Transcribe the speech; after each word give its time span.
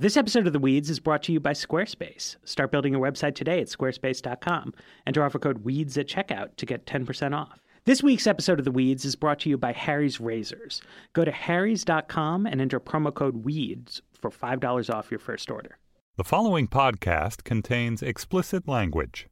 This 0.00 0.16
episode 0.16 0.46
of 0.46 0.54
The 0.54 0.58
Weeds 0.58 0.88
is 0.88 0.98
brought 0.98 1.22
to 1.24 1.32
you 1.32 1.40
by 1.40 1.52
Squarespace. 1.52 2.36
Start 2.44 2.72
building 2.72 2.94
your 2.94 3.02
website 3.02 3.34
today 3.34 3.60
at 3.60 3.66
squarespace.com. 3.66 4.72
Enter 5.06 5.22
offer 5.22 5.38
code 5.38 5.62
WEEDS 5.62 5.98
at 5.98 6.08
checkout 6.08 6.56
to 6.56 6.64
get 6.64 6.86
10% 6.86 7.36
off. 7.36 7.60
This 7.84 8.02
week's 8.02 8.26
episode 8.26 8.58
of 8.58 8.64
The 8.64 8.70
Weeds 8.70 9.04
is 9.04 9.14
brought 9.14 9.40
to 9.40 9.50
you 9.50 9.58
by 9.58 9.72
Harry's 9.72 10.18
Razors. 10.18 10.80
Go 11.12 11.26
to 11.26 11.30
harrys.com 11.30 12.46
and 12.46 12.62
enter 12.62 12.80
promo 12.80 13.12
code 13.12 13.44
WEEDS 13.44 14.00
for 14.18 14.30
$5 14.30 14.88
off 14.88 15.10
your 15.10 15.20
first 15.20 15.50
order. 15.50 15.76
The 16.16 16.24
following 16.24 16.66
podcast 16.66 17.44
contains 17.44 18.02
explicit 18.02 18.66
language. 18.66 19.28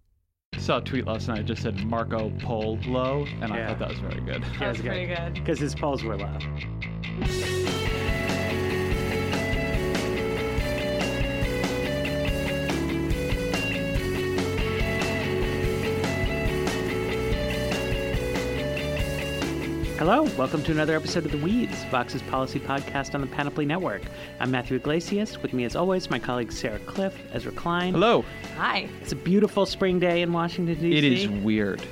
Saw 0.58 0.80
a 0.80 0.82
tweet 0.82 1.06
last 1.06 1.28
night 1.28 1.38
that 1.38 1.44
just 1.46 1.62
said 1.62 1.82
Marco 1.86 2.28
Polo, 2.40 2.78
low 2.86 3.24
and 3.40 3.54
I 3.54 3.56
Yeah. 3.56 3.68
thought 3.68 3.78
that 3.78 3.88
was 3.88 3.98
very 4.00 4.20
good. 4.20 4.42
That's 4.58 4.82
pretty 4.82 5.06
good. 5.06 5.32
Because 5.32 5.58
his 5.58 5.74
polls 5.74 6.04
were 6.04 6.18
low. 6.18 6.38
Hello, 19.98 20.22
welcome 20.38 20.62
to 20.62 20.70
another 20.70 20.94
episode 20.94 21.26
of 21.26 21.32
The 21.32 21.38
Weeds, 21.38 21.82
Vox's 21.90 22.22
policy 22.22 22.60
podcast 22.60 23.16
on 23.16 23.20
the 23.20 23.26
Panoply 23.26 23.66
Network. 23.66 24.02
I'm 24.38 24.48
Matthew 24.48 24.76
Yglesias. 24.76 25.42
With 25.42 25.52
me, 25.52 25.64
as 25.64 25.74
always, 25.74 26.08
my 26.08 26.20
colleagues 26.20 26.56
Sarah 26.56 26.78
Kliff, 26.78 27.14
Ezra 27.32 27.50
Klein. 27.50 27.94
Hello. 27.94 28.24
Hi. 28.58 28.88
It's 29.02 29.10
a 29.10 29.16
beautiful 29.16 29.66
spring 29.66 29.98
day 29.98 30.22
in 30.22 30.32
Washington, 30.32 30.76
D.C. 30.76 30.96
It 30.96 31.02
is 31.02 31.28
weird. 31.42 31.82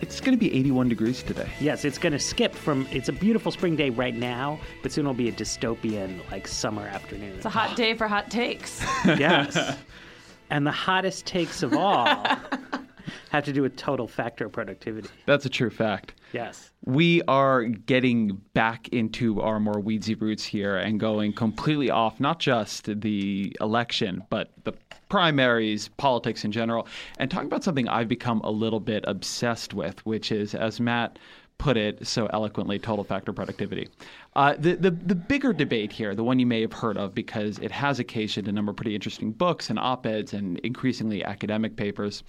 It's 0.00 0.20
going 0.20 0.36
to 0.36 0.36
be 0.36 0.52
81 0.52 0.88
degrees 0.88 1.22
today. 1.22 1.48
Yes, 1.60 1.84
it's 1.84 1.96
going 1.96 2.12
to 2.12 2.18
skip 2.18 2.56
from. 2.56 2.88
It's 2.90 3.08
a 3.08 3.12
beautiful 3.12 3.52
spring 3.52 3.76
day 3.76 3.90
right 3.90 4.16
now, 4.16 4.58
but 4.82 4.90
soon 4.90 5.04
it'll 5.06 5.14
be 5.14 5.28
a 5.28 5.32
dystopian 5.32 6.28
like 6.32 6.48
summer 6.48 6.88
afternoon. 6.88 7.36
It's 7.36 7.46
a 7.46 7.50
hot 7.50 7.76
day 7.76 7.94
for 7.94 8.08
hot 8.08 8.32
takes. 8.32 8.82
yes, 9.04 9.76
and 10.50 10.66
the 10.66 10.72
hottest 10.72 11.24
takes 11.24 11.62
of 11.62 11.72
all 11.72 12.04
have 13.30 13.44
to 13.44 13.52
do 13.52 13.62
with 13.62 13.76
total 13.76 14.08
factor 14.08 14.48
productivity. 14.48 15.08
That's 15.24 15.46
a 15.46 15.50
true 15.50 15.70
fact. 15.70 16.14
Yes, 16.32 16.70
We 16.84 17.22
are 17.22 17.64
getting 17.64 18.40
back 18.54 18.88
into 18.88 19.40
our 19.40 19.58
more 19.58 19.80
weedsy 19.82 20.20
roots 20.20 20.44
here 20.44 20.76
and 20.76 21.00
going 21.00 21.32
completely 21.32 21.90
off 21.90 22.20
not 22.20 22.38
just 22.38 23.00
the 23.00 23.56
election, 23.60 24.22
but 24.28 24.50
the 24.64 24.72
primaries, 25.08 25.88
politics 25.96 26.44
in 26.44 26.52
general, 26.52 26.86
and 27.18 27.30
talking 27.30 27.46
about 27.46 27.64
something 27.64 27.88
I've 27.88 28.08
become 28.08 28.40
a 28.42 28.50
little 28.50 28.80
bit 28.80 29.04
obsessed 29.06 29.72
with, 29.74 30.04
which 30.04 30.30
is, 30.30 30.54
as 30.54 30.80
Matt 30.80 31.18
put 31.58 31.76
it 31.76 32.06
so 32.06 32.26
eloquently, 32.26 32.78
total 32.78 33.04
factor 33.04 33.32
productivity. 33.32 33.88
Uh, 34.36 34.54
the, 34.58 34.76
the, 34.76 34.92
the 34.92 35.14
bigger 35.14 35.52
debate 35.52 35.90
here, 35.90 36.14
the 36.14 36.22
one 36.22 36.38
you 36.38 36.46
may 36.46 36.60
have 36.60 36.72
heard 36.72 36.96
of 36.96 37.14
because 37.14 37.58
it 37.58 37.72
has 37.72 37.98
occasioned 37.98 38.46
a 38.46 38.52
number 38.52 38.70
of 38.70 38.76
pretty 38.76 38.94
interesting 38.94 39.32
books 39.32 39.68
and 39.68 39.78
op 39.78 40.06
eds 40.06 40.32
and 40.32 40.58
increasingly 40.60 41.24
academic 41.24 41.74
papers, 41.74 42.22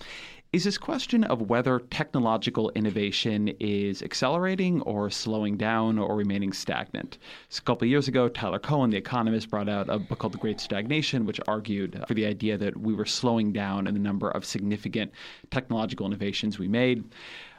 is 0.51 0.63
this 0.63 0.79
question 0.79 1.23
of 1.25 1.43
whether 1.43 1.77
technological 1.91 2.71
innovation 2.71 3.49
is 3.59 4.01
accelerating 4.01 4.81
or 4.81 5.07
slowing 5.11 5.57
down 5.57 5.99
or 5.99 6.15
remaining 6.15 6.51
stagnant. 6.51 7.19
So 7.49 7.59
a 7.59 7.65
couple 7.65 7.85
of 7.85 7.91
years 7.91 8.07
ago, 8.07 8.27
Tyler 8.27 8.57
Cowen, 8.57 8.89
the 8.89 8.97
economist, 8.97 9.51
brought 9.51 9.69
out 9.69 9.89
a 9.89 9.99
book 9.99 10.17
called 10.17 10.33
The 10.33 10.39
Great 10.39 10.59
Stagnation, 10.59 11.27
which 11.27 11.39
argued 11.47 12.03
for 12.07 12.15
the 12.15 12.25
idea 12.25 12.57
that 12.57 12.75
we 12.75 12.95
were 12.95 13.05
slowing 13.05 13.53
down 13.53 13.85
in 13.85 13.93
the 13.93 13.99
number 13.99 14.31
of 14.31 14.43
significant 14.43 15.11
technological 15.51 16.07
innovations 16.07 16.57
we 16.57 16.67
made. 16.67 17.03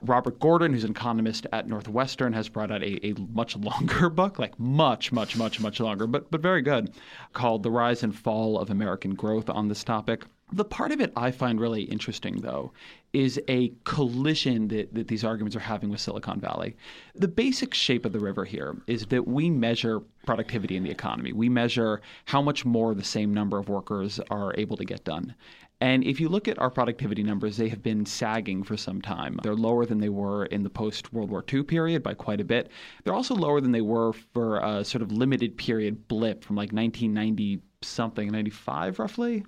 Robert 0.02 0.40
Gordon, 0.40 0.72
who's 0.72 0.82
an 0.82 0.90
economist 0.90 1.46
at 1.52 1.68
Northwestern, 1.68 2.32
has 2.32 2.48
brought 2.48 2.72
out 2.72 2.82
a, 2.82 3.06
a 3.06 3.14
much 3.32 3.56
longer 3.56 4.10
book, 4.10 4.40
like 4.40 4.58
much, 4.58 5.12
much, 5.12 5.36
much, 5.36 5.60
much 5.60 5.78
longer, 5.78 6.08
but 6.08 6.28
but 6.32 6.40
very 6.40 6.62
good, 6.62 6.92
called 7.34 7.62
The 7.62 7.70
Rise 7.70 8.02
and 8.02 8.16
Fall 8.16 8.58
of 8.58 8.70
American 8.70 9.14
Growth 9.14 9.48
on 9.48 9.68
this 9.68 9.84
topic. 9.84 10.24
The 10.52 10.64
part 10.64 10.90
of 10.90 11.00
it 11.00 11.12
I 11.16 11.30
find 11.30 11.60
really 11.60 11.82
interesting, 11.82 12.38
though, 12.38 12.72
is 13.12 13.40
a 13.48 13.72
collision 13.84 14.68
that, 14.68 14.92
that 14.94 15.08
these 15.08 15.24
arguments 15.24 15.54
are 15.54 15.60
having 15.60 15.90
with 15.90 16.00
Silicon 16.00 16.40
Valley. 16.40 16.76
The 17.14 17.28
basic 17.28 17.72
shape 17.72 18.04
of 18.04 18.12
the 18.12 18.18
river 18.18 18.44
here 18.44 18.76
is 18.86 19.06
that 19.06 19.28
we 19.28 19.48
measure 19.48 20.00
productivity 20.26 20.76
in 20.76 20.82
the 20.82 20.90
economy. 20.90 21.32
We 21.32 21.48
measure 21.48 22.00
how 22.24 22.42
much 22.42 22.64
more 22.64 22.94
the 22.94 23.04
same 23.04 23.32
number 23.32 23.58
of 23.58 23.68
workers 23.68 24.20
are 24.30 24.52
able 24.56 24.76
to 24.76 24.84
get 24.84 25.04
done. 25.04 25.34
And 25.80 26.04
if 26.04 26.20
you 26.20 26.28
look 26.28 26.46
at 26.46 26.58
our 26.58 26.70
productivity 26.70 27.22
numbers, 27.22 27.56
they 27.56 27.68
have 27.68 27.82
been 27.82 28.04
sagging 28.04 28.62
for 28.64 28.76
some 28.76 29.00
time. 29.00 29.40
They're 29.42 29.54
lower 29.54 29.86
than 29.86 29.98
they 29.98 30.10
were 30.10 30.44
in 30.46 30.62
the 30.62 30.68
post 30.68 31.12
World 31.12 31.30
War 31.30 31.44
II 31.50 31.62
period 31.62 32.02
by 32.02 32.14
quite 32.14 32.40
a 32.40 32.44
bit. 32.44 32.70
They're 33.02 33.14
also 33.14 33.34
lower 33.34 33.60
than 33.60 33.72
they 33.72 33.80
were 33.80 34.12
for 34.12 34.58
a 34.58 34.84
sort 34.84 35.00
of 35.00 35.10
limited 35.10 35.56
period 35.56 36.06
blip 36.06 36.44
from 36.44 36.56
like 36.56 36.72
1990 36.72 37.62
something, 37.82 38.30
95 38.30 38.98
roughly. 38.98 39.44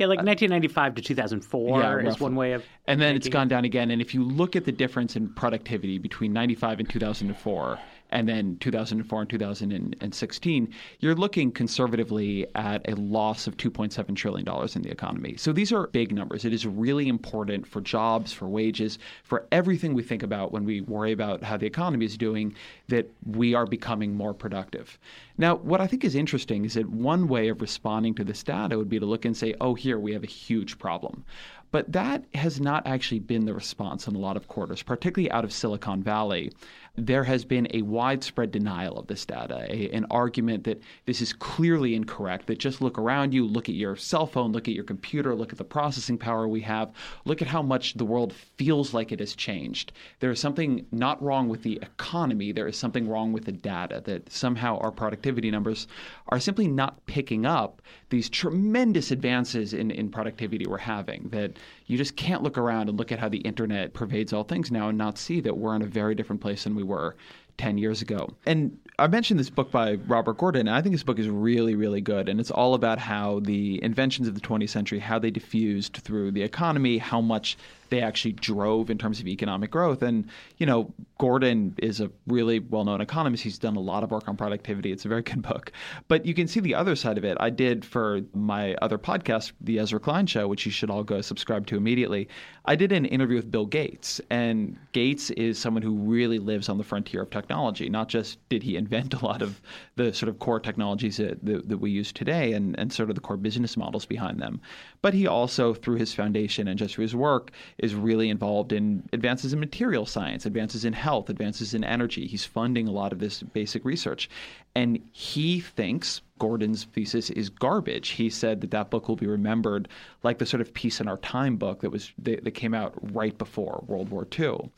Yeah, 0.00 0.06
like 0.06 0.18
1995 0.18 0.94
to 0.96 1.02
2004 1.02 1.74
Uh, 1.74 1.78
Yeah, 1.80 1.98
is 1.98 2.04
roughly. 2.06 2.22
one 2.24 2.34
way 2.36 2.52
of. 2.52 2.64
And 2.86 3.00
then 3.00 3.14
it's 3.14 3.28
gone 3.28 3.48
down 3.48 3.64
again. 3.64 3.90
And 3.90 4.00
if 4.00 4.14
you 4.14 4.24
look 4.24 4.56
at 4.56 4.64
the 4.64 4.72
difference 4.72 5.14
in 5.14 5.28
productivity 5.34 5.98
between 5.98 6.32
95 6.32 6.80
and 6.80 6.88
2004, 6.88 7.78
and 8.10 8.28
then 8.28 8.56
2004 8.60 9.20
and 9.20 9.30
2016, 9.30 10.74
you're 10.98 11.14
looking 11.14 11.50
conservatively 11.50 12.46
at 12.54 12.88
a 12.88 12.94
loss 12.96 13.46
of 13.46 13.56
$2.7 13.56 14.14
trillion 14.16 14.46
in 14.74 14.82
the 14.82 14.90
economy. 14.90 15.36
So 15.36 15.52
these 15.52 15.72
are 15.72 15.86
big 15.88 16.12
numbers. 16.12 16.44
It 16.44 16.52
is 16.52 16.66
really 16.66 17.08
important 17.08 17.66
for 17.66 17.80
jobs, 17.80 18.32
for 18.32 18.48
wages, 18.48 18.98
for 19.22 19.46
everything 19.52 19.94
we 19.94 20.02
think 20.02 20.22
about 20.22 20.52
when 20.52 20.64
we 20.64 20.80
worry 20.82 21.12
about 21.12 21.42
how 21.42 21.56
the 21.56 21.66
economy 21.66 22.06
is 22.06 22.16
doing, 22.16 22.54
that 22.88 23.10
we 23.24 23.54
are 23.54 23.66
becoming 23.66 24.14
more 24.14 24.34
productive. 24.34 24.98
Now, 25.38 25.56
what 25.56 25.80
I 25.80 25.86
think 25.86 26.04
is 26.04 26.14
interesting 26.14 26.64
is 26.64 26.74
that 26.74 26.88
one 26.90 27.28
way 27.28 27.48
of 27.48 27.60
responding 27.60 28.14
to 28.16 28.24
this 28.24 28.42
data 28.42 28.76
would 28.76 28.88
be 28.90 28.98
to 28.98 29.06
look 29.06 29.24
and 29.24 29.36
say, 29.36 29.54
oh, 29.60 29.74
here 29.74 29.98
we 29.98 30.12
have 30.12 30.24
a 30.24 30.26
huge 30.26 30.78
problem. 30.78 31.24
But 31.72 31.92
that 31.92 32.24
has 32.34 32.60
not 32.60 32.86
actually 32.86 33.20
been 33.20 33.44
the 33.44 33.54
response 33.54 34.08
in 34.08 34.16
a 34.16 34.18
lot 34.18 34.36
of 34.36 34.48
quarters, 34.48 34.82
particularly 34.82 35.30
out 35.30 35.44
of 35.44 35.52
Silicon 35.52 36.02
Valley. 36.02 36.50
There 36.96 37.24
has 37.24 37.44
been 37.44 37.68
a 37.72 37.82
widespread 37.82 38.50
denial 38.50 38.98
of 38.98 39.06
this 39.06 39.24
data, 39.24 39.66
a, 39.68 39.90
an 39.90 40.06
argument 40.10 40.64
that 40.64 40.82
this 41.06 41.20
is 41.20 41.32
clearly 41.32 41.94
incorrect, 41.94 42.46
that 42.48 42.58
just 42.58 42.82
look 42.82 42.98
around 42.98 43.32
you, 43.32 43.46
look 43.46 43.68
at 43.68 43.74
your 43.74 43.96
cell 43.96 44.26
phone, 44.26 44.52
look 44.52 44.68
at 44.68 44.74
your 44.74 44.84
computer, 44.84 45.34
look 45.34 45.52
at 45.52 45.58
the 45.58 45.64
processing 45.64 46.18
power 46.18 46.48
we 46.48 46.60
have, 46.62 46.92
look 47.24 47.40
at 47.40 47.48
how 47.48 47.62
much 47.62 47.94
the 47.94 48.04
world 48.04 48.32
feels 48.32 48.92
like 48.92 49.12
it 49.12 49.20
has 49.20 49.34
changed. 49.34 49.92
There 50.18 50.30
is 50.30 50.40
something 50.40 50.84
not 50.90 51.22
wrong 51.22 51.48
with 51.48 51.62
the 51.62 51.76
economy, 51.82 52.52
there 52.52 52.66
is 52.66 52.76
something 52.76 53.08
wrong 53.08 53.32
with 53.32 53.44
the 53.44 53.52
data, 53.52 54.02
that 54.04 54.30
somehow 54.30 54.78
our 54.78 54.90
productivity 54.90 55.50
numbers 55.50 55.86
are 56.28 56.40
simply 56.40 56.66
not 56.66 57.06
picking 57.06 57.46
up 57.46 57.82
these 58.10 58.28
tremendous 58.28 59.10
advances 59.10 59.72
in, 59.72 59.90
in 59.90 60.10
productivity 60.10 60.66
we're 60.66 60.78
having, 60.78 61.28
that 61.30 61.52
you 61.90 61.98
just 61.98 62.14
can't 62.14 62.44
look 62.44 62.56
around 62.56 62.88
and 62.88 62.96
look 62.96 63.10
at 63.10 63.18
how 63.18 63.28
the 63.28 63.38
internet 63.38 63.94
pervades 63.94 64.32
all 64.32 64.44
things 64.44 64.70
now 64.70 64.88
and 64.90 64.96
not 64.96 65.18
see 65.18 65.40
that 65.40 65.58
we're 65.58 65.74
in 65.74 65.82
a 65.82 65.86
very 65.86 66.14
different 66.14 66.40
place 66.40 66.62
than 66.62 66.76
we 66.76 66.84
were 66.84 67.16
10 67.58 67.78
years 67.78 68.00
ago. 68.00 68.28
And 68.46 68.78
I 69.00 69.08
mentioned 69.08 69.40
this 69.40 69.50
book 69.50 69.72
by 69.72 69.94
Robert 70.06 70.38
Gordon, 70.38 70.68
and 70.68 70.76
I 70.76 70.82
think 70.82 70.94
this 70.94 71.02
book 71.02 71.18
is 71.18 71.28
really, 71.28 71.74
really 71.74 72.00
good. 72.00 72.28
And 72.28 72.38
it's 72.38 72.52
all 72.52 72.74
about 72.74 73.00
how 73.00 73.40
the 73.40 73.82
inventions 73.82 74.28
of 74.28 74.36
the 74.36 74.40
20th 74.40 74.68
century, 74.68 75.00
how 75.00 75.18
they 75.18 75.32
diffused 75.32 75.96
through 75.96 76.30
the 76.30 76.42
economy, 76.42 76.98
how 76.98 77.20
much 77.20 77.58
they 77.90 78.00
actually 78.00 78.32
drove 78.32 78.88
in 78.88 78.98
terms 78.98 79.20
of 79.20 79.28
economic 79.28 79.70
growth. 79.70 80.02
And, 80.02 80.28
you 80.58 80.66
know, 80.66 80.92
Gordon 81.18 81.74
is 81.78 82.00
a 82.00 82.10
really 82.26 82.60
well 82.60 82.84
known 82.84 83.00
economist. 83.00 83.42
He's 83.42 83.58
done 83.58 83.76
a 83.76 83.80
lot 83.80 84.02
of 84.02 84.10
work 84.10 84.28
on 84.28 84.36
productivity. 84.36 84.92
It's 84.92 85.04
a 85.04 85.08
very 85.08 85.22
good 85.22 85.42
book. 85.42 85.72
But 86.08 86.24
you 86.24 86.32
can 86.32 86.48
see 86.48 86.60
the 86.60 86.74
other 86.74 86.96
side 86.96 87.18
of 87.18 87.24
it. 87.24 87.36
I 87.40 87.50
did 87.50 87.84
for 87.84 88.22
my 88.34 88.74
other 88.76 88.96
podcast, 88.96 89.52
The 89.60 89.78
Ezra 89.78 90.00
Klein 90.00 90.26
Show, 90.26 90.48
which 90.48 90.64
you 90.64 90.72
should 90.72 90.90
all 90.90 91.02
go 91.02 91.20
subscribe 91.20 91.66
to 91.66 91.76
immediately. 91.76 92.28
I 92.64 92.76
did 92.76 92.92
an 92.92 93.04
interview 93.04 93.36
with 93.36 93.50
Bill 93.50 93.66
Gates. 93.66 94.20
And 94.30 94.78
Gates 94.92 95.30
is 95.30 95.58
someone 95.58 95.82
who 95.82 95.94
really 95.94 96.38
lives 96.38 96.68
on 96.68 96.78
the 96.78 96.84
frontier 96.84 97.22
of 97.22 97.30
technology. 97.30 97.88
Not 97.88 98.08
just 98.08 98.38
did 98.48 98.62
he 98.62 98.76
invent 98.76 99.14
a 99.20 99.24
lot 99.24 99.42
of 99.42 99.60
the 99.96 100.14
sort 100.14 100.28
of 100.28 100.38
core 100.38 100.60
technologies 100.60 101.16
that, 101.16 101.44
that, 101.44 101.68
that 101.68 101.78
we 101.78 101.90
use 101.90 102.12
today 102.12 102.52
and, 102.52 102.78
and 102.78 102.92
sort 102.92 103.08
of 103.08 103.16
the 103.16 103.20
core 103.20 103.36
business 103.36 103.76
models 103.76 104.06
behind 104.06 104.40
them, 104.40 104.60
but 105.02 105.14
he 105.14 105.26
also, 105.26 105.72
through 105.72 105.96
his 105.96 106.12
foundation 106.12 106.68
and 106.68 106.78
just 106.78 106.94
through 106.94 107.02
his 107.02 107.16
work, 107.16 107.50
is 107.78 107.94
really 107.94 108.28
involved 108.28 108.72
in 108.72 109.08
advances 109.12 109.52
in 109.52 109.60
material 109.60 110.04
science, 110.04 110.44
advances 110.44 110.84
in 110.84 110.92
health, 110.92 111.30
advances 111.30 111.72
in 111.72 111.84
energy. 111.84 112.26
He's 112.26 112.44
funding 112.44 112.86
a 112.86 112.92
lot 112.92 113.12
of 113.12 113.18
this 113.18 113.42
basic 113.42 113.84
research. 113.84 114.28
And 114.74 115.00
he 115.12 115.60
thinks 115.60 116.20
Gordon's 116.38 116.84
thesis 116.84 117.30
is 117.30 117.48
garbage. 117.48 118.10
He 118.10 118.28
said 118.28 118.60
that 118.60 118.70
that 118.72 118.90
book 118.90 119.08
will 119.08 119.16
be 119.16 119.26
remembered 119.26 119.88
like 120.22 120.38
the 120.38 120.46
sort 120.46 120.60
of 120.60 120.74
Peace 120.74 121.00
in 121.00 121.08
Our 121.08 121.18
Time 121.18 121.56
book 121.56 121.80
that 121.80 121.90
was 121.90 122.12
that, 122.18 122.44
that 122.44 122.50
came 122.52 122.74
out 122.74 122.94
right 123.14 123.36
before 123.36 123.82
World 123.86 124.10
War 124.10 124.26
II. 124.38 124.70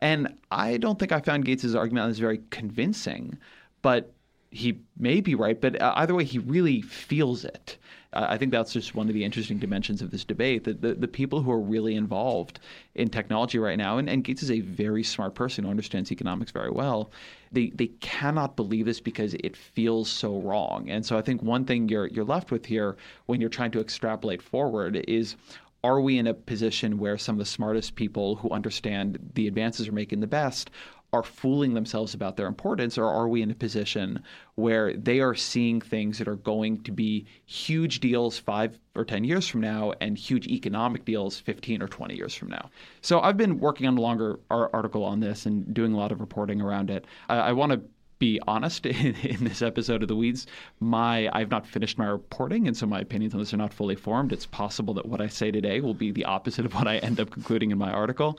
And 0.00 0.34
I 0.50 0.76
don't 0.76 0.98
think 0.98 1.12
I 1.12 1.20
found 1.20 1.46
Gates's 1.46 1.74
argument 1.74 2.04
on 2.04 2.10
this 2.10 2.18
very 2.18 2.42
convincing, 2.50 3.38
but 3.82 4.12
he 4.50 4.78
may 4.96 5.20
be 5.20 5.34
right. 5.34 5.60
But 5.60 5.80
uh, 5.80 5.94
either 5.96 6.14
way, 6.14 6.24
he 6.24 6.38
really 6.38 6.82
feels 6.82 7.44
it. 7.44 7.76
I 8.14 8.38
think 8.38 8.52
that's 8.52 8.72
just 8.72 8.94
one 8.94 9.08
of 9.08 9.14
the 9.14 9.24
interesting 9.24 9.58
dimensions 9.58 10.00
of 10.00 10.10
this 10.10 10.24
debate. 10.24 10.64
That 10.64 10.80
the, 10.80 10.94
the 10.94 11.08
people 11.08 11.42
who 11.42 11.50
are 11.50 11.60
really 11.60 11.94
involved 11.96 12.60
in 12.94 13.08
technology 13.08 13.58
right 13.58 13.76
now, 13.76 13.98
and, 13.98 14.08
and 14.08 14.22
Gates 14.22 14.42
is 14.42 14.50
a 14.50 14.60
very 14.60 15.02
smart 15.02 15.34
person 15.34 15.64
who 15.64 15.70
understands 15.70 16.12
economics 16.12 16.52
very 16.52 16.70
well. 16.70 17.10
They 17.52 17.70
they 17.74 17.88
cannot 18.00 18.56
believe 18.56 18.86
this 18.86 19.00
because 19.00 19.34
it 19.34 19.56
feels 19.56 20.08
so 20.08 20.38
wrong. 20.40 20.88
And 20.88 21.04
so 21.04 21.18
I 21.18 21.22
think 21.22 21.42
one 21.42 21.64
thing 21.64 21.88
you're 21.88 22.06
you're 22.06 22.24
left 22.24 22.50
with 22.50 22.66
here 22.66 22.96
when 23.26 23.40
you're 23.40 23.50
trying 23.50 23.72
to 23.72 23.80
extrapolate 23.80 24.42
forward 24.42 25.04
is 25.08 25.36
are 25.84 26.00
we 26.00 26.16
in 26.16 26.26
a 26.26 26.32
position 26.32 26.96
where 26.96 27.18
some 27.18 27.34
of 27.34 27.38
the 27.38 27.44
smartest 27.44 27.94
people 27.94 28.36
who 28.36 28.48
understand 28.48 29.18
the 29.34 29.46
advances 29.46 29.86
we're 29.86 29.94
making 29.94 30.20
the 30.20 30.26
best 30.26 30.70
are 31.14 31.22
fooling 31.22 31.74
themselves 31.74 32.12
about 32.12 32.36
their 32.36 32.48
importance, 32.48 32.98
or 32.98 33.06
are 33.06 33.28
we 33.28 33.40
in 33.40 33.50
a 33.50 33.54
position 33.54 34.20
where 34.56 34.92
they 34.94 35.20
are 35.20 35.34
seeing 35.34 35.80
things 35.80 36.18
that 36.18 36.26
are 36.26 36.34
going 36.34 36.82
to 36.82 36.90
be 36.90 37.24
huge 37.46 38.00
deals 38.00 38.36
five 38.36 38.76
or 38.96 39.04
10 39.04 39.22
years 39.22 39.46
from 39.46 39.60
now 39.60 39.92
and 40.00 40.18
huge 40.18 40.48
economic 40.48 41.04
deals 41.04 41.38
15 41.38 41.82
or 41.82 41.86
20 41.86 42.16
years 42.16 42.34
from 42.34 42.48
now? 42.48 42.68
So 43.00 43.20
I've 43.20 43.36
been 43.36 43.60
working 43.60 43.86
on 43.86 43.96
a 43.96 44.00
longer 44.00 44.40
article 44.50 45.04
on 45.04 45.20
this 45.20 45.46
and 45.46 45.72
doing 45.72 45.92
a 45.92 45.96
lot 45.96 46.10
of 46.10 46.20
reporting 46.20 46.60
around 46.60 46.90
it. 46.90 47.04
I, 47.28 47.36
I 47.36 47.52
want 47.52 47.70
to 47.70 47.80
be 48.18 48.40
honest 48.46 48.86
in, 48.86 49.14
in, 49.16 49.44
this 49.44 49.62
episode 49.62 50.02
of 50.02 50.08
the 50.08 50.16
weeds 50.16 50.46
my 50.80 51.28
i've 51.32 51.50
not 51.50 51.66
finished 51.66 51.98
my 51.98 52.06
reporting 52.06 52.66
and 52.66 52.76
so 52.76 52.86
my 52.86 53.00
opinions 53.00 53.34
on 53.34 53.40
this 53.40 53.52
are 53.52 53.58
not 53.58 53.72
fully 53.72 53.96
formed 53.96 54.32
it's 54.32 54.46
possible 54.46 54.94
that 54.94 55.06
what 55.06 55.20
i 55.20 55.26
say 55.26 55.50
today 55.50 55.80
will 55.80 55.94
be 55.94 56.10
the 56.10 56.24
opposite 56.24 56.64
of 56.64 56.74
what 56.74 56.86
i 56.86 56.98
end 56.98 57.20
up 57.20 57.30
concluding 57.30 57.70
in 57.70 57.78
my 57.78 57.92
article 57.92 58.38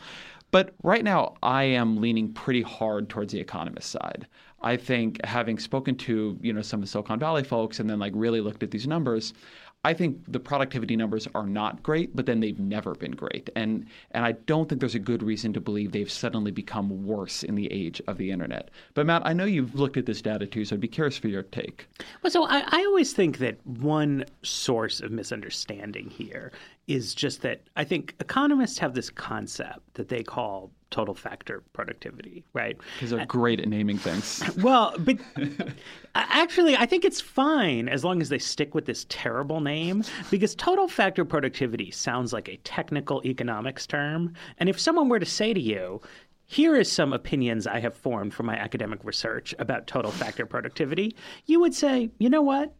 but 0.55 0.73
right 0.83 1.03
now, 1.03 1.33
I 1.43 1.63
am 1.63 1.97
leaning 1.97 2.31
pretty 2.31 2.61
hard 2.61 3.09
towards 3.09 3.33
the 3.33 3.41
economist 3.41 3.89
side. 3.89 4.25
I 4.61 4.77
think 4.77 5.19
having 5.25 5.59
spoken 5.59 5.97
to 5.97 6.39
you 6.41 6.53
know 6.53 6.61
some 6.61 6.79
of 6.79 6.85
the 6.85 6.87
Silicon 6.87 7.19
Valley 7.19 7.43
folks 7.43 7.81
and 7.81 7.89
then 7.89 7.99
like 7.99 8.13
really 8.15 8.39
looked 8.39 8.63
at 8.63 8.71
these 8.71 8.87
numbers, 8.87 9.33
I 9.85 9.93
think 9.93 10.23
the 10.27 10.39
productivity 10.39 10.95
numbers 10.95 11.27
are 11.35 11.45
not 11.45 11.83
great, 11.83 12.15
but 12.15 12.25
then 12.25 12.39
they've 12.39 12.59
never 12.59 12.95
been 12.95 13.11
great. 13.11 13.51
And 13.55 13.85
and 14.11 14.25
I 14.25 14.31
don't 14.31 14.67
think 14.67 14.79
there's 14.81 14.95
a 14.95 14.99
good 14.99 15.21
reason 15.21 15.53
to 15.53 15.61
believe 15.61 15.91
they've 15.91 16.11
suddenly 16.11 16.49
become 16.49 17.05
worse 17.05 17.43
in 17.43 17.53
the 17.53 17.71
age 17.71 18.01
of 18.07 18.17
the 18.17 18.31
internet. 18.31 18.71
But 18.95 19.05
Matt, 19.05 19.21
I 19.27 19.33
know 19.33 19.45
you've 19.45 19.75
looked 19.75 19.97
at 19.97 20.07
this 20.07 20.23
data 20.23 20.47
too, 20.47 20.65
so 20.65 20.75
I'd 20.75 20.79
be 20.79 20.87
curious 20.87 21.19
for 21.19 21.27
your 21.27 21.43
take. 21.43 21.87
Well, 22.23 22.31
so 22.31 22.45
I, 22.47 22.63
I 22.67 22.83
always 22.85 23.13
think 23.13 23.37
that 23.37 23.63
one 23.67 24.25
source 24.41 25.01
of 25.01 25.11
misunderstanding 25.11 26.09
here 26.09 26.51
is 26.87 27.15
just 27.15 27.41
that 27.41 27.61
I 27.75 27.83
think 27.83 28.15
economists 28.19 28.77
have 28.77 28.93
this 28.93 29.09
concept 29.09 29.95
that 29.95 30.09
they 30.09 30.21
call 30.21 30.71
total 30.91 31.15
factor 31.15 31.63
productivity, 31.73 32.45
right? 32.53 32.77
Because 32.93 33.09
they're 33.09 33.25
great 33.25 33.59
at 33.59 33.67
naming 33.67 33.97
things. 33.97 34.43
Well, 34.57 34.95
but 34.99 35.17
actually, 36.15 36.77
I 36.77 36.85
think 36.85 37.03
it's 37.03 37.19
fine 37.19 37.89
as 37.89 38.03
long 38.03 38.21
as 38.21 38.29
they 38.29 38.39
stick 38.39 38.73
with 38.73 38.85
this 38.85 39.05
terrible 39.09 39.59
name 39.59 40.03
because 40.31 40.55
total 40.55 40.87
factor 40.87 41.25
productivity 41.25 41.91
sounds 41.91 42.31
like 42.31 42.47
a 42.47 42.57
technical 42.57 43.21
economics 43.25 43.85
term. 43.85 44.33
And 44.59 44.69
if 44.69 44.79
someone 44.79 45.09
were 45.09 45.19
to 45.19 45.25
say 45.25 45.53
to 45.53 45.59
you, 45.59 46.01
here 46.45 46.75
is 46.75 46.91
some 46.91 47.11
opinions 47.11 47.67
I 47.67 47.79
have 47.79 47.95
formed 47.95 48.33
from 48.33 48.45
my 48.45 48.55
academic 48.55 49.03
research 49.03 49.53
about 49.59 49.87
total 49.87 50.11
factor 50.11 50.45
productivity, 50.45 51.15
you 51.45 51.59
would 51.59 51.73
say, 51.73 52.11
you 52.19 52.29
know 52.29 52.43
what? 52.43 52.73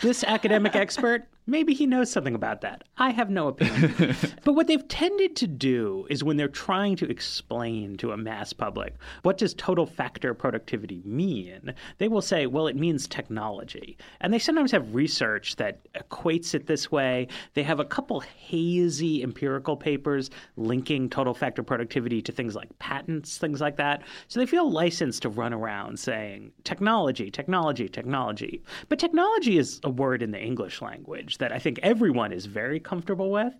This 0.00 0.24
academic 0.24 0.74
expert 0.84 1.26
Maybe 1.46 1.74
he 1.74 1.86
knows 1.86 2.10
something 2.10 2.34
about 2.34 2.62
that. 2.62 2.84
I 2.96 3.10
have 3.10 3.28
no 3.28 3.48
opinion. 3.48 4.16
but 4.44 4.54
what 4.54 4.66
they've 4.66 4.88
tended 4.88 5.36
to 5.36 5.46
do 5.46 6.06
is 6.08 6.24
when 6.24 6.38
they're 6.38 6.48
trying 6.48 6.96
to 6.96 7.10
explain 7.10 7.98
to 7.98 8.12
a 8.12 8.16
mass 8.16 8.54
public 8.54 8.94
what 9.22 9.36
does 9.36 9.52
total 9.52 9.84
factor 9.84 10.32
productivity 10.32 11.02
mean, 11.04 11.74
they 11.98 12.08
will 12.08 12.22
say, 12.22 12.46
well, 12.46 12.66
it 12.66 12.76
means 12.76 13.06
technology. 13.06 13.98
And 14.22 14.32
they 14.32 14.38
sometimes 14.38 14.72
have 14.72 14.94
research 14.94 15.56
that 15.56 15.80
equates 15.92 16.54
it 16.54 16.66
this 16.66 16.90
way. 16.90 17.28
They 17.52 17.62
have 17.62 17.78
a 17.78 17.84
couple 17.84 18.20
hazy 18.20 19.22
empirical 19.22 19.76
papers 19.76 20.30
linking 20.56 21.10
total 21.10 21.34
factor 21.34 21.62
productivity 21.62 22.22
to 22.22 22.32
things 22.32 22.54
like 22.54 22.78
patents, 22.78 23.36
things 23.36 23.60
like 23.60 23.76
that. 23.76 24.02
So 24.28 24.40
they 24.40 24.46
feel 24.46 24.70
licensed 24.70 25.20
to 25.22 25.28
run 25.28 25.52
around 25.52 25.98
saying 25.98 26.52
technology, 26.64 27.30
technology, 27.30 27.86
technology. 27.86 28.62
But 28.88 28.98
technology 28.98 29.58
is 29.58 29.80
a 29.84 29.90
word 29.90 30.22
in 30.22 30.30
the 30.30 30.40
English 30.40 30.80
language 30.80 31.33
language 31.34 31.38
that 31.38 31.54
I 31.54 31.58
think 31.58 31.78
everyone 31.82 32.32
is 32.32 32.46
very 32.46 32.80
comfortable 32.80 33.30
with, 33.30 33.54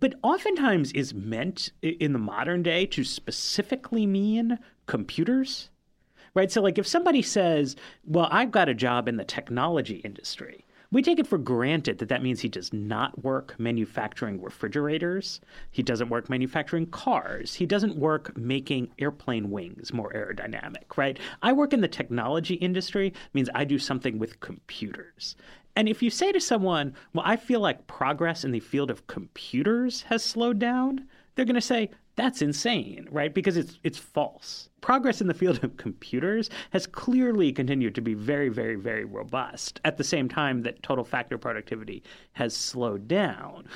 but 0.00 0.14
oftentimes 0.22 0.92
is 0.92 1.14
meant 1.14 1.72
in 1.82 2.12
the 2.12 2.18
modern 2.18 2.62
day 2.62 2.86
to 2.86 3.04
specifically 3.04 4.06
mean 4.06 4.58
computers. 4.86 5.70
Right? 6.34 6.52
So, 6.52 6.60
like, 6.60 6.78
if 6.78 6.86
somebody 6.86 7.22
says, 7.22 7.76
Well, 8.04 8.28
I've 8.30 8.50
got 8.50 8.68
a 8.68 8.74
job 8.74 9.08
in 9.08 9.16
the 9.16 9.24
technology 9.24 10.02
industry, 10.04 10.66
we 10.92 11.02
take 11.02 11.18
it 11.18 11.26
for 11.26 11.38
granted 11.38 11.98
that 11.98 12.08
that 12.08 12.22
means 12.22 12.40
he 12.40 12.48
does 12.48 12.72
not 12.72 13.24
work 13.24 13.58
manufacturing 13.58 14.40
refrigerators. 14.40 15.40
He 15.70 15.82
doesn't 15.82 16.10
work 16.10 16.30
manufacturing 16.30 16.86
cars. 16.86 17.54
He 17.54 17.66
doesn't 17.66 17.96
work 17.96 18.36
making 18.36 18.92
airplane 18.98 19.50
wings 19.50 19.92
more 19.92 20.12
aerodynamic, 20.12 20.96
right? 20.96 21.18
I 21.42 21.52
work 21.52 21.72
in 21.72 21.80
the 21.80 21.88
technology 21.88 22.54
industry 22.54 23.12
means 23.32 23.48
I 23.54 23.64
do 23.64 23.78
something 23.78 24.18
with 24.18 24.38
computers. 24.40 25.36
And 25.76 25.88
if 25.88 26.02
you 26.02 26.08
say 26.10 26.32
to 26.32 26.40
someone, 26.40 26.94
well, 27.12 27.24
I 27.26 27.36
feel 27.36 27.60
like 27.60 27.86
progress 27.86 28.44
in 28.44 28.50
the 28.50 28.60
field 28.60 28.90
of 28.90 29.06
computers 29.06 30.02
has 30.02 30.24
slowed 30.24 30.58
down, 30.58 31.06
they're 31.34 31.44
going 31.44 31.54
to 31.54 31.60
say, 31.60 31.90
that's 32.16 32.40
insane, 32.40 33.06
right? 33.10 33.32
Because 33.32 33.58
it's 33.58 33.78
it's 33.84 33.98
false. 33.98 34.70
Progress 34.80 35.20
in 35.20 35.26
the 35.26 35.34
field 35.34 35.62
of 35.62 35.76
computers 35.76 36.48
has 36.70 36.86
clearly 36.86 37.52
continued 37.52 37.94
to 37.94 38.00
be 38.00 38.14
very, 38.14 38.48
very, 38.48 38.76
very 38.76 39.04
robust 39.04 39.80
at 39.84 39.98
the 39.98 40.04
same 40.04 40.28
time 40.28 40.62
that 40.62 40.82
total 40.82 41.04
factor 41.04 41.36
productivity 41.36 42.02
has 42.32 42.56
slowed 42.56 43.06
down. 43.06 43.68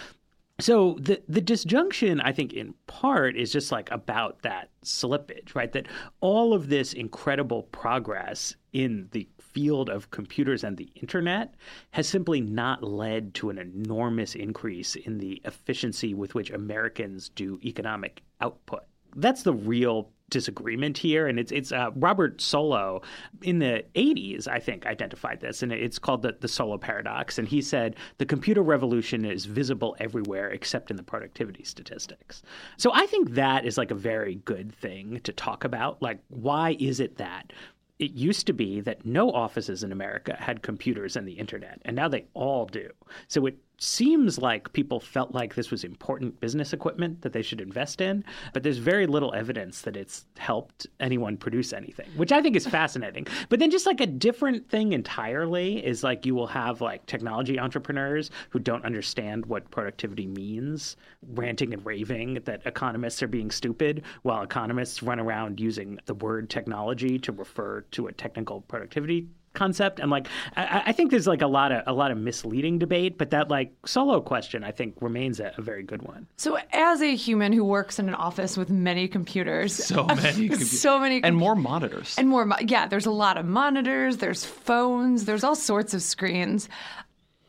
So 0.61 0.97
the 1.01 1.23
the 1.29 1.41
disjunction, 1.41 2.21
I 2.21 2.33
think, 2.33 2.53
in 2.53 2.75
part 2.87 3.37
is 3.37 3.53
just 3.53 3.73
like 3.73 3.91
about 3.91 4.43
that 4.43 4.71
slippage, 4.85 5.55
right? 5.55 5.73
That 5.73 5.87
all 6.21 6.53
of 6.53 6.69
this 6.69 6.93
incredible 6.93 7.65
progress 7.65 8.55
in 8.73 9.09
the 9.13 9.29
field 9.41 9.91
of 9.91 10.11
computers 10.11 10.63
and 10.63 10.77
the 10.77 10.91
internet 10.95 11.55
has 11.91 12.07
simply 12.09 12.41
not 12.41 12.85
led 12.85 13.35
to 13.35 13.51
an 13.51 13.59
enormous 13.59 14.35
increase 14.35 14.95
in 14.95 15.19
the 15.19 15.41
efficiency 15.45 16.15
with 16.15 16.35
which 16.35 16.51
Americans 16.51 17.31
do 17.31 17.59
economic 17.65 18.23
output. 18.41 18.85
That's 19.17 19.43
the 19.43 19.55
real 19.55 20.11
disagreement 20.31 20.97
here, 20.97 21.27
and 21.27 21.39
it's 21.39 21.53
it's 21.53 21.73
uh, 21.73 21.91
Robert 21.95 22.39
Solow 22.39 23.03
in 23.43 23.59
the 23.59 23.85
'80s, 23.95 24.49
I 24.49 24.59
think, 24.59 24.87
identified 24.87 25.41
this, 25.41 25.63
and 25.63 25.73
it's 25.73 25.99
called 25.99 26.23
the 26.23 26.37
the 26.41 26.49
Solow 26.49 26.81
paradox. 26.81 27.39
And 27.39 27.47
he 27.47 27.61
said 27.61 27.97
the 28.19 28.27
computer 28.27 28.63
revolution 28.63 29.25
is 29.25 29.45
visible 29.45 29.97
everywhere 30.01 30.51
except 30.51 30.91
in 30.91 30.97
the 30.97 31.03
productivity 31.03 31.65
statistics. 31.65 32.43
So 32.77 32.93
I 32.95 33.07
think 33.07 33.31
that 33.31 33.65
is 33.65 33.77
like 33.77 33.91
a 33.91 33.97
very 33.97 34.37
good 34.37 34.73
thing 34.73 35.21
to 35.25 35.33
talk 35.33 35.65
about. 35.65 36.01
Like, 36.01 36.21
why 36.29 36.77
is 36.79 37.01
it 37.01 37.17
that 37.19 37.53
it 38.01 38.13
used 38.13 38.47
to 38.47 38.55
be 38.55 38.81
that 38.81 39.05
no 39.05 39.31
offices 39.31 39.85
in 39.85 39.93
America 39.93 40.35
had 40.41 40.63
computers 40.63 41.17
and 41.17 41.29
the 41.29 41.35
internet, 41.35 41.83
and 41.85 41.95
now 41.95 42.09
they 42.09 42.25
all 42.33 42.65
do. 42.65 42.89
So 43.29 43.45
it 43.45 43.59
seems 43.81 44.39
like 44.39 44.73
people 44.75 45.01
felt 45.01 45.33
like 45.33 45.55
this 45.55 45.71
was 45.71 45.85
important 45.85 46.39
business 46.39 46.73
equipment 46.75 47.23
that 47.23 47.33
they 47.33 47.41
should 47.41 47.61
invest 47.61 48.01
in, 48.01 48.23
but 48.53 48.63
there's 48.63 48.77
very 48.77 49.07
little 49.07 49.35
evidence 49.35 49.81
that 49.81 49.97
it's 49.97 50.27
helped 50.39 50.87
anyone 51.01 51.37
produce 51.37 51.73
anything, 51.73 52.09
which 52.17 52.31
I 52.31 52.43
think 52.43 52.57
is 52.57 52.67
fascinating. 52.67 53.27
But 53.49 53.59
then 53.59 53.71
just 53.71 53.87
like 53.87 54.01
a 54.01 54.07
different 54.07 54.69
thing 54.69 54.93
entirely 54.93 55.85
is 55.85 56.05
like 56.05 56.27
you 56.27 56.35
will 56.35 56.47
have 56.47 56.81
like 56.81 57.05
technology 57.07 57.59
entrepreneurs 57.59 58.31
who 58.51 58.59
don't 58.59 58.85
understand 58.85 59.47
what 59.47 59.71
productivity 59.71 60.27
means, 60.27 60.97
ranting 61.33 61.73
and 61.73 61.85
raving 61.85 62.35
that 62.45 62.63
economists 62.67 63.23
are 63.23 63.29
being 63.29 63.51
stupid, 63.51 64.03
while 64.23 64.43
economists 64.43 65.03
run 65.03 65.19
around 65.19 65.59
using 65.59 65.99
the 66.05 66.15
word 66.15 66.51
technology 66.51 67.19
to 67.19 67.33
refer 67.33 67.81
to 67.93 68.09
a 68.09 68.13
technical 68.13 68.61
productivity 68.63 69.27
concept 69.53 69.99
and 69.99 70.11
like 70.11 70.29
I, 70.57 70.83
I, 70.87 70.93
think 70.93 71.11
there's 71.11 71.27
like 71.27 71.43
a 71.43 71.47
lot 71.49 71.73
of 71.73 71.83
a 71.87 71.93
lot 71.93 72.13
of 72.13 72.19
misleading 72.19 72.79
debate 72.79 73.19
but 73.19 73.31
that 73.31 73.51
like 73.51 73.73
Solow 73.83 74.25
question 74.25 74.63
i 74.63 74.71
think 74.71 74.95
remains 75.01 75.41
a, 75.41 75.53
a, 75.59 75.63
very 75.63 75.83
good 75.83 76.03
one. 76.03 76.29
So 76.37 76.57
as 76.73 77.03
a 77.03 77.17
human 77.17 77.53
who 77.53 77.65
works 77.65 77.99
in 77.99 78.09
an 78.09 78.15
office 78.15 78.57
with 78.57 78.71
many 78.71 79.09
computers 79.09 79.75
so 79.75 80.05
many 80.05 80.21
computers. 80.49 80.81
so 80.81 81.01
many 81.01 81.23
and 81.25 81.37
more 81.37 81.57
monitors. 81.57 82.15
And 82.17 82.29
more 82.29 82.49
yeah 82.65 82.87
there's 82.87 83.07
a 83.07 83.11
lot 83.11 83.39
of 83.39 83.45
monitors 83.45 84.19
there's 84.19 84.45
phones 84.45 85.25
there's 85.25 85.43
all 85.43 85.57
sorts 85.57 85.95
of 85.95 86.03
screens 86.03 86.69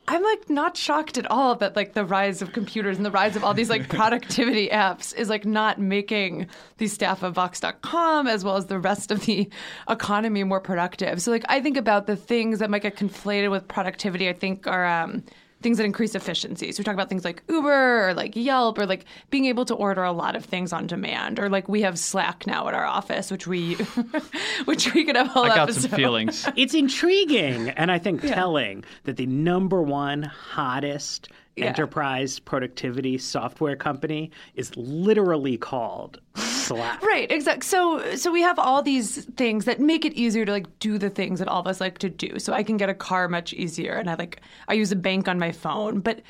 I'm 0.08 0.24
like 0.24 0.50
not 0.50 0.76
shocked 0.76 1.18
at 1.18 1.30
all 1.30 1.56
that 1.56 1.76
like 1.76 1.94
the 1.94 2.04
rise 2.04 2.42
of 2.42 2.54
computers 2.54 2.98
and 2.98 3.06
the 3.06 3.12
rise 3.12 3.36
of 3.36 3.44
all 3.44 3.54
these 3.54 3.70
like 3.70 3.88
productivity 3.98 4.68
apps 4.68 5.16
is 5.16 5.30
like 5.30 5.46
not 5.46 5.80
making 5.80 6.48
the 6.78 6.88
staff 6.88 7.24
of 7.24 7.36
Vox.com 7.36 8.28
as 8.28 8.44
well 8.44 8.58
as 8.58 8.66
the 8.66 8.80
rest 8.80 9.12
of 9.12 9.26
the 9.26 9.48
economy 9.90 10.44
more 10.44 10.60
productive. 10.60 11.22
So 11.22 11.32
like 11.32 11.46
I 11.48 11.62
think 11.62 11.78
about 11.78 12.08
the 12.08 12.16
things 12.16 12.60
that 12.60 12.70
might 12.70 12.82
get 12.82 12.98
conflated 12.98 13.52
with 13.52 13.68
productivity. 13.68 14.28
I 14.28 14.34
think 14.34 14.68
are 14.68 14.86
um, 14.86 15.24
things 15.62 15.78
that 15.78 15.86
increase 15.86 16.16
efficiency. 16.16 16.72
So 16.72 16.80
we 16.80 16.84
talk 16.84 16.94
about 16.94 17.10
things 17.10 17.24
like 17.24 17.44
Uber 17.50 18.10
or 18.10 18.14
like 18.14 18.36
Yelp 18.36 18.78
or 18.78 18.86
like 18.86 19.06
being 19.30 19.46
able 19.46 19.66
to 19.66 19.76
order 19.76 20.04
a 20.04 20.12
lot 20.12 20.36
of 20.36 20.44
things 20.46 20.74
on 20.74 20.88
demand 20.88 21.40
or 21.40 21.50
like 21.50 21.70
we 21.70 21.82
have 21.82 21.98
Slack 22.00 22.46
now 22.48 22.68
at 22.68 22.74
our 22.74 22.86
office, 22.86 23.32
which 23.32 23.48
we 23.48 23.76
which 24.66 24.94
we 24.94 25.04
could 25.06 25.16
have 25.16 25.28
a 25.28 25.30
whole 25.30 25.46
I 25.46 25.50
got 25.50 25.70
episode. 25.70 25.90
some 25.90 25.92
feelings. 25.92 26.48
It's 26.56 26.74
intriguing 26.74 27.70
and 27.70 27.92
I 27.92 28.00
think 28.00 28.22
telling 28.22 28.84
that 29.04 29.18
the 29.18 29.26
number 29.26 29.82
one 29.82 30.24
hottest 30.24 31.30
Yeah. 31.58 31.66
enterprise 31.66 32.40
productivity 32.40 33.18
software 33.18 33.76
company 33.76 34.32
is 34.56 34.76
literally 34.78 35.58
called 35.58 36.22
Slack. 36.36 37.02
Right, 37.12 37.30
exactly. 37.30 37.66
So 37.66 38.16
so 38.16 38.32
we 38.32 38.42
have 38.42 38.58
all 38.58 38.82
these 38.82 39.26
things 39.36 39.66
that 39.66 39.82
make 39.82 40.06
it 40.06 40.14
easier 40.14 40.46
to 40.46 40.52
like 40.52 40.80
do 40.80 40.98
the 40.98 41.10
things 41.10 41.40
that 41.40 41.50
all 41.50 41.60
of 41.60 41.68
us 41.68 41.82
like 41.82 41.98
to 42.00 42.10
do. 42.10 42.40
So 42.40 42.54
I 42.54 42.64
can 42.64 42.78
get 42.78 42.90
a 42.90 42.94
car 42.94 43.28
much 43.28 43.54
easier 43.54 43.94
and 43.96 44.10
I 44.10 44.16
like 44.16 44.40
I 44.70 44.74
use 44.76 44.92
a 44.94 44.96
bank 44.96 45.28
on 45.28 45.38
my 45.40 45.52
phone, 45.52 46.00
but 46.00 46.22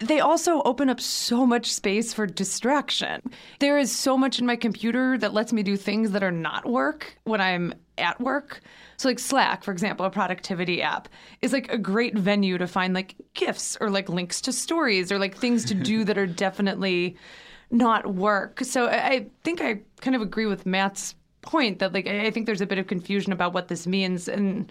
they 0.00 0.20
also 0.20 0.62
open 0.62 0.88
up 0.88 1.00
so 1.00 1.44
much 1.44 1.72
space 1.72 2.14
for 2.14 2.26
distraction. 2.26 3.20
There 3.58 3.78
is 3.78 3.94
so 3.94 4.16
much 4.16 4.38
in 4.38 4.46
my 4.46 4.56
computer 4.56 5.18
that 5.18 5.34
lets 5.34 5.52
me 5.52 5.62
do 5.62 5.76
things 5.76 6.12
that 6.12 6.22
are 6.22 6.30
not 6.30 6.64
work 6.66 7.18
when 7.24 7.40
I'm 7.40 7.74
at 7.98 8.18
work. 8.20 8.60
So 9.00 9.08
like 9.08 9.18
Slack, 9.18 9.64
for 9.64 9.72
example, 9.72 10.04
a 10.04 10.10
productivity 10.10 10.82
app, 10.82 11.08
is 11.40 11.54
like 11.54 11.72
a 11.72 11.78
great 11.78 12.18
venue 12.18 12.58
to 12.58 12.66
find 12.66 12.92
like 12.92 13.14
gifts 13.32 13.78
or 13.80 13.88
like 13.88 14.10
links 14.10 14.42
to 14.42 14.52
stories 14.52 15.10
or 15.10 15.18
like 15.18 15.34
things 15.34 15.64
to 15.64 15.74
do 15.74 16.04
that 16.04 16.18
are 16.18 16.26
definitely 16.46 17.16
not 17.70 18.14
work. 18.14 18.62
So 18.62 18.88
I, 18.88 19.28
think 19.42 19.62
I 19.62 19.80
kind 20.02 20.14
of 20.14 20.20
agree 20.20 20.44
with 20.44 20.66
Matt's 20.66 21.14
point 21.40 21.78
that 21.78 21.94
like 21.94 22.06
I 22.06 22.30
think 22.30 22.44
there's 22.44 22.60
a 22.60 22.66
bit 22.66 22.76
of 22.76 22.88
confusion 22.88 23.32
about 23.32 23.54
what 23.54 23.68
this 23.68 23.86
means 23.86 24.28
and 24.28 24.70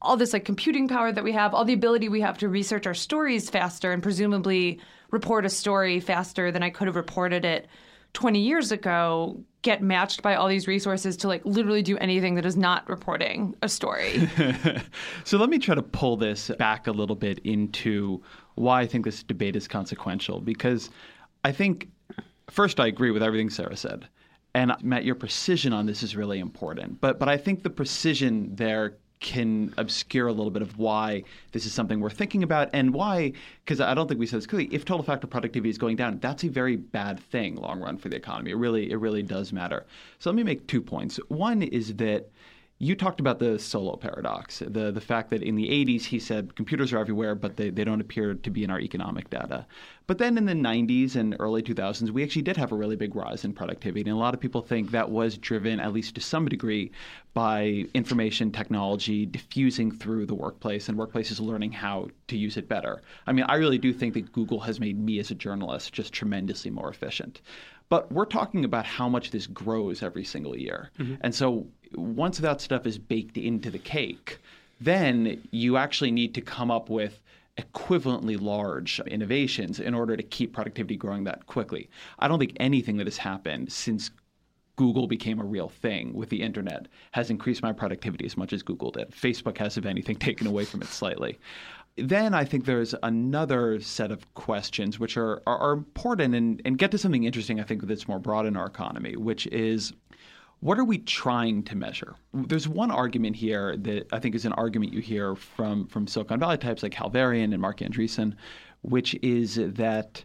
all 0.00 0.16
this 0.16 0.32
like 0.32 0.46
computing 0.46 0.88
power 0.88 1.12
that 1.12 1.22
we 1.22 1.32
have, 1.32 1.52
all 1.52 1.66
the 1.66 1.74
ability 1.74 2.08
we 2.08 2.22
have 2.22 2.38
to 2.38 2.48
research 2.48 2.86
our 2.86 2.94
stories 2.94 3.50
faster 3.50 3.92
and 3.92 4.02
presumably 4.02 4.80
report 5.10 5.44
a 5.44 5.50
story 5.50 6.00
faster 6.00 6.50
than 6.50 6.62
I 6.62 6.70
could 6.70 6.86
have 6.86 6.96
reported 6.96 7.44
it 7.44 7.66
20 8.16 8.40
years 8.40 8.72
ago 8.72 9.38
get 9.60 9.82
matched 9.82 10.22
by 10.22 10.34
all 10.34 10.48
these 10.48 10.66
resources 10.66 11.18
to 11.18 11.28
like 11.28 11.44
literally 11.44 11.82
do 11.82 11.98
anything 11.98 12.34
that 12.34 12.46
is 12.46 12.56
not 12.56 12.88
reporting 12.88 13.54
a 13.60 13.68
story. 13.68 14.26
So 15.24 15.36
let 15.36 15.50
me 15.50 15.58
try 15.58 15.74
to 15.74 15.82
pull 15.82 16.16
this 16.16 16.50
back 16.58 16.86
a 16.86 16.92
little 16.92 17.14
bit 17.14 17.40
into 17.40 18.22
why 18.54 18.80
I 18.80 18.86
think 18.86 19.04
this 19.04 19.22
debate 19.22 19.54
is 19.54 19.68
consequential. 19.68 20.40
Because 20.40 20.88
I 21.44 21.52
think, 21.52 21.90
first, 22.48 22.80
I 22.80 22.86
agree 22.86 23.10
with 23.10 23.22
everything 23.22 23.50
Sarah 23.50 23.76
said. 23.76 24.08
And 24.54 24.72
Matt, 24.82 25.04
your 25.04 25.16
precision 25.16 25.74
on 25.74 25.84
this 25.84 26.02
is 26.02 26.16
really 26.16 26.38
important. 26.38 27.00
But, 27.02 27.18
but 27.18 27.28
I 27.28 27.36
think 27.36 27.64
the 27.64 27.70
precision 27.70 28.54
there 28.56 28.96
can 29.20 29.72
obscure 29.78 30.26
a 30.26 30.32
little 30.32 30.50
bit 30.50 30.62
of 30.62 30.78
why 30.78 31.22
this 31.52 31.64
is 31.64 31.72
something 31.72 32.00
we're 32.00 32.10
thinking 32.10 32.42
about 32.42 32.68
and 32.72 32.92
why, 32.92 33.32
because 33.64 33.80
I 33.80 33.94
don't 33.94 34.08
think 34.08 34.20
we 34.20 34.26
said 34.26 34.38
this 34.38 34.46
clearly, 34.46 34.68
if 34.72 34.84
total 34.84 35.04
factor 35.04 35.26
productivity 35.26 35.70
is 35.70 35.78
going 35.78 35.96
down, 35.96 36.18
that's 36.18 36.44
a 36.44 36.48
very 36.48 36.76
bad 36.76 37.18
thing 37.18 37.56
long 37.56 37.80
run 37.80 37.96
for 37.96 38.08
the 38.08 38.16
economy. 38.16 38.50
It 38.50 38.56
really, 38.56 38.90
it 38.90 38.96
really 38.96 39.22
does 39.22 39.52
matter. 39.52 39.86
So 40.18 40.30
let 40.30 40.36
me 40.36 40.42
make 40.42 40.66
two 40.66 40.82
points. 40.82 41.16
One 41.28 41.62
is 41.62 41.94
that 41.96 42.30
you 42.78 42.94
talked 42.94 43.20
about 43.20 43.38
the 43.38 43.56
Solow 43.56 43.98
paradox, 43.98 44.58
the 44.58 44.90
the 44.92 45.00
fact 45.00 45.30
that 45.30 45.42
in 45.42 45.56
the 45.56 45.68
80s 45.68 46.04
he 46.04 46.18
said 46.18 46.54
computers 46.56 46.92
are 46.92 46.98
everywhere, 46.98 47.34
but 47.34 47.56
they, 47.56 47.70
they 47.70 47.84
don't 47.84 48.02
appear 48.02 48.34
to 48.34 48.50
be 48.50 48.64
in 48.64 48.70
our 48.70 48.80
economic 48.80 49.30
data. 49.30 49.66
But 50.06 50.18
then 50.18 50.36
in 50.36 50.44
the 50.44 50.52
90s 50.52 51.16
and 51.16 51.34
early 51.40 51.62
2000s, 51.62 52.10
we 52.10 52.22
actually 52.22 52.42
did 52.42 52.56
have 52.56 52.72
a 52.72 52.76
really 52.76 52.94
big 52.94 53.16
rise 53.16 53.44
in 53.44 53.54
productivity. 53.54 54.02
And 54.02 54.10
a 54.10 54.20
lot 54.20 54.34
of 54.34 54.40
people 54.40 54.60
think 54.60 54.90
that 54.90 55.10
was 55.10 55.36
driven, 55.38 55.80
at 55.80 55.92
least 55.92 56.14
to 56.14 56.20
some 56.20 56.46
degree, 56.48 56.92
by 57.34 57.86
information 57.94 58.52
technology 58.52 59.26
diffusing 59.26 59.90
through 59.90 60.26
the 60.26 60.34
workplace 60.34 60.88
and 60.88 60.96
workplaces 60.96 61.40
learning 61.40 61.72
how 61.72 62.08
to 62.28 62.36
use 62.36 62.56
it 62.56 62.68
better. 62.68 63.02
I 63.26 63.32
mean, 63.32 63.46
I 63.48 63.56
really 63.56 63.78
do 63.78 63.92
think 63.92 64.14
that 64.14 64.32
Google 64.32 64.60
has 64.60 64.78
made 64.78 64.98
me 64.98 65.18
as 65.18 65.30
a 65.30 65.34
journalist 65.34 65.92
just 65.92 66.12
tremendously 66.12 66.70
more 66.70 66.90
efficient. 66.90 67.40
But 67.88 68.10
we're 68.10 68.26
talking 68.26 68.64
about 68.64 68.84
how 68.84 69.08
much 69.08 69.30
this 69.30 69.46
grows 69.46 70.02
every 70.02 70.24
single 70.24 70.56
year. 70.56 70.90
Mm-hmm. 70.98 71.14
And 71.20 71.34
so 71.34 71.66
once 71.94 72.38
that 72.38 72.60
stuff 72.60 72.86
is 72.86 72.98
baked 72.98 73.36
into 73.36 73.70
the 73.70 73.78
cake, 73.78 74.38
then 74.80 75.42
you 75.50 75.76
actually 75.76 76.10
need 76.10 76.34
to 76.34 76.40
come 76.40 76.70
up 76.70 76.90
with 76.90 77.20
equivalently 77.56 78.40
large 78.40 79.00
innovations 79.06 79.80
in 79.80 79.94
order 79.94 80.16
to 80.16 80.22
keep 80.22 80.52
productivity 80.52 80.96
growing 80.96 81.24
that 81.24 81.46
quickly. 81.46 81.88
I 82.18 82.28
don't 82.28 82.38
think 82.38 82.56
anything 82.60 82.96
that 82.98 83.06
has 83.06 83.16
happened 83.16 83.72
since 83.72 84.10
Google 84.76 85.06
became 85.06 85.40
a 85.40 85.44
real 85.44 85.70
thing 85.70 86.12
with 86.12 86.28
the 86.28 86.42
internet 86.42 86.86
has 87.12 87.30
increased 87.30 87.62
my 87.62 87.72
productivity 87.72 88.26
as 88.26 88.36
much 88.36 88.52
as 88.52 88.62
Google 88.62 88.90
did. 88.90 89.10
Facebook 89.10 89.56
has, 89.56 89.78
if 89.78 89.86
anything, 89.86 90.16
taken 90.20 90.46
away 90.46 90.66
from 90.66 90.82
it 90.82 90.88
slightly. 90.88 91.38
Then 91.96 92.34
I 92.34 92.44
think 92.44 92.66
there's 92.66 92.94
another 93.02 93.80
set 93.80 94.10
of 94.10 94.34
questions 94.34 94.98
which 94.98 95.16
are, 95.16 95.42
are, 95.46 95.56
are 95.56 95.72
important 95.72 96.34
and, 96.34 96.60
and 96.66 96.76
get 96.76 96.90
to 96.90 96.98
something 96.98 97.24
interesting, 97.24 97.58
I 97.58 97.62
think, 97.62 97.86
that's 97.86 98.06
more 98.06 98.18
broad 98.18 98.44
in 98.44 98.54
our 98.54 98.66
economy, 98.66 99.16
which 99.16 99.46
is 99.46 99.94
what 100.66 100.80
are 100.80 100.84
we 100.84 100.98
trying 100.98 101.62
to 101.62 101.76
measure? 101.76 102.16
There's 102.34 102.66
one 102.66 102.90
argument 102.90 103.36
here 103.36 103.76
that 103.76 104.08
I 104.12 104.18
think 104.18 104.34
is 104.34 104.44
an 104.44 104.52
argument 104.54 104.92
you 104.92 105.00
hear 105.00 105.36
from, 105.36 105.86
from 105.86 106.08
Silicon 106.08 106.40
Valley 106.40 106.58
types 106.58 106.82
like 106.82 106.92
Hal 106.92 107.08
Varian 107.08 107.52
and 107.52 107.62
Marc 107.62 107.78
Andreessen, 107.78 108.34
which 108.82 109.14
is 109.22 109.60
that 109.62 110.24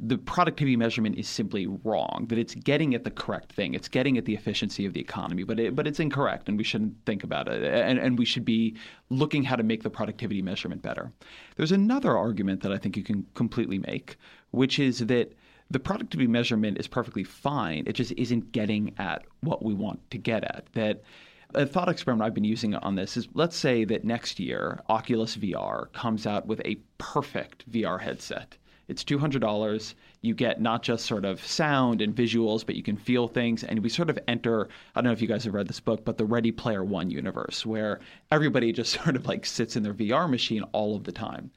the 0.00 0.16
productivity 0.16 0.74
measurement 0.74 1.18
is 1.18 1.28
simply 1.28 1.66
wrong, 1.84 2.24
that 2.30 2.38
it's 2.38 2.54
getting 2.54 2.94
at 2.94 3.04
the 3.04 3.10
correct 3.10 3.52
thing. 3.52 3.74
It's 3.74 3.88
getting 3.88 4.16
at 4.16 4.24
the 4.24 4.32
efficiency 4.34 4.86
of 4.86 4.94
the 4.94 5.00
economy, 5.00 5.42
but 5.42 5.60
it, 5.60 5.76
but 5.76 5.86
it's 5.86 6.00
incorrect, 6.00 6.48
and 6.48 6.56
we 6.56 6.64
shouldn't 6.64 6.96
think 7.04 7.22
about 7.22 7.46
it. 7.46 7.62
And, 7.62 7.98
and 7.98 8.18
we 8.18 8.24
should 8.24 8.46
be 8.46 8.74
looking 9.10 9.42
how 9.42 9.56
to 9.56 9.62
make 9.62 9.82
the 9.82 9.90
productivity 9.90 10.40
measurement 10.40 10.80
better. 10.80 11.12
There's 11.56 11.72
another 11.72 12.16
argument 12.16 12.62
that 12.62 12.72
I 12.72 12.78
think 12.78 12.96
you 12.96 13.04
can 13.04 13.26
completely 13.34 13.80
make, 13.80 14.16
which 14.50 14.78
is 14.78 15.00
that 15.00 15.34
the 15.72 15.80
productivity 15.80 16.26
measurement 16.26 16.78
is 16.78 16.86
perfectly 16.86 17.24
fine. 17.24 17.84
It 17.86 17.94
just 17.94 18.12
isn't 18.12 18.52
getting 18.52 18.94
at 18.98 19.24
what 19.40 19.64
we 19.64 19.72
want 19.72 20.10
to 20.10 20.18
get 20.18 20.44
at. 20.44 20.66
That 20.74 21.02
a 21.54 21.66
thought 21.66 21.88
experiment 21.88 22.26
I've 22.26 22.34
been 22.34 22.44
using 22.44 22.74
on 22.74 22.94
this 22.94 23.16
is 23.16 23.28
let's 23.34 23.56
say 23.56 23.84
that 23.84 24.04
next 24.04 24.38
year 24.38 24.80
Oculus 24.88 25.36
VR 25.36 25.90
comes 25.92 26.26
out 26.26 26.46
with 26.46 26.60
a 26.64 26.78
perfect 26.98 27.70
VR 27.70 28.00
headset. 28.00 28.56
It's 28.88 29.04
$200. 29.04 29.94
You 30.20 30.34
get 30.34 30.60
not 30.60 30.82
just 30.82 31.06
sort 31.06 31.24
of 31.24 31.44
sound 31.44 32.02
and 32.02 32.14
visuals, 32.14 32.66
but 32.66 32.74
you 32.74 32.82
can 32.82 32.96
feel 32.96 33.28
things. 33.28 33.64
And 33.64 33.82
we 33.82 33.88
sort 33.88 34.10
of 34.10 34.18
enter, 34.28 34.68
I 34.94 35.00
don't 35.00 35.04
know 35.04 35.12
if 35.12 35.22
you 35.22 35.28
guys 35.28 35.44
have 35.44 35.54
read 35.54 35.68
this 35.68 35.80
book, 35.80 36.04
but 36.04 36.18
the 36.18 36.26
Ready 36.26 36.52
Player 36.52 36.84
One 36.84 37.10
universe, 37.10 37.64
where 37.64 38.00
everybody 38.30 38.72
just 38.72 38.92
sort 39.02 39.16
of 39.16 39.26
like 39.26 39.46
sits 39.46 39.76
in 39.76 39.82
their 39.82 39.94
VR 39.94 40.28
machine 40.28 40.62
all 40.72 40.94
of 40.94 41.04
the 41.04 41.12
time. 41.12 41.50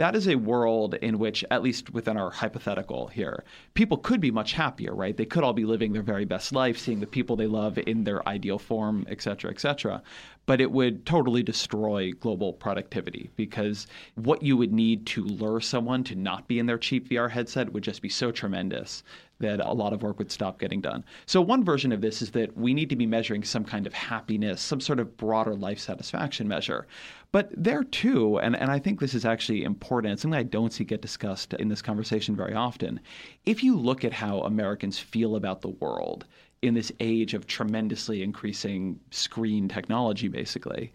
That 0.00 0.16
is 0.16 0.26
a 0.26 0.36
world 0.36 0.94
in 0.94 1.18
which, 1.18 1.44
at 1.50 1.62
least 1.62 1.92
within 1.92 2.16
our 2.16 2.30
hypothetical 2.30 3.08
here, 3.08 3.44
people 3.74 3.98
could 3.98 4.18
be 4.18 4.30
much 4.30 4.54
happier, 4.54 4.94
right? 4.94 5.14
They 5.14 5.26
could 5.26 5.44
all 5.44 5.52
be 5.52 5.66
living 5.66 5.92
their 5.92 6.00
very 6.00 6.24
best 6.24 6.54
life, 6.54 6.78
seeing 6.78 7.00
the 7.00 7.06
people 7.06 7.36
they 7.36 7.46
love 7.46 7.76
in 7.76 8.04
their 8.04 8.26
ideal 8.26 8.58
form, 8.58 9.04
et 9.10 9.20
cetera, 9.20 9.50
et 9.50 9.60
cetera. 9.60 10.02
But 10.46 10.62
it 10.62 10.70
would 10.72 11.04
totally 11.04 11.42
destroy 11.42 12.12
global 12.12 12.54
productivity 12.54 13.28
because 13.36 13.86
what 14.14 14.42
you 14.42 14.56
would 14.56 14.72
need 14.72 15.04
to 15.08 15.22
lure 15.22 15.60
someone 15.60 16.02
to 16.04 16.14
not 16.14 16.48
be 16.48 16.58
in 16.58 16.64
their 16.64 16.78
cheap 16.78 17.10
VR 17.10 17.30
headset 17.30 17.74
would 17.74 17.84
just 17.84 18.00
be 18.00 18.08
so 18.08 18.32
tremendous 18.32 19.02
that 19.40 19.60
a 19.60 19.72
lot 19.72 19.92
of 19.92 20.02
work 20.02 20.18
would 20.18 20.30
stop 20.30 20.58
getting 20.58 20.80
done. 20.80 21.04
So, 21.26 21.40
one 21.40 21.64
version 21.64 21.92
of 21.92 22.00
this 22.00 22.22
is 22.22 22.30
that 22.32 22.56
we 22.56 22.72
need 22.72 22.88
to 22.90 22.96
be 22.96 23.06
measuring 23.06 23.42
some 23.42 23.64
kind 23.64 23.86
of 23.86 23.92
happiness, 23.92 24.60
some 24.60 24.80
sort 24.80 25.00
of 25.00 25.16
broader 25.16 25.54
life 25.54 25.80
satisfaction 25.80 26.46
measure. 26.46 26.86
But 27.32 27.50
there 27.56 27.84
too, 27.84 28.38
and, 28.38 28.56
and 28.56 28.70
I 28.70 28.78
think 28.78 29.00
this 29.00 29.14
is 29.14 29.24
actually 29.24 29.64
important, 29.64 30.20
something 30.20 30.38
I 30.38 30.42
don't 30.42 30.72
see 30.72 30.84
get 30.84 31.02
discussed 31.02 31.54
in 31.54 31.68
this 31.68 31.82
conversation 31.82 32.36
very 32.36 32.54
often. 32.54 33.00
If 33.46 33.62
you 33.62 33.76
look 33.76 34.04
at 34.04 34.12
how 34.12 34.40
Americans 34.40 34.98
feel 34.98 35.36
about 35.36 35.60
the 35.60 35.68
world 35.68 36.26
in 36.62 36.74
this 36.74 36.92
age 37.00 37.34
of 37.34 37.46
tremendously 37.46 38.22
increasing 38.22 39.00
screen 39.10 39.68
technology, 39.68 40.28
basically, 40.28 40.92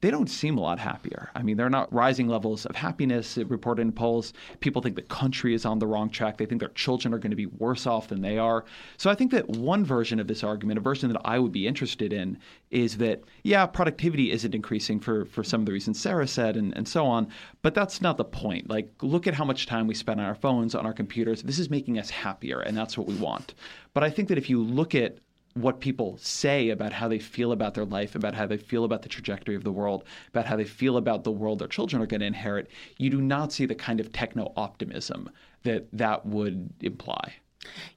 they 0.00 0.10
don't 0.10 0.28
seem 0.28 0.56
a 0.56 0.60
lot 0.60 0.78
happier. 0.78 1.30
I 1.34 1.42
mean, 1.42 1.56
they're 1.56 1.68
not 1.68 1.92
rising 1.92 2.28
levels 2.28 2.66
of 2.66 2.76
happiness 2.76 3.36
reported 3.36 3.82
in 3.82 3.92
polls. 3.92 4.32
People 4.60 4.80
think 4.80 4.94
the 4.94 5.02
country 5.02 5.54
is 5.54 5.64
on 5.64 5.78
the 5.78 5.86
wrong 5.86 6.08
track. 6.08 6.36
They 6.36 6.46
think 6.46 6.60
their 6.60 6.68
children 6.70 7.12
are 7.12 7.18
going 7.18 7.30
to 7.30 7.36
be 7.36 7.46
worse 7.46 7.86
off 7.86 8.08
than 8.08 8.22
they 8.22 8.38
are. 8.38 8.64
So 8.96 9.10
I 9.10 9.14
think 9.14 9.32
that 9.32 9.48
one 9.48 9.84
version 9.84 10.20
of 10.20 10.28
this 10.28 10.44
argument, 10.44 10.78
a 10.78 10.82
version 10.82 11.12
that 11.12 11.20
I 11.24 11.38
would 11.38 11.52
be 11.52 11.66
interested 11.66 12.12
in, 12.12 12.38
is 12.70 12.98
that, 12.98 13.22
yeah, 13.42 13.66
productivity 13.66 14.30
isn't 14.30 14.54
increasing 14.54 15.00
for, 15.00 15.24
for 15.24 15.42
some 15.42 15.60
of 15.60 15.66
the 15.66 15.72
reasons 15.72 15.98
Sarah 15.98 16.28
said 16.28 16.56
and, 16.56 16.76
and 16.76 16.86
so 16.86 17.06
on, 17.06 17.28
but 17.62 17.74
that's 17.74 18.00
not 18.00 18.16
the 18.16 18.24
point. 18.24 18.68
Like, 18.68 18.92
look 19.02 19.26
at 19.26 19.34
how 19.34 19.44
much 19.44 19.66
time 19.66 19.86
we 19.86 19.94
spend 19.94 20.20
on 20.20 20.26
our 20.26 20.34
phones, 20.34 20.74
on 20.74 20.86
our 20.86 20.92
computers. 20.92 21.42
This 21.42 21.58
is 21.58 21.70
making 21.70 21.98
us 21.98 22.10
happier, 22.10 22.60
and 22.60 22.76
that's 22.76 22.96
what 22.96 23.06
we 23.06 23.16
want. 23.16 23.54
But 23.94 24.04
I 24.04 24.10
think 24.10 24.28
that 24.28 24.38
if 24.38 24.48
you 24.48 24.62
look 24.62 24.94
at 24.94 25.18
what 25.60 25.80
people 25.80 26.16
say 26.18 26.70
about 26.70 26.92
how 26.92 27.08
they 27.08 27.18
feel 27.18 27.52
about 27.52 27.74
their 27.74 27.84
life, 27.84 28.14
about 28.14 28.34
how 28.34 28.46
they 28.46 28.56
feel 28.56 28.84
about 28.84 29.02
the 29.02 29.08
trajectory 29.08 29.54
of 29.54 29.64
the 29.64 29.72
world, 29.72 30.04
about 30.28 30.46
how 30.46 30.56
they 30.56 30.64
feel 30.64 30.96
about 30.96 31.24
the 31.24 31.32
world 31.32 31.58
their 31.58 31.68
children 31.68 32.00
are 32.02 32.06
going 32.06 32.20
to 32.20 32.26
inherit, 32.26 32.68
you 32.98 33.10
do 33.10 33.20
not 33.20 33.52
see 33.52 33.66
the 33.66 33.74
kind 33.74 34.00
of 34.00 34.12
techno 34.12 34.52
optimism 34.56 35.30
that 35.64 35.86
that 35.92 36.24
would 36.24 36.70
imply. 36.80 37.34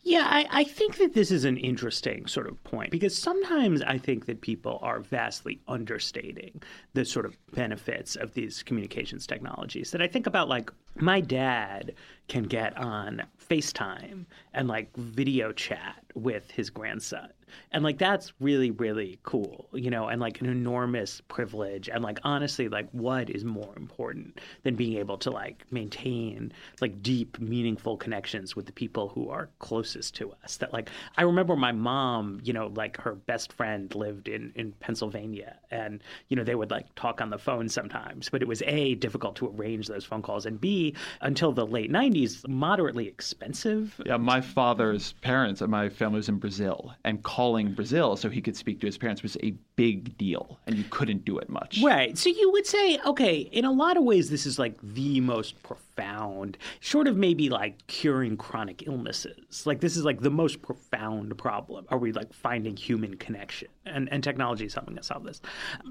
Yeah, 0.04 0.26
I, 0.28 0.48
I, 0.50 0.64
think 0.64 0.98
that 0.98 1.14
this 1.14 1.32
is 1.32 1.46
an 1.46 1.56
interesting 1.56 2.26
sort 2.26 2.48
of 2.48 2.62
point 2.64 2.92
because 2.92 3.16
sometimes 3.16 3.82
I 3.84 3.98
think 3.98 4.26
that 4.26 4.42
people 4.42 4.80
are 4.82 5.00
vastly 5.00 5.62
understating 5.68 6.62
the 6.94 7.06
sort 7.06 7.26
of 7.26 7.38
benefits 7.54 8.16
of 8.16 8.34
these 8.34 8.64
communications 8.64 9.28
technologies. 9.28 9.92
That 9.92 10.02
I 10.02 10.08
think 10.08 10.26
about, 10.26 10.50
like, 10.50 10.72
my 10.96 11.22
dad 11.22 11.94
can 12.28 12.44
get 12.44 12.76
on 12.78 13.24
FaceTime 13.50 14.26
and 14.54 14.68
like 14.68 14.96
video 14.98 15.52
chat 15.52 16.04
with 16.16 16.50
his 16.52 16.70
grandson. 16.70 17.30
And 17.72 17.84
like 17.84 17.98
that's 17.98 18.34
really, 18.40 18.72
really 18.72 19.20
cool, 19.24 19.68
you 19.74 19.90
know, 19.90 20.08
and 20.08 20.22
like 20.22 20.42
an 20.42 20.48
enormous 20.48 21.22
privilege. 21.28 21.90
And 21.90 22.04
like 22.04 22.20
honestly, 22.24 22.70
like 22.70 22.90
what 22.92 23.30
is 23.30 23.44
more 23.44 23.74
important 23.78 24.40
than 24.64 24.76
being 24.76 24.98
able 24.98 25.18
to 25.20 25.32
like 25.32 25.66
maintain 25.72 26.52
like 26.80 27.02
deep, 27.02 27.40
meaningful 27.40 27.98
connections 27.98 28.56
with 28.56 28.66
the 28.66 28.72
people 28.72 29.10
who 29.10 29.30
are 29.30 29.50
closest 29.60 30.16
to 30.16 30.34
us? 30.44 30.58
That 30.58 30.74
like 30.74 30.90
I 31.18 31.24
remember 31.24 31.56
my 31.56 31.72
mom, 31.72 32.40
you 32.44 32.54
know, 32.54 32.72
like 32.76 32.98
her 32.98 33.16
best 33.16 33.54
friend 33.54 33.94
lived 33.96 34.28
in, 34.28 34.52
in 34.56 34.74
Pennsylvania 34.74 35.58
and, 35.70 36.02
you 36.28 36.36
know, 36.36 36.44
they 36.44 36.56
would 36.56 36.72
like 36.72 36.94
talk 36.96 37.22
on 37.22 37.30
the 37.30 37.38
phone 37.38 37.70
sometimes, 37.70 38.30
but 38.30 38.42
it 38.42 38.48
was 38.48 38.62
A, 38.64 38.96
difficult 38.96 39.36
to 39.38 39.48
arrange 39.48 39.88
those 39.88 40.06
phone 40.06 40.22
calls, 40.22 40.46
and 40.46 40.60
B, 40.60 40.96
until 41.22 41.52
the 41.52 41.66
late 41.66 41.92
90s, 41.92 42.48
moderately 42.48 43.08
expensive. 43.08 44.00
Yeah, 44.06 44.18
my 44.18 44.42
father's 44.42 45.14
parents, 45.22 45.62
and 45.62 45.72
my 45.72 45.90
family 45.90 46.18
was 46.18 46.30
in 46.30 46.38
Brazil, 46.38 46.94
and 47.04 47.24
calling 47.42 47.74
Brazil 47.74 48.16
so 48.16 48.30
he 48.30 48.40
could 48.40 48.56
speak 48.56 48.80
to 48.80 48.86
his 48.86 49.00
parents 49.00 49.24
was 49.24 49.36
a 49.42 49.50
big 49.76 50.16
deal, 50.16 50.60
and 50.68 50.78
you 50.78 50.84
couldn't 50.92 51.26
do 51.26 51.40
it 51.40 51.50
much. 51.50 51.82
Right. 51.82 52.16
So 52.16 52.30
you 52.30 52.52
would 52.52 52.68
say, 52.68 53.00
okay, 53.04 53.38
in 53.52 53.66
a 53.66 53.72
lot 53.72 53.98
of 53.98 54.04
ways, 54.04 54.30
this 54.30 54.46
is 54.46 54.60
like 54.60 54.78
the 54.84 55.20
most 55.22 55.62
profound, 55.64 55.91
short 56.80 57.08
of 57.08 57.18
maybe 57.18 57.50
like 57.50 57.86
curing 57.88 58.38
chronic 58.38 58.88
illnesses. 58.88 59.66
Like 59.66 59.80
this 59.80 59.96
is 59.98 60.04
like 60.04 60.22
the 60.22 60.30
most 60.30 60.62
profound 60.62 61.38
problem. 61.38 61.86
Are 61.90 61.98
we 61.98 62.12
like 62.12 62.34
finding 62.34 62.76
human 62.76 63.18
connection? 63.18 63.70
And 63.86 64.10
and 64.12 64.24
technology 64.24 64.66
is 64.66 64.74
helping 64.74 64.98
us 64.98 65.08
solve 65.08 65.24
this. 65.24 65.42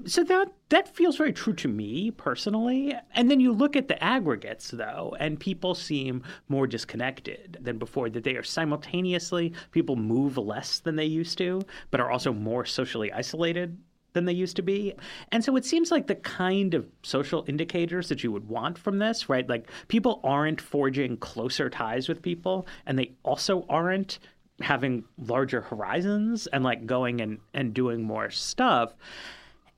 So 0.05 0.23
that 0.23 0.51
that 0.69 0.95
feels 0.95 1.17
very 1.17 1.33
true 1.33 1.53
to 1.53 1.67
me 1.67 2.11
personally. 2.11 2.93
And 3.13 3.29
then 3.29 3.39
you 3.39 3.51
look 3.51 3.75
at 3.75 3.87
the 3.87 4.01
aggregates 4.03 4.71
though, 4.71 5.15
and 5.19 5.39
people 5.39 5.75
seem 5.75 6.23
more 6.49 6.67
disconnected 6.67 7.57
than 7.61 7.77
before. 7.77 8.09
That 8.09 8.23
they 8.23 8.35
are 8.35 8.43
simultaneously 8.43 9.53
people 9.71 9.95
move 9.95 10.37
less 10.37 10.79
than 10.79 10.95
they 10.95 11.05
used 11.05 11.37
to, 11.37 11.61
but 11.89 11.99
are 11.99 12.11
also 12.11 12.33
more 12.33 12.65
socially 12.65 13.11
isolated 13.11 13.77
than 14.13 14.25
they 14.25 14.33
used 14.33 14.55
to 14.57 14.61
be. 14.61 14.93
And 15.31 15.43
so 15.43 15.55
it 15.55 15.65
seems 15.65 15.91
like 15.91 16.07
the 16.07 16.15
kind 16.15 16.73
of 16.73 16.87
social 17.03 17.45
indicators 17.47 18.09
that 18.09 18.23
you 18.23 18.31
would 18.31 18.47
want 18.47 18.77
from 18.77 18.99
this, 18.99 19.29
right? 19.29 19.47
Like 19.47 19.69
people 19.87 20.19
aren't 20.23 20.61
forging 20.61 21.17
closer 21.17 21.69
ties 21.69 22.07
with 22.09 22.21
people, 22.21 22.67
and 22.85 22.97
they 22.97 23.11
also 23.23 23.65
aren't 23.69 24.19
having 24.61 25.03
larger 25.17 25.61
horizons 25.61 26.47
and 26.47 26.63
like 26.63 26.85
going 26.85 27.21
and, 27.21 27.39
and 27.53 27.73
doing 27.73 28.03
more 28.03 28.29
stuff. 28.29 28.93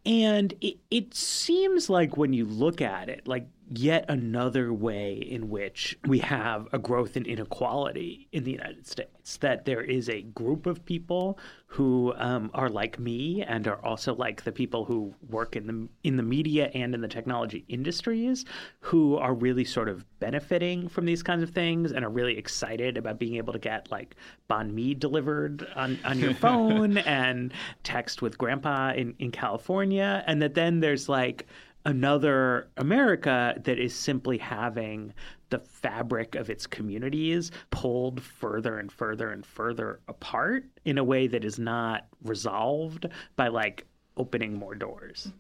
And 0.06 0.54
it, 0.60 0.78
it 0.92 1.14
seems 1.14 1.90
like 1.90 2.18
when 2.18 2.34
you 2.34 2.46
look 2.46 2.82
at 2.82 3.08
it, 3.08 3.28
like 3.28 3.48
yet 3.72 4.06
another 4.10 4.74
way 4.74 5.14
in 5.14 5.50
which 5.50 5.98
we 6.06 6.20
have 6.20 6.68
a 6.74 6.80
growth 6.80 7.16
in 7.18 7.26
inequality 7.26 8.28
in 8.32 8.44
the 8.44 8.52
United 8.52 8.86
States. 8.88 9.38
That 9.38 9.66
there 9.66 9.82
is 9.82 10.10
a 10.10 10.22
group 10.22 10.66
of 10.66 10.84
people 10.86 11.40
who 11.68 12.14
um, 12.18 12.52
are 12.54 12.70
like 12.70 13.00
me 13.00 13.42
and 13.42 13.68
are 13.68 13.84
also 13.84 14.14
like 14.14 14.44
the 14.44 14.52
people 14.52 14.86
who 14.86 15.14
work 15.30 15.56
in 15.56 15.68
the 15.68 15.88
in 16.04 16.18
the 16.18 16.24
media 16.24 16.70
and 16.74 16.94
in 16.94 17.02
the 17.02 17.08
technology 17.08 17.64
industries, 17.68 18.46
who 18.80 19.16
are 19.18 19.34
really 19.34 19.66
sort 19.66 19.90
of 19.90 20.06
benefiting 20.20 20.88
from 20.88 21.06
these 21.06 21.24
kinds 21.24 21.42
of 21.42 21.50
things 21.50 21.92
and 21.92 22.06
are 22.06 22.10
really 22.10 22.38
excited 22.38 22.98
about 22.98 23.18
being 23.18 23.36
able 23.36 23.54
to 23.54 23.60
get 23.60 23.90
like 23.92 24.16
banh 24.50 24.74
mi 24.74 24.94
delivered 24.94 25.66
on, 25.76 25.98
on 26.06 26.20
your 26.20 26.34
phone 26.46 26.98
and 27.00 27.54
text 27.84 28.22
with 28.22 28.38
grandpa 28.38 28.92
in, 28.92 29.16
in 29.20 29.32
California, 29.32 30.24
and 30.28 30.42
that 30.42 30.54
then 30.54 30.80
there's 30.80 31.08
like 31.08 31.48
another 31.86 32.70
America 32.78 33.56
that 33.64 33.80
is 33.80 33.94
simply 33.94 34.38
having 34.38 35.14
the 35.50 35.60
fabric 35.60 36.36
of 36.36 36.50
its 36.50 36.66
communities 36.66 37.52
pulled 37.70 38.22
further 38.22 38.80
and 38.80 38.92
further 38.92 39.32
and 39.32 39.46
further 39.46 40.00
apart 40.08 40.66
in 40.86 40.98
a 40.98 41.04
way 41.04 41.28
that 41.28 41.44
is 41.44 41.60
not 41.60 42.08
resolved 42.24 43.06
by 43.36 43.48
like 43.48 43.86
opening 44.18 44.54
more 44.54 44.76
doors. 44.76 45.32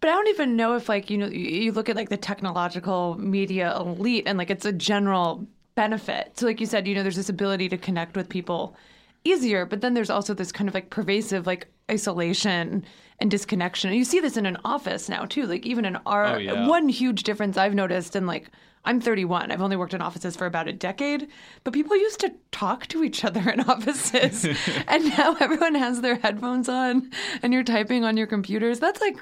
But 0.00 0.10
I 0.10 0.12
don't 0.12 0.28
even 0.28 0.56
know 0.56 0.76
if 0.76 0.88
like 0.88 1.10
you 1.10 1.18
know 1.18 1.26
you 1.28 1.72
look 1.72 1.88
at 1.88 1.96
like 1.96 2.08
the 2.08 2.16
technological 2.16 3.16
media 3.18 3.76
elite 3.76 4.24
and 4.26 4.38
like 4.38 4.50
it's 4.50 4.66
a 4.66 4.72
general 4.72 5.46
benefit. 5.74 6.38
So 6.38 6.46
like 6.46 6.60
you 6.60 6.66
said, 6.66 6.88
you 6.88 6.94
know 6.94 7.02
there's 7.02 7.16
this 7.16 7.28
ability 7.28 7.68
to 7.68 7.78
connect 7.78 8.16
with 8.16 8.28
people 8.28 8.76
easier, 9.24 9.66
but 9.66 9.82
then 9.82 9.94
there's 9.94 10.10
also 10.10 10.34
this 10.34 10.52
kind 10.52 10.68
of 10.68 10.74
like 10.74 10.90
pervasive 10.90 11.46
like 11.46 11.68
isolation 11.90 12.84
and 13.20 13.30
disconnection. 13.30 13.90
And 13.90 13.98
you 13.98 14.04
see 14.04 14.20
this 14.20 14.36
in 14.36 14.46
an 14.46 14.58
office 14.64 15.08
now 15.08 15.24
too. 15.24 15.46
Like 15.46 15.66
even 15.66 15.84
in 15.84 15.96
our 16.06 16.26
oh, 16.26 16.38
yeah. 16.38 16.66
one 16.66 16.88
huge 16.88 17.22
difference 17.22 17.56
I've 17.56 17.74
noticed 17.74 18.16
and 18.16 18.26
like 18.26 18.50
I'm 18.84 19.00
31. 19.00 19.50
I've 19.50 19.60
only 19.60 19.76
worked 19.76 19.92
in 19.92 20.00
offices 20.00 20.36
for 20.36 20.46
about 20.46 20.66
a 20.66 20.72
decade, 20.72 21.28
but 21.64 21.74
people 21.74 21.96
used 21.96 22.20
to 22.20 22.32
talk 22.50 22.86
to 22.88 23.04
each 23.04 23.24
other 23.24 23.50
in 23.50 23.60
offices. 23.68 24.46
and 24.88 25.04
now 25.18 25.36
everyone 25.38 25.74
has 25.74 26.00
their 26.00 26.16
headphones 26.16 26.68
on 26.68 27.10
and 27.42 27.52
you're 27.52 27.62
typing 27.62 28.04
on 28.04 28.16
your 28.16 28.26
computers. 28.26 28.80
That's 28.80 29.00
like 29.00 29.18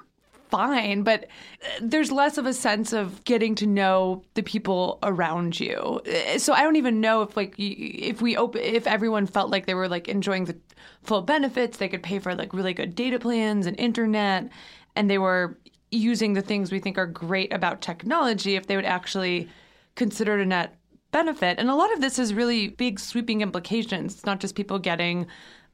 fine, 0.51 1.03
but 1.03 1.25
uh, 1.25 1.81
there's 1.81 2.11
less 2.11 2.39
of 2.39 2.47
a 2.47 2.53
sense 2.53 2.93
of 2.93 3.25
getting 3.25 3.55
to 3.57 3.67
know 3.67 4.23
the 4.35 4.43
people 4.43 4.99
around 5.03 5.59
you. 5.59 6.01
Uh, 6.07 6.39
so 6.39 6.53
I 6.53 6.63
don't 6.63 6.77
even 6.77 7.01
know 7.01 7.23
if 7.23 7.37
like 7.37 7.55
if 7.59 8.21
we 8.23 8.37
open 8.37 8.61
if 8.63 8.87
everyone 8.87 9.27
felt 9.27 9.51
like 9.51 9.67
they 9.67 9.75
were 9.75 9.89
like 9.89 10.09
enjoying 10.09 10.45
the 10.45 10.57
full 11.03 11.23
benefits, 11.23 11.79
they 11.79 11.89
could 11.89 12.03
pay 12.03 12.19
for 12.19 12.35
like 12.35 12.53
really 12.53 12.75
good 12.75 12.95
data 12.95 13.19
plans 13.19 13.67
and 13.67 13.79
internet, 13.79 14.49
and 14.97 15.11
they 15.11 15.19
were 15.19 15.59
using 15.91 16.35
the 16.35 16.43
things 16.43 16.71
we 16.71 16.81
think 16.81 16.99
are 16.99 17.07
great 17.07 17.53
about 17.53 17.81
technology 17.81 18.57
if 18.57 18.67
they 18.67 18.77
would 18.77 18.85
actually 18.85 19.49
consider 19.95 20.39
it 20.39 20.43
a 20.43 20.47
net 20.47 20.77
benefit. 21.11 21.59
And 21.59 21.71
a 21.71 21.75
lot 21.75 21.93
of 21.93 22.01
this 22.01 22.19
is 22.19 22.35
really 22.35 22.69
big 22.69 23.01
sweeping 23.01 23.41
implications. 23.41 24.15
It's 24.15 24.27
not 24.27 24.41
just 24.41 24.55
people 24.55 24.79
getting 24.79 25.27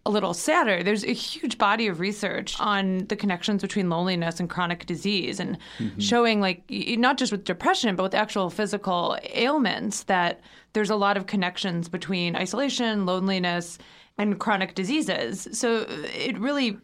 a 0.06 0.10
little 0.10 0.34
sadder. 0.34 0.82
There's 0.82 1.04
a 1.04 1.14
huge 1.14 1.56
body 1.56 1.86
of 1.86 1.98
research 1.98 2.60
on 2.60 3.06
the 3.06 3.16
connections 3.16 3.62
between 3.62 3.88
loneliness 3.88 4.38
and 4.38 4.50
chronic 4.50 4.84
disease 4.84 5.40
and 5.40 5.56
mm-hmm. 5.78 5.98
showing, 5.98 6.40
like, 6.40 6.62
not 6.68 7.16
just 7.16 7.32
with 7.32 7.44
depression, 7.44 7.96
but 7.96 8.02
with 8.02 8.14
actual 8.14 8.50
physical 8.50 9.16
ailments, 9.32 10.02
that 10.04 10.40
there's 10.74 10.90
a 10.90 10.96
lot 10.96 11.16
of 11.16 11.26
connections 11.26 11.88
between 11.88 12.36
isolation, 12.36 13.06
loneliness, 13.06 13.78
and 14.18 14.38
chronic 14.38 14.74
diseases. 14.74 15.48
So 15.52 15.86
it 15.88 16.38
really 16.38 16.76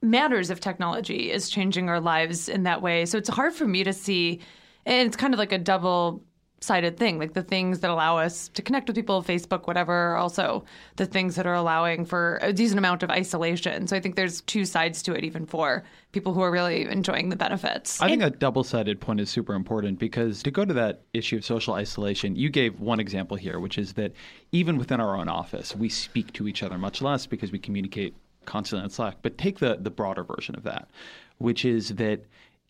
matters 0.00 0.50
if 0.50 0.60
technology 0.60 1.32
is 1.32 1.50
changing 1.50 1.88
our 1.88 2.00
lives 2.00 2.48
in 2.48 2.62
that 2.62 2.80
way. 2.80 3.06
So 3.06 3.18
it's 3.18 3.28
hard 3.28 3.54
for 3.54 3.66
me 3.66 3.84
to 3.84 3.92
see, 3.92 4.40
and 4.86 5.06
it's 5.06 5.16
kind 5.16 5.34
of 5.34 5.38
like 5.38 5.52
a 5.52 5.58
double 5.58 6.22
sided 6.62 6.96
thing. 6.96 7.18
Like 7.18 7.34
the 7.34 7.42
things 7.42 7.80
that 7.80 7.90
allow 7.90 8.18
us 8.18 8.48
to 8.48 8.62
connect 8.62 8.86
with 8.86 8.96
people, 8.96 9.22
Facebook, 9.22 9.66
whatever, 9.66 10.16
also 10.16 10.64
the 10.96 11.06
things 11.06 11.34
that 11.36 11.46
are 11.46 11.54
allowing 11.54 12.04
for 12.04 12.38
a 12.42 12.52
decent 12.52 12.78
amount 12.78 13.02
of 13.02 13.10
isolation. 13.10 13.86
So 13.86 13.96
I 13.96 14.00
think 14.00 14.16
there's 14.16 14.40
two 14.42 14.64
sides 14.64 15.02
to 15.04 15.14
it, 15.14 15.24
even 15.24 15.46
for 15.46 15.84
people 16.12 16.32
who 16.34 16.40
are 16.42 16.50
really 16.50 16.82
enjoying 16.88 17.30
the 17.30 17.36
benefits. 17.36 18.00
I 18.00 18.08
think 18.08 18.22
a 18.22 18.30
double 18.30 18.64
sided 18.64 19.00
point 19.00 19.20
is 19.20 19.30
super 19.30 19.54
important 19.54 19.98
because 19.98 20.42
to 20.42 20.50
go 20.50 20.64
to 20.64 20.74
that 20.74 21.02
issue 21.12 21.36
of 21.36 21.44
social 21.44 21.74
isolation, 21.74 22.36
you 22.36 22.50
gave 22.50 22.78
one 22.78 23.00
example 23.00 23.36
here, 23.36 23.58
which 23.58 23.78
is 23.78 23.94
that 23.94 24.12
even 24.52 24.78
within 24.78 25.00
our 25.00 25.16
own 25.16 25.28
office, 25.28 25.74
we 25.74 25.88
speak 25.88 26.32
to 26.34 26.46
each 26.46 26.62
other 26.62 26.78
much 26.78 27.02
less 27.02 27.26
because 27.26 27.50
we 27.50 27.58
communicate 27.58 28.14
constantly 28.44 28.84
on 28.84 28.90
Slack. 28.90 29.16
But 29.22 29.38
take 29.38 29.58
the, 29.58 29.78
the 29.80 29.90
broader 29.90 30.24
version 30.24 30.54
of 30.54 30.62
that, 30.64 30.88
which 31.38 31.64
is 31.64 31.90
that 31.90 32.20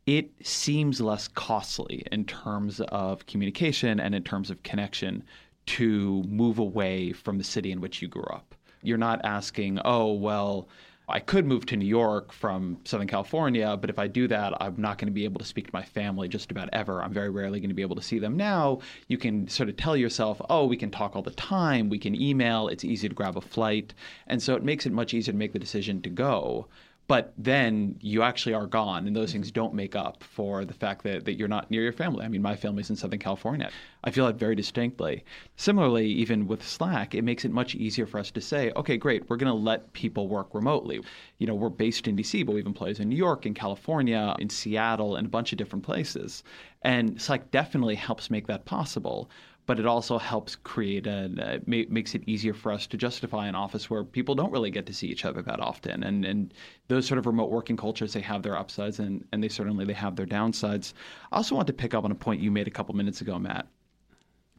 it 0.06 0.30
seems 0.42 1.00
less 1.00 1.28
costly 1.28 2.04
in 2.10 2.24
terms 2.24 2.80
of 2.80 3.26
communication 3.26 4.00
and 4.00 4.14
in 4.14 4.24
terms 4.24 4.50
of 4.50 4.62
connection 4.62 5.22
to 5.64 6.24
move 6.24 6.58
away 6.58 7.12
from 7.12 7.38
the 7.38 7.44
city 7.44 7.70
in 7.70 7.80
which 7.80 8.02
you 8.02 8.08
grew 8.08 8.24
up. 8.24 8.54
You're 8.82 8.98
not 8.98 9.24
asking, 9.24 9.78
oh, 9.84 10.12
well, 10.12 10.68
I 11.08 11.20
could 11.20 11.46
move 11.46 11.66
to 11.66 11.76
New 11.76 11.86
York 11.86 12.32
from 12.32 12.78
Southern 12.84 13.06
California, 13.06 13.76
but 13.76 13.90
if 13.90 13.98
I 13.98 14.06
do 14.08 14.26
that, 14.28 14.54
I'm 14.60 14.74
not 14.76 14.98
going 14.98 15.06
to 15.06 15.12
be 15.12 15.24
able 15.24 15.40
to 15.40 15.44
speak 15.44 15.66
to 15.66 15.72
my 15.72 15.82
family 15.82 16.26
just 16.26 16.50
about 16.50 16.68
ever. 16.72 17.02
I'm 17.02 17.12
very 17.12 17.30
rarely 17.30 17.60
going 17.60 17.70
to 17.70 17.74
be 17.74 17.82
able 17.82 17.96
to 17.96 18.02
see 18.02 18.18
them. 18.18 18.36
Now, 18.36 18.80
you 19.08 19.18
can 19.18 19.46
sort 19.46 19.68
of 19.68 19.76
tell 19.76 19.96
yourself, 19.96 20.40
oh, 20.48 20.64
we 20.64 20.76
can 20.76 20.90
talk 20.90 21.14
all 21.14 21.22
the 21.22 21.32
time, 21.32 21.88
we 21.88 21.98
can 21.98 22.20
email, 22.20 22.68
it's 22.68 22.84
easy 22.84 23.08
to 23.08 23.14
grab 23.14 23.36
a 23.36 23.40
flight. 23.40 23.94
And 24.26 24.42
so 24.42 24.56
it 24.56 24.64
makes 24.64 24.86
it 24.86 24.92
much 24.92 25.12
easier 25.12 25.32
to 25.32 25.38
make 25.38 25.52
the 25.52 25.58
decision 25.58 26.02
to 26.02 26.10
go 26.10 26.66
but 27.08 27.32
then 27.36 27.96
you 28.00 28.22
actually 28.22 28.54
are 28.54 28.66
gone 28.66 29.06
and 29.06 29.14
those 29.14 29.32
things 29.32 29.50
don't 29.50 29.74
make 29.74 29.96
up 29.96 30.22
for 30.22 30.64
the 30.64 30.72
fact 30.72 31.02
that, 31.02 31.24
that 31.24 31.34
you're 31.34 31.48
not 31.48 31.70
near 31.70 31.82
your 31.82 31.92
family. 31.92 32.24
I 32.24 32.28
mean 32.28 32.42
my 32.42 32.56
family's 32.56 32.90
in 32.90 32.96
southern 32.96 33.18
california. 33.18 33.70
I 34.04 34.10
feel 34.10 34.26
that 34.26 34.36
very 34.36 34.54
distinctly. 34.54 35.24
Similarly 35.56 36.06
even 36.06 36.46
with 36.46 36.66
slack 36.66 37.14
it 37.14 37.22
makes 37.22 37.44
it 37.44 37.50
much 37.50 37.74
easier 37.74 38.06
for 38.06 38.18
us 38.18 38.30
to 38.30 38.40
say 38.40 38.72
okay 38.76 38.96
great 38.96 39.28
we're 39.28 39.36
going 39.36 39.52
to 39.52 39.58
let 39.58 39.92
people 39.92 40.28
work 40.28 40.54
remotely. 40.54 41.00
You 41.38 41.46
know 41.46 41.54
we're 41.54 41.68
based 41.68 42.06
in 42.08 42.16
dc 42.16 42.46
but 42.46 42.52
we 42.52 42.60
have 42.60 42.66
employees 42.66 43.00
in 43.00 43.08
new 43.08 43.16
york 43.16 43.46
in 43.46 43.54
california 43.54 44.34
in 44.38 44.48
seattle 44.48 45.16
and 45.16 45.26
a 45.26 45.30
bunch 45.30 45.52
of 45.52 45.58
different 45.58 45.84
places. 45.84 46.44
And 46.82 47.20
slack 47.20 47.50
definitely 47.50 47.94
helps 47.94 48.30
make 48.30 48.46
that 48.46 48.64
possible 48.64 49.30
but 49.66 49.78
it 49.78 49.86
also 49.86 50.18
helps 50.18 50.56
create 50.56 51.06
a 51.06 51.30
uh, 51.40 51.58
ma- 51.66 51.88
makes 51.88 52.14
it 52.14 52.22
easier 52.26 52.54
for 52.54 52.72
us 52.72 52.86
to 52.86 52.96
justify 52.96 53.46
an 53.46 53.54
office 53.54 53.88
where 53.88 54.04
people 54.04 54.34
don't 54.34 54.50
really 54.50 54.70
get 54.70 54.86
to 54.86 54.92
see 54.92 55.06
each 55.06 55.24
other 55.24 55.42
that 55.42 55.60
often, 55.60 56.02
and 56.02 56.24
and 56.24 56.54
those 56.88 57.06
sort 57.06 57.18
of 57.18 57.26
remote 57.26 57.50
working 57.50 57.76
cultures 57.76 58.12
they 58.12 58.20
have 58.20 58.42
their 58.42 58.56
upsides 58.56 58.98
and 58.98 59.24
and 59.32 59.42
they 59.42 59.48
certainly 59.48 59.84
they 59.84 59.92
have 59.92 60.16
their 60.16 60.26
downsides. 60.26 60.92
I 61.30 61.36
also 61.36 61.54
want 61.54 61.66
to 61.68 61.72
pick 61.72 61.94
up 61.94 62.04
on 62.04 62.10
a 62.10 62.16
point 62.16 62.40
you 62.40 62.50
made 62.50 62.66
a 62.68 62.72
couple 62.72 62.94
minutes 62.94 63.20
ago, 63.20 63.38
Matt, 63.38 63.66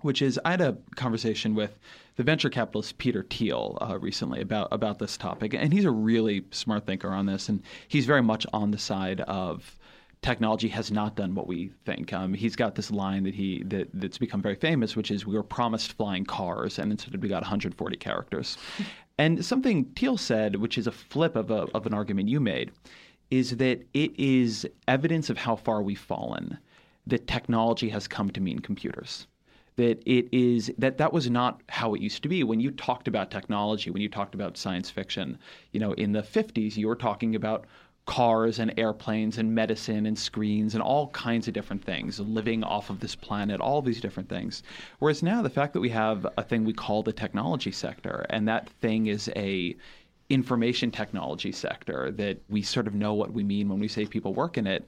which 0.02 0.22
is 0.22 0.40
I 0.46 0.52
had 0.52 0.62
a 0.62 0.78
conversation 0.96 1.54
with 1.56 1.78
the 2.16 2.24
venture 2.24 2.50
capitalist 2.50 2.98
Peter 2.98 3.24
Thiel 3.30 3.78
uh, 3.82 3.98
recently 4.00 4.42
about 4.42 4.70
about 4.72 5.00
this 5.00 5.18
topic, 5.18 5.54
and 5.54 5.74
he's 5.74 5.86
a 5.86 5.92
really 5.92 6.46
smart 6.52 6.86
thinker 6.86 7.10
on 7.10 7.26
this, 7.26 7.50
and 7.50 7.62
he's 7.88 8.06
very 8.06 8.24
much 8.24 8.46
on 8.54 8.72
the 8.72 8.78
side 8.78 9.22
of 9.22 9.78
technology 10.24 10.68
has 10.70 10.92
not 10.92 11.16
done 11.16 11.36
what 11.36 11.48
we 11.48 11.72
think. 11.86 12.14
Um, 12.14 12.34
he's 12.34 12.56
got 12.56 12.76
this 12.76 12.90
line 12.90 13.24
that 13.24 13.36
he 13.36 13.64
that, 13.64 13.90
that's 13.94 14.18
become 14.18 14.42
very 14.42 14.56
famous, 14.56 14.96
which 14.96 15.12
is 15.12 15.26
we 15.26 15.36
were 15.36 15.44
promised 15.44 15.94
flying 15.94 16.26
cars, 16.26 16.80
and 16.80 16.92
instead 16.92 17.22
we 17.22 17.30
got 17.30 17.44
140 17.44 17.98
characters. 17.98 18.58
and 19.20 19.46
something 19.46 19.86
Thiel 19.96 20.18
said, 20.18 20.56
which 20.56 20.78
is 20.78 20.88
a 20.88 20.92
flip 20.92 21.36
of 21.36 21.52
a, 21.52 21.68
of 21.76 21.86
an 21.86 21.94
argument 21.94 22.30
you 22.30 22.40
made, 22.40 22.72
is 23.30 23.58
that 23.58 23.86
it 23.94 24.20
is 24.20 24.68
evidence 24.88 25.30
of 25.30 25.38
how 25.38 25.56
far 25.56 25.82
we've 25.84 26.00
fallen 26.00 26.58
that 27.06 27.28
technology 27.28 27.90
has 27.90 28.08
come 28.08 28.30
to 28.30 28.42
mean 28.42 28.60
computers 28.60 29.28
that 29.76 30.02
it 30.06 30.28
is 30.32 30.72
that 30.78 30.98
that 30.98 31.12
was 31.12 31.30
not 31.30 31.62
how 31.68 31.94
it 31.94 32.02
used 32.02 32.22
to 32.22 32.30
be 32.30 32.44
when 32.44 32.60
you 32.60 32.72
talked 32.72 33.08
about 33.08 33.32
technology 33.32 33.90
when 33.90 34.02
you 34.02 34.10
talked 34.10 34.36
about 34.36 34.58
science 34.58 34.90
fiction 34.90 35.38
you 35.72 35.80
know 35.80 35.94
in 35.94 36.12
the 36.12 36.22
50s 36.22 36.78
you 36.78 36.88
were 36.88 36.96
talking 36.96 37.36
about 37.36 37.66
cars 38.06 38.60
and 38.60 38.74
airplanes 38.78 39.38
and 39.38 39.56
medicine 39.56 40.06
and 40.06 40.20
screens 40.20 40.74
and 40.74 40.84
all 40.84 41.08
kinds 41.10 41.48
of 41.48 41.54
different 41.54 41.84
things 41.84 42.20
living 42.20 42.64
off 42.64 42.90
of 42.90 43.00
this 43.00 43.16
planet 43.16 43.62
all 43.62 43.82
these 43.82 44.02
different 44.02 44.28
things. 44.28 44.62
Whereas 45.00 45.24
now 45.24 45.42
the 45.42 45.50
fact 45.50 45.72
that 45.74 45.80
we 45.80 45.90
have 45.90 46.28
a 46.38 46.44
thing 46.44 46.66
we 46.66 46.74
call 46.74 47.02
the 47.02 47.14
technology 47.14 47.72
sector 47.72 48.26
and 48.30 48.48
that 48.48 48.70
thing 48.82 49.08
is 49.08 49.30
a 49.38 49.76
information 50.30 50.92
technology 50.92 51.52
sector 51.52 52.12
that 52.12 52.40
we 52.50 52.62
sort 52.62 52.88
of 52.88 52.94
know 52.94 53.14
what 53.14 53.32
we 53.32 53.44
mean 53.44 53.70
when 53.70 53.80
we 53.80 53.88
say 53.88 54.06
people 54.06 54.34
work 54.34 54.58
in 54.58 54.68
it 54.68 54.86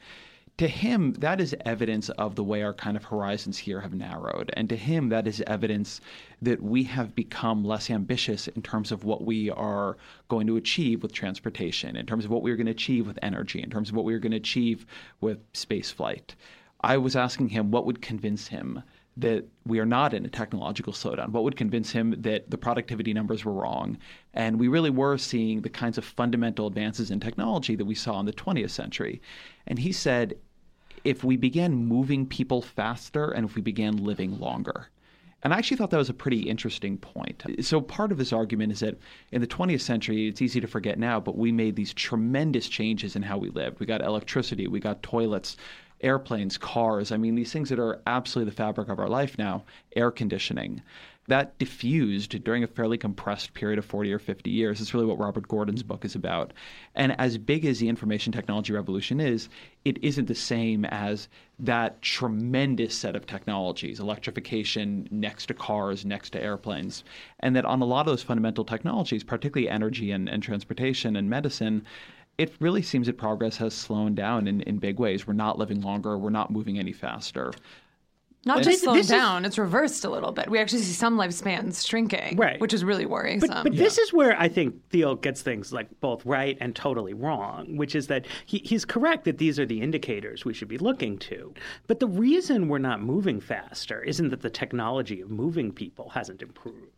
to 0.58 0.68
him, 0.70 1.13
that 1.13 1.41
is 1.41 1.54
evidence 1.65 2.10
of 2.10 2.36
the 2.36 2.44
way 2.44 2.63
our 2.63 2.74
kind 2.74 2.96
of 2.96 3.04
horizons 3.04 3.58
here 3.58 3.82
have 3.82 3.94
narrowed. 3.94 4.52
And 4.54 4.70
to 4.70 4.78
him, 4.78 5.10
that 5.10 5.28
is 5.28 5.44
evidence 5.48 6.00
that 6.41 6.63
we 6.63 6.84
have 6.84 7.13
become 7.13 7.65
less 7.65 7.89
ambitious 7.89 8.48
in 8.48 8.62
terms 8.62 8.91
of 8.91 9.04
what 9.04 9.24
we 9.24 9.50
are 9.50 9.98
going 10.30 10.48
to 10.48 10.56
achieve 10.56 11.04
with 11.04 11.12
transportation, 11.12 11.98
in 11.98 12.06
terms 12.06 12.24
of 12.24 12.32
what 12.32 12.41
we're 12.41 12.56
going 12.56 12.68
to 12.68 12.72
achieve 12.72 13.06
with 13.06 13.20
energy, 13.22 13.62
in 13.62 13.70
terms 13.70 13.89
of 13.89 13.96
what 13.96 14.06
we're 14.06 14.20
going 14.20 14.32
to 14.32 14.38
achieve 14.38 14.86
with 15.20 15.39
space 15.54 15.91
flight. 15.91 16.36
I 16.82 16.98
was 16.98 17.18
asking 17.18 17.50
him 17.50 17.72
what 17.72 17.86
would 17.86 18.02
convince 18.02 18.48
him 18.48 18.82
that 19.18 19.46
we 19.65 19.80
are 19.80 19.86
not 19.86 20.13
in 20.13 20.26
a 20.26 20.30
technological 20.30 20.91
slowdown? 20.91 21.30
What 21.30 21.44
would 21.44 21.56
convince 21.56 21.91
him 21.91 22.15
that 22.22 22.52
the 22.52 22.58
productivity 22.58 23.13
numbers 23.13 23.46
were 23.46 23.54
wrong? 23.54 23.98
And 24.34 24.60
we 24.60 24.68
really 24.68 24.89
were 24.89 25.18
seeing 25.18 25.62
the 25.62 25.70
kinds 25.70 25.98
of 25.98 26.04
fundamental 26.04 26.68
advances 26.68 27.12
in 27.12 27.20
technology 27.22 27.76
that 27.76 27.86
we 27.86 27.96
saw 27.96 28.20
in 28.20 28.26
the 28.26 28.34
20th 28.34 28.72
century. 28.72 29.22
And 29.68 29.80
he 29.80 29.94
said, 29.94 30.36
if 31.06 31.24
we 31.24 31.38
began 31.38 31.74
moving 31.74 32.26
people 32.26 32.62
faster 32.62 33.32
and 33.32 33.46
if 33.46 33.56
we 33.56 33.62
began 33.62 34.04
living 34.04 34.39
longer. 34.39 34.89
And 35.44 35.54
I 35.54 35.60
actually 35.60 35.78
thought 35.78 35.91
that 35.91 35.98
was 35.98 36.10
a 36.10 36.13
pretty 36.13 36.39
interesting 36.50 36.98
point. 36.98 37.44
So, 37.62 37.80
part 37.80 38.12
of 38.12 38.18
this 38.18 38.34
argument 38.34 38.72
is 38.72 38.80
that 38.80 38.98
in 39.32 39.41
the 39.41 39.48
20th 39.48 39.82
century, 39.82 40.28
it's 40.28 40.41
easy 40.41 40.60
to 40.60 40.65
forget 40.65 40.98
now, 40.98 41.20
but 41.20 41.38
we 41.38 41.52
made 41.52 41.76
these 41.76 41.94
tremendous 41.94 42.68
changes 42.68 43.15
in 43.15 43.22
how 43.22 43.38
we 43.38 43.50
lived. 43.50 43.80
We 43.80 43.86
got 43.86 44.02
electricity, 44.02 44.68
we 44.68 44.80
got 44.80 45.04
toilets, 45.04 45.56
airplanes, 46.01 46.58
cars. 46.58 47.12
I 47.12 47.17
mean, 47.17 47.36
these 47.36 47.51
things 47.51 47.69
that 47.69 47.79
are 47.79 48.01
absolutely 48.08 48.51
the 48.51 48.55
fabric 48.55 48.89
of 48.89 48.99
our 48.99 49.10
life 49.10 49.38
now, 49.38 49.63
air 49.95 50.12
conditioning 50.12 50.81
that 51.27 51.58
diffused 51.58 52.43
during 52.43 52.63
a 52.63 52.67
fairly 52.67 52.97
compressed 52.97 53.53
period 53.53 53.79
of 53.79 53.86
40 53.86 54.13
or 54.13 54.19
50 54.19 54.49
years. 54.49 54.79
It's 54.79 54.93
really 54.93 55.08
what 55.08 55.17
Robert 55.17 55.47
Gordon's 55.47 55.81
book 55.81 56.05
is 56.05 56.13
about. 56.13 56.53
And 56.93 57.19
as 57.19 57.38
big 57.38 57.65
as 57.65 57.79
the 57.79 57.89
information 57.89 58.31
technology 58.31 58.73
revolution 58.73 59.19
is, 59.19 59.49
it 59.86 59.97
isn't 60.03 60.27
the 60.27 60.36
same 60.36 60.86
as 60.86 61.27
that 61.58 62.01
tremendous 62.01 62.95
set 62.95 63.15
of 63.15 63.25
technologies, 63.25 63.99
electrification 63.99 65.08
next 65.10 65.47
to 65.47 65.53
cars, 65.53 66.05
next 66.05 66.31
to 66.31 66.43
airplanes. 66.43 67.03
And 67.39 67.55
that 67.55 67.65
on 67.65 67.81
a 67.81 67.86
lot 67.86 68.01
of 68.01 68.08
those 68.08 68.23
fundamental 68.23 68.65
technologies, 68.65 69.23
particularly 69.23 69.69
energy 69.69 70.12
and, 70.12 70.29
and 70.29 70.43
transportation 70.43 71.15
and 71.15 71.29
medicine, 71.29 71.86
it 72.38 72.54
really 72.60 72.82
seems 72.82 73.08
that 73.08 73.17
progress 73.17 73.58
has 73.58 73.74
slowed 73.74 74.15
down 74.15 74.48
in, 74.48 74.62
in 74.62 74.78
big 74.78 75.00
ways. 75.00 75.26
We're 75.26 75.34
not 75.34 75.58
living 75.58 75.82
longer, 75.82 76.17
we're 76.17 76.30
not 76.30 76.52
moving 76.52 76.80
any 76.80 76.93
faster. 76.93 77.54
Not 78.48 78.62
just 78.62 78.84
slowing 78.84 79.02
down, 79.06 79.43
is, 79.43 79.50
it's 79.50 79.58
reversed 79.58 80.06
a 80.06 80.10
little 80.10 80.32
bit. 80.32 80.48
We 80.48 80.60
actually 80.60 80.84
see 80.84 80.93
some 80.93 81.17
lifespans 81.17 81.86
shrinking, 81.86 82.38
right. 82.38 82.62
which 82.62 82.76
is 82.76 82.84
really 82.84 83.08
worrisome. 83.08 83.50
But, 83.50 83.63
but 83.63 83.74
yeah. 83.74 83.84
this 83.84 83.98
is 83.98 84.13
where 84.13 84.39
I 84.39 84.48
think 84.48 84.76
Thiel 84.91 85.15
gets 85.15 85.41
things 85.41 85.74
like 85.74 85.88
both 86.00 86.24
right 86.28 86.56
and 86.62 86.76
totally 86.76 87.15
wrong, 87.15 87.76
which 87.76 87.95
is 87.95 88.06
that 88.08 88.28
he, 88.45 88.60
he's 88.63 88.86
correct 88.86 89.26
that 89.26 89.39
these 89.39 89.60
are 89.60 89.65
the 89.65 89.82
indicators 89.82 90.45
we 90.45 90.54
should 90.54 90.67
be 90.67 90.78
looking 90.78 91.17
to. 91.19 91.56
But 91.88 92.00
the 92.00 92.08
reason 92.08 92.67
we're 92.67 92.78
not 92.78 93.02
moving 93.02 93.41
faster 93.41 94.04
isn't 94.04 94.30
that 94.30 94.43
the 94.43 94.50
technology 94.52 95.21
of 95.21 95.32
moving 95.32 95.71
people 95.71 96.10
hasn't 96.10 96.43
improved. 96.43 96.91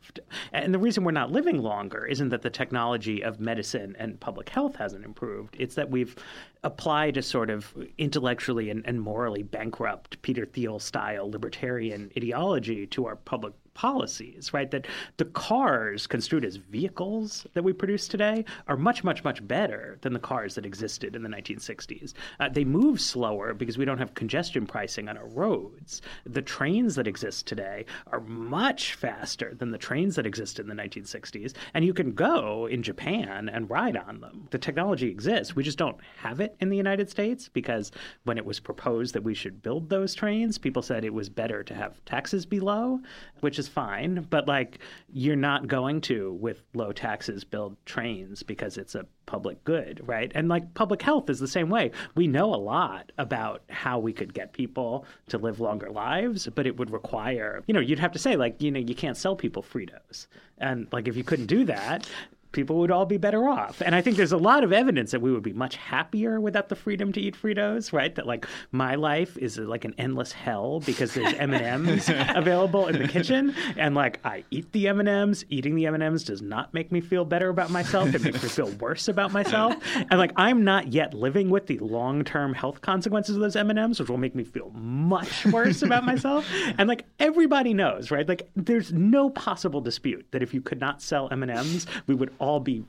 And 0.51 0.73
the 0.73 0.79
reason 0.79 1.03
we're 1.03 1.11
not 1.11 1.31
living 1.31 1.61
longer 1.61 2.05
isn't 2.05 2.29
that 2.29 2.41
the 2.41 2.49
technology 2.49 3.23
of 3.23 3.39
medicine 3.39 3.95
and 3.99 4.19
public 4.19 4.49
health 4.49 4.75
hasn't 4.75 5.05
improved. 5.05 5.55
It's 5.59 5.75
that 5.75 5.89
we've 5.89 6.15
applied 6.63 7.17
a 7.17 7.21
sort 7.21 7.49
of 7.49 7.73
intellectually 7.97 8.69
and, 8.69 8.83
and 8.85 9.01
morally 9.01 9.43
bankrupt 9.43 10.21
Peter 10.21 10.45
Thiel 10.45 10.79
style 10.79 11.29
libertarian 11.29 12.11
ideology 12.17 12.87
to 12.87 13.05
our 13.05 13.15
public 13.15 13.53
policies, 13.77 14.53
right? 14.53 14.71
That 14.71 14.87
the 15.17 15.25
cars 15.25 16.07
construed 16.07 16.43
as 16.43 16.55
vehicles 16.55 17.45
that 17.53 17.63
we 17.63 17.73
produce 17.73 18.07
today 18.07 18.43
are 18.67 18.75
much, 18.75 19.03
much, 19.03 19.23
much 19.23 19.47
better 19.47 19.99
than 20.01 20.13
the 20.13 20.19
cars 20.19 20.55
that 20.55 20.65
existed 20.65 21.15
in 21.15 21.21
the 21.21 21.29
1960s. 21.29 22.13
Uh, 22.39 22.49
they 22.49 22.65
move 22.65 22.99
slower 22.99 23.53
because 23.53 23.77
we 23.77 23.85
don't 23.85 23.99
have 23.99 24.15
congestion 24.15 24.65
pricing 24.65 25.07
on 25.07 25.15
our 25.15 25.27
roads. 25.27 26.01
The 26.25 26.41
trains 26.41 26.95
that 26.95 27.07
exist 27.07 27.45
today 27.45 27.85
are 28.11 28.19
much 28.19 28.95
faster 28.95 29.53
than 29.53 29.69
the 29.69 29.77
trains 29.77 30.15
that 30.15 30.25
existed 30.25 30.67
in 30.67 30.75
the 30.75 30.83
1960s, 30.83 31.53
and 31.75 31.85
you 31.85 31.93
can 31.93 32.13
go 32.13 32.65
in 32.65 32.81
Japan 32.81 33.47
and 33.47 33.69
ride 33.69 33.95
on 33.95 34.21
them. 34.21 34.47
The 34.49 34.57
technology 34.57 35.07
exists. 35.07 35.55
We 35.55 35.61
just 35.61 35.77
don't 35.77 35.97
have 36.17 36.39
it 36.39 36.55
in 36.59 36.69
the 36.69 36.77
United 36.77 37.11
States 37.11 37.47
because 37.47 37.91
when 38.23 38.39
it 38.39 38.45
was 38.45 38.59
proposed 38.59 39.13
that 39.13 39.23
we 39.23 39.35
should 39.35 39.61
build 39.61 39.89
those 39.89 40.15
trains, 40.15 40.57
people 40.57 40.81
said 40.81 41.05
it 41.05 41.13
was 41.13 41.29
better 41.29 41.63
to 41.63 41.75
have 41.75 42.03
taxes 42.05 42.47
be 42.47 42.59
low, 42.59 42.99
which 43.41 43.59
is 43.59 43.66
is 43.67 43.73
fine, 43.73 44.25
but 44.29 44.47
like 44.47 44.79
you're 45.11 45.35
not 45.35 45.67
going 45.67 46.01
to 46.01 46.33
with 46.33 46.63
low 46.73 46.91
taxes 46.91 47.43
build 47.43 47.75
trains 47.85 48.43
because 48.43 48.77
it's 48.77 48.95
a 48.95 49.05
public 49.25 49.63
good, 49.63 50.01
right? 50.07 50.31
And 50.33 50.47
like 50.47 50.73
public 50.73 51.01
health 51.01 51.29
is 51.29 51.39
the 51.39 51.47
same 51.47 51.69
way. 51.69 51.91
We 52.15 52.27
know 52.27 52.53
a 52.53 52.55
lot 52.55 53.11
about 53.17 53.63
how 53.69 53.99
we 53.99 54.13
could 54.13 54.33
get 54.33 54.53
people 54.53 55.05
to 55.29 55.37
live 55.37 55.59
longer 55.59 55.89
lives, 55.89 56.47
but 56.55 56.65
it 56.65 56.77
would 56.77 56.91
require, 56.91 57.63
you 57.67 57.73
know, 57.73 57.79
you'd 57.79 57.99
have 57.99 58.13
to 58.13 58.19
say 58.19 58.35
like, 58.35 58.61
you 58.61 58.71
know, 58.71 58.79
you 58.79 58.95
can't 58.95 59.17
sell 59.17 59.35
people 59.35 59.63
Fritos. 59.63 60.27
And 60.57 60.87
like 60.91 61.07
if 61.07 61.17
you 61.17 61.23
couldn't 61.23 61.47
do 61.47 61.65
that, 61.65 62.09
people 62.51 62.77
would 62.77 62.91
all 62.91 63.05
be 63.05 63.17
better 63.17 63.47
off. 63.47 63.81
And 63.81 63.93
I 63.93 64.01
think 64.01 64.17
there's 64.17 64.31
a 64.31 64.37
lot 64.37 64.63
of 64.63 64.71
evidence 64.73 65.11
that 65.11 65.21
we 65.21 65.31
would 65.31 65.43
be 65.43 65.53
much 65.53 65.75
happier 65.75 66.39
without 66.39 66.69
the 66.69 66.75
freedom 66.75 67.11
to 67.13 67.21
eat 67.21 67.35
Fritos, 67.35 67.93
right? 67.93 68.13
That 68.15 68.25
like 68.25 68.45
my 68.71 68.95
life 68.95 69.37
is 69.37 69.59
uh, 69.59 69.63
like 69.63 69.85
an 69.85 69.93
endless 69.97 70.31
hell 70.31 70.79
because 70.81 71.13
there's 71.13 71.33
M&Ms 71.37 72.09
available 72.35 72.87
in 72.87 72.99
the 73.01 73.07
kitchen 73.07 73.53
and 73.75 73.95
like 73.95 74.19
I 74.25 74.43
eat 74.51 74.71
the 74.71 74.87
M&Ms. 74.87 75.45
Eating 75.49 75.75
the 75.75 75.85
M&Ms 75.87 76.23
does 76.23 76.41
not 76.41 76.73
make 76.73 76.91
me 76.91 77.01
feel 77.01 77.25
better 77.25 77.49
about 77.49 77.69
myself. 77.69 78.13
It 78.13 78.23
makes 78.23 78.41
me 78.41 78.49
feel 78.49 78.69
worse 78.79 79.07
about 79.07 79.31
myself. 79.31 79.75
And 80.09 80.19
like 80.19 80.31
I'm 80.35 80.63
not 80.63 80.93
yet 80.93 81.13
living 81.13 81.49
with 81.49 81.67
the 81.67 81.79
long-term 81.79 82.53
health 82.53 82.81
consequences 82.81 83.35
of 83.35 83.41
those 83.41 83.55
M&Ms, 83.55 83.99
which 83.99 84.09
will 84.09 84.17
make 84.17 84.35
me 84.35 84.43
feel 84.43 84.69
much 84.71 85.45
worse 85.47 85.81
about 85.81 86.05
myself. 86.05 86.45
And 86.77 86.87
like 86.87 87.05
everybody 87.19 87.73
knows, 87.73 88.11
right? 88.11 88.27
Like 88.27 88.49
there's 88.55 88.93
no 88.93 89.29
possible 89.29 89.81
dispute 89.81 90.25
that 90.31 90.43
if 90.43 90.53
you 90.53 90.61
could 90.61 90.79
not 90.79 91.01
sell 91.01 91.27
M&Ms, 91.31 91.87
we 92.05 92.15
would 92.15 92.31
all 92.39 92.59
be 92.59 92.83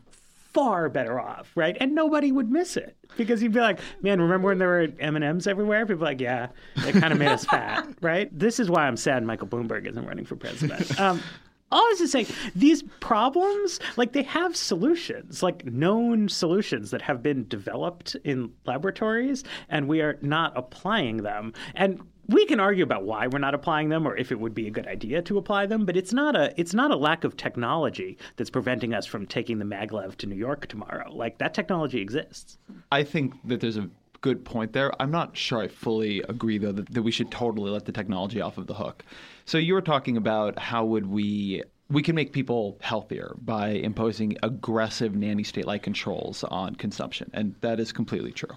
far 0.53 0.89
better 0.89 1.21
off, 1.21 1.51
right? 1.55 1.77
And 1.81 1.95
nobody 1.95 2.33
would 2.33 2.51
miss 2.51 2.77
it 2.77 2.97
because 3.17 3.43
you'd 3.43 3.53
be 3.53 3.61
like, 3.61 3.81
"Man, 4.03 4.21
remember 4.21 4.49
when 4.49 4.59
there 4.59 4.69
were 4.69 4.89
M 4.99 5.17
and 5.17 5.25
M's 5.25 5.47
everywhere?" 5.47 5.87
People 5.87 6.05
like, 6.05 6.21
"Yeah, 6.21 6.49
it 6.77 6.95
kind 6.95 7.13
of 7.13 7.19
made 7.19 7.29
us 7.29 7.45
fat, 7.45 7.89
right?" 8.01 8.29
This 8.37 8.59
is 8.59 8.71
why 8.71 8.87
I'm 8.87 8.97
sad 8.97 9.23
Michael 9.25 9.47
Bloomberg 9.47 9.87
isn't 9.87 10.07
running 10.07 10.25
for 10.25 10.37
president. 10.37 10.99
Um, 10.99 11.23
all 11.71 11.81
I 11.85 11.89
was 11.91 11.99
just 11.99 12.13
saying, 12.13 12.27
these 12.57 12.83
problems, 13.01 13.79
like 13.97 14.13
they 14.13 14.23
have 14.23 14.57
solutions, 14.57 15.43
like 15.43 15.67
known 15.67 16.29
solutions 16.29 16.91
that 16.93 17.03
have 17.03 17.23
been 17.23 17.47
developed 17.47 18.17
in 18.25 18.53
laboratories, 18.65 19.45
and 19.69 19.87
we 19.87 20.01
are 20.01 20.19
not 20.23 20.55
applying 20.57 21.19
them. 21.19 21.53
And 21.75 22.01
we 22.29 22.45
can 22.45 22.61
argue 22.61 22.85
about 22.85 23.05
why 23.05 23.27
we're 23.27 23.39
not 23.39 23.55
applying 23.55 23.89
them 23.89 24.07
or 24.07 24.17
if 24.17 24.31
it 24.31 24.39
would 24.39 24.55
be 24.55 24.67
a 24.67 24.71
good 24.71 24.87
idea 24.87 25.23
to 25.23 25.39
apply 25.39 25.67
them, 25.67 25.87
but 25.87 25.97
it's 25.97 26.13
not 26.13 26.37
a 26.37 26.53
it's 26.61 26.75
not 26.75 26.91
a 26.91 26.97
lack 26.97 27.25
of 27.25 27.37
technology 27.37 28.19
that's 28.37 28.51
preventing 28.51 28.93
us 28.95 29.07
from 29.07 29.27
taking 29.27 29.59
the 29.59 29.65
maglev 29.65 30.17
to 30.17 30.27
New 30.27 30.37
York 30.37 30.67
tomorrow. 30.67 31.11
Like 31.11 31.39
that 31.39 31.55
technology 31.55 32.01
exists. 32.01 32.59
I 32.93 33.03
think 33.03 33.35
that 33.49 33.61
there's 33.61 33.79
a 33.79 33.89
good 34.21 34.45
point 34.45 34.73
there. 34.73 34.93
I'm 35.01 35.11
not 35.11 35.37
sure 35.37 35.61
I 35.61 35.69
fully 35.69 36.23
agree 36.23 36.59
though 36.59 36.73
that, 36.73 36.93
that 36.93 37.03
we 37.03 37.11
should 37.11 37.31
totally 37.31 37.71
let 37.71 37.87
the 37.87 37.93
technology 37.93 38.41
off 38.41 38.59
of 38.59 38.67
the 38.67 38.75
hook. 38.75 39.05
So 39.47 39.57
you 39.57 39.73
were 39.73 39.83
talking 39.83 40.17
about 40.17 40.59
how 40.59 40.85
would 40.85 41.07
we 41.07 41.63
we 41.91 42.03
can 42.03 42.15
make 42.15 42.33
people 42.33 42.77
healthier 42.83 43.35
by 43.39 43.69
imposing 43.71 44.37
aggressive 44.43 45.15
nanny 45.15 45.45
state 45.45 45.67
like 45.67 45.83
controls 45.83 46.45
on 46.45 46.75
consumption, 46.75 47.31
and 47.33 47.55
that 47.63 47.81
is 47.81 47.93
completely 47.93 48.33
true. 48.33 48.55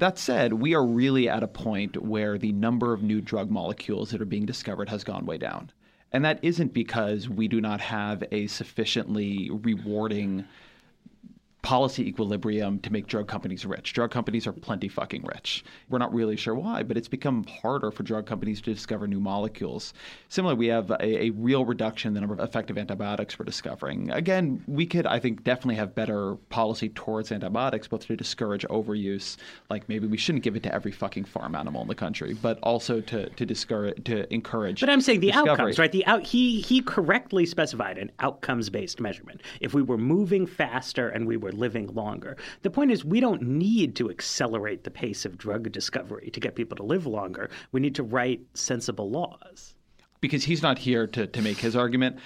That 0.00 0.18
said, 0.18 0.54
we 0.54 0.74
are 0.74 0.84
really 0.84 1.28
at 1.28 1.42
a 1.42 1.46
point 1.46 2.02
where 2.02 2.38
the 2.38 2.52
number 2.52 2.94
of 2.94 3.02
new 3.02 3.20
drug 3.20 3.50
molecules 3.50 4.10
that 4.10 4.22
are 4.22 4.24
being 4.24 4.46
discovered 4.46 4.88
has 4.88 5.04
gone 5.04 5.26
way 5.26 5.36
down. 5.36 5.72
And 6.10 6.24
that 6.24 6.38
isn't 6.40 6.72
because 6.72 7.28
we 7.28 7.48
do 7.48 7.60
not 7.60 7.82
have 7.82 8.24
a 8.32 8.46
sufficiently 8.46 9.50
rewarding 9.52 10.46
policy 11.62 12.06
equilibrium 12.08 12.78
to 12.80 12.92
make 12.92 13.06
drug 13.06 13.28
companies 13.28 13.66
rich. 13.66 13.92
Drug 13.92 14.10
companies 14.10 14.46
are 14.46 14.52
plenty 14.52 14.88
fucking 14.88 15.24
rich. 15.24 15.64
We're 15.88 15.98
not 15.98 16.12
really 16.12 16.36
sure 16.36 16.54
why, 16.54 16.82
but 16.82 16.96
it's 16.96 17.08
become 17.08 17.44
harder 17.44 17.90
for 17.90 18.02
drug 18.02 18.26
companies 18.26 18.60
to 18.62 18.72
discover 18.72 19.06
new 19.06 19.20
molecules. 19.20 19.92
Similarly, 20.28 20.58
we 20.58 20.66
have 20.68 20.90
a, 20.90 21.24
a, 21.24 21.30
real 21.30 21.64
reduction 21.64 22.08
in 22.08 22.14
the 22.14 22.20
number 22.20 22.34
of 22.34 22.40
effective 22.40 22.78
antibiotics 22.78 23.38
we're 23.38 23.44
discovering. 23.44 24.10
Again, 24.10 24.62
we 24.66 24.86
could, 24.86 25.06
I 25.06 25.18
think, 25.18 25.44
definitely 25.44 25.74
have 25.76 25.94
better 25.94 26.36
policy 26.48 26.88
towards 26.90 27.30
antibiotics, 27.30 27.88
both 27.88 28.06
to 28.06 28.16
discourage 28.16 28.64
overuse, 28.68 29.36
like 29.68 29.88
maybe 29.88 30.06
we 30.06 30.16
shouldn't 30.16 30.44
give 30.44 30.56
it 30.56 30.62
to 30.62 30.74
every 30.74 30.92
fucking 30.92 31.24
farm 31.24 31.54
animal 31.54 31.82
in 31.82 31.88
the 31.88 31.94
country, 31.94 32.34
but 32.34 32.58
also 32.62 33.00
to 33.02 33.28
to 33.28 33.46
discourage 33.46 34.02
to 34.04 34.32
encourage. 34.32 34.80
But 34.80 34.90
I'm 34.90 35.00
saying 35.00 35.20
the 35.20 35.28
discovery. 35.28 35.50
outcomes, 35.50 35.78
right? 35.78 35.92
The 35.92 36.06
out 36.06 36.22
he 36.22 36.60
he 36.60 36.80
correctly 36.80 37.46
specified 37.46 37.98
an 37.98 38.10
outcomes 38.20 38.70
based 38.70 39.00
measurement. 39.00 39.42
If 39.60 39.74
we 39.74 39.82
were 39.82 39.98
moving 39.98 40.46
faster 40.46 41.08
and 41.08 41.26
we 41.26 41.36
were 41.36 41.49
living 41.52 41.88
longer. 41.88 42.36
The 42.62 42.70
point 42.70 42.90
is, 42.90 43.04
we 43.04 43.20
don't 43.20 43.42
need 43.42 43.96
to 43.96 44.10
accelerate 44.10 44.84
the 44.84 44.90
pace 44.90 45.24
of 45.24 45.38
drug 45.38 45.70
discovery 45.72 46.30
to 46.30 46.40
get 46.40 46.54
people 46.54 46.76
to 46.76 46.82
live 46.82 47.06
longer. 47.06 47.50
We 47.72 47.80
need 47.80 47.94
to 47.96 48.02
write 48.02 48.40
sensible 48.54 49.10
laws. 49.10 49.74
Because 50.20 50.44
he's 50.44 50.62
not 50.62 50.78
here 50.78 51.06
to, 51.08 51.26
to 51.26 51.42
make 51.42 51.58
his 51.58 51.74
argument. 51.74 52.18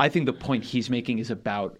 I 0.00 0.08
think 0.08 0.26
the 0.26 0.32
point 0.32 0.64
he's 0.64 0.88
making 0.88 1.18
is 1.18 1.30
about 1.30 1.78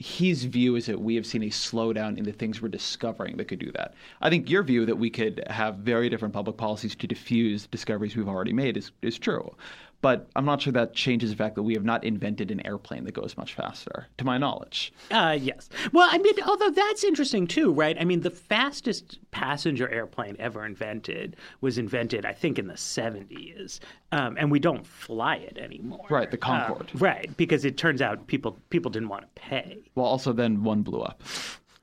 his 0.00 0.44
view 0.44 0.76
is 0.76 0.86
that 0.86 0.98
we 0.98 1.14
have 1.14 1.26
seen 1.26 1.42
a 1.42 1.50
slowdown 1.50 2.16
in 2.16 2.24
the 2.24 2.32
things 2.32 2.62
we're 2.62 2.68
discovering 2.68 3.36
that 3.36 3.48
could 3.48 3.58
do 3.58 3.70
that. 3.72 3.94
I 4.22 4.30
think 4.30 4.48
your 4.48 4.62
view 4.62 4.86
that 4.86 4.96
we 4.96 5.10
could 5.10 5.44
have 5.48 5.76
very 5.76 6.08
different 6.08 6.32
public 6.32 6.56
policies 6.56 6.96
to 6.96 7.06
diffuse 7.06 7.66
discoveries 7.66 8.16
we've 8.16 8.26
already 8.26 8.54
made 8.54 8.78
is, 8.78 8.92
is 9.02 9.18
true. 9.18 9.54
But 10.02 10.30
I'm 10.34 10.44
not 10.44 10.62
sure 10.62 10.72
that 10.72 10.94
changes 10.94 11.30
the 11.30 11.36
fact 11.36 11.56
that 11.56 11.62
we 11.62 11.74
have 11.74 11.84
not 11.84 12.04
invented 12.04 12.50
an 12.50 12.64
airplane 12.66 13.04
that 13.04 13.12
goes 13.12 13.36
much 13.36 13.54
faster, 13.54 14.06
to 14.16 14.24
my 14.24 14.38
knowledge. 14.38 14.92
Uh, 15.10 15.36
yes. 15.40 15.68
Well, 15.92 16.08
I 16.10 16.18
mean, 16.18 16.34
although 16.46 16.70
that's 16.70 17.04
interesting 17.04 17.46
too, 17.46 17.72
right? 17.72 17.96
I 18.00 18.04
mean, 18.04 18.20
the 18.20 18.30
fastest 18.30 19.18
passenger 19.30 19.88
airplane 19.90 20.36
ever 20.38 20.64
invented 20.64 21.36
was 21.60 21.76
invented, 21.76 22.24
I 22.24 22.32
think, 22.32 22.58
in 22.58 22.66
the 22.66 22.74
70s, 22.74 23.80
um, 24.12 24.36
and 24.38 24.50
we 24.50 24.58
don't 24.58 24.86
fly 24.86 25.36
it 25.36 25.58
anymore. 25.58 26.06
Right, 26.08 26.30
the 26.30 26.38
Concorde. 26.38 26.90
Um, 26.94 27.00
right, 27.00 27.36
because 27.36 27.64
it 27.64 27.76
turns 27.76 28.00
out 28.00 28.26
people 28.26 28.58
people 28.70 28.90
didn't 28.90 29.08
want 29.08 29.22
to 29.22 29.40
pay. 29.40 29.78
Well, 29.94 30.06
also 30.06 30.32
then 30.32 30.64
one 30.64 30.82
blew 30.82 31.00
up. 31.00 31.22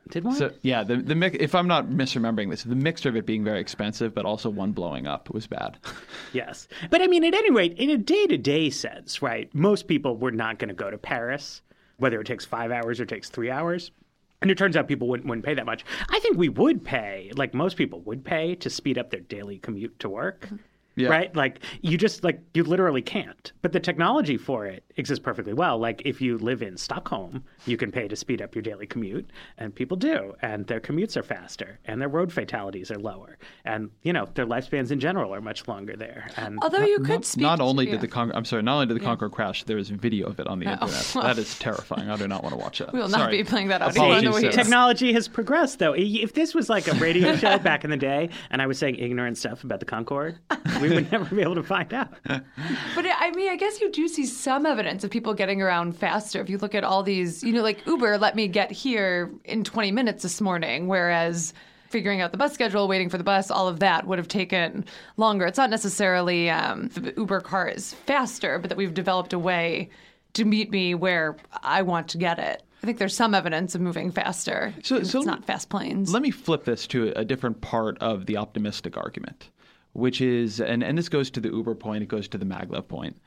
Did 0.10 0.24
one? 0.24 0.36
So 0.36 0.52
yeah, 0.62 0.84
the 0.84 0.98
the 0.98 1.15
mix, 1.15 1.38
if 1.39 1.56
I'm 1.56 1.67
not 1.67 1.88
misremembering 1.88 2.50
this, 2.50 2.63
the 2.63 2.76
mixture 2.76 3.10
of 3.10 3.15
it 3.15 3.26
being 3.26 3.43
very 3.43 3.60
expensive, 3.60 4.13
but 4.13 4.26
also 4.26 4.50
one 4.50 4.72
blowing 4.72 5.08
up 5.08 5.30
was 5.32 5.48
bad. 5.48 5.78
yes, 6.34 6.67
but 6.89 7.02
I 7.02 7.08
mean, 7.08 7.24
at 7.24 7.34
any 7.34 7.52
rate, 7.52 7.74
in 7.78 7.89
a 7.89 7.98
day 7.98 8.28
to 8.28 8.38
day 8.38 8.70
sense, 8.70 9.22
right? 9.22 9.54
Most 9.54 9.88
people 9.88 10.17
were 10.17 10.32
not 10.32 10.60
going 10.60 10.70
to 10.70 10.76
go 10.76 10.89
to 10.89 10.98
Paris, 10.98 11.62
whether 11.98 12.20
it 12.20 12.28
takes 12.28 12.46
five 12.46 12.72
hours 12.72 13.00
or 13.00 13.06
takes 13.06 13.30
three 13.30 13.52
hours. 13.52 13.91
And 14.39 14.52
it 14.52 14.58
turns 14.58 14.78
out 14.78 14.88
people 14.88 15.08
wouldn't, 15.08 15.28
wouldn't 15.28 15.48
pay 15.48 15.56
that 15.56 15.65
much. 15.65 15.84
I 16.12 16.20
think 16.20 16.38
we 16.38 16.48
would 16.48 16.86
pay, 16.86 17.32
like 17.36 17.56
most 17.56 17.76
people 17.76 18.02
would 18.02 18.24
pay, 18.24 18.54
to 18.56 18.70
speed 18.70 19.00
up 19.00 19.10
their 19.10 19.20
daily 19.20 19.58
commute 19.58 19.98
to 20.00 20.10
work. 20.10 20.41
Mm-hmm. 20.46 20.58
Yeah. 20.98 21.10
Right? 21.10 21.36
Like 21.36 21.60
you 21.82 21.98
just 21.98 22.24
like 22.24 22.42
you 22.54 22.64
literally 22.64 23.02
can't. 23.02 23.52
But 23.62 23.72
the 23.72 23.80
technology 23.80 24.36
for 24.38 24.66
it 24.66 24.84
exists 24.98 25.24
perfectly 25.24 25.54
well. 25.54 25.78
Like 25.78 26.02
if 26.06 26.20
you 26.22 26.38
live 26.38 26.62
in 26.62 26.76
Stockholm, 26.76 27.44
you 27.66 27.78
can 27.78 27.92
pay 27.92 28.08
to 28.08 28.16
speed 28.16 28.42
up 28.42 28.56
your 28.56 28.64
daily 28.64 28.88
commute, 28.88 29.30
and 29.58 29.74
people 29.74 29.96
do, 29.96 30.36
and 30.42 30.66
their 30.68 30.80
commutes 30.80 31.16
are 31.16 31.24
faster, 31.24 31.80
and 31.86 32.02
their 32.02 32.10
road 32.10 32.34
fatalities 32.34 32.92
are 32.92 32.98
lower, 33.00 33.38
and 33.64 33.90
you 34.02 34.12
know 34.12 34.28
their 34.34 34.46
lifespans 34.46 34.92
in 34.92 35.00
general 35.00 35.34
are 35.34 35.42
much 35.42 35.68
longer 35.68 35.96
there. 35.96 36.30
And 36.36 36.60
although 36.62 36.84
you 36.84 37.00
could 37.00 37.24
speak, 37.24 37.44
not 37.44 37.62
only 37.62 37.86
to, 37.86 37.92
did 37.92 38.02
the 38.02 38.08
Con- 38.08 38.32
I'm 38.34 38.46
sorry, 38.46 38.64
not 38.64 38.74
only 38.74 38.88
did 38.88 38.98
the 38.98 39.02
yeah. 39.02 39.10
Concorde 39.10 39.32
crash, 39.32 39.64
there 39.64 39.78
is 39.78 39.90
video 39.90 40.28
of 40.28 40.40
it 40.40 40.48
on 40.48 40.60
the 40.60 40.68
oh. 40.68 40.74
internet. 40.74 41.24
that 41.24 41.38
is 41.38 41.60
terrifying. 41.60 42.10
I 42.10 42.18
do 42.18 42.28
not 42.28 42.44
want 42.44 42.54
to 42.54 42.60
watch 42.60 42.82
it. 42.82 42.90
We 42.98 43.00
will 43.00 43.10
not 43.10 43.30
be 43.30 43.44
playing 43.44 43.68
that 43.68 43.84
up. 43.84 43.92
Apologies, 43.92 44.56
Technology 44.56 45.14
has 45.14 45.28
progressed, 45.28 45.78
though. 45.78 45.94
If 45.94 46.34
this 46.34 46.56
was 46.56 46.68
like 46.68 46.88
a 46.88 46.94
radio 46.94 47.36
show 47.36 47.60
back 47.60 47.84
in 47.84 47.92
the 47.92 47.98
day, 47.98 48.30
and 48.50 48.62
I 48.62 48.66
was 48.66 48.80
saying 48.80 48.96
ignorant 48.96 49.38
stuff 49.38 49.64
about 49.64 49.80
the 49.80 49.86
Concorde, 49.86 50.40
we 50.89 50.95
would 50.95 51.12
never 51.12 51.36
be 51.36 51.41
able 51.41 51.56
to 51.56 51.63
find 51.63 51.93
out. 51.93 52.13
but 52.26 53.06
I 53.06 53.32
mean, 53.36 53.50
I 53.50 53.56
guess 53.56 53.82
you 53.82 53.91
do 53.91 54.08
see 54.08 54.26
some 54.26 54.65
evidence 54.65 55.04
of 55.04 55.12
people 55.12 55.34
getting 55.34 55.62
around 55.62 55.97
faster. 55.97 56.41
If 56.41 56.50
you 56.50 56.58
look 56.58 56.76
at 56.76 56.84
all 56.84 57.04
these, 57.04 57.43
you 57.43 57.54
know, 57.54 57.62
like 57.62 57.86
Uber 57.86 58.17
let 58.17 58.36
me 58.36 58.47
get 58.47 58.71
here 58.71 59.32
in 59.45 59.63
20 59.63 59.91
minutes 59.91 60.23
this 60.23 60.41
morning, 60.41 60.88
whereas 60.88 61.54
figuring 61.89 62.21
out 62.21 62.32
the 62.32 62.38
bus 62.38 62.54
schedule, 62.54 62.88
waiting 62.88 63.10
for 63.10 63.17
the 63.17 63.23
bus, 63.23 63.50
all 63.50 63.67
of 63.67 63.80
that 63.80 64.06
would 64.08 64.17
have 64.17 64.28
taken 64.28 64.86
longer. 65.17 65.45
It's 65.45 65.58
not 65.58 65.69
necessarily 65.69 66.50
um, 66.50 66.89
the 66.89 67.13
Uber 67.17 67.41
car 67.41 67.67
is 67.69 67.93
faster, 67.93 68.60
but 68.60 68.69
that 68.69 68.78
we've 68.78 68.93
developed 68.93 69.34
a 69.34 69.39
way 69.39 69.89
to 70.34 70.45
meet 70.45 70.69
me 70.69 70.93
where 70.95 71.38
I 71.63 71.82
want 71.82 72.10
to 72.10 72.17
get 72.17 72.39
it. 72.39 72.63
I 72.84 72.86
think 72.86 73.00
there's 73.00 73.15
some 73.15 73.34
evidence 73.34 73.73
of 73.73 73.82
moving 73.82 74.12
faster. 74.12 74.73
So, 74.84 75.02
so 75.04 75.19
it's 75.19 75.26
not 75.26 75.45
fast 75.45 75.69
planes. 75.69 76.13
Let 76.13 76.21
me 76.21 76.30
flip 76.30 76.63
this 76.63 76.86
to 76.88 77.12
a 77.15 77.26
different 77.26 77.60
part 77.62 77.97
of 78.00 78.28
the 78.28 78.38
optimistic 78.38 78.97
argument 78.97 79.50
which 79.98 80.22
is, 80.22 80.62
and, 80.62 80.84
and 80.84 80.96
this 80.96 81.10
goes 81.10 81.32
to 81.32 81.40
the 81.40 81.50
Uber 81.50 81.74
point, 81.74 82.04
it 82.04 82.08
goes 82.08 82.28
to 82.28 82.38
the 82.38 82.46
maglev 82.46 82.88
point. 82.88 83.18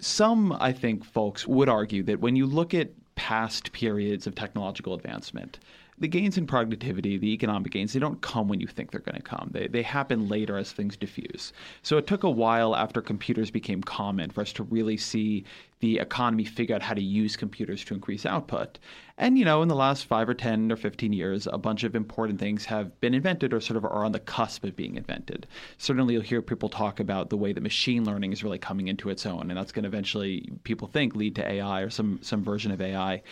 Some, 0.00 0.50
I 0.58 0.72
think, 0.72 1.04
folks 1.04 1.46
would 1.46 1.68
argue 1.68 2.02
that 2.04 2.20
when 2.20 2.36
you 2.36 2.46
look 2.46 2.72
at 2.72 2.88
past 3.16 3.72
periods 3.72 4.26
of 4.26 4.34
technological 4.34 4.94
advancement, 4.94 5.58
the 5.98 6.08
gains 6.08 6.36
in 6.36 6.46
productivity, 6.46 7.16
the 7.16 7.32
economic 7.32 7.72
gains, 7.72 7.92
they 7.92 8.00
don't 8.00 8.20
come 8.20 8.48
when 8.48 8.60
you 8.60 8.66
think 8.66 8.90
they're 8.90 9.00
going 9.00 9.16
to 9.16 9.22
come. 9.22 9.48
They, 9.52 9.66
they 9.66 9.82
happen 9.82 10.28
later 10.28 10.58
as 10.58 10.72
things 10.72 10.96
diffuse. 10.96 11.52
So 11.82 11.96
it 11.96 12.06
took 12.06 12.22
a 12.22 12.30
while 12.30 12.76
after 12.76 13.00
computers 13.00 13.50
became 13.50 13.82
common 13.82 14.30
for 14.30 14.42
us 14.42 14.52
to 14.54 14.62
really 14.64 14.96
see 14.96 15.44
the 15.80 15.98
economy 15.98 16.44
figure 16.44 16.74
out 16.74 16.82
how 16.82 16.94
to 16.94 17.02
use 17.02 17.36
computers 17.36 17.84
to 17.84 17.94
increase 17.94 18.24
output. 18.24 18.78
And, 19.18 19.38
you 19.38 19.44
know, 19.44 19.62
in 19.62 19.68
the 19.68 19.74
last 19.74 20.04
five 20.04 20.28
or 20.28 20.34
10 20.34 20.72
or 20.72 20.76
15 20.76 21.12
years, 21.12 21.46
a 21.46 21.58
bunch 21.58 21.84
of 21.84 21.94
important 21.94 22.38
things 22.38 22.64
have 22.66 22.98
been 23.00 23.14
invented 23.14 23.52
or 23.52 23.60
sort 23.60 23.76
of 23.76 23.84
are 23.84 24.04
on 24.04 24.12
the 24.12 24.20
cusp 24.20 24.64
of 24.64 24.76
being 24.76 24.96
invented. 24.96 25.46
Certainly, 25.78 26.14
you'll 26.14 26.22
hear 26.22 26.42
people 26.42 26.68
talk 26.68 27.00
about 27.00 27.30
the 27.30 27.36
way 27.36 27.52
that 27.52 27.62
machine 27.62 28.04
learning 28.04 28.32
is 28.32 28.42
really 28.42 28.58
coming 28.58 28.88
into 28.88 29.10
its 29.10 29.24
own, 29.26 29.50
and 29.50 29.56
that's 29.56 29.72
going 29.72 29.84
to 29.84 29.88
eventually, 29.88 30.50
people 30.64 30.88
think, 30.88 31.14
lead 31.14 31.34
to 31.36 31.50
AI 31.50 31.82
or 31.82 31.90
some, 31.90 32.18
some 32.22 32.42
version 32.42 32.72
of 32.72 32.80
AI. 32.80 33.22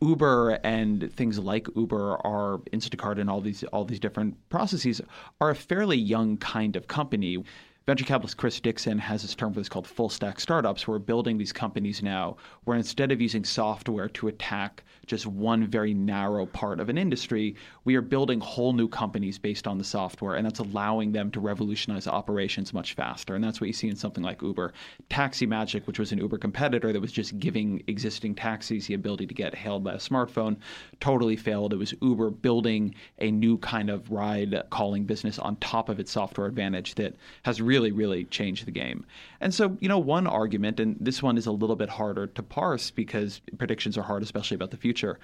Uber 0.00 0.60
and 0.64 1.12
things 1.12 1.38
like 1.38 1.68
Uber 1.76 2.16
are 2.26 2.58
Instacart 2.72 3.20
and 3.20 3.30
all 3.30 3.40
these 3.40 3.64
all 3.64 3.84
these 3.84 4.00
different 4.00 4.36
processes 4.48 5.00
are 5.40 5.50
a 5.50 5.54
fairly 5.54 5.96
young 5.96 6.36
kind 6.36 6.76
of 6.76 6.88
company. 6.88 7.42
Venture 7.86 8.04
capitalist 8.04 8.38
Chris 8.38 8.60
Dixon 8.60 8.98
has 8.98 9.22
this 9.22 9.34
term 9.34 9.52
for 9.52 9.60
this 9.60 9.68
called 9.68 9.86
full 9.86 10.08
stack 10.08 10.40
startups. 10.40 10.88
We're 10.88 10.98
building 10.98 11.36
these 11.36 11.52
companies 11.52 12.02
now 12.02 12.36
where 12.64 12.76
instead 12.78 13.12
of 13.12 13.20
using 13.20 13.44
software 13.44 14.08
to 14.08 14.28
attack 14.28 14.82
just 15.06 15.26
one 15.26 15.66
very 15.66 15.94
narrow 15.94 16.46
part 16.46 16.80
of 16.80 16.88
an 16.88 16.98
industry, 16.98 17.54
we 17.84 17.94
are 17.94 18.02
building 18.02 18.40
whole 18.40 18.72
new 18.72 18.88
companies 18.88 19.38
based 19.38 19.66
on 19.66 19.78
the 19.78 19.84
software, 19.84 20.34
and 20.34 20.44
that's 20.44 20.58
allowing 20.58 21.12
them 21.12 21.30
to 21.30 21.40
revolutionize 21.40 22.06
operations 22.06 22.74
much 22.74 22.94
faster. 22.94 23.34
And 23.34 23.42
that's 23.42 23.60
what 23.60 23.66
you 23.66 23.72
see 23.72 23.88
in 23.88 23.96
something 23.96 24.24
like 24.24 24.42
Uber. 24.42 24.72
Taxi 25.08 25.46
Magic, 25.46 25.86
which 25.86 25.98
was 25.98 26.12
an 26.12 26.18
Uber 26.18 26.38
competitor 26.38 26.92
that 26.92 27.00
was 27.00 27.12
just 27.12 27.38
giving 27.38 27.82
existing 27.86 28.34
taxis 28.34 28.86
the 28.86 28.94
ability 28.94 29.26
to 29.26 29.34
get 29.34 29.54
hailed 29.54 29.84
by 29.84 29.94
a 29.94 29.98
smartphone, 29.98 30.56
totally 31.00 31.36
failed. 31.36 31.72
It 31.72 31.76
was 31.76 31.94
Uber 32.02 32.30
building 32.30 32.94
a 33.18 33.30
new 33.30 33.58
kind 33.58 33.90
of 33.90 34.10
ride 34.10 34.62
calling 34.70 35.04
business 35.04 35.38
on 35.38 35.56
top 35.56 35.88
of 35.88 36.00
its 36.00 36.12
software 36.12 36.46
advantage 36.46 36.94
that 36.96 37.14
has 37.44 37.62
really 37.62 37.92
really, 37.94 38.24
changed 38.24 38.66
the 38.66 38.70
game. 38.70 39.04
And 39.44 39.52
so, 39.52 39.76
you 39.78 39.90
know, 39.90 39.98
one 39.98 40.26
argument, 40.26 40.80
and 40.80 40.96
this 40.98 41.22
one 41.22 41.36
is 41.36 41.44
a 41.44 41.52
little 41.52 41.76
bit 41.76 41.90
harder 41.90 42.26
to 42.28 42.42
parse 42.42 42.90
because 42.90 43.42
predictions 43.58 43.98
are 43.98 44.02
hard, 44.02 44.22
especially 44.22 44.54
about 44.54 44.70
the 44.70 44.78
future, 44.78 45.18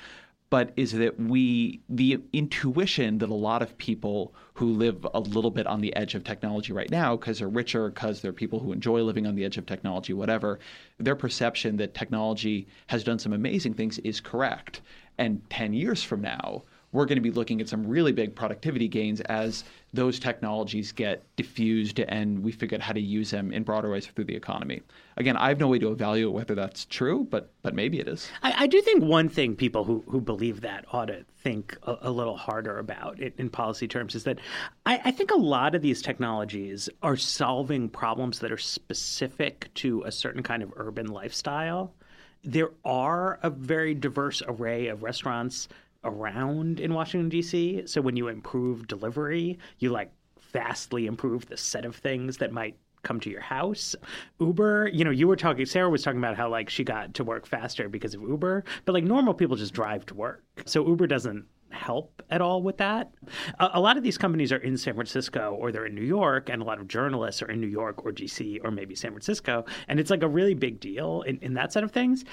but 0.50 0.74
is 0.76 0.92
that 0.92 1.18
we, 1.18 1.80
the 1.88 2.20
intuition 2.34 3.16
that 3.16 3.30
a 3.30 3.34
lot 3.34 3.62
of 3.62 3.78
people 3.78 4.34
who 4.52 4.74
live 4.74 5.06
a 5.14 5.20
little 5.20 5.50
bit 5.50 5.66
on 5.66 5.80
the 5.80 5.96
edge 5.96 6.14
of 6.14 6.22
technology 6.22 6.70
right 6.70 6.90
now, 6.90 7.16
because 7.16 7.38
they're 7.38 7.48
richer, 7.48 7.88
because 7.88 8.20
they're 8.20 8.34
people 8.34 8.58
who 8.58 8.72
enjoy 8.72 9.00
living 9.02 9.26
on 9.26 9.36
the 9.36 9.44
edge 9.44 9.56
of 9.56 9.64
technology, 9.64 10.12
whatever, 10.12 10.58
their 10.98 11.16
perception 11.16 11.78
that 11.78 11.94
technology 11.94 12.68
has 12.88 13.02
done 13.02 13.18
some 13.18 13.32
amazing 13.32 13.72
things 13.72 13.98
is 14.00 14.20
correct. 14.20 14.82
And 15.16 15.40
10 15.48 15.72
years 15.72 16.02
from 16.02 16.20
now, 16.20 16.64
we're 16.92 17.06
going 17.06 17.16
to 17.16 17.22
be 17.22 17.30
looking 17.30 17.60
at 17.60 17.68
some 17.68 17.86
really 17.86 18.12
big 18.12 18.34
productivity 18.34 18.88
gains 18.88 19.20
as 19.22 19.64
those 19.92 20.18
technologies 20.18 20.92
get 20.92 21.24
diffused 21.36 22.00
and 22.00 22.42
we 22.42 22.52
figure 22.52 22.76
out 22.76 22.82
how 22.82 22.92
to 22.92 23.00
use 23.00 23.30
them 23.30 23.52
in 23.52 23.62
broader 23.62 23.90
ways 23.90 24.06
through 24.06 24.24
the 24.24 24.34
economy. 24.34 24.82
Again, 25.16 25.36
I 25.36 25.48
have 25.48 25.60
no 25.60 25.68
way 25.68 25.78
to 25.78 25.90
evaluate 25.92 26.34
whether 26.34 26.54
that's 26.54 26.84
true, 26.86 27.26
but 27.30 27.52
but 27.62 27.74
maybe 27.74 28.00
it 28.00 28.08
is. 28.08 28.28
I, 28.42 28.64
I 28.64 28.66
do 28.66 28.80
think 28.80 29.02
one 29.02 29.28
thing 29.28 29.54
people 29.54 29.84
who, 29.84 30.04
who 30.08 30.20
believe 30.20 30.62
that 30.62 30.84
ought 30.92 31.06
to 31.06 31.24
think 31.42 31.76
a, 31.84 31.96
a 32.02 32.10
little 32.10 32.36
harder 32.36 32.78
about 32.78 33.20
it 33.20 33.34
in 33.38 33.50
policy 33.50 33.86
terms 33.86 34.14
is 34.14 34.24
that 34.24 34.38
I, 34.86 35.00
I 35.06 35.10
think 35.10 35.30
a 35.30 35.36
lot 35.36 35.74
of 35.74 35.82
these 35.82 36.02
technologies 36.02 36.88
are 37.02 37.16
solving 37.16 37.88
problems 37.88 38.40
that 38.40 38.50
are 38.50 38.58
specific 38.58 39.70
to 39.74 40.02
a 40.02 40.12
certain 40.12 40.42
kind 40.42 40.62
of 40.62 40.72
urban 40.76 41.06
lifestyle. 41.06 41.94
There 42.42 42.70
are 42.84 43.38
a 43.42 43.50
very 43.50 43.94
diverse 43.94 44.42
array 44.46 44.86
of 44.86 45.02
restaurants 45.02 45.68
around 46.04 46.80
in 46.80 46.94
Washington 46.94 47.28
D.C. 47.28 47.82
So 47.86 48.00
when 48.00 48.16
you 48.16 48.28
improve 48.28 48.88
delivery, 48.88 49.58
you 49.78 49.90
like 49.90 50.12
vastly 50.52 51.06
improve 51.06 51.46
the 51.46 51.56
set 51.56 51.84
of 51.84 51.96
things 51.96 52.38
that 52.38 52.52
might 52.52 52.76
come 53.02 53.20
to 53.20 53.30
your 53.30 53.40
house. 53.40 53.96
Uber, 54.40 54.90
you 54.92 55.04
know, 55.04 55.10
you 55.10 55.26
were 55.26 55.36
talking 55.36 55.64
Sarah 55.66 55.88
was 55.88 56.02
talking 56.02 56.18
about 56.18 56.36
how 56.36 56.48
like 56.48 56.68
she 56.68 56.84
got 56.84 57.14
to 57.14 57.24
work 57.24 57.46
faster 57.46 57.88
because 57.88 58.14
of 58.14 58.22
Uber, 58.22 58.64
but 58.84 58.92
like 58.92 59.04
normal 59.04 59.34
people 59.34 59.56
just 59.56 59.72
drive 59.74 60.04
to 60.06 60.14
work. 60.14 60.44
So 60.66 60.86
Uber 60.86 61.06
doesn't 61.06 61.46
help 61.70 62.22
at 62.30 62.40
all 62.40 62.62
with 62.62 62.76
that. 62.78 63.10
A, 63.58 63.70
a, 63.74 63.80
lot 63.80 63.96
of 63.96 64.02
these 64.02 64.18
companies 64.18 64.52
are 64.52 64.58
in 64.58 64.76
San 64.76 64.94
Francisco 64.94 65.56
or 65.58 65.70
they're 65.72 65.86
in 65.86 65.94
New 65.94 66.04
York, 66.04 66.48
and 66.48 66.60
a 66.60 66.64
lot 66.64 66.80
of 66.80 66.88
journalists 66.88 67.42
are 67.42 67.50
in 67.50 67.60
New 67.60 67.68
York 67.68 68.04
or 68.04 68.12
DC 68.12 68.58
or 68.64 68.70
maybe 68.70 68.94
San 68.94 69.12
Francisco. 69.12 69.64
And 69.88 70.00
it's 70.00 70.10
like 70.10 70.22
a 70.22 70.28
really 70.28 70.54
big 70.54 70.80
deal 70.80 71.22
in, 71.22 71.38
in 71.38 71.54
that 71.54 71.72
set 71.72 71.84
of 71.84 71.92
things. 71.92 72.24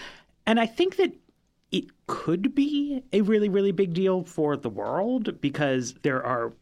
And 0.46 0.60
I 0.60 0.66
think 0.66 0.96
that 0.98 1.14
it 1.72 1.86
could 2.08 2.56
be 2.56 3.04
a 3.12 3.22
really, 3.22 3.50
really 3.50 3.72
big 3.72 3.94
deal 3.94 4.24
for 4.24 4.56
the 4.56 4.70
world 4.70 5.42
because 5.42 5.94
there 6.04 6.24
are 6.26 6.54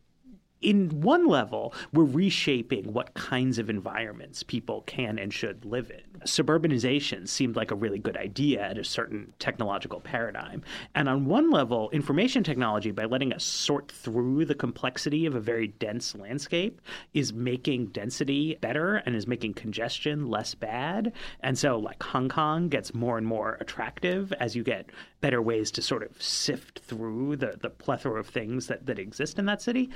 in 0.66 1.02
one 1.02 1.28
level, 1.28 1.74
we're 1.94 2.04
reshaping 2.04 2.92
what 2.92 3.14
kinds 3.14 3.60
of 3.60 3.70
environments 3.70 4.42
people 4.42 4.82
can 4.88 5.20
and 5.20 5.32
should 5.32 5.64
live 5.64 5.92
in. 5.92 6.02
Suburbanization 6.22 7.28
seemed 7.28 7.56
like 7.56 7.70
a 7.70 7.76
really 7.76 8.00
good 8.00 8.18
idea 8.18 8.64
at 8.64 8.80
a 8.80 8.84
certain 8.84 9.32
technological 9.38 10.00
paradigm. 10.00 10.64
And 10.96 11.08
on 11.08 11.26
one 11.26 11.52
level, 11.52 11.92
information 11.92 12.44
technology, 12.44 12.90
by 12.90 13.06
letting 13.06 13.32
us 13.32 13.44
sort 13.44 13.92
through 13.92 14.46
the 14.46 14.56
complexity 14.56 15.28
of 15.28 15.36
a 15.36 15.40
very 15.40 15.68
dense 15.68 16.16
landscape, 16.16 16.82
is 17.14 17.32
making 17.32 17.88
density 17.88 18.58
better 18.60 18.96
and 19.06 19.16
is 19.16 19.28
making 19.28 19.54
congestion 19.54 20.26
less 20.26 20.56
bad. 20.56 21.14
And 21.42 21.60
so, 21.60 21.78
like, 21.78 22.02
Hong 22.02 22.28
Kong 22.28 22.70
gets 22.70 22.96
more 22.96 23.20
and 23.20 23.28
more 23.28 23.58
attractive 23.62 24.34
as 24.34 24.56
you 24.56 24.64
get 24.64 24.90
better 25.22 25.42
ways 25.42 25.70
to 25.72 25.82
sort 25.82 26.04
of 26.04 26.22
sift 26.22 26.80
through 26.80 27.36
the, 27.36 27.58
the 27.62 27.70
plethora 27.70 28.20
of 28.20 28.28
things 28.28 28.68
that, 28.68 28.86
that 28.86 28.98
exist 28.98 29.38
in 29.38 29.46
that 29.46 29.62
city. 29.62 29.90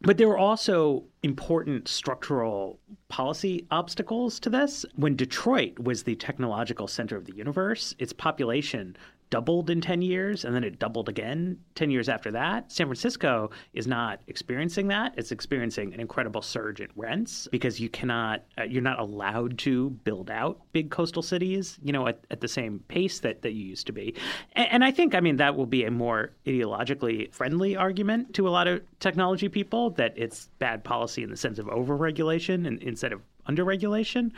But 0.00 0.13
there 0.16 0.28
were 0.28 0.38
also 0.38 1.04
important 1.22 1.88
structural 1.88 2.78
policy 3.08 3.66
obstacles 3.70 4.40
to 4.40 4.50
this. 4.50 4.84
When 4.96 5.16
Detroit 5.16 5.78
was 5.78 6.02
the 6.02 6.16
technological 6.16 6.88
center 6.88 7.16
of 7.16 7.24
the 7.24 7.34
universe, 7.34 7.94
its 7.98 8.12
population 8.12 8.96
doubled 9.30 9.70
in 9.70 9.80
10 9.80 10.02
years 10.02 10.44
and 10.44 10.54
then 10.54 10.64
it 10.64 10.78
doubled 10.78 11.08
again 11.08 11.58
10 11.74 11.90
years 11.90 12.08
after 12.08 12.30
that. 12.30 12.70
San 12.70 12.86
Francisco 12.86 13.50
is 13.72 13.86
not 13.86 14.20
experiencing 14.26 14.88
that. 14.88 15.14
It's 15.16 15.32
experiencing 15.32 15.92
an 15.92 16.00
incredible 16.00 16.42
surge 16.42 16.80
in 16.80 16.88
rents 16.96 17.48
because 17.50 17.80
you 17.80 17.88
cannot, 17.88 18.44
uh, 18.58 18.62
you're 18.64 18.82
not 18.82 18.98
allowed 18.98 19.58
to 19.58 19.90
build 19.90 20.30
out 20.30 20.60
big 20.72 20.90
coastal 20.90 21.22
cities, 21.22 21.78
you 21.82 21.92
know, 21.92 22.06
at, 22.06 22.24
at 22.30 22.40
the 22.40 22.48
same 22.48 22.80
pace 22.88 23.20
that, 23.20 23.42
that 23.42 23.52
you 23.52 23.64
used 23.64 23.86
to 23.86 23.92
be. 23.92 24.14
And, 24.52 24.68
and 24.70 24.84
I 24.84 24.90
think, 24.90 25.14
I 25.14 25.20
mean, 25.20 25.36
that 25.38 25.56
will 25.56 25.66
be 25.66 25.84
a 25.84 25.90
more 25.90 26.30
ideologically 26.46 27.32
friendly 27.32 27.76
argument 27.76 28.34
to 28.34 28.48
a 28.48 28.50
lot 28.50 28.68
of 28.68 28.82
technology 29.00 29.48
people 29.48 29.90
that 29.90 30.14
it's 30.16 30.50
bad 30.58 30.84
policy 30.84 31.22
in 31.22 31.30
the 31.30 31.36
sense 31.36 31.58
of 31.58 31.66
overregulation 31.66 32.66
and, 32.66 32.82
instead 32.82 33.12
of 33.12 33.20
underregulation. 33.48 34.32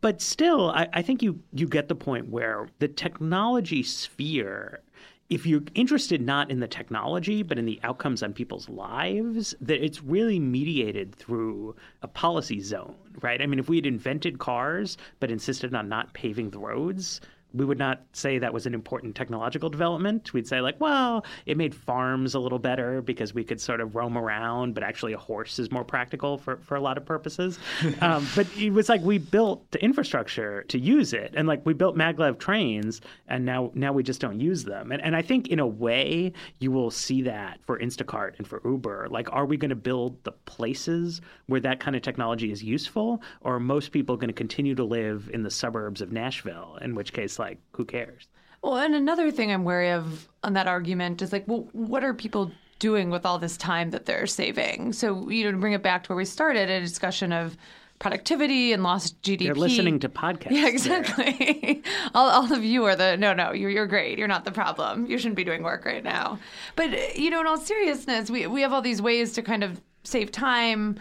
But 0.00 0.20
still, 0.20 0.70
I, 0.70 0.88
I 0.92 1.02
think 1.02 1.22
you 1.22 1.40
you 1.52 1.66
get 1.66 1.88
the 1.88 1.94
point 1.94 2.28
where 2.28 2.68
the 2.78 2.88
technology 2.88 3.82
sphere 3.82 4.80
if 5.28 5.44
you're 5.44 5.62
interested 5.74 6.22
not 6.22 6.50
in 6.50 6.60
the 6.60 6.68
technology 6.68 7.42
but 7.42 7.58
in 7.58 7.66
the 7.66 7.78
outcomes 7.82 8.22
on 8.22 8.32
people's 8.32 8.68
lives 8.68 9.54
that 9.60 9.84
it's 9.84 10.02
really 10.02 10.38
mediated 10.38 11.14
through 11.14 11.74
a 12.02 12.08
policy 12.08 12.60
zone 12.60 12.94
right 13.20 13.42
i 13.42 13.46
mean 13.46 13.58
if 13.58 13.68
we 13.68 13.76
had 13.76 13.86
invented 13.86 14.38
cars 14.38 14.96
but 15.20 15.30
insisted 15.30 15.74
on 15.74 15.88
not 15.88 16.12
paving 16.14 16.50
the 16.50 16.58
roads 16.58 17.20
we 17.54 17.64
would 17.64 17.78
not 17.78 18.02
say 18.12 18.38
that 18.38 18.52
was 18.52 18.66
an 18.66 18.74
important 18.74 19.14
technological 19.14 19.70
development. 19.70 20.32
We'd 20.32 20.46
say, 20.46 20.60
like, 20.60 20.80
well, 20.80 21.24
it 21.46 21.56
made 21.56 21.74
farms 21.74 22.34
a 22.34 22.38
little 22.38 22.58
better 22.58 23.00
because 23.00 23.32
we 23.32 23.44
could 23.44 23.60
sort 23.60 23.80
of 23.80 23.94
roam 23.94 24.18
around, 24.18 24.74
but 24.74 24.82
actually 24.82 25.14
a 25.14 25.18
horse 25.18 25.58
is 25.58 25.70
more 25.70 25.84
practical 25.84 26.36
for, 26.36 26.58
for 26.58 26.76
a 26.76 26.80
lot 26.80 26.98
of 26.98 27.06
purposes. 27.06 27.58
um, 28.00 28.26
but 28.36 28.46
it 28.56 28.70
was 28.70 28.88
like 28.88 29.00
we 29.02 29.18
built 29.18 29.70
the 29.70 29.82
infrastructure 29.82 30.64
to 30.64 30.78
use 30.78 31.12
it. 31.12 31.34
And 31.36 31.48
like 31.48 31.64
we 31.64 31.72
built 31.72 31.96
maglev 31.96 32.38
trains, 32.38 33.00
and 33.28 33.44
now 33.44 33.70
now 33.74 33.92
we 33.92 34.02
just 34.02 34.20
don't 34.20 34.40
use 34.40 34.64
them. 34.64 34.92
And, 34.92 35.02
and 35.02 35.16
I 35.16 35.22
think 35.22 35.48
in 35.48 35.58
a 35.58 35.66
way, 35.66 36.32
you 36.58 36.70
will 36.70 36.90
see 36.90 37.22
that 37.22 37.60
for 37.66 37.78
Instacart 37.78 38.38
and 38.38 38.46
for 38.46 38.60
Uber. 38.64 39.08
Like, 39.10 39.32
are 39.32 39.46
we 39.46 39.56
going 39.56 39.70
to 39.70 39.76
build 39.76 40.22
the 40.24 40.32
places 40.32 41.20
where 41.46 41.60
that 41.60 41.80
kind 41.80 41.96
of 41.96 42.02
technology 42.02 42.52
is 42.52 42.62
useful? 42.62 43.22
Or 43.40 43.56
are 43.56 43.60
most 43.60 43.92
people 43.92 44.16
going 44.16 44.28
to 44.28 44.34
continue 44.34 44.74
to 44.74 44.84
live 44.84 45.30
in 45.32 45.42
the 45.42 45.50
suburbs 45.50 46.00
of 46.00 46.12
Nashville, 46.12 46.78
in 46.82 46.94
which 46.94 47.12
case, 47.12 47.37
like, 47.38 47.58
who 47.72 47.84
cares? 47.84 48.28
Well, 48.62 48.76
and 48.78 48.94
another 48.94 49.30
thing 49.30 49.52
I'm 49.52 49.64
wary 49.64 49.90
of 49.90 50.28
on 50.42 50.54
that 50.54 50.66
argument 50.66 51.22
is 51.22 51.32
like, 51.32 51.44
well, 51.46 51.68
what 51.72 52.02
are 52.02 52.12
people 52.12 52.50
doing 52.78 53.10
with 53.10 53.24
all 53.24 53.38
this 53.38 53.56
time 53.56 53.90
that 53.90 54.06
they're 54.06 54.26
saving? 54.26 54.92
So, 54.92 55.28
you 55.30 55.44
know, 55.44 55.52
to 55.52 55.58
bring 55.58 55.72
it 55.72 55.82
back 55.82 56.04
to 56.04 56.08
where 56.08 56.16
we 56.16 56.24
started, 56.24 56.68
a 56.68 56.80
discussion 56.80 57.32
of 57.32 57.56
productivity 57.98 58.72
and 58.72 58.82
lost 58.82 59.20
GDP. 59.22 59.44
They're 59.44 59.54
listening 59.54 59.98
to 60.00 60.08
podcasts. 60.08 60.50
Yeah, 60.50 60.68
exactly. 60.68 61.82
all, 62.14 62.28
all 62.28 62.52
of 62.52 62.64
you 62.64 62.84
are 62.84 62.96
the 62.96 63.16
no, 63.16 63.34
no. 63.34 63.52
You're 63.52 63.70
you're 63.70 63.86
great. 63.86 64.18
You're 64.18 64.28
not 64.28 64.44
the 64.44 64.52
problem. 64.52 65.06
You 65.06 65.18
shouldn't 65.18 65.36
be 65.36 65.44
doing 65.44 65.62
work 65.62 65.84
right 65.84 66.04
now. 66.04 66.38
But 66.76 67.18
you 67.18 67.30
know, 67.30 67.40
in 67.40 67.46
all 67.46 67.58
seriousness, 67.58 68.30
we 68.30 68.46
we 68.46 68.62
have 68.62 68.72
all 68.72 68.82
these 68.82 69.02
ways 69.02 69.32
to 69.34 69.42
kind 69.42 69.64
of 69.64 69.80
save 70.04 70.30
time 70.30 70.98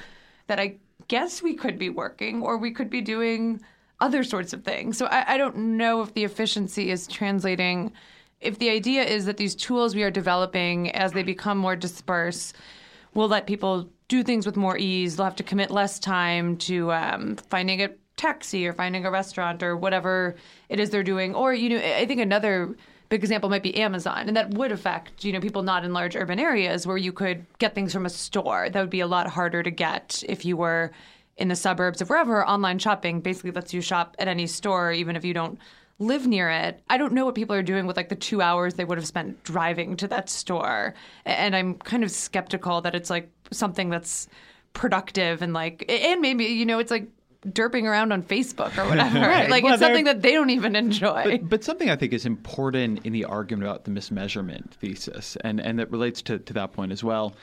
that 0.48 0.60
I 0.60 0.78
guess 1.08 1.42
we 1.42 1.54
could 1.54 1.78
be 1.78 1.90
working 1.90 2.42
or 2.42 2.58
we 2.58 2.72
could 2.72 2.90
be 2.90 3.02
doing 3.02 3.62
other 4.00 4.24
sorts 4.24 4.54
of 4.54 4.64
things. 4.64 4.98
So 4.98 5.06
I, 5.08 5.34
I 5.34 5.38
don't 5.38 5.58
know 5.78 6.02
if 6.02 6.14
the 6.14 6.24
efficiency 6.24 6.92
is 6.92 7.08
translating. 7.08 7.92
If 8.42 8.60
the 8.60 8.70
idea 8.70 9.04
is 9.04 9.26
that 9.26 9.38
these 9.38 9.56
tools 9.56 9.96
we 9.96 10.04
are 10.04 10.12
developing, 10.12 10.92
as 10.92 11.12
they 11.12 11.24
become 11.24 11.58
more 11.58 11.76
dispersed, 11.76 12.56
will 13.14 13.28
let 13.28 13.48
people 13.48 13.90
do 14.08 14.24
things 14.24 14.46
with 14.46 14.56
more 14.56 14.78
ease. 14.78 15.16
They'll 15.16 15.26
have 15.26 15.36
to 15.38 15.44
commit 15.44 15.72
less 15.72 16.00
time 16.00 16.58
to 16.58 16.92
um, 16.92 17.36
finding 17.50 17.82
a 17.82 17.90
taxi 18.16 18.68
or 18.68 18.74
finding 18.74 19.06
a 19.06 19.12
restaurant 19.12 19.64
or 19.64 19.76
whatever 19.76 20.36
it 20.70 20.80
is 20.80 20.90
they're 20.90 21.04
doing. 21.04 21.36
Or 21.36 21.54
you 21.54 21.70
know, 21.70 21.78
I 21.78 22.06
think 22.06 22.22
another 22.22 22.76
big 23.10 23.22
example 23.22 23.50
might 23.50 23.64
be 23.64 23.76
Amazon, 23.78 24.28
and 24.28 24.38
that 24.38 24.54
would 24.54 24.72
affect 24.72 25.24
you 25.24 25.34
know 25.34 25.40
people 25.40 25.64
not 25.64 25.84
in 25.84 25.94
large 25.94 26.16
urban 26.16 26.40
areas 26.40 26.86
where 26.86 26.98
you 26.98 27.12
could 27.12 27.46
get 27.58 27.74
things 27.74 27.94
from 27.94 28.06
a 28.06 28.10
store. 28.10 28.70
That 28.70 28.82
would 28.82 28.90
be 28.90 29.00
a 29.00 29.08
lot 29.08 29.28
harder 29.28 29.64
to 29.64 29.72
get 29.72 30.24
if 30.28 30.46
you 30.46 30.58
were 30.58 30.92
in 31.38 31.48
the 31.48 31.56
suburbs 31.56 32.02
of 32.02 32.10
wherever, 32.10 32.46
online 32.46 32.80
shopping 32.80 33.22
basically 33.22 33.52
lets 33.52 33.74
you 33.74 33.82
shop 33.82 34.16
at 34.20 34.28
any 34.28 34.48
store, 34.48 34.92
even 34.92 35.16
if 35.16 35.24
you 35.24 35.34
don't 35.34 35.60
live 36.00 36.28
near 36.28 36.50
it. 36.50 36.82
I 36.90 36.98
don't 36.98 37.14
know 37.14 37.26
what 37.26 37.36
people 37.36 37.56
are 37.56 37.64
doing 37.64 37.88
with 37.88 37.98
like 37.98 38.10
the 38.10 38.16
two 38.16 38.42
hours 38.42 38.76
they 38.76 38.86
would 38.86 38.98
have 38.98 39.08
spent 39.08 39.44
driving 39.44 39.98
to 39.98 40.08
that 40.10 40.30
store. 40.30 40.94
And 41.26 41.56
I'm 41.56 41.76
kind 41.76 42.04
of 42.04 42.12
skeptical 42.12 42.82
that 42.82 42.96
it's 42.96 43.10
like 43.10 43.32
something 43.52 43.90
that's 43.90 44.28
productive 44.74 45.42
and 45.42 45.54
like, 45.54 45.86
and 45.90 46.22
maybe, 46.22 46.46
you 46.46 46.66
know, 46.66 46.80
it's 46.80 46.92
like 46.92 47.08
derping 47.48 47.84
around 47.84 48.12
on 48.12 48.22
Facebook 48.22 48.78
or 48.78 48.88
whatever. 48.88 49.20
right. 49.22 49.50
Like 49.50 49.64
well, 49.64 49.74
it's 49.74 49.82
something 49.82 50.06
that 50.06 50.22
they 50.22 50.34
don't 50.34 50.50
even 50.50 50.76
enjoy. 50.76 51.24
But, 51.24 51.50
but, 51.50 51.64
something 51.64 51.90
I 51.90 51.96
think 51.96 52.14
is 52.14 52.26
important 52.26 53.06
in 53.06 53.14
the 53.14 53.26
argument 53.26 53.68
about 53.68 53.86
the 53.86 53.92
mismeasurement 53.92 54.72
thesis, 54.72 55.38
and, 55.42 55.60
and 55.60 55.80
that 55.80 55.92
relates 55.92 56.22
to, 56.24 56.40
to 56.40 56.54
that 56.54 56.74
point 56.74 56.92
as 56.92 57.04
well, 57.04 57.36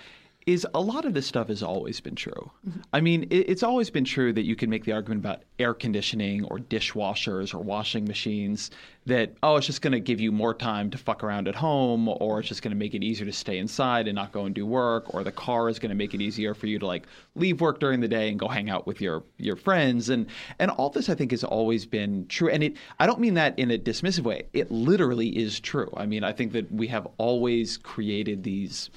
is 0.46 0.66
a 0.74 0.80
lot 0.80 1.04
of 1.04 1.14
this 1.14 1.26
stuff 1.26 1.48
has 1.48 1.62
always 1.62 2.00
been 2.00 2.14
true. 2.14 2.50
Mm-hmm. 2.68 2.80
I 2.92 3.00
mean, 3.00 3.22
it, 3.24 3.48
it's 3.48 3.62
always 3.62 3.88
been 3.88 4.04
true 4.04 4.32
that 4.32 4.44
you 4.44 4.56
can 4.56 4.68
make 4.68 4.84
the 4.84 4.92
argument 4.92 5.20
about 5.20 5.42
air 5.58 5.72
conditioning 5.72 6.44
or 6.44 6.58
dishwashers 6.58 7.54
or 7.54 7.58
washing 7.58 8.04
machines 8.04 8.70
that, 9.06 9.34
oh, 9.42 9.56
it's 9.56 9.66
just 9.66 9.82
going 9.82 9.92
to 9.92 10.00
give 10.00 10.20
you 10.20 10.32
more 10.32 10.54
time 10.54 10.90
to 10.90 10.98
fuck 10.98 11.24
around 11.24 11.46
at 11.48 11.54
home, 11.54 12.08
or 12.08 12.40
it's 12.40 12.48
just 12.48 12.62
going 12.62 12.70
to 12.72 12.76
make 12.76 12.94
it 12.94 13.02
easier 13.02 13.26
to 13.26 13.32
stay 13.32 13.58
inside 13.58 14.06
and 14.08 14.14
not 14.16 14.32
go 14.32 14.44
and 14.44 14.54
do 14.54 14.66
work, 14.66 15.14
or 15.14 15.24
the 15.24 15.32
car 15.32 15.68
is 15.68 15.78
going 15.78 15.90
to 15.90 15.94
make 15.94 16.14
it 16.14 16.20
easier 16.20 16.54
for 16.54 16.66
you 16.66 16.78
to 16.78 16.86
like 16.86 17.06
leave 17.34 17.60
work 17.60 17.80
during 17.80 18.00
the 18.00 18.08
day 18.08 18.28
and 18.28 18.38
go 18.38 18.48
hang 18.48 18.70
out 18.70 18.86
with 18.86 19.00
your 19.00 19.22
your 19.38 19.56
friends. 19.56 20.08
And 20.08 20.26
and 20.58 20.70
all 20.70 20.90
this 20.90 21.08
I 21.08 21.14
think 21.14 21.30
has 21.30 21.44
always 21.44 21.86
been 21.86 22.26
true. 22.28 22.48
And 22.48 22.62
it 22.62 22.76
I 22.98 23.06
don't 23.06 23.20
mean 23.20 23.34
that 23.34 23.58
in 23.58 23.70
a 23.70 23.78
dismissive 23.78 24.24
way. 24.24 24.44
It 24.52 24.70
literally 24.70 25.28
is 25.28 25.60
true. 25.60 25.92
I 25.96 26.06
mean, 26.06 26.24
I 26.24 26.32
think 26.32 26.52
that 26.52 26.70
we 26.72 26.86
have 26.88 27.06
always 27.18 27.76
created 27.76 28.42
these 28.42 28.90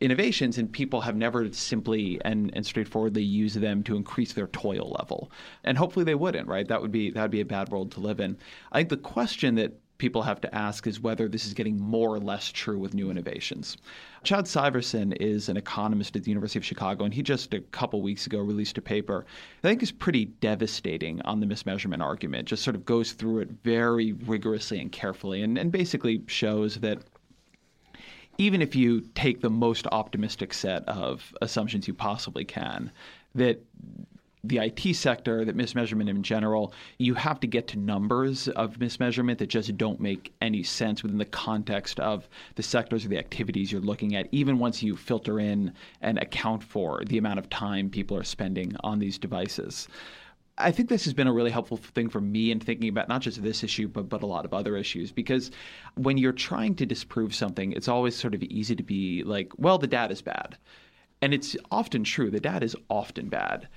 innovations 0.00 0.58
and 0.58 0.72
people 0.72 1.00
have 1.02 1.16
never 1.16 1.52
simply 1.52 2.20
and, 2.24 2.50
and 2.54 2.64
straightforwardly 2.64 3.22
used 3.22 3.60
them 3.60 3.82
to 3.82 3.96
increase 3.96 4.32
their 4.32 4.46
toil 4.48 4.96
level 4.98 5.30
and 5.64 5.76
hopefully 5.76 6.04
they 6.04 6.14
wouldn't 6.14 6.48
right 6.48 6.68
that 6.68 6.80
would 6.80 6.92
be 6.92 7.10
that 7.10 7.22
would 7.22 7.30
be 7.30 7.40
a 7.40 7.44
bad 7.44 7.68
world 7.68 7.92
to 7.92 8.00
live 8.00 8.20
in 8.20 8.36
i 8.72 8.78
think 8.78 8.88
the 8.88 8.96
question 8.96 9.54
that 9.54 9.72
people 10.00 10.22
have 10.22 10.40
to 10.40 10.52
ask 10.52 10.86
is 10.86 10.98
whether 10.98 11.28
this 11.28 11.46
is 11.46 11.52
getting 11.54 11.78
more 11.78 12.08
or 12.08 12.18
less 12.18 12.50
true 12.50 12.78
with 12.78 12.94
new 12.94 13.10
innovations. 13.10 13.76
Chad 14.24 14.46
Syverson 14.46 15.14
is 15.20 15.50
an 15.50 15.58
economist 15.58 16.16
at 16.16 16.24
the 16.24 16.30
University 16.30 16.58
of 16.58 16.64
Chicago, 16.64 17.04
and 17.04 17.12
he 17.12 17.22
just 17.22 17.52
a 17.52 17.60
couple 17.60 18.00
weeks 18.00 18.26
ago 18.26 18.38
released 18.38 18.78
a 18.78 18.82
paper 18.82 19.26
I 19.62 19.68
think 19.68 19.82
is 19.82 19.92
pretty 19.92 20.24
devastating 20.24 21.20
on 21.22 21.40
the 21.40 21.46
mismeasurement 21.46 22.02
argument. 22.02 22.48
Just 22.48 22.64
sort 22.64 22.76
of 22.76 22.86
goes 22.86 23.12
through 23.12 23.40
it 23.40 23.50
very 23.62 24.12
rigorously 24.12 24.80
and 24.80 24.90
carefully, 24.90 25.42
and, 25.42 25.58
and 25.58 25.70
basically 25.70 26.22
shows 26.26 26.76
that 26.76 26.98
even 28.40 28.62
if 28.62 28.74
you 28.74 29.02
take 29.14 29.42
the 29.42 29.50
most 29.50 29.86
optimistic 29.92 30.54
set 30.54 30.82
of 30.88 31.34
assumptions 31.42 31.86
you 31.86 31.92
possibly 31.92 32.42
can, 32.42 32.90
that 33.34 33.62
the 34.42 34.56
IT 34.56 34.94
sector, 34.96 35.44
that 35.44 35.54
mismeasurement 35.54 36.08
in 36.08 36.22
general, 36.22 36.72
you 36.96 37.12
have 37.12 37.38
to 37.40 37.46
get 37.46 37.68
to 37.68 37.78
numbers 37.78 38.48
of 38.48 38.78
mismeasurement 38.78 39.36
that 39.36 39.48
just 39.48 39.76
don't 39.76 40.00
make 40.00 40.32
any 40.40 40.62
sense 40.62 41.02
within 41.02 41.18
the 41.18 41.26
context 41.26 42.00
of 42.00 42.30
the 42.54 42.62
sectors 42.62 43.04
or 43.04 43.08
the 43.08 43.18
activities 43.18 43.70
you're 43.70 43.82
looking 43.82 44.16
at, 44.16 44.26
even 44.32 44.58
once 44.58 44.82
you 44.82 44.96
filter 44.96 45.38
in 45.38 45.70
and 46.00 46.16
account 46.16 46.62
for 46.62 47.02
the 47.08 47.18
amount 47.18 47.38
of 47.38 47.50
time 47.50 47.90
people 47.90 48.16
are 48.16 48.24
spending 48.24 48.74
on 48.82 48.98
these 48.98 49.18
devices. 49.18 49.86
I 50.60 50.70
think 50.70 50.88
this 50.88 51.04
has 51.04 51.14
been 51.14 51.26
a 51.26 51.32
really 51.32 51.50
helpful 51.50 51.76
thing 51.76 52.08
for 52.08 52.20
me 52.20 52.50
in 52.50 52.60
thinking 52.60 52.88
about 52.88 53.08
not 53.08 53.22
just 53.22 53.42
this 53.42 53.64
issue, 53.64 53.88
but, 53.88 54.08
but 54.08 54.22
a 54.22 54.26
lot 54.26 54.44
of 54.44 54.54
other 54.54 54.76
issues. 54.76 55.10
Because 55.10 55.50
when 55.96 56.18
you're 56.18 56.32
trying 56.32 56.74
to 56.76 56.86
disprove 56.86 57.34
something, 57.34 57.72
it's 57.72 57.88
always 57.88 58.14
sort 58.14 58.34
of 58.34 58.42
easy 58.44 58.76
to 58.76 58.82
be 58.82 59.22
like, 59.24 59.52
well, 59.56 59.78
the 59.78 59.86
data 59.86 60.12
is 60.12 60.22
bad. 60.22 60.56
And 61.22 61.34
it's 61.34 61.56
often 61.70 62.04
true, 62.04 62.30
the 62.30 62.40
data 62.40 62.64
is 62.64 62.76
often 62.88 63.28
bad. 63.28 63.68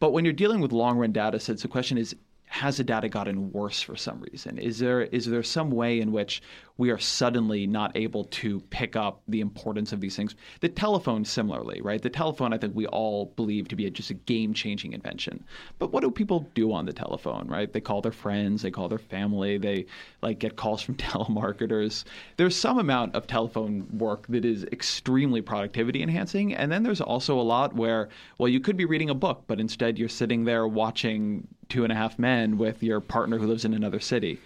But 0.00 0.12
when 0.12 0.24
you're 0.24 0.34
dealing 0.34 0.60
with 0.60 0.72
long 0.72 0.98
run 0.98 1.12
data 1.12 1.40
sets, 1.40 1.62
the 1.62 1.68
question 1.68 1.98
is 1.98 2.14
has 2.50 2.78
the 2.78 2.84
data 2.84 3.08
gotten 3.08 3.52
worse 3.52 3.82
for 3.82 3.94
some 3.94 4.20
reason? 4.20 4.58
Is 4.58 4.78
there 4.78 5.02
is 5.02 5.26
there 5.26 5.42
some 5.42 5.70
way 5.70 6.00
in 6.00 6.12
which 6.12 6.42
we 6.78 6.90
are 6.90 6.98
suddenly 6.98 7.66
not 7.66 7.94
able 7.96 8.24
to 8.24 8.60
pick 8.70 8.96
up 8.96 9.20
the 9.28 9.40
importance 9.40 9.92
of 9.92 10.00
these 10.00 10.16
things? 10.16 10.34
The 10.60 10.68
telephone, 10.68 11.24
similarly, 11.24 11.80
right? 11.82 12.00
The 12.00 12.08
telephone, 12.08 12.52
I 12.52 12.58
think 12.58 12.74
we 12.74 12.86
all 12.86 13.26
believe 13.36 13.68
to 13.68 13.76
be 13.76 13.86
a, 13.86 13.90
just 13.90 14.10
a 14.10 14.14
game 14.14 14.54
changing 14.54 14.92
invention. 14.92 15.44
But 15.78 15.92
what 15.92 16.02
do 16.02 16.10
people 16.10 16.48
do 16.54 16.72
on 16.72 16.86
the 16.86 16.92
telephone, 16.92 17.46
right? 17.48 17.72
They 17.72 17.80
call 17.80 18.00
their 18.00 18.12
friends, 18.12 18.62
they 18.62 18.70
call 18.70 18.88
their 18.88 18.98
family, 18.98 19.58
they 19.58 19.86
like 20.22 20.38
get 20.38 20.56
calls 20.56 20.80
from 20.80 20.94
telemarketers. 20.96 22.04
There's 22.36 22.56
some 22.56 22.78
amount 22.78 23.14
of 23.14 23.26
telephone 23.26 23.86
work 23.98 24.26
that 24.28 24.44
is 24.44 24.64
extremely 24.64 25.42
productivity 25.42 26.02
enhancing, 26.02 26.54
and 26.54 26.70
then 26.70 26.82
there's 26.82 27.00
also 27.00 27.38
a 27.38 27.42
lot 27.42 27.74
where, 27.74 28.08
well, 28.38 28.48
you 28.48 28.60
could 28.60 28.76
be 28.76 28.84
reading 28.84 29.10
a 29.10 29.14
book, 29.14 29.44
but 29.46 29.60
instead 29.60 29.98
you're 29.98 30.08
sitting 30.08 30.44
there 30.44 30.66
watching 30.66 31.46
Two 31.68 31.84
and 31.84 31.92
a 31.92 31.96
Half 31.96 32.18
Men 32.18 32.56
with 32.56 32.82
your 32.82 33.00
partner 33.00 33.38
who 33.38 33.46
lives 33.46 33.64
in 33.64 33.74
another 33.74 34.00
city. 34.00 34.40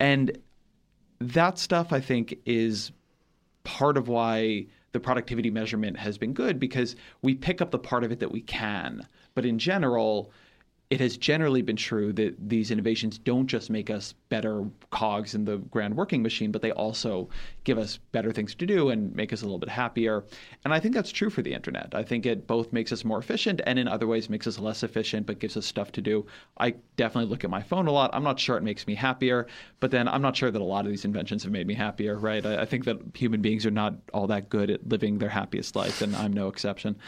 And 0.00 0.38
that 1.30 1.58
stuff, 1.58 1.92
I 1.92 2.00
think, 2.00 2.38
is 2.44 2.92
part 3.64 3.96
of 3.96 4.08
why 4.08 4.66
the 4.92 5.00
productivity 5.00 5.50
measurement 5.50 5.96
has 5.98 6.18
been 6.18 6.32
good 6.32 6.60
because 6.60 6.96
we 7.22 7.34
pick 7.34 7.60
up 7.60 7.70
the 7.70 7.78
part 7.78 8.04
of 8.04 8.12
it 8.12 8.20
that 8.20 8.30
we 8.30 8.42
can. 8.42 9.06
But 9.34 9.46
in 9.46 9.58
general, 9.58 10.30
it 10.92 11.00
has 11.00 11.16
generally 11.16 11.62
been 11.62 11.74
true 11.74 12.12
that 12.12 12.34
these 12.50 12.70
innovations 12.70 13.16
don't 13.16 13.46
just 13.46 13.70
make 13.70 13.88
us 13.88 14.12
better 14.28 14.62
cogs 14.90 15.34
in 15.34 15.46
the 15.46 15.56
grand 15.56 15.96
working 15.96 16.22
machine, 16.22 16.52
but 16.52 16.60
they 16.60 16.70
also 16.72 17.30
give 17.64 17.78
us 17.78 17.96
better 17.96 18.30
things 18.30 18.54
to 18.54 18.66
do 18.66 18.90
and 18.90 19.16
make 19.16 19.32
us 19.32 19.40
a 19.40 19.46
little 19.46 19.58
bit 19.58 19.70
happier. 19.70 20.22
And 20.66 20.74
I 20.74 20.80
think 20.80 20.94
that's 20.94 21.10
true 21.10 21.30
for 21.30 21.40
the 21.40 21.54
internet. 21.54 21.94
I 21.94 22.02
think 22.02 22.26
it 22.26 22.46
both 22.46 22.74
makes 22.74 22.92
us 22.92 23.06
more 23.06 23.18
efficient 23.18 23.62
and 23.64 23.78
in 23.78 23.88
other 23.88 24.06
ways 24.06 24.28
makes 24.28 24.46
us 24.46 24.58
less 24.58 24.82
efficient, 24.82 25.26
but 25.26 25.38
gives 25.38 25.56
us 25.56 25.64
stuff 25.64 25.92
to 25.92 26.02
do. 26.02 26.26
I 26.58 26.74
definitely 26.98 27.30
look 27.30 27.42
at 27.42 27.48
my 27.48 27.62
phone 27.62 27.86
a 27.86 27.90
lot. 27.90 28.10
I'm 28.12 28.22
not 28.22 28.38
sure 28.38 28.58
it 28.58 28.62
makes 28.62 28.86
me 28.86 28.94
happier, 28.94 29.46
but 29.80 29.90
then 29.90 30.06
I'm 30.06 30.20
not 30.20 30.36
sure 30.36 30.50
that 30.50 30.60
a 30.60 30.62
lot 30.62 30.84
of 30.84 30.90
these 30.90 31.06
inventions 31.06 31.42
have 31.44 31.52
made 31.52 31.66
me 31.66 31.72
happier, 31.72 32.18
right? 32.18 32.44
I, 32.44 32.60
I 32.60 32.64
think 32.66 32.84
that 32.84 32.98
human 33.14 33.40
beings 33.40 33.64
are 33.64 33.70
not 33.70 33.94
all 34.12 34.26
that 34.26 34.50
good 34.50 34.68
at 34.68 34.86
living 34.86 35.16
their 35.16 35.30
happiest 35.30 35.74
life, 35.74 36.02
and 36.02 36.14
I'm 36.14 36.34
no 36.34 36.48
exception 36.48 36.98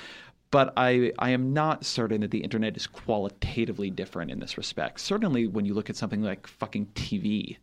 but 0.50 0.72
I, 0.76 1.12
I 1.18 1.30
am 1.30 1.52
not 1.52 1.84
certain 1.84 2.20
that 2.20 2.30
the 2.30 2.44
internet 2.44 2.76
is 2.76 2.86
qualitatively 2.86 3.90
different 3.90 4.30
in 4.30 4.40
this 4.40 4.56
respect. 4.56 5.00
Certainly, 5.00 5.48
when 5.48 5.64
you 5.64 5.74
look 5.74 5.90
at 5.90 5.96
something 5.96 6.22
like 6.22 6.46
fucking 6.46 6.86
TV, 6.94 7.56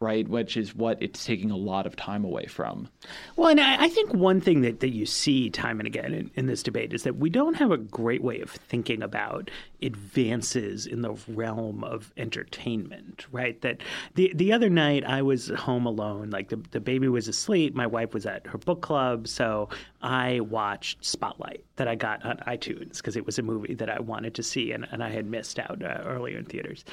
right, 0.00 0.28
which 0.28 0.56
is 0.56 0.74
what 0.74 1.02
it's 1.02 1.24
taking 1.24 1.50
a 1.50 1.56
lot 1.56 1.86
of 1.86 1.96
time 1.96 2.24
away 2.24 2.46
from. 2.46 2.88
Well, 3.36 3.48
and 3.48 3.60
I, 3.60 3.84
I 3.84 3.88
think 3.88 4.12
one 4.12 4.40
thing 4.40 4.60
that, 4.62 4.80
that 4.80 4.92
you 4.92 5.06
see 5.06 5.50
time 5.50 5.80
and 5.80 5.86
again 5.86 6.12
in, 6.12 6.30
in 6.34 6.46
this 6.46 6.62
debate 6.62 6.92
is 6.92 7.02
that 7.04 7.16
we 7.16 7.30
don't 7.30 7.54
have 7.54 7.70
a 7.70 7.76
great 7.76 8.22
way 8.22 8.40
of 8.40 8.50
thinking 8.50 9.02
about 9.02 9.50
advances 9.82 10.86
in 10.86 11.02
the 11.02 11.12
realm 11.28 11.84
of 11.84 12.12
entertainment, 12.16 13.26
right? 13.30 13.60
That 13.62 13.82
the 14.14 14.32
the 14.34 14.52
other 14.52 14.70
night 14.70 15.04
I 15.04 15.22
was 15.22 15.48
home 15.48 15.86
alone, 15.86 16.30
like 16.30 16.48
the, 16.48 16.56
the 16.70 16.80
baby 16.80 17.08
was 17.08 17.28
asleep, 17.28 17.74
my 17.74 17.86
wife 17.86 18.14
was 18.14 18.26
at 18.26 18.46
her 18.46 18.58
book 18.58 18.82
club, 18.82 19.28
so 19.28 19.68
I 20.02 20.40
watched 20.40 21.04
Spotlight 21.04 21.64
that 21.76 21.88
I 21.88 21.94
got 21.94 22.24
on 22.24 22.38
iTunes 22.46 22.98
because 22.98 23.16
it 23.16 23.26
was 23.26 23.38
a 23.38 23.42
movie 23.42 23.74
that 23.74 23.90
I 23.90 24.00
wanted 24.00 24.34
to 24.34 24.42
see 24.42 24.72
and, 24.72 24.86
and 24.90 25.02
I 25.02 25.10
had 25.10 25.26
missed 25.26 25.58
out 25.58 25.82
uh, 25.82 26.02
earlier 26.04 26.38
in 26.38 26.44
theaters. 26.44 26.84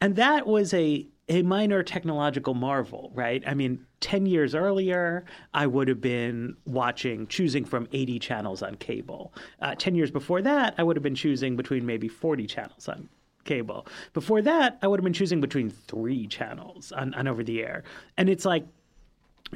And 0.00 0.16
that 0.16 0.46
was 0.46 0.72
a 0.74 1.06
a 1.30 1.42
minor 1.42 1.82
technological 1.84 2.54
marvel, 2.54 3.12
right? 3.14 3.42
I 3.46 3.54
mean, 3.54 3.86
10 4.00 4.26
years 4.26 4.52
earlier, 4.52 5.24
I 5.54 5.64
would 5.68 5.86
have 5.86 6.00
been 6.00 6.56
watching, 6.66 7.28
choosing 7.28 7.64
from 7.64 7.86
80 7.92 8.18
channels 8.18 8.62
on 8.62 8.74
cable. 8.74 9.32
Uh, 9.62 9.76
10 9.76 9.94
years 9.94 10.10
before 10.10 10.42
that, 10.42 10.74
I 10.76 10.82
would 10.82 10.96
have 10.96 11.04
been 11.04 11.14
choosing 11.14 11.56
between 11.56 11.86
maybe 11.86 12.08
40 12.08 12.48
channels 12.48 12.88
on 12.88 13.08
cable. 13.44 13.86
Before 14.12 14.42
that, 14.42 14.78
I 14.82 14.88
would 14.88 14.98
have 14.98 15.04
been 15.04 15.12
choosing 15.12 15.40
between 15.40 15.70
three 15.70 16.26
channels 16.26 16.90
on, 16.90 17.14
on 17.14 17.28
over 17.28 17.44
the 17.44 17.62
air. 17.62 17.84
And 18.16 18.28
it's 18.28 18.44
like, 18.44 18.66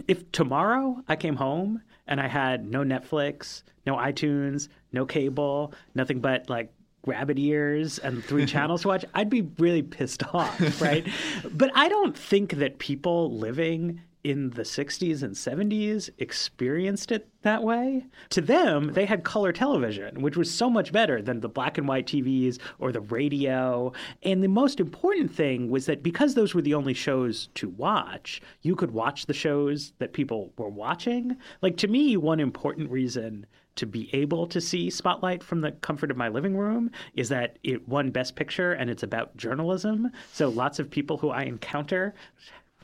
if 0.06 0.30
tomorrow 0.30 1.02
I 1.08 1.16
came 1.16 1.34
home 1.34 1.82
and 2.06 2.20
I 2.20 2.28
had 2.28 2.64
no 2.64 2.84
Netflix, 2.84 3.64
no 3.84 3.96
iTunes, 3.96 4.68
no 4.92 5.06
cable, 5.06 5.74
nothing 5.96 6.20
but 6.20 6.48
like 6.48 6.72
rabbit 7.06 7.38
ears 7.38 7.98
and 7.98 8.24
three 8.24 8.46
channels 8.54 8.82
to 8.82 8.88
watch, 8.88 9.04
I'd 9.14 9.30
be 9.30 9.42
really 9.58 9.82
pissed 9.82 10.22
off, 10.34 10.80
right? 10.80 11.06
but 11.52 11.70
I 11.74 11.88
don't 11.88 12.16
think 12.16 12.54
that 12.54 12.78
people 12.78 13.36
living 13.36 14.00
in 14.24 14.48
the 14.50 14.62
60s 14.62 15.22
and 15.22 15.34
70s 15.34 16.08
experienced 16.18 17.12
it 17.12 17.28
that 17.42 17.62
way. 17.62 18.06
To 18.30 18.40
them, 18.40 18.94
they 18.94 19.04
had 19.04 19.22
color 19.22 19.52
television, 19.52 20.22
which 20.22 20.36
was 20.36 20.50
so 20.52 20.70
much 20.70 20.92
better 20.92 21.20
than 21.20 21.40
the 21.40 21.48
black 21.48 21.76
and 21.76 21.86
white 21.86 22.06
TVs 22.06 22.58
or 22.78 22.90
the 22.90 23.02
radio. 23.02 23.92
And 24.22 24.42
the 24.42 24.48
most 24.48 24.80
important 24.80 25.32
thing 25.32 25.68
was 25.68 25.84
that 25.86 26.02
because 26.02 26.34
those 26.34 26.54
were 26.54 26.62
the 26.62 26.74
only 26.74 26.94
shows 26.94 27.48
to 27.56 27.68
watch, 27.68 28.40
you 28.62 28.74
could 28.74 28.92
watch 28.92 29.26
the 29.26 29.34
shows 29.34 29.92
that 29.98 30.14
people 30.14 30.52
were 30.56 30.70
watching. 30.70 31.36
Like 31.60 31.76
to 31.78 31.88
me, 31.88 32.16
one 32.16 32.40
important 32.40 32.90
reason 32.90 33.46
to 33.76 33.86
be 33.86 34.08
able 34.14 34.46
to 34.46 34.60
see 34.60 34.90
Spotlight 34.90 35.42
from 35.42 35.60
the 35.60 35.72
comfort 35.72 36.10
of 36.10 36.16
my 36.16 36.28
living 36.28 36.56
room 36.56 36.90
is 37.14 37.28
that 37.30 37.58
it 37.62 37.88
won 37.88 38.10
Best 38.10 38.36
Picture 38.36 38.72
and 38.72 38.88
it's 38.88 39.02
about 39.02 39.36
journalism. 39.36 40.10
So 40.32 40.48
lots 40.48 40.78
of 40.78 40.90
people 40.90 41.16
who 41.18 41.30
I 41.30 41.42
encounter 41.42 42.14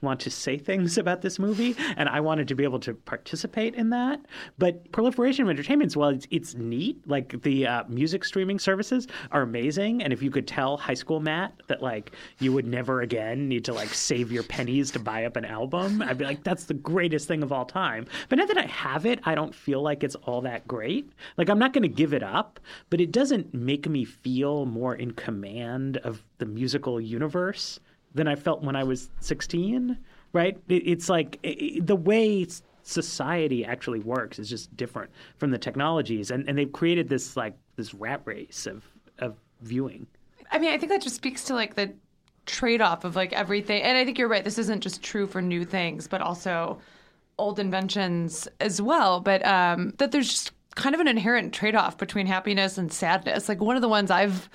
want 0.03 0.21
to 0.21 0.31
say 0.31 0.59
things 0.59 0.99
about 0.99 1.23
this 1.23 1.39
movie, 1.39 1.77
and 1.97 2.09
I 2.09 2.21
wanted 2.21 2.49
to 2.49 2.55
be 2.55 2.65
able 2.65 2.81
to 2.81 2.95
participate 2.95 3.75
in 3.75 3.91
that. 3.91 4.21
But 4.59 4.91
proliferation 4.93 5.45
of 5.45 5.51
entertainment, 5.51 5.97
well, 5.97 6.11
it's, 6.11 6.27
it's 6.31 6.55
neat. 6.55 7.07
Like 7.07 7.43
the 7.43 7.67
uh, 7.67 7.85
music 7.89 8.25
streaming 8.25 8.59
services 8.59 9.07
are 9.33 9.43
amazing, 9.43 10.03
and 10.03 10.13
if 10.13 10.23
you 10.23 10.31
could 10.31 10.47
tell 10.47 10.77
high 10.77 10.95
school 10.95 11.21
Matt 11.21 11.53
that 11.69 11.83
like 11.83 12.13
you 12.39 12.53
would 12.53 12.67
never 12.67 13.03
again 13.03 13.49
need 13.49 13.65
to 13.67 13.73
like 13.73 13.89
save 13.89 14.33
your 14.33 14.43
pennies 14.43 14.91
to 14.93 14.99
buy 14.99 15.25
up 15.25 15.37
an 15.37 15.45
album, 15.45 16.03
I'd 16.03 16.19
be 16.19 16.25
like, 16.25 16.45
that's 16.45 16.65
the 16.65 16.75
greatest 16.75 17.29
thing 17.29 17.43
of 17.43 17.53
all 17.53 17.65
time. 17.65 18.07
But 18.29 18.39
now 18.39 18.47
that 18.47 18.59
I 18.59 18.67
have 18.67 19.07
it, 19.07 19.21
I 19.25 19.35
don't 19.35 19.55
feel 19.55 19.83
like 19.83 20.05
it's 20.05 20.15
all 20.17 20.41
that 20.43 20.67
great. 20.67 21.11
Like 21.37 21.49
I'm 21.49 21.59
not 21.59 21.73
going 21.73 21.83
to 21.83 21.89
give 21.89 22.15
it 22.15 22.23
up, 22.23 22.61
but 22.89 23.01
it 23.01 23.13
doesn't 23.13 23.53
make 23.55 23.89
me 23.89 24.05
feel 24.05 24.67
more 24.67 24.95
in 24.95 25.13
command 25.13 25.99
of 25.99 26.23
the 26.39 26.47
musical 26.47 27.01
universe 27.01 27.81
than 28.15 28.29
I 28.29 28.35
felt 28.35 28.63
when 28.63 28.77
I 28.77 28.85
was 28.85 29.11
16, 29.21 29.97
right? 30.33 30.59
It's 30.69 31.09
like 31.09 31.41
the 31.43 31.97
way 31.97 32.47
society 32.83 33.65
actually 33.65 34.01
works 34.01 34.39
is 34.39 34.49
just 34.49 34.75
different 34.77 35.11
from 35.39 35.51
the 35.51 35.59
technologies. 35.59 36.31
And, 36.31 36.49
and 36.49 36.59
they've 36.59 36.73
created 36.73 37.09
this 37.09 37.37
like 37.37 37.55
this 37.77 37.95
rat 37.95 38.23
race 38.25 38.67
of, 38.67 38.85
of 39.19 39.37
viewing. 39.63 40.07
I 40.51 40.59
mean, 40.59 40.73
I 40.73 40.79
think 40.79 40.91
that 40.91 41.03
just 41.03 41.17
speaks 41.17 41.45
to 41.45 41.55
like 41.55 41.75
the 41.75 41.93
trade 42.47 42.81
off 42.81 43.05
of 43.05 43.17
like 43.17 43.33
everything. 43.33 43.83
And 43.83 43.97
I 43.97 44.05
think 44.05 44.19
you're 44.19 44.29
right. 44.29 44.45
This 44.45 44.59
isn't 44.59 44.83
just 44.83 45.03
true 45.03 45.27
for 45.27 45.41
new 45.41 45.65
things, 45.65 46.09
but 46.09 46.21
also 46.21 46.81
old 47.39 47.59
inventions 47.59 48.49
as 48.61 48.83
well. 48.83 49.21
But 49.21 49.45
um, 49.47 49.95
that 49.99 50.11
there's 50.11 50.29
just 50.29 50.53
kind 50.75 50.95
of 50.95 51.01
an 51.01 51.09
inherent 51.09 51.53
trade 51.53 51.75
off 51.75 51.99
between 51.99 52.27
happiness 52.27 52.79
and 52.79 52.93
sadness. 52.93 53.49
Like 53.49 53.61
one 53.61 53.77
of 53.77 53.83
the 53.83 53.89
ones 53.89 54.11
I've 54.11 54.49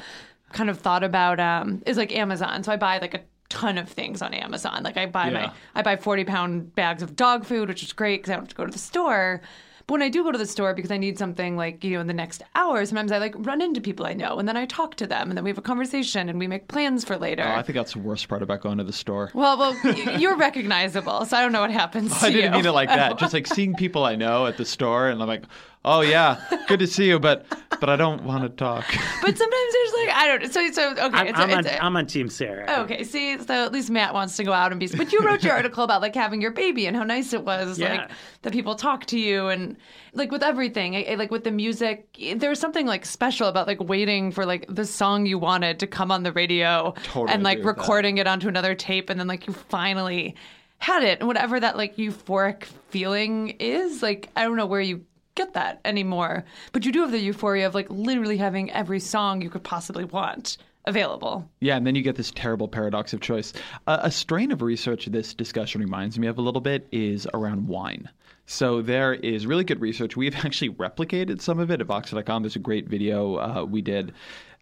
kind 0.52 0.70
of 0.70 0.80
thought 0.80 1.04
about 1.04 1.40
um, 1.40 1.82
is 1.86 1.98
like 1.98 2.16
Amazon. 2.16 2.64
So 2.64 2.72
I 2.72 2.78
buy 2.78 2.98
like 3.00 3.14
a 3.14 3.22
ton 3.50 3.78
of 3.78 3.90
things 3.90 4.22
on 4.22 4.34
Amazon. 4.34 4.84
Like 4.84 4.98
I 4.98 5.06
buy 5.06 5.28
yeah. 5.28 5.48
my 5.48 5.52
I 5.76 5.82
buy 5.82 5.96
40 5.96 6.26
pound 6.26 6.76
bags 6.76 7.02
of 7.02 7.16
dog 7.16 7.46
food, 7.46 7.70
which 7.70 7.84
is 7.84 7.94
great 7.94 8.18
because 8.18 8.32
I 8.32 8.34
don't 8.34 8.44
have 8.44 8.50
to 8.50 8.56
go 8.56 8.66
to 8.66 8.72
the 8.72 8.78
store. 8.78 9.42
But 9.88 9.94
when 9.94 10.02
I 10.02 10.10
do 10.10 10.24
go 10.24 10.32
to 10.32 10.38
the 10.38 10.48
store 10.48 10.74
because 10.74 10.90
I 10.90 10.98
need 10.98 11.20
something 11.20 11.58
like, 11.58 11.84
you 11.84 11.92
know, 11.92 12.02
in 12.02 12.08
the 12.08 12.14
next 12.14 12.42
hour, 12.56 12.84
sometimes 12.86 13.12
I 13.12 13.20
like 13.20 13.36
run 13.38 13.62
into 13.62 13.82
people 13.82 14.08
I 14.08 14.14
know 14.14 14.40
and 14.40 14.48
then 14.48 14.58
I 14.58 14.66
talk 14.66 14.96
to 14.96 15.06
them 15.06 15.30
and 15.30 15.38
then 15.38 15.44
we 15.44 15.52
have 15.52 15.60
a 15.60 15.62
conversation 15.64 16.28
and 16.28 16.40
we 16.40 16.48
make 16.48 16.68
plans 16.68 17.06
for 17.06 17.18
later. 17.18 17.44
Oh, 17.44 17.52
I 17.52 17.62
think 17.62 17.76
that's 17.76 17.94
the 17.94 18.00
worst 18.00 18.28
part 18.28 18.42
about 18.42 18.62
going 18.62 18.80
to 18.80 18.84
the 18.84 18.94
store. 18.94 19.30
well, 19.36 19.58
well, 19.60 19.96
you're 20.20 20.38
recognizable, 20.38 21.24
so 21.26 21.38
I 21.38 21.42
don't 21.42 21.52
know 21.52 21.62
what 21.62 21.72
happens 21.72 22.12
I 22.24 22.32
didn't 22.32 22.54
you. 22.54 22.58
mean 22.58 22.66
it 22.66 22.72
like 22.72 22.90
that. 22.90 23.20
Just 23.20 23.34
like 23.34 23.46
seeing 23.54 23.76
people 23.76 24.04
I 24.04 24.16
know 24.16 24.48
at 24.48 24.58
the 24.58 24.66
store, 24.66 25.10
and 25.10 25.22
I'm 25.22 25.28
like, 25.28 25.44
"Oh 25.86 26.02
yeah, 26.02 26.42
good 26.68 26.80
to 26.80 26.88
see 26.88 27.08
you," 27.08 27.20
but 27.20 27.46
but 27.80 27.90
I 27.90 27.96
don't 27.96 28.24
want 28.24 28.44
to 28.44 28.50
talk. 28.50 28.86
But 29.26 29.36
sometimes 29.38 29.74
there's 29.74 29.94
like 30.06 30.16
I 30.16 30.28
don't. 30.28 30.54
So 30.54 30.72
so 30.72 30.92
okay. 30.92 31.02
I'm, 31.18 31.28
it's, 31.28 31.40
I'm, 31.40 31.50
a, 31.50 31.54
on, 31.54 31.60
it's 31.62 31.68
a- 31.70 31.84
I'm 31.84 31.98
on 31.98 32.06
Team 32.06 32.30
Sarah. 32.30 32.82
Okay, 32.84 33.04
see, 33.04 33.38
so 33.40 33.66
at 33.66 33.72
least 33.72 33.90
Matt 33.90 34.14
wants 34.14 34.36
to 34.38 34.44
go 34.44 34.54
out 34.54 34.72
and 34.72 34.80
be. 34.80 34.88
But 34.88 35.12
you 35.14 35.20
wrote 35.22 35.44
your 35.44 35.54
article 35.60 35.84
about 35.84 36.02
like 36.02 36.14
having 36.14 36.42
your 36.42 36.52
baby 36.52 36.86
and 36.86 36.96
how 36.96 37.04
nice 37.04 37.34
it 37.34 37.44
was, 37.44 37.80
Yeah. 37.80 37.96
like 37.96 38.12
that 38.44 38.54
people 38.54 38.76
talk 38.76 39.06
to 39.08 39.20
you 39.20 39.48
and 39.48 39.78
like 40.14 40.32
with 40.32 40.44
everything, 40.44 40.96
I- 40.96 41.06
I- 41.12 41.16
like 41.16 41.32
with 41.32 41.44
the 41.44 41.52
music. 41.52 42.08
There 42.36 42.50
was 42.50 42.60
something 42.60 42.86
like 42.86 43.06
special 43.06 43.48
about 43.48 43.66
like 43.68 43.82
waiting 43.82 44.32
for 44.32 44.46
like 44.46 44.66
the 44.70 44.86
song 44.86 45.26
you 45.26 45.40
wanted 45.40 45.80
to 45.80 45.88
come 45.88 46.12
on 46.12 46.22
the 46.24 46.32
radio 46.34 46.94
Totally 47.04 47.34
and 47.34 47.42
like 47.44 47.60
agree 47.60 47.66
with 47.68 47.76
that. 47.78 47.82
recording 47.82 48.18
it 48.20 48.28
onto 48.28 48.48
another 48.48 48.76
tape, 48.76 49.10
and 49.10 49.20
then 49.20 49.28
like 49.28 49.48
you 49.48 49.54
finally 49.54 50.36
had 50.78 51.04
it, 51.04 51.20
and 51.20 51.28
whatever 51.28 51.60
that 51.60 51.78
like 51.78 51.96
euphoric 51.98 52.66
feeling 52.90 53.50
is. 53.60 54.04
Like 54.04 54.30
I 54.36 54.44
don't 54.44 54.56
know 54.56 54.68
where 54.68 54.82
you 54.82 55.04
get 55.36 55.54
that 55.54 55.80
anymore, 55.86 56.46
but 56.72 56.86
you 56.86 56.92
do 56.92 57.02
have 57.02 57.12
the 57.12 57.20
euphoria 57.20 57.68
of 57.68 57.76
like 57.76 57.90
literally 57.90 58.38
having 58.38 58.72
every 58.72 59.00
song 59.00 59.42
you 59.42 59.50
could 59.50 59.64
possibly 59.64 60.06
want 60.06 60.58
available. 60.86 61.50
Yeah, 61.60 61.78
and 61.78 61.86
then 61.86 61.96
you 61.96 62.02
get 62.02 62.16
this 62.16 62.32
terrible 62.32 62.68
paradox 62.68 63.14
of 63.14 63.22
choice. 63.22 63.54
Uh, 63.88 64.00
a 64.02 64.12
strain 64.12 64.52
of 64.52 64.62
research 64.62 65.06
this 65.08 65.34
discussion 65.34 65.82
reminds 65.82 66.18
me 66.18 66.28
of 66.28 66.38
a 66.38 66.42
little 66.42 66.62
bit 66.62 66.88
is 66.92 67.28
around 67.34 67.68
wine. 67.68 68.10
So 68.48 68.82
there 68.82 69.14
is 69.14 69.48
really 69.48 69.64
good 69.64 69.82
research. 69.82 70.16
We've 70.16 70.36
actually 70.46 70.70
replicated 70.70 71.42
some 71.42 71.60
of 71.60 71.72
it 71.72 71.82
at 71.82 71.88
Vox.com. 71.88 72.44
There's 72.44 72.56
a 72.56 72.60
great 72.60 72.88
video 72.88 73.38
uh, 73.38 73.66
we 73.66 73.82
did 73.82 74.14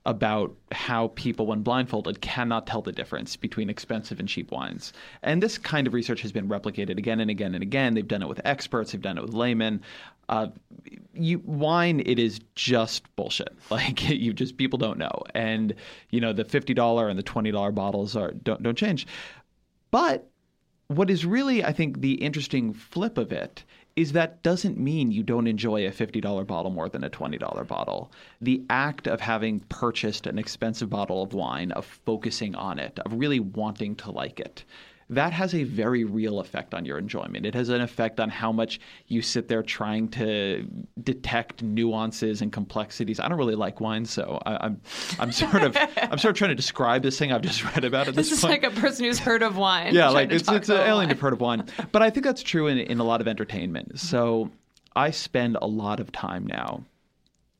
about 0.06 0.54
how 0.72 1.08
people, 1.16 1.46
when 1.48 1.62
blindfolded, 1.62 2.20
cannot 2.22 2.68
tell 2.68 2.82
the 2.82 2.92
difference 2.92 3.38
between 3.38 3.70
expensive 3.70 4.20
and 4.20 4.28
cheap 4.28 4.52
wines. 4.52 4.92
And 5.22 5.42
this 5.42 5.58
kind 5.58 5.88
of 5.88 5.94
research 5.94 6.22
has 6.22 6.32
been 6.32 6.50
replicated 6.50 6.98
again 6.98 7.22
and 7.22 7.32
again 7.32 7.56
and 7.56 7.62
again. 7.62 7.94
They've 7.94 8.08
done 8.08 8.22
it 8.22 8.28
with 8.28 8.42
experts, 8.44 8.92
they've 8.92 9.02
done 9.02 9.18
it 9.18 9.22
with 9.22 9.34
laymen. 9.34 9.82
Uh, 10.30 10.48
you 11.14 11.40
wine, 11.46 12.02
it 12.06 12.20
is 12.20 12.40
just 12.56 13.14
bullshit. 13.16 13.56
Like 13.70 14.10
you 14.10 14.34
just 14.34 14.58
people 14.58 14.78
don't 14.78 14.98
know, 14.98 15.24
and 15.34 15.74
you 16.12 16.22
know 16.22 16.32
the 16.32 16.46
fifty 16.46 16.74
dollar 16.74 17.10
and 17.10 17.18
the 17.20 17.24
twenty 17.24 17.52
dollar 17.52 17.72
bottles 17.72 18.16
are 18.16 18.32
don't 18.32 18.64
don't 18.64 18.78
change. 18.78 19.08
But 19.92 20.30
what 20.88 21.10
is 21.10 21.26
really, 21.26 21.64
I 21.64 21.74
think, 21.74 22.02
the 22.02 22.14
interesting 22.14 22.74
flip 22.74 23.18
of 23.18 23.32
it 23.32 23.64
is 23.96 24.14
that 24.14 24.42
doesn't 24.42 24.78
mean 24.78 25.12
you 25.12 25.22
don't 25.22 25.48
enjoy 25.48 25.86
a 25.86 25.92
$50 25.92 26.48
bottle 26.48 26.72
more 26.72 26.90
than 26.90 27.04
a 27.04 27.10
$20 27.10 27.68
bottle. 27.68 28.12
The 28.42 28.64
act 28.70 29.08
of 29.08 29.22
having 29.22 29.60
purchased 29.62 30.26
an 30.26 30.40
expensive 30.40 30.90
bottle 30.90 31.22
of 31.22 31.34
wine, 31.34 31.72
of 31.72 31.86
focusing 31.86 32.56
on 32.56 32.80
it, 32.80 32.98
of 33.00 33.14
really 33.14 33.40
wanting 33.40 33.96
to 33.98 34.12
like 34.12 34.40
it, 34.40 34.64
that 35.10 35.34
has 35.34 35.54
a 35.54 35.64
very 35.64 36.04
real 36.04 36.40
effect 36.40 36.74
on 36.74 36.86
your 36.86 36.98
enjoyment. 36.98 37.46
It 37.46 37.54
has 37.56 37.70
an 37.70 37.82
effect 37.82 38.20
on 38.20 38.30
how 38.30 38.52
much 38.52 38.80
you 39.08 39.22
sit 39.22 39.48
there 39.48 39.64
trying 39.64 40.08
to 40.10 40.68
detect 41.04 41.62
nuances 41.62 42.42
and 42.42 42.52
complexities. 42.52 43.20
I 43.20 43.28
don't 43.28 43.38
really 43.38 43.56
like 43.56 43.80
wine, 43.82 44.06
so 44.06 44.42
I, 44.46 44.66
I'm 44.66 44.82
I'm 45.20 45.32
sort 45.32 45.64
of 45.64 45.78
I'm 45.98 46.18
sort 46.18 46.32
of 46.32 46.36
trying 46.36 46.50
to 46.50 46.56
describe 46.56 47.04
this 47.04 47.18
thing 47.20 47.32
I've 47.32 47.42
just 47.42 47.64
read 47.76 47.84
about 47.84 48.08
at 48.08 48.16
this, 48.16 48.30
This 48.30 48.38
is 48.40 48.44
point 48.46 48.64
like 48.64 48.72
a 48.72 48.80
person 48.80 49.06
who's 49.06 49.20
heard 49.20 49.44
of 49.44 49.58
wine. 49.58 49.94
yeah, 49.94 50.10
like 50.10 50.32
it's 50.32 50.50
it's 50.50 50.70
an 50.70 50.78
alien 50.78 51.10
to 51.10 51.16
heard 51.16 51.34
of 51.34 51.42
wine, 51.42 51.66
but 51.92 52.02
I 52.02 52.10
think 52.10 52.26
that's 52.26 52.44
true 52.44 52.68
in 52.68 52.78
in 52.78 53.00
a 53.00 53.04
lot 53.04 53.22
of 53.22 53.28
entertainment. 53.28 54.00
So 54.00 54.50
I 54.96 55.12
spend 55.12 55.58
a 55.62 55.68
lot 55.68 56.00
of 56.00 56.12
time 56.12 56.46
now 56.48 56.84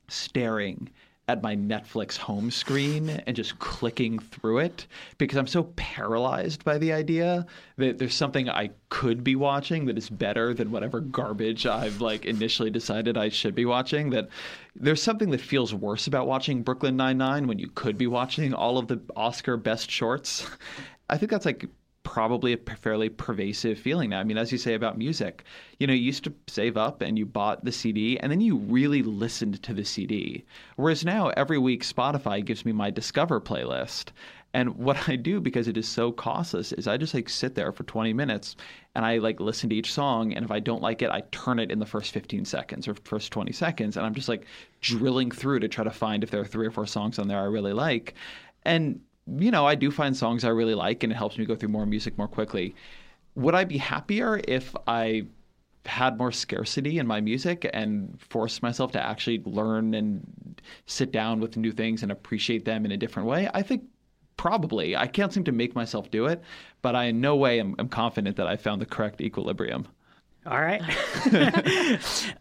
staring 0.08 0.90
at 1.30 1.42
my 1.42 1.56
Netflix 1.56 2.18
home 2.18 2.52
screen 2.52 3.10
and 3.10 3.36
just 3.36 3.58
clicking 3.60 4.20
through 4.20 4.60
it 4.60 4.88
because 5.18 5.38
I'm 5.38 5.48
so 5.48 5.64
paralyzed 5.76 6.66
by 6.66 6.78
the 6.78 6.92
idea 6.92 7.46
that 7.78 7.98
there's 7.98 8.14
something 8.14 8.50
I 8.50 8.72
could 8.90 9.24
be 9.24 9.38
watching 9.38 9.86
that 9.86 9.98
is 9.98 10.10
better 10.10 10.54
than 10.54 10.72
whatever 10.72 11.00
garbage 11.00 11.66
I've 11.66 12.02
like 12.02 12.26
initially 12.26 12.70
decided 12.70 13.18
I 13.18 13.30
should 13.30 13.56
be 13.56 13.64
watching 13.66 14.10
that 14.10 14.28
there's 14.76 15.02
something 15.02 15.30
that 15.32 15.40
feels 15.40 15.74
worse 15.74 16.08
about 16.08 16.28
watching 16.28 16.62
Brooklyn 16.62 16.98
Nine-Nine 16.98 17.48
when 17.48 17.60
you 17.60 17.70
could 17.70 17.98
be 17.98 18.08
watching 18.08 18.54
all 18.54 18.78
of 18.78 18.88
the 18.88 19.00
Oscar 19.16 19.56
best 19.56 19.90
shorts. 19.90 20.46
I 21.10 21.18
think 21.18 21.32
that's 21.32 21.46
like 21.46 21.68
probably 22.04 22.54
a 22.54 22.58
fairly 22.58 23.10
pervasive 23.10 23.80
feeling 23.80 24.12
now. 24.12 24.20
I 24.20 24.24
mean, 24.24 24.38
as 24.38 24.52
you 24.52 24.58
say 24.58 24.74
about 24.74 24.98
music, 24.98 25.44
you 25.80 25.88
know, 25.88 25.94
you 25.94 26.02
used 26.02 26.24
to 26.26 26.34
save 26.48 26.78
up 26.78 27.02
and 27.02 27.18
you 27.18 27.26
bought 27.26 27.66
the 27.66 27.72
CD 27.72 28.20
and 28.20 28.32
then 28.32 28.42
you 28.42 28.58
really 28.58 29.02
listened 29.02 29.64
to 29.64 29.74
the 29.74 29.86
CD. 29.86 30.46
Whereas 30.76 31.06
now, 31.06 31.30
every 31.30 31.58
week, 31.58 31.84
Spotify 31.84 32.44
gives 32.44 32.66
me 32.66 32.72
my 32.72 32.92
Discover 32.92 33.42
playlist. 33.42 34.10
And 34.54 34.78
what 34.78 35.10
I 35.10 35.16
do 35.16 35.40
because 35.40 35.68
it 35.68 35.78
is 35.78 35.88
so 35.88 36.12
costless 36.12 36.74
is 36.74 36.88
I 36.88 36.98
just 36.98 37.16
like 37.16 37.28
sit 37.28 37.56
there 37.56 37.72
for 37.72 37.84
20 37.84 38.14
minutes 38.14 38.56
and 38.94 39.04
I 39.04 39.18
like 39.18 39.40
listen 39.40 39.70
to 39.72 39.76
each 39.76 39.92
song. 39.92 40.34
And 40.34 40.46
if 40.46 40.52
I 40.52 40.60
don't 40.60 40.84
like 40.84 41.02
it, 41.02 41.10
I 41.10 41.22
turn 41.32 41.58
it 41.58 41.72
in 41.72 41.80
the 41.80 41.86
first 41.86 42.12
15 42.12 42.46
seconds 42.46 42.88
or 42.88 42.94
first 43.04 43.32
20 43.32 43.52
seconds. 43.52 43.98
And 43.98 44.06
I'm 44.06 44.14
just 44.14 44.30
like 44.30 44.46
drilling 44.82 45.32
through 45.32 45.62
to 45.62 45.68
try 45.68 45.84
to 45.84 45.92
find 45.92 46.24
if 46.24 46.30
there 46.30 46.42
are 46.42 46.46
three 46.46 46.68
or 46.68 46.72
four 46.72 46.86
songs 46.86 47.18
on 47.18 47.28
there 47.28 47.40
I 47.40 47.46
really 47.46 47.74
like. 47.74 48.14
And 48.64 49.02
you 49.28 49.52
know, 49.52 49.66
I 49.66 49.76
do 49.76 49.92
find 49.92 50.16
songs 50.16 50.44
I 50.44 50.50
really 50.50 50.76
like 50.76 51.04
and 51.04 51.12
it 51.12 51.16
helps 51.16 51.38
me 51.38 51.46
go 51.46 51.56
through 51.56 51.70
more 51.70 51.86
music 51.86 52.18
more 52.18 52.28
quickly. 52.28 52.76
Would 53.36 53.56
I 53.56 53.64
be 53.64 53.78
happier 53.78 54.42
if 54.48 54.76
I 54.88 55.24
had 55.86 56.18
more 56.18 56.32
scarcity 56.32 56.98
in 57.00 57.08
my 57.08 57.20
music 57.20 57.70
and 57.74 58.18
forced 58.22 58.62
myself 58.62 58.92
to 58.94 59.02
actually 59.02 59.42
learn 59.46 59.94
and 59.94 60.62
sit 60.86 61.12
down 61.12 61.40
with 61.40 61.58
new 61.58 61.72
things 61.72 62.04
and 62.04 62.12
appreciate 62.12 62.66
them 62.66 62.86
in 62.86 62.92
a 62.92 62.98
different 62.98 63.28
way? 63.28 63.50
I 63.54 63.62
think 63.62 63.84
probably. 64.38 64.96
I 64.96 65.08
can't 65.08 65.34
seem 65.34 65.44
to 65.46 65.52
make 65.52 65.76
myself 65.76 66.12
do 66.12 66.26
it, 66.26 66.42
but 66.82 66.96
I 66.96 67.06
in 67.06 67.22
no 67.22 67.36
way 67.36 67.60
am, 67.60 67.76
am 67.80 67.90
confident 67.90 68.36
that 68.38 68.48
I 68.48 68.56
found 68.56 68.82
the 68.82 68.86
correct 68.86 69.22
equilibrium. 69.22 69.88
All 70.46 70.60
right. 70.62 70.82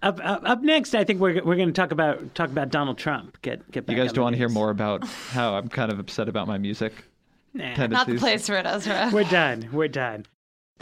up, 0.03 0.19
up, 0.23 0.43
up 0.45 0.63
next, 0.63 0.95
I 0.95 1.05
think 1.05 1.21
we're, 1.21 1.43
we're 1.45 1.57
going 1.57 1.69
to 1.69 1.73
talk 1.73 1.93
about 1.93 2.35
talk 2.35 2.51
about 2.51 2.71
Donald 2.71 2.99
Trump. 2.99 3.41
Get 3.43 3.71
get 3.71 3.87
back. 3.87 3.97
You 3.97 4.03
guys 4.03 4.13
don't 4.13 4.25
want 4.25 4.35
to 4.35 4.39
hear 4.39 4.49
more 4.49 4.71
about 4.77 5.05
how 5.07 5.55
I'm 5.55 5.69
kind 5.69 5.93
of 5.93 5.99
upset 5.99 6.29
about 6.29 6.49
my 6.49 6.59
music 6.59 6.93
Nah. 7.55 7.87
Not 7.87 8.07
the 8.07 8.17
place 8.17 8.47
for 8.47 8.57
it, 8.57 8.67
Ezra. 8.67 9.11
we're 9.13 9.25
done. 9.25 9.69
We're 9.73 9.89
done. 9.89 10.27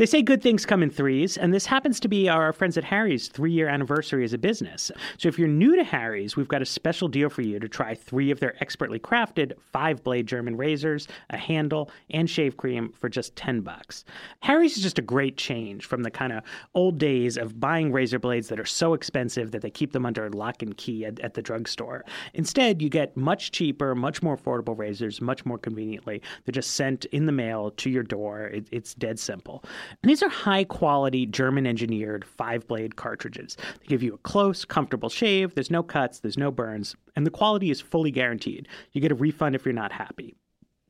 They 0.01 0.07
say 0.07 0.23
good 0.23 0.41
things 0.41 0.65
come 0.65 0.83
in 0.83 0.89
threes, 0.89 1.37
and 1.37 1.53
this 1.53 1.67
happens 1.67 2.01
to 2.01 2.09
be 2.09 2.27
our 2.27 2.55
friends 2.55 2.79
at 2.79 2.85
Harry's 2.85 3.29
three 3.29 3.53
year 3.53 3.69
anniversary 3.69 4.25
as 4.25 4.33
a 4.33 4.39
business. 4.39 4.91
So 5.19 5.29
if 5.29 5.39
you're 5.39 5.47
new 5.47 5.77
to 5.77 5.85
Harry's, 5.85 6.39
we've 6.39 6.49
got 6.49 6.63
a 6.63 6.65
special 6.65 7.07
deal 7.07 7.29
for 7.29 7.43
you 7.43 7.59
to 7.59 7.69
try 7.69 7.95
three 7.95 8.31
of 8.31 8.41
their 8.41 8.57
expertly 8.63 8.99
crafted 8.99 9.53
five 9.73 10.03
blade 10.03 10.27
German 10.27 10.57
razors, 10.57 11.07
a 11.29 11.37
handle, 11.37 11.91
and 12.09 12.31
shave 12.31 12.57
cream 12.57 12.95
for 12.99 13.11
just 13.11 13.37
10 13.37 13.61
bucks. 13.61 14.07
Harry's 14.41 14.79
is 14.79 14.83
just 14.83 14.99
a 14.99 15.03
great 15.03 15.37
change 15.37 15.85
from 15.85 16.03
the 16.03 16.11
kind 16.11 16.33
of 16.33 16.45
old 16.75 16.97
days 16.97 17.37
of 17.37 17.61
buying 17.61 17.93
razor 17.93 18.19
blades 18.19 18.49
that 18.49 18.59
are 18.59 18.65
so 18.65 18.95
expensive 18.95 19.51
that 19.51 19.61
they 19.61 19.71
keep 19.71 19.93
them 19.93 20.07
under 20.07 20.31
lock 20.31 20.63
and 20.63 20.79
key 20.79 21.05
at, 21.05 21.21
at 21.21 21.35
the 21.35 21.43
drugstore. 21.43 22.07
Instead, 22.33 22.81
you 22.81 22.89
get 22.89 23.19
much 23.19 23.53
cheaper, 23.53 23.95
much 23.95 24.23
more 24.23 24.35
affordable 24.35 24.79
razors, 24.79 25.21
much 25.21 25.45
more 25.45 25.59
conveniently. 25.59 26.23
They're 26.47 26.53
just 26.53 26.71
sent 26.71 27.05
in 27.07 27.27
the 27.27 27.33
mail 27.33 27.71
to 27.73 27.91
your 27.91 28.03
door. 28.03 28.47
It, 28.47 28.67
it's 28.71 28.95
dead 28.95 29.19
simple. 29.19 29.63
And 30.03 30.11
these 30.11 30.23
are 30.23 30.29
high 30.29 30.65
quality 30.65 31.27
German 31.27 31.67
engineered 31.67 32.25
five 32.25 32.67
blade 32.67 32.97
cartridges. 32.97 33.57
They 33.81 33.87
give 33.87 34.03
you 34.03 34.15
a 34.15 34.19
close, 34.19 34.65
comfortable 34.65 35.09
shave. 35.09 35.55
There's 35.55 35.71
no 35.71 35.83
cuts, 35.83 36.21
there's 36.21 36.39
no 36.39 36.51
burns, 36.51 36.95
and 37.17 37.27
the 37.27 37.31
quality 37.31 37.71
is 37.71 37.81
fully 37.81 38.11
guaranteed. 38.11 38.69
You 38.93 39.01
get 39.01 39.13
a 39.13 39.17
refund 39.17 39.55
if 39.55 39.65
you're 39.65 39.73
not 39.75 39.93
happy. 39.93 40.37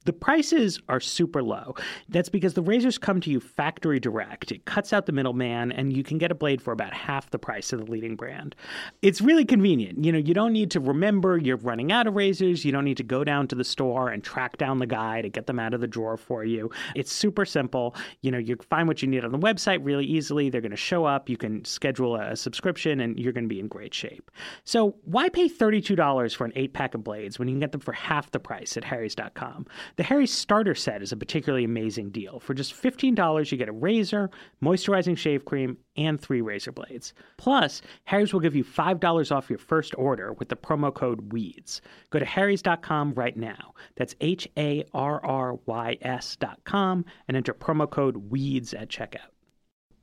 The 0.07 0.15
prices 0.15 0.81
are 0.89 0.99
super 0.99 1.43
low. 1.43 1.75
That's 2.09 2.31
because 2.31 2.55
the 2.55 2.63
razors 2.63 2.97
come 2.97 3.21
to 3.21 3.31
you 3.31 3.39
factory 3.39 4.01
direct. 4.01 4.51
It 4.51 4.65
cuts 4.65 4.95
out 4.95 5.05
the 5.05 5.13
middleman, 5.13 5.73
and 5.73 5.95
you 5.95 6.03
can 6.03 6.17
get 6.17 6.31
a 6.31 6.35
blade 6.35 6.63
for 6.63 6.73
about 6.73 6.95
half 6.95 7.31
the 7.31 7.39
price 7.39 7.71
of 7.73 7.85
the 7.85 7.91
leading 7.91 8.17
brand. 8.17 8.57
It's 9.03 9.21
really 9.21 9.45
convenient. 9.45 10.03
You 10.03 10.13
know, 10.13 10.19
you 10.19 10.33
don't 10.33 10.55
need 10.55 10.71
to 10.71 10.81
remember 10.81 11.37
you're 11.37 11.59
running 11.59 11.93
out 11.93 12.07
of 12.07 12.15
razors. 12.15 12.65
You 12.65 12.73
don't 12.73 12.87
need 12.87 12.97
to 12.97 13.03
go 13.03 13.25
down 13.25 13.47
to 13.49 13.55
the 13.55 13.63
store 13.63 14.09
and 14.09 14.25
track 14.25 14.57
down 14.57 14.79
the 14.79 14.87
guy 14.87 15.21
to 15.21 15.29
get 15.29 15.47
them 15.47 15.59
out 15.59 15.75
of 15.75 15.83
the 15.83 15.87
drawer 15.87 16.17
for 16.17 16.45
you. 16.45 16.71
It's 16.95 17.13
super 17.13 17.45
simple. 17.45 17.95
You 18.23 18.31
know, 18.31 18.39
you 18.39 18.57
find 18.71 18.89
what 18.89 19.03
you 19.03 19.09
need 19.09 19.23
on 19.23 19.33
the 19.33 19.39
website 19.39 19.81
really 19.83 20.07
easily. 20.07 20.49
They're 20.49 20.63
going 20.63 20.71
to 20.71 20.77
show 20.79 21.05
up. 21.05 21.29
You 21.29 21.37
can 21.37 21.63
schedule 21.67 22.17
a 22.17 22.37
subscription, 22.37 23.01
and 23.01 23.19
you're 23.19 23.35
going 23.35 23.45
to 23.45 23.49
be 23.49 23.61
in 23.61 23.69
great 23.69 23.93
shape. 23.93 24.31
So 24.65 24.97
why 25.05 25.29
pay 25.29 25.49
$32 25.49 26.35
for 26.35 26.47
an 26.47 26.53
eight 26.57 26.73
pack 26.73 26.95
of 26.95 27.05
blades 27.05 27.39
when 27.39 27.49
you 27.49 27.53
can 27.53 27.61
get 27.61 27.73
them 27.73 27.83
for 27.83 27.93
half 27.93 28.31
the 28.31 28.41
price 28.41 28.79
at 28.79 28.85
Harry's.com? 28.85 29.67
The 29.97 30.03
Harry's 30.03 30.33
starter 30.33 30.75
set 30.75 31.03
is 31.03 31.13
a 31.13 31.17
particularly 31.17 31.65
amazing 31.65 32.11
deal. 32.11 32.41
For 32.41 32.55
just 32.55 32.75
$15, 32.75 33.51
you 33.51 33.59
get 33.59 33.69
a 33.69 33.73
razor, 33.73 34.31
moisturizing 34.63 35.17
shave 35.17 35.45
cream, 35.45 35.77
and 35.97 36.21
three 36.21 36.41
razor 36.41 36.73
blades. 36.73 37.13
Plus, 37.37 37.83
Harry's 38.05 38.33
will 38.33 38.41
give 38.41 38.57
you 38.57 38.65
$5 38.65 39.35
off 39.35 39.51
your 39.51 39.59
first 39.59 39.95
order 39.99 40.33
with 40.35 40.49
the 40.49 40.57
promo 40.57 40.95
code 40.95 41.33
WEEDS. 41.33 41.81
Go 42.11 42.19
to 42.19 42.25
harrys.com 42.25 43.15
right 43.15 43.37
now. 43.37 43.75
That's 43.97 44.15
H 44.21 44.49
A 44.57 44.85
R 44.95 45.25
R 45.25 45.59
Y 45.67 45.99
S.com 46.03 47.05
and 47.29 47.37
enter 47.37 47.55
promo 47.55 47.91
code 47.91 48.31
WEEDS 48.31 48.75
at 48.75 48.89
checkout. 48.89 49.31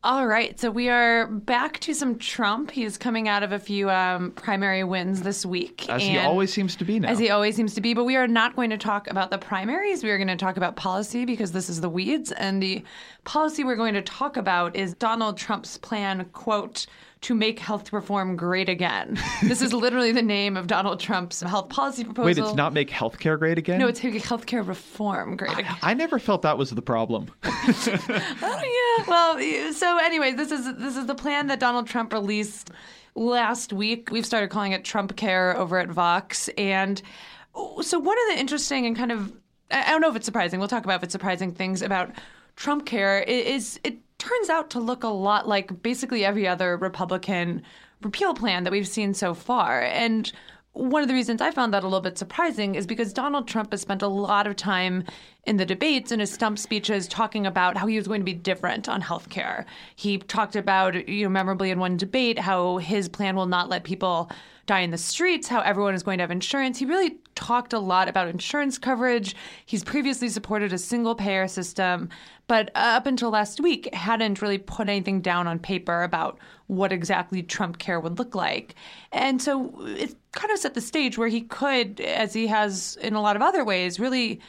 All 0.08 0.26
right, 0.26 0.58
so 0.58 0.72
we 0.72 0.88
are 0.88 1.28
back 1.28 1.82
to 1.82 1.94
some 1.94 2.18
Trump. 2.18 2.72
He's 2.72 2.98
coming 2.98 3.28
out 3.28 3.44
of 3.44 3.52
a 3.52 3.60
few 3.60 3.90
um, 3.90 4.32
primary 4.32 4.86
wins 4.86 5.22
this 5.22 5.46
week. 5.46 5.90
As 5.90 6.02
he 6.02 6.18
always 6.18 6.54
seems 6.54 6.78
to 6.78 6.86
be 6.86 6.98
now. 6.98 7.10
As 7.10 7.20
he 7.20 7.30
always 7.30 7.58
seems 7.58 7.74
to 7.74 7.82
be. 7.82 7.94
But 7.94 8.06
we 8.06 8.16
are 8.16 8.26
not 8.26 8.56
going 8.56 8.70
to 8.70 8.78
talk 8.78 9.10
about 9.10 9.32
the 9.32 9.38
primaries. 9.38 10.06
We 10.06 10.10
are 10.10 10.18
going 10.18 10.30
to 10.30 10.38
talk 10.38 10.56
about 10.56 10.78
policy 10.78 11.26
because 11.26 11.52
this 11.52 11.68
is 11.68 11.82
the 11.82 11.90
weeds. 11.90 12.32
And 12.32 12.64
the 12.64 12.86
policy 13.26 13.66
we're 13.66 13.76
going 13.76 13.96
to 13.96 14.02
talk 14.02 14.38
about 14.38 14.78
is 14.78 14.94
Donald 14.94 15.38
Trump's 15.38 15.78
plan, 15.78 16.24
quote, 16.32 16.86
to 17.22 17.34
make 17.34 17.60
health 17.60 17.92
reform 17.92 18.36
great 18.36 18.70
again. 18.70 19.20
this 19.44 19.62
is 19.62 19.74
literally 19.74 20.12
the 20.12 20.22
name 20.22 20.56
of 20.56 20.68
Donald 20.68 21.00
Trump's 21.00 21.42
health 21.42 21.70
policy 21.70 22.04
proposal. 22.04 22.26
Wait, 22.26 22.38
it's 22.38 22.56
not 22.56 22.74
make 22.74 22.90
healthcare 22.90 23.38
great 23.40 23.58
again? 23.58 23.80
No, 23.80 23.88
it's 23.88 24.04
make 24.04 24.22
healthcare 24.22 24.66
reform 24.66 25.36
great 25.36 25.58
again. 25.58 25.76
I 25.82 25.94
never 25.94 26.20
felt 26.20 26.44
that 26.44 26.58
was 26.58 26.70
the 26.70 26.82
problem. 26.82 27.28
oh, 27.44 28.98
yeah. 29.00 29.06
Well, 29.08 29.74
so 29.74 29.98
anyway, 29.98 30.34
this 30.34 30.52
is 30.52 30.66
this 30.78 30.96
is 30.96 31.06
the 31.06 31.16
plan 31.16 31.48
that 31.48 31.60
Donald 31.60 31.88
Trump 31.88 32.14
released 32.14 32.72
last 33.16 33.74
week. 33.74 34.10
We've 34.12 34.26
started 34.26 34.50
calling 34.50 34.72
it 34.74 34.86
Trump 34.86 35.16
Care 35.16 35.58
over 35.58 35.80
at 35.80 35.90
Vox, 35.90 36.50
and 36.58 37.02
oh, 37.56 37.82
so 37.82 38.00
one 38.00 38.18
of 38.18 38.36
the 38.36 38.40
interesting 38.40 38.86
and 38.86 38.96
kind 38.96 39.12
of 39.12 39.34
I 39.72 39.90
don't 39.90 40.02
know 40.02 40.10
if 40.10 40.16
it's 40.16 40.26
surprising. 40.26 40.60
We'll 40.60 40.70
talk 40.70 40.86
about 40.86 40.98
if 40.98 41.04
it's 41.04 41.12
surprising 41.12 41.52
things 41.52 41.82
about 41.82 42.12
Trump 42.56 42.86
Care 42.86 43.20
is 43.20 43.80
it 43.84 43.98
turns 44.18 44.50
out 44.50 44.70
to 44.72 44.80
look 44.80 45.04
a 45.04 45.08
lot 45.08 45.48
like 45.48 45.82
basically 45.82 46.26
every 46.26 46.48
other 46.48 46.78
Republican 46.78 47.62
repeal 48.02 48.34
plan 48.34 48.64
that 48.64 48.72
we've 48.72 48.88
seen 48.88 49.14
so 49.14 49.34
far. 49.34 49.82
And 49.82 50.32
one 50.74 51.02
of 51.02 51.08
the 51.08 51.14
reasons 51.14 51.42
I 51.42 51.50
found 51.52 51.74
that 51.74 51.84
a 51.84 51.88
little 51.88 52.02
bit 52.02 52.18
surprising 52.18 52.76
is 52.76 52.86
because 52.86 53.12
Donald 53.12 53.48
Trump 53.48 53.72
has 53.72 53.82
spent 53.82 54.04
a 54.04 54.08
lot 54.08 54.46
of 54.46 54.56
time 54.56 55.04
in 55.46 55.58
the 55.58 55.66
debates 55.66 56.12
and 56.12 56.22
his 56.22 56.32
stump 56.32 56.60
speeches 56.60 57.08
talking 57.08 57.48
about 57.48 57.78
how 57.78 57.88
he 57.88 57.98
was 57.98 58.08
going 58.08 58.22
to 58.22 58.26
be 58.26 58.34
different 58.34 58.88
on 58.88 59.02
health 59.02 59.30
care. 59.30 59.66
He 59.96 60.20
talked 60.20 60.56
about, 60.56 61.08
you 61.10 61.24
know, 61.24 61.30
memorably 61.30 61.72
in 61.72 61.80
one 61.80 61.98
debate 61.98 62.38
how 62.38 62.78
his 62.78 63.10
plan 63.10 63.36
will 63.36 63.48
not 63.48 63.70
let 63.70 63.84
people 63.84 64.30
die 64.68 64.82
in 64.82 64.92
the 64.92 64.98
streets, 64.98 65.48
how 65.48 65.62
everyone 65.62 65.96
is 65.96 66.04
going 66.04 66.20
to 66.20 66.24
have 66.24 66.30
insurance. 66.30 66.78
He 66.78 66.86
really 66.86 67.18
talked 67.36 67.74
a 67.74 67.80
lot 67.80 68.08
about 68.08 68.28
insurance 68.28 68.78
coverage. 68.78 69.36
He's 69.66 69.84
previously 69.84 70.30
supported 70.30 70.74
a 70.74 70.78
single 70.78 71.16
payer 71.16 71.48
system, 71.48 72.10
but 72.48 72.70
up 72.76 73.08
until 73.08 73.32
last 73.32 73.60
week 73.62 73.94
hadn't 73.94 74.42
really 74.42 74.58
put 74.58 74.90
anything 74.90 75.22
down 75.22 75.48
on 75.48 75.58
paper 75.58 76.04
about 76.04 76.38
what 76.68 76.92
exactly 76.92 77.42
Trump 77.42 77.80
care 77.80 78.00
would 78.00 78.20
look 78.20 78.36
like. 78.36 78.76
And 79.12 79.42
so 79.42 79.74
it 79.88 80.14
kind 80.34 80.52
of 80.52 80.60
set 80.60 80.74
the 80.74 80.82
stage 80.82 81.18
where 81.18 81.30
he 81.30 81.42
could, 81.42 82.02
as 82.02 82.34
he 82.34 82.48
has 82.48 82.98
in 83.02 83.16
a 83.16 83.22
lot 83.22 83.38
of 83.38 83.42
other 83.42 83.64
ways, 83.64 84.00
really 84.00 84.42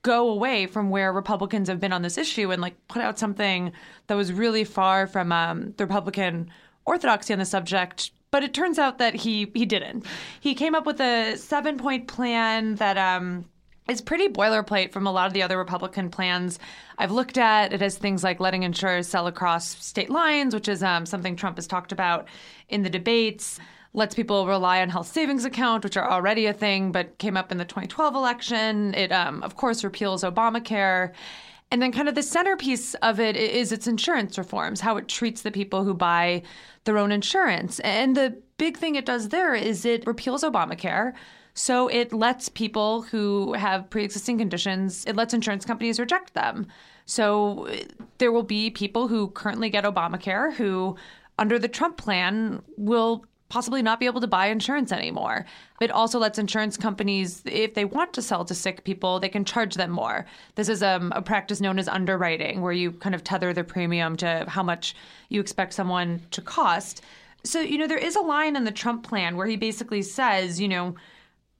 go 0.00 0.30
away 0.30 0.66
from 0.66 0.90
where 0.90 1.12
Republicans 1.12 1.68
have 1.68 1.78
been 1.78 1.92
on 1.92 2.02
this 2.02 2.18
issue 2.18 2.50
and 2.50 2.60
like 2.60 2.74
put 2.88 3.02
out 3.02 3.18
something 3.18 3.70
that 4.06 4.14
was 4.14 4.32
really 4.32 4.64
far 4.64 5.06
from 5.06 5.30
um, 5.30 5.74
the 5.76 5.84
Republican 5.84 6.50
orthodoxy 6.86 7.32
on 7.32 7.38
the 7.38 7.44
subject 7.44 8.10
but 8.32 8.42
it 8.42 8.52
turns 8.52 8.80
out 8.80 8.98
that 8.98 9.14
he 9.14 9.52
he 9.54 9.64
didn't. 9.64 10.04
He 10.40 10.56
came 10.56 10.74
up 10.74 10.86
with 10.86 11.00
a 11.00 11.36
seven 11.36 11.78
point 11.78 12.08
plan 12.08 12.74
that 12.76 12.98
um, 12.98 13.44
is 13.88 14.00
pretty 14.00 14.28
boilerplate 14.28 14.90
from 14.90 15.06
a 15.06 15.12
lot 15.12 15.28
of 15.28 15.34
the 15.34 15.42
other 15.42 15.58
Republican 15.58 16.10
plans 16.10 16.58
I've 16.98 17.12
looked 17.12 17.38
at. 17.38 17.72
It 17.72 17.80
has 17.80 17.96
things 17.96 18.24
like 18.24 18.40
letting 18.40 18.64
insurers 18.64 19.06
sell 19.06 19.28
across 19.28 19.68
state 19.84 20.10
lines, 20.10 20.54
which 20.54 20.66
is 20.66 20.82
um, 20.82 21.06
something 21.06 21.36
Trump 21.36 21.56
has 21.56 21.68
talked 21.68 21.92
about 21.92 22.26
in 22.68 22.82
the 22.82 22.90
debates. 22.90 23.60
Lets 23.94 24.14
people 24.14 24.46
rely 24.46 24.80
on 24.80 24.88
health 24.88 25.08
savings 25.08 25.44
account, 25.44 25.84
which 25.84 25.98
are 25.98 26.10
already 26.10 26.46
a 26.46 26.54
thing, 26.54 26.92
but 26.92 27.18
came 27.18 27.36
up 27.36 27.52
in 27.52 27.58
the 27.58 27.64
2012 27.66 28.14
election. 28.14 28.94
It, 28.94 29.12
um, 29.12 29.42
of 29.42 29.56
course, 29.56 29.84
repeals 29.84 30.22
Obamacare. 30.22 31.12
And 31.72 31.80
then, 31.80 31.90
kind 31.90 32.06
of 32.06 32.14
the 32.14 32.22
centerpiece 32.22 32.92
of 32.96 33.18
it 33.18 33.34
is 33.34 33.72
its 33.72 33.86
insurance 33.86 34.36
reforms, 34.36 34.82
how 34.82 34.98
it 34.98 35.08
treats 35.08 35.40
the 35.40 35.50
people 35.50 35.84
who 35.84 35.94
buy 35.94 36.42
their 36.84 36.98
own 36.98 37.10
insurance. 37.10 37.80
And 37.80 38.14
the 38.14 38.36
big 38.58 38.76
thing 38.76 38.94
it 38.94 39.06
does 39.06 39.30
there 39.30 39.54
is 39.54 39.86
it 39.86 40.06
repeals 40.06 40.44
Obamacare. 40.44 41.14
So 41.54 41.88
it 41.88 42.12
lets 42.12 42.50
people 42.50 43.00
who 43.00 43.54
have 43.54 43.88
pre 43.88 44.04
existing 44.04 44.36
conditions, 44.36 45.06
it 45.06 45.16
lets 45.16 45.32
insurance 45.32 45.64
companies 45.64 45.98
reject 45.98 46.34
them. 46.34 46.66
So 47.06 47.66
uh, 47.68 47.76
there 48.18 48.32
will 48.32 48.42
be 48.42 48.68
people 48.68 49.08
who 49.08 49.28
currently 49.28 49.70
get 49.70 49.84
Obamacare 49.84 50.52
who, 50.52 50.96
under 51.38 51.58
the 51.58 51.68
Trump 51.68 51.96
plan, 51.96 52.60
will 52.76 53.24
possibly 53.52 53.82
not 53.82 54.00
be 54.00 54.06
able 54.06 54.22
to 54.22 54.26
buy 54.26 54.46
insurance 54.46 54.90
anymore. 54.90 55.44
It 55.78 55.90
also 55.90 56.18
lets 56.18 56.38
insurance 56.38 56.78
companies, 56.78 57.42
if 57.44 57.74
they 57.74 57.84
want 57.84 58.14
to 58.14 58.22
sell 58.22 58.46
to 58.46 58.54
sick 58.54 58.82
people, 58.82 59.20
they 59.20 59.28
can 59.28 59.44
charge 59.44 59.74
them 59.74 59.90
more. 59.90 60.24
This 60.54 60.70
is 60.70 60.82
um, 60.82 61.12
a 61.14 61.20
practice 61.20 61.60
known 61.60 61.78
as 61.78 61.86
underwriting, 61.86 62.62
where 62.62 62.72
you 62.72 62.92
kind 62.92 63.14
of 63.14 63.22
tether 63.22 63.52
the 63.52 63.62
premium 63.62 64.16
to 64.16 64.46
how 64.48 64.62
much 64.62 64.96
you 65.28 65.38
expect 65.38 65.74
someone 65.74 66.22
to 66.30 66.40
cost. 66.40 67.02
So, 67.44 67.60
you 67.60 67.76
know, 67.76 67.86
there 67.86 67.98
is 67.98 68.16
a 68.16 68.22
line 68.22 68.56
in 68.56 68.64
the 68.64 68.72
Trump 68.72 69.06
plan 69.06 69.36
where 69.36 69.46
he 69.46 69.56
basically 69.56 70.00
says, 70.00 70.58
you 70.58 70.68
know, 70.68 70.94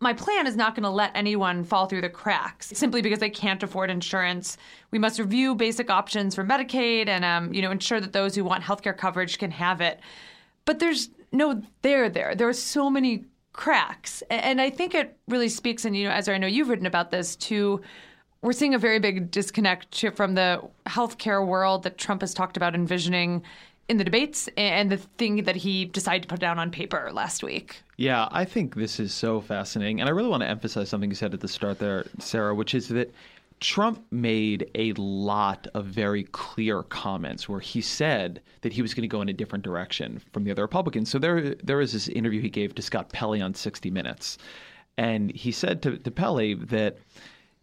my 0.00 0.14
plan 0.14 0.46
is 0.46 0.56
not 0.56 0.74
going 0.74 0.84
to 0.84 0.88
let 0.88 1.12
anyone 1.14 1.62
fall 1.62 1.84
through 1.86 2.00
the 2.00 2.08
cracks 2.08 2.72
simply 2.74 3.02
because 3.02 3.18
they 3.18 3.28
can't 3.28 3.62
afford 3.62 3.90
insurance. 3.90 4.56
We 4.92 4.98
must 4.98 5.18
review 5.18 5.54
basic 5.54 5.90
options 5.90 6.34
for 6.34 6.42
Medicaid 6.42 7.08
and, 7.08 7.22
um, 7.22 7.52
you 7.52 7.60
know, 7.60 7.70
ensure 7.70 8.00
that 8.00 8.14
those 8.14 8.34
who 8.34 8.44
want 8.44 8.64
healthcare 8.64 8.96
coverage 8.96 9.38
can 9.38 9.50
have 9.50 9.82
it. 9.82 10.00
But 10.64 10.78
there's 10.78 11.10
no 11.32 11.62
there 11.82 12.08
there. 12.08 12.34
There 12.34 12.48
are 12.48 12.52
so 12.52 12.90
many 12.90 13.24
cracks, 13.52 14.22
and 14.30 14.60
I 14.60 14.70
think 14.70 14.94
it 14.94 15.16
really 15.28 15.48
speaks. 15.48 15.84
And 15.84 15.96
you 15.96 16.04
know, 16.04 16.14
as 16.14 16.28
I 16.28 16.38
know 16.38 16.46
you've 16.46 16.68
written 16.68 16.86
about 16.86 17.10
this 17.10 17.36
too. 17.36 17.80
We're 18.44 18.52
seeing 18.52 18.74
a 18.74 18.78
very 18.78 18.98
big 18.98 19.30
disconnect 19.30 20.04
from 20.16 20.34
the 20.34 20.60
healthcare 20.86 21.46
world 21.46 21.84
that 21.84 21.96
Trump 21.96 22.22
has 22.22 22.34
talked 22.34 22.56
about 22.56 22.74
envisioning 22.74 23.44
in 23.88 23.98
the 23.98 24.04
debates 24.04 24.48
and 24.56 24.90
the 24.90 24.96
thing 24.96 25.44
that 25.44 25.54
he 25.54 25.84
decided 25.84 26.22
to 26.22 26.28
put 26.28 26.40
down 26.40 26.58
on 26.58 26.70
paper 26.72 27.10
last 27.12 27.44
week. 27.44 27.82
Yeah, 27.98 28.26
I 28.32 28.44
think 28.44 28.74
this 28.74 28.98
is 28.98 29.14
so 29.14 29.40
fascinating. 29.40 30.00
And 30.00 30.08
I 30.08 30.12
really 30.12 30.28
want 30.28 30.42
to 30.42 30.48
emphasize 30.48 30.88
something 30.88 31.08
you 31.08 31.14
said 31.14 31.34
at 31.34 31.40
the 31.40 31.46
start 31.46 31.78
there, 31.78 32.06
Sarah, 32.18 32.52
which 32.52 32.74
is 32.74 32.88
that 32.88 33.14
Trump 33.62 34.04
made 34.10 34.68
a 34.74 34.92
lot 34.94 35.68
of 35.72 35.86
very 35.86 36.24
clear 36.24 36.82
comments 36.82 37.48
where 37.48 37.60
he 37.60 37.80
said 37.80 38.42
that 38.62 38.72
he 38.72 38.82
was 38.82 38.92
going 38.92 39.02
to 39.02 39.08
go 39.08 39.22
in 39.22 39.28
a 39.28 39.32
different 39.32 39.64
direction 39.64 40.20
from 40.32 40.42
the 40.42 40.50
other 40.50 40.62
Republicans. 40.62 41.08
So 41.08 41.18
there, 41.20 41.54
there 41.54 41.76
was 41.76 41.92
this 41.92 42.08
interview 42.08 42.40
he 42.40 42.50
gave 42.50 42.74
to 42.74 42.82
Scott 42.82 43.10
Pelley 43.12 43.40
on 43.40 43.54
60 43.54 43.88
Minutes, 43.90 44.36
and 44.98 45.30
he 45.30 45.52
said 45.52 45.80
to, 45.82 45.96
to 45.96 46.10
Pelley 46.10 46.54
that 46.54 46.98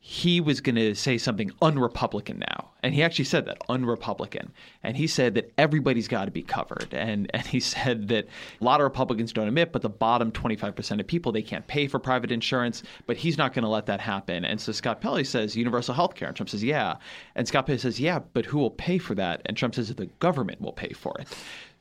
he 0.02 0.40
was 0.40 0.62
going 0.62 0.76
to 0.76 0.96
say 0.96 1.18
something 1.18 1.50
unrepublican 1.62 2.38
now. 2.38 2.70
And 2.82 2.94
he 2.94 3.04
actually 3.04 3.26
said 3.26 3.46
that, 3.46 3.60
unrepublican. 3.68 4.50
And 4.82 4.96
he 4.96 5.08
said 5.08 5.36
that 5.36 5.52
everybody's 5.58 6.08
got 6.08 6.26
to 6.26 6.32
be 6.32 6.42
covered. 6.42 6.94
And, 6.94 7.30
and 7.34 7.46
he 7.46 7.60
said 7.60 8.08
that 8.08 8.28
a 8.60 8.64
lot 8.64 8.80
of 8.80 8.86
Republicans 8.86 9.34
don't 9.34 9.48
admit, 9.48 9.74
but 9.74 9.82
the 9.82 9.90
bottom 9.90 10.32
25% 10.32 11.00
of 11.00 11.08
people, 11.08 11.32
they 11.32 11.42
can't 11.42 11.68
pay 11.68 11.88
for 11.88 12.00
private 12.00 12.32
insurance, 12.32 12.82
but 13.08 13.18
he's 13.18 13.38
not 13.38 13.54
going 13.54 13.64
to 13.64 13.70
let 13.70 13.88
that 13.88 14.00
happen. 14.00 14.46
And 14.46 14.60
so 14.60 14.72
Scott 14.72 15.02
Pelley 15.02 15.26
says 15.26 15.56
universal 15.58 15.94
health 15.94 16.16
care. 16.16 16.30
And 16.30 16.38
Trump 16.38 16.50
says, 16.50 16.64
yeah. 16.64 16.96
And 17.36 17.48
Scott 17.48 17.66
Pelley 17.66 17.78
says, 17.78 18.00
yeah, 18.00 18.20
but 18.34 18.46
who 18.46 18.58
will 18.58 18.72
pay 18.72 18.98
for 19.00 19.16
that? 19.16 19.42
And 19.46 19.58
Trump 19.58 19.76
says 19.76 19.94
the 19.94 20.06
government 20.20 20.62
will 20.62 20.74
pay 20.74 20.94
for 20.94 21.14
it. 21.20 21.28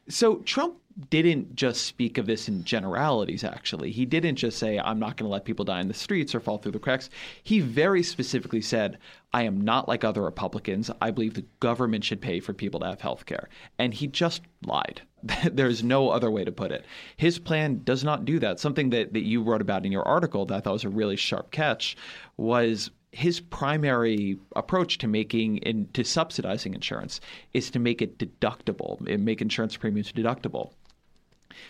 So 0.09 0.37
Trump 0.39 0.77
didn't 1.11 1.55
just 1.55 1.83
speak 1.83 2.19
of 2.19 2.27
this 2.27 2.49
in 2.49 2.65
generalities, 2.65 3.45
actually. 3.45 3.93
He 3.93 4.05
didn't 4.05 4.37
just 4.37 4.59
say, 4.59 4.79
I'm 4.79 4.99
not 4.99 5.17
going 5.17 5.29
to 5.29 5.33
let 5.33 5.45
people 5.45 5.65
die 5.65 5.81
in 5.81 5.89
the 5.89 5.95
streets 5.95 6.35
or 6.35 6.41
fall 6.41 6.59
through 6.59 6.73
the 6.73 6.79
cracks. 6.79 7.09
He 7.43 7.61
very 7.61 8.03
specifically 8.03 8.61
said, 8.61 8.99
I 9.33 9.43
am 9.43 9.61
not 9.61 9.87
like 9.87 10.03
other 10.03 10.23
Republicans. 10.23 10.91
I 11.01 11.13
believe 11.13 11.35
the 11.35 11.45
government 11.61 12.05
should 12.05 12.21
pay 12.21 12.41
for 12.41 12.53
people 12.53 12.81
to 12.81 12.87
have 12.87 13.01
health 13.01 13.27
care. 13.27 13.49
And 13.79 13.95
he 13.95 14.09
just 14.09 14.43
lied. 14.65 15.03
There's 15.53 15.85
no 15.85 16.11
other 16.11 16.31
way 16.31 16.45
to 16.45 16.53
put 16.53 16.73
it. 16.73 16.85
His 17.17 17.39
plan 17.39 17.83
does 17.85 18.03
not 18.03 18.25
do 18.25 18.41
that. 18.41 18.59
Something 18.59 18.91
that, 18.91 19.13
that 19.13 19.25
you 19.25 19.43
wrote 19.43 19.61
about 19.61 19.87
in 19.87 19.93
your 19.93 20.07
article 20.07 20.47
that 20.47 20.57
I 20.57 20.61
thought 20.61 20.73
was 20.73 20.85
a 20.85 20.89
really 20.89 21.17
sharp 21.17 21.53
catch 21.53 21.97
was 22.37 22.91
his 23.13 23.41
primary 23.41 24.39
approach 24.55 24.99
to 24.99 25.09
making 25.09 25.63
and 25.65 25.93
to 25.95 26.05
subsidizing 26.05 26.75
insurance 26.75 27.21
is 27.55 27.71
to 27.71 27.79
make 27.79 28.03
it 28.03 28.19
deductible, 28.19 29.07
and 29.09 29.25
make 29.25 29.41
insurance 29.41 29.77
premiums 29.77 30.13
deductible. 30.13 30.73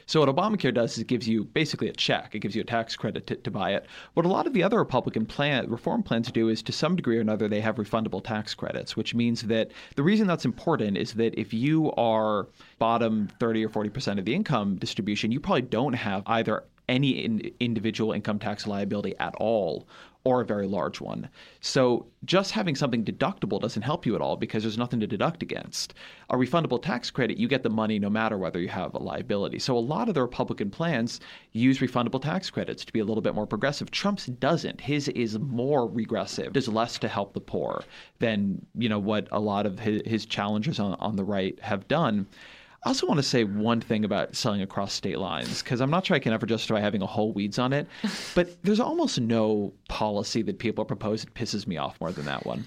So 0.07 0.21
what 0.21 0.35
Obamacare 0.35 0.75
does 0.75 0.93
is 0.93 0.99
it 0.99 1.07
gives 1.07 1.29
you 1.29 1.45
basically 1.45 1.89
a 1.89 1.93
check. 1.93 2.35
It 2.35 2.41
gives 2.41 2.55
you 2.55 2.63
a 2.63 2.65
tax 2.65 2.97
credit 2.97 3.27
to, 3.29 3.37
to 3.37 3.51
buy 3.51 3.73
it. 3.73 3.87
What 4.15 4.27
a 4.27 4.29
lot 4.29 4.47
of 4.47 4.53
the 4.53 4.63
other 4.63 4.79
Republican 4.79 5.25
plan 5.27 5.71
reform 5.71 6.03
plans 6.03 6.31
do 6.31 6.49
is 6.49 6.63
to 6.63 6.73
some 6.73 6.97
degree 6.97 7.19
or 7.19 7.21
another 7.21 7.49
they 7.49 7.61
have 7.61 7.77
refundable 7.77 8.23
tax 8.23 8.55
credits, 8.55 8.97
which 8.97 9.15
means 9.15 9.43
that 9.43 9.71
the 9.97 10.03
reason 10.03 10.27
that's 10.27 10.45
important 10.45 10.97
is 10.97 11.15
that 11.15 11.39
if 11.39 11.55
you 11.55 11.93
are 11.93 12.49
bottom 12.79 13.29
30 13.39 13.65
or 13.65 13.69
40% 13.69 14.19
of 14.19 14.25
the 14.25 14.35
income 14.35 14.77
distribution, 14.77 15.33
you 15.33 15.41
probably 15.41 15.63
don't 15.63 15.95
have 15.95 16.23
either 16.27 16.65
any 16.89 17.11
in, 17.11 17.51
individual 17.61 18.13
income 18.13 18.39
tax 18.39 18.67
liability 18.67 19.15
at 19.19 19.35
all 19.37 19.87
or 20.25 20.41
a 20.41 20.45
very 20.45 20.67
large 20.67 21.01
one. 21.01 21.29
So 21.61 22.07
just 22.25 22.51
having 22.51 22.75
something 22.75 23.05
deductible 23.05 23.61
doesn't 23.61 23.83
help 23.83 24.05
you 24.05 24.15
at 24.15 24.21
all 24.21 24.37
because 24.37 24.63
there's 24.63 24.77
nothing 24.77 25.01
to 25.01 25.07
deduct 25.07 25.43
against. 25.43 25.95
A 26.31 26.37
refundable 26.37 26.83
tax 26.83 27.11
credit, 27.11 27.39
you 27.39 27.49
get 27.49 27.63
the 27.63 27.71
money 27.71 27.99
no 27.99 28.11
matter 28.11 28.37
whether 28.37 28.61
you 28.61 28.69
have 28.69 28.95
a 28.95 28.99
liability. 28.99 29.59
So 29.59 29.77
a 29.77 29.81
lot 29.81 30.09
of 30.09 30.15
the 30.15 30.23
Republican 30.23 30.71
plans 30.71 31.21
use 31.53 31.79
refundable 31.79 32.21
tax 32.21 32.51
credits 32.51 32.85
to 32.85 32.93
be 32.93 33.01
a 33.01 33.05
little 33.05 33.23
bit 33.23 33.35
more 33.35 33.47
progressive. 33.47 33.91
Trump's 33.91 34.27
doesn't. 34.27 34.81
His 34.81 35.09
is 35.09 35.39
more 35.39 35.87
regressive. 35.89 36.53
Does 36.53 36.69
less 36.69 36.99
to 36.99 37.09
help 37.09 37.33
the 37.33 37.41
poor 37.41 37.85
than, 38.19 38.65
you 38.77 38.89
know, 38.89 38.99
what 38.99 39.29
a 39.33 39.41
lot 39.41 39.67
of 39.67 39.79
his, 39.79 40.03
his 40.05 40.27
challengers 40.27 40.79
on, 40.79 40.95
on 40.95 41.17
the 41.17 41.25
right 41.25 41.59
have 41.61 41.89
done. 41.89 42.27
I 42.85 42.91
also 42.91 43.07
want 43.07 43.19
to 43.19 43.25
say 43.25 43.45
one 43.45 43.81
thing 43.81 44.05
about 44.05 44.37
selling 44.37 44.63
across 44.63 44.93
state 44.93 45.19
lines 45.19 45.63
because 45.63 45.81
I'm 45.81 45.91
not 45.91 46.07
sure 46.07 46.15
I 46.15 46.21
can 46.21 46.33
ever 46.33 46.47
justify 46.47 46.81
having 46.81 47.03
a 47.03 47.07
whole 47.07 47.33
weeds 47.33 47.59
on 47.59 47.73
it, 47.73 47.89
but 48.35 48.63
there's 48.63 48.81
almost 48.81 49.21
no 49.21 49.73
policy 49.89 50.43
that 50.43 50.59
people 50.59 50.85
propose 50.85 51.25
that 51.25 51.35
pisses 51.35 51.67
me 51.67 51.77
off 51.77 52.01
more 52.01 52.13
than 52.13 52.27
that 52.27 52.47
one. 52.47 52.67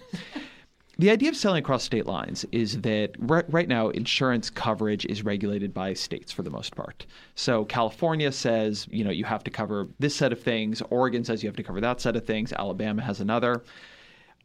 The 0.98 1.10
idea 1.10 1.30
of 1.30 1.36
selling 1.36 1.64
across 1.64 1.84
state 1.84 2.06
lines 2.06 2.46
is 2.52 2.82
that 2.82 3.16
right, 3.18 3.46
right, 3.52 3.68
now 3.68 3.90
insurance 3.90 4.52
coverage 4.52 5.06
is 5.06 5.24
regulated 5.24 5.74
by 5.74 5.94
states 5.94 6.32
for 6.32 6.44
the 6.44 6.52
most 6.52 6.76
part. 6.76 7.08
So 7.34 7.66
California 7.66 8.32
says, 8.32 8.86
you 8.92 9.04
know, 9.04 9.10
you 9.10 9.24
have 9.24 9.44
to 9.46 9.50
cover 9.50 9.88
this 9.98 10.16
set 10.16 10.32
of 10.32 10.42
things, 10.42 10.82
Oregon 10.92 11.24
says 11.24 11.42
you 11.42 11.50
have 11.50 11.56
to 11.56 11.64
cover 11.64 11.82
that 11.82 12.02
set 12.02 12.16
of 12.16 12.28
things, 12.28 12.54
Alabama 12.54 13.02
has 13.02 13.20
another. 13.22 13.64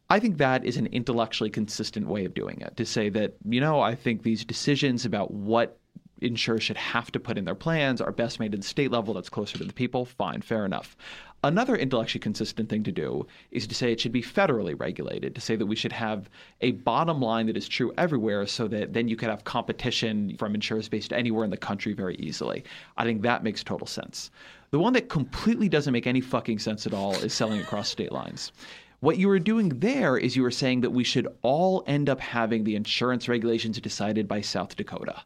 I 0.09 0.19
think 0.19 0.37
that 0.37 0.63
is 0.63 0.77
an 0.77 0.87
intellectually 0.87 1.49
consistent 1.49 2.07
way 2.07 2.25
of 2.25 2.33
doing 2.33 2.61
it 2.61 2.77
to 2.77 2.85
say 2.85 3.09
that, 3.09 3.35
you 3.43 3.59
know, 3.59 3.81
I 3.81 3.93
think 3.93 4.23
these 4.23 4.45
decisions 4.45 5.05
about 5.05 5.31
what 5.31 5.77
insurers 6.21 6.63
should 6.63 6.77
have 6.77 7.11
to 7.11 7.19
put 7.19 7.37
in 7.37 7.45
their 7.45 7.55
plans 7.55 8.01
are 8.01 8.11
best 8.11 8.39
made 8.39 8.53
at 8.53 8.61
the 8.61 8.67
state 8.67 8.91
level 8.91 9.13
that's 9.13 9.29
closer 9.29 9.57
to 9.57 9.63
the 9.63 9.73
people. 9.73 10.05
Fine, 10.05 10.41
fair 10.41 10.65
enough. 10.65 10.95
Another 11.43 11.75
intellectually 11.75 12.19
consistent 12.19 12.67
thing 12.67 12.83
to 12.83 12.91
do 12.91 13.27
is 13.51 13.67
to 13.67 13.75
say 13.75 13.91
it 13.91 13.99
should 13.99 14.11
be 14.11 14.23
federally 14.23 14.79
regulated, 14.79 15.35
to 15.35 15.41
say 15.41 15.55
that 15.55 15.67
we 15.67 15.75
should 15.75 15.91
have 15.91 16.29
a 16.61 16.71
bottom 16.71 17.21
line 17.21 17.45
that 17.45 17.57
is 17.57 17.67
true 17.67 17.93
everywhere 17.97 18.47
so 18.47 18.67
that 18.67 18.93
then 18.93 19.07
you 19.07 19.15
could 19.15 19.29
have 19.29 19.43
competition 19.43 20.35
from 20.37 20.55
insurers 20.55 20.89
based 20.89 21.13
anywhere 21.13 21.45
in 21.45 21.51
the 21.51 21.57
country 21.57 21.93
very 21.93 22.15
easily. 22.15 22.63
I 22.97 23.03
think 23.03 23.21
that 23.21 23.43
makes 23.43 23.63
total 23.63 23.85
sense. 23.85 24.31
The 24.71 24.79
one 24.79 24.93
that 24.93 25.09
completely 25.09 25.69
doesn't 25.69 25.93
make 25.93 26.07
any 26.07 26.21
fucking 26.21 26.57
sense 26.59 26.87
at 26.87 26.93
all 26.93 27.13
is 27.13 27.33
selling 27.33 27.61
across 27.61 27.89
state 27.89 28.11
lines. 28.11 28.51
What 28.99 29.19
you 29.19 29.27
were 29.27 29.37
doing 29.37 29.69
there 29.69 30.17
is 30.17 30.35
you 30.35 30.41
were 30.41 30.49
saying 30.49 30.81
that 30.81 30.89
we 30.89 31.03
should 31.03 31.27
all 31.43 31.83
end 31.85 32.09
up 32.09 32.19
having 32.19 32.63
the 32.63 32.75
insurance 32.75 33.29
regulations 33.29 33.79
decided 33.79 34.27
by 34.27 34.41
South 34.41 34.75
Dakota. 34.75 35.21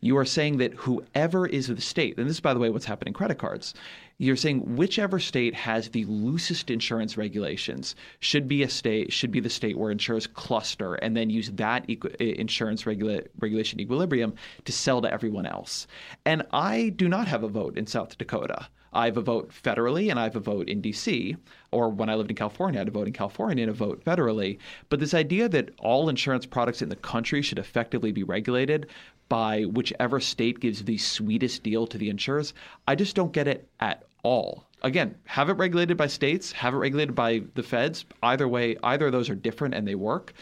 You 0.00 0.18
are 0.18 0.26
saying 0.26 0.58
that 0.58 0.74
whoever 0.74 1.46
is 1.46 1.68
the 1.68 1.80
state, 1.80 2.18
and 2.18 2.28
this 2.28 2.36
is, 2.36 2.40
by 2.40 2.52
the 2.52 2.60
way, 2.60 2.68
what's 2.68 2.84
happening 2.84 3.12
in 3.12 3.14
credit 3.14 3.38
cards, 3.38 3.72
you're 4.18 4.36
saying 4.36 4.76
whichever 4.76 5.18
state 5.18 5.54
has 5.54 5.88
the 5.88 6.04
loosest 6.04 6.70
insurance 6.70 7.16
regulations 7.16 7.96
should 8.20 8.48
be 8.48 8.62
a 8.62 8.68
state 8.68 9.10
should 9.14 9.30
be 9.30 9.40
the 9.40 9.48
state 9.48 9.78
where 9.78 9.90
insurers 9.90 10.26
cluster 10.26 10.96
and 10.96 11.16
then 11.16 11.30
use 11.30 11.50
that 11.52 11.88
equi- 11.88 12.14
eh, 12.20 12.34
insurance 12.36 12.84
regula- 12.84 13.22
regulation 13.40 13.80
equilibrium 13.80 14.34
to 14.66 14.72
sell 14.72 15.00
to 15.00 15.10
everyone 15.10 15.46
else. 15.46 15.86
And 16.26 16.42
I 16.52 16.90
do 16.90 17.08
not 17.08 17.28
have 17.28 17.44
a 17.44 17.48
vote 17.48 17.78
in 17.78 17.86
South 17.86 18.18
Dakota. 18.18 18.68
I 18.96 19.04
have 19.04 19.18
a 19.18 19.22
vote 19.22 19.50
federally 19.50 20.10
and 20.10 20.18
I 20.18 20.24
have 20.24 20.36
a 20.36 20.40
vote 20.40 20.68
in 20.68 20.80
DC. 20.80 21.36
Or 21.70 21.90
when 21.90 22.08
I 22.08 22.14
lived 22.14 22.30
in 22.30 22.36
California, 22.36 22.78
I 22.78 22.80
had 22.80 22.88
a 22.88 22.92
vote 22.92 23.06
in 23.06 23.12
California 23.12 23.62
and 23.62 23.70
a 23.70 23.74
vote 23.74 24.02
federally. 24.04 24.58
But 24.88 25.00
this 25.00 25.12
idea 25.12 25.48
that 25.50 25.70
all 25.78 26.08
insurance 26.08 26.46
products 26.46 26.80
in 26.80 26.88
the 26.88 26.96
country 26.96 27.42
should 27.42 27.58
effectively 27.58 28.10
be 28.10 28.22
regulated 28.22 28.86
by 29.28 29.64
whichever 29.64 30.18
state 30.18 30.60
gives 30.60 30.84
the 30.84 30.96
sweetest 30.96 31.62
deal 31.62 31.86
to 31.86 31.98
the 31.98 32.08
insurers, 32.08 32.54
I 32.88 32.94
just 32.94 33.14
don't 33.14 33.32
get 33.32 33.48
it 33.48 33.68
at 33.80 34.04
all. 34.22 34.66
Again, 34.82 35.14
have 35.24 35.50
it 35.50 35.54
regulated 35.54 35.96
by 35.96 36.06
states, 36.06 36.52
have 36.52 36.72
it 36.72 36.78
regulated 36.78 37.14
by 37.14 37.42
the 37.54 37.62
feds. 37.62 38.06
Either 38.22 38.48
way, 38.48 38.76
either 38.82 39.06
of 39.06 39.12
those 39.12 39.28
are 39.28 39.34
different 39.34 39.74
and 39.74 39.86
they 39.86 39.94
work. 39.94 40.32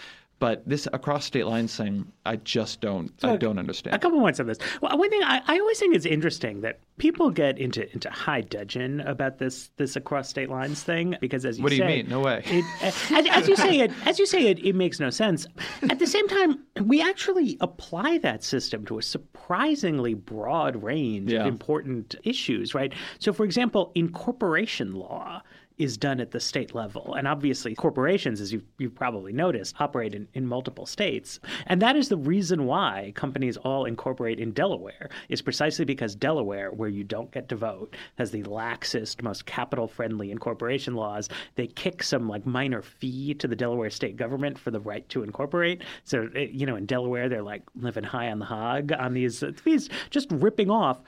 But 0.44 0.68
this 0.68 0.86
across 0.92 1.24
state 1.24 1.46
lines 1.46 1.74
thing, 1.74 2.04
I 2.26 2.36
just 2.36 2.82
don't, 2.82 3.18
so 3.18 3.30
I 3.30 3.36
don't 3.38 3.58
understand. 3.58 3.96
A 3.96 3.98
couple 3.98 4.20
points 4.20 4.38
on 4.40 4.46
this. 4.46 4.58
Well, 4.82 4.98
one 4.98 5.08
thing 5.08 5.22
I, 5.22 5.40
I 5.46 5.58
always 5.58 5.78
think 5.78 5.96
is 5.96 6.04
interesting 6.04 6.60
that 6.60 6.80
people 6.98 7.30
get 7.30 7.56
into 7.56 7.90
into 7.94 8.10
high 8.10 8.42
dudgeon 8.42 9.00
about 9.00 9.38
this 9.38 9.70
this 9.78 9.96
across 9.96 10.28
state 10.28 10.50
lines 10.50 10.82
thing 10.82 11.16
because 11.18 11.46
as 11.46 11.56
you 11.56 11.62
what 11.62 11.70
do 11.70 11.78
say, 11.78 11.82
you 11.82 12.02
mean? 12.02 12.10
No 12.10 12.20
way. 12.20 12.42
It, 12.44 12.62
as, 12.82 13.26
as, 13.30 13.48
you 13.48 13.56
say 13.56 13.80
it, 13.80 13.90
as 14.04 14.18
you 14.18 14.26
say 14.26 14.48
it, 14.48 14.58
it 14.58 14.74
makes 14.74 15.00
no 15.00 15.08
sense. 15.08 15.46
At 15.88 15.98
the 15.98 16.06
same 16.06 16.28
time, 16.28 16.62
we 16.82 17.00
actually 17.00 17.56
apply 17.62 18.18
that 18.18 18.44
system 18.44 18.84
to 18.84 18.98
a 18.98 19.02
surprisingly 19.02 20.12
broad 20.12 20.82
range 20.82 21.32
yeah. 21.32 21.40
of 21.40 21.46
important 21.46 22.16
issues, 22.22 22.74
right? 22.74 22.92
So, 23.18 23.32
for 23.32 23.44
example, 23.44 23.92
incorporation 23.94 24.92
law 24.92 25.40
is 25.78 25.96
done 25.96 26.20
at 26.20 26.30
the 26.30 26.40
state 26.40 26.74
level. 26.74 27.14
And 27.14 27.26
obviously, 27.26 27.74
corporations, 27.74 28.40
as 28.40 28.52
you've, 28.52 28.64
you've 28.78 28.94
probably 28.94 29.32
noticed, 29.32 29.74
operate 29.80 30.14
in, 30.14 30.28
in 30.34 30.46
multiple 30.46 30.86
states. 30.86 31.40
And 31.66 31.82
that 31.82 31.96
is 31.96 32.08
the 32.08 32.16
reason 32.16 32.66
why 32.66 33.12
companies 33.16 33.56
all 33.56 33.84
incorporate 33.84 34.38
in 34.38 34.52
Delaware, 34.52 35.10
is 35.28 35.42
precisely 35.42 35.84
because 35.84 36.14
Delaware, 36.14 36.70
where 36.70 36.88
you 36.88 37.02
don't 37.02 37.30
get 37.32 37.48
to 37.48 37.56
vote, 37.56 37.96
has 38.18 38.30
the 38.30 38.42
laxest, 38.44 39.22
most 39.22 39.46
capital 39.46 39.88
friendly 39.88 40.30
incorporation 40.30 40.94
laws. 40.94 41.28
They 41.56 41.66
kick 41.66 42.02
some 42.02 42.28
like 42.28 42.46
minor 42.46 42.82
fee 42.82 43.34
to 43.34 43.48
the 43.48 43.56
Delaware 43.56 43.90
state 43.90 44.16
government 44.16 44.58
for 44.58 44.70
the 44.70 44.80
right 44.80 45.08
to 45.08 45.24
incorporate. 45.24 45.82
So, 46.04 46.28
eh, 46.36 46.48
you 46.52 46.66
know, 46.66 46.76
in 46.76 46.86
Delaware, 46.86 47.28
they're 47.28 47.42
like 47.42 47.62
living 47.74 48.04
high 48.04 48.30
on 48.30 48.38
the 48.38 48.44
hog 48.44 48.92
on 48.92 49.12
these, 49.12 49.42
these 49.64 49.88
just 50.10 50.30
ripping 50.30 50.70
off 50.70 51.00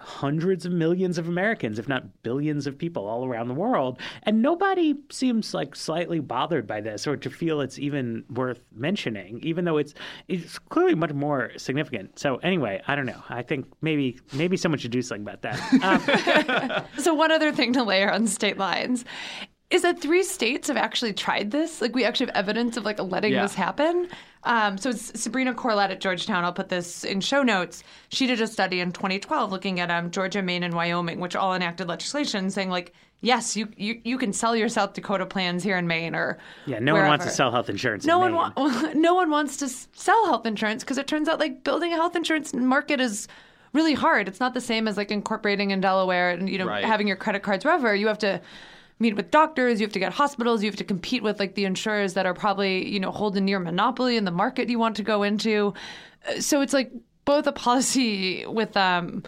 hundreds 0.00 0.66
of 0.66 0.72
millions 0.72 1.18
of 1.18 1.28
Americans, 1.28 1.78
if 1.78 1.88
not 1.88 2.22
billions 2.22 2.66
of 2.66 2.78
people 2.78 3.06
all 3.06 3.24
around 3.24 3.48
the 3.48 3.54
world. 3.54 3.98
And 4.22 4.42
nobody 4.42 4.94
seems 5.10 5.54
like 5.54 5.74
slightly 5.76 6.20
bothered 6.20 6.66
by 6.66 6.80
this 6.80 7.06
or 7.06 7.16
to 7.16 7.30
feel 7.30 7.60
it's 7.60 7.78
even 7.78 8.24
worth 8.30 8.60
mentioning, 8.74 9.40
even 9.42 9.64
though 9.64 9.78
it's 9.78 9.94
it's 10.28 10.58
clearly 10.58 10.94
much 10.94 11.12
more 11.12 11.52
significant. 11.56 12.18
So 12.18 12.36
anyway, 12.36 12.82
I 12.86 12.94
don't 12.94 13.06
know. 13.06 13.22
I 13.28 13.42
think 13.42 13.66
maybe 13.80 14.18
maybe 14.32 14.56
someone 14.56 14.78
should 14.78 14.90
do 14.90 15.02
something 15.02 15.26
about 15.26 15.42
that. 15.42 16.84
Um, 16.96 16.98
so 17.02 17.14
one 17.14 17.32
other 17.32 17.52
thing 17.52 17.72
to 17.74 17.82
layer 17.82 18.10
on 18.10 18.26
state 18.26 18.58
lines 18.58 19.04
is 19.70 19.82
that 19.82 20.00
three 20.00 20.22
states 20.22 20.68
have 20.68 20.76
actually 20.78 21.12
tried 21.12 21.50
this. 21.50 21.80
Like 21.82 21.94
we 21.94 22.04
actually 22.04 22.26
have 22.26 22.36
evidence 22.36 22.76
of 22.76 22.84
like 22.84 22.98
letting 23.00 23.32
Yeah. 23.32 23.42
this 23.42 23.54
happen. 23.54 24.08
Um, 24.44 24.78
so 24.78 24.90
it's 24.90 25.20
Sabrina 25.20 25.52
Corlett 25.52 25.90
at 25.90 26.00
Georgetown. 26.00 26.44
I'll 26.44 26.52
put 26.52 26.68
this 26.70 27.04
in 27.04 27.20
show 27.20 27.42
notes. 27.42 27.82
She 28.08 28.26
did 28.26 28.40
a 28.40 28.46
study 28.46 28.80
in 28.80 28.92
2012 28.92 29.50
looking 29.52 29.80
at 29.80 29.90
um, 29.90 30.10
Georgia, 30.10 30.40
Maine, 30.40 30.62
and 30.62 30.72
Wyoming, 30.72 31.20
which 31.20 31.36
all 31.36 31.54
enacted 31.54 31.86
legislation 31.88 32.48
saying 32.50 32.70
like, 32.70 32.94
yes, 33.20 33.56
you, 33.56 33.68
you 33.76 34.00
you 34.04 34.16
can 34.16 34.32
sell 34.32 34.56
your 34.56 34.68
South 34.70 34.94
Dakota 34.94 35.26
plans 35.26 35.62
here 35.62 35.76
in 35.76 35.86
Maine 35.86 36.14
or 36.14 36.38
yeah, 36.66 36.78
no 36.78 36.94
one 36.94 37.06
wants 37.06 37.26
to 37.26 37.30
sell 37.30 37.50
health 37.50 37.68
insurance. 37.68 38.06
No 38.06 38.24
in 38.24 38.34
one 38.34 38.52
Maine. 38.56 38.72
wa- 38.84 38.92
no 38.94 39.14
one 39.14 39.28
wants 39.28 39.58
to 39.58 39.68
sell 39.68 40.24
health 40.26 40.46
insurance 40.46 40.82
because 40.82 40.96
it 40.98 41.06
turns 41.08 41.28
out 41.28 41.40
like 41.40 41.62
building 41.64 41.92
a 41.92 41.96
health 41.96 42.16
insurance 42.16 42.54
market 42.54 43.00
is 43.00 43.28
really 43.74 43.94
hard. 43.94 44.28
It's 44.28 44.40
not 44.40 44.54
the 44.54 44.60
same 44.62 44.88
as 44.88 44.96
like 44.96 45.10
incorporating 45.10 45.72
in 45.72 45.80
Delaware 45.82 46.30
and 46.30 46.48
you 46.48 46.56
know 46.56 46.66
Right. 46.66 46.84
having 46.84 47.06
your 47.06 47.16
credit 47.18 47.42
cards 47.42 47.66
wherever. 47.66 47.94
You 47.94 48.06
have 48.06 48.18
to 48.18 48.40
meet 48.98 49.16
with 49.16 49.30
doctors, 49.30 49.80
you 49.80 49.86
have 49.86 49.92
to 49.92 49.98
get 49.98 50.12
hospitals, 50.12 50.62
you 50.62 50.68
have 50.68 50.76
to 50.76 50.84
compete 50.84 51.22
with 51.22 51.38
like 51.38 51.54
the 51.54 51.64
insurers 51.64 52.14
that 52.14 52.26
are 52.26 52.34
probably, 52.34 52.88
you 52.88 53.00
know, 53.00 53.10
hold 53.10 53.36
a 53.36 53.40
near 53.40 53.58
monopoly 53.58 54.16
in 54.16 54.24
the 54.24 54.30
market 54.30 54.68
you 54.68 54.78
want 54.78 54.96
to 54.96 55.02
go 55.02 55.22
into. 55.22 55.74
Uh, 56.28 56.40
So 56.40 56.60
it's 56.60 56.72
like 56.72 56.90
both 57.24 57.46
a 57.46 57.52
policy 57.52 58.46
with 58.46 58.76
um 58.76 59.22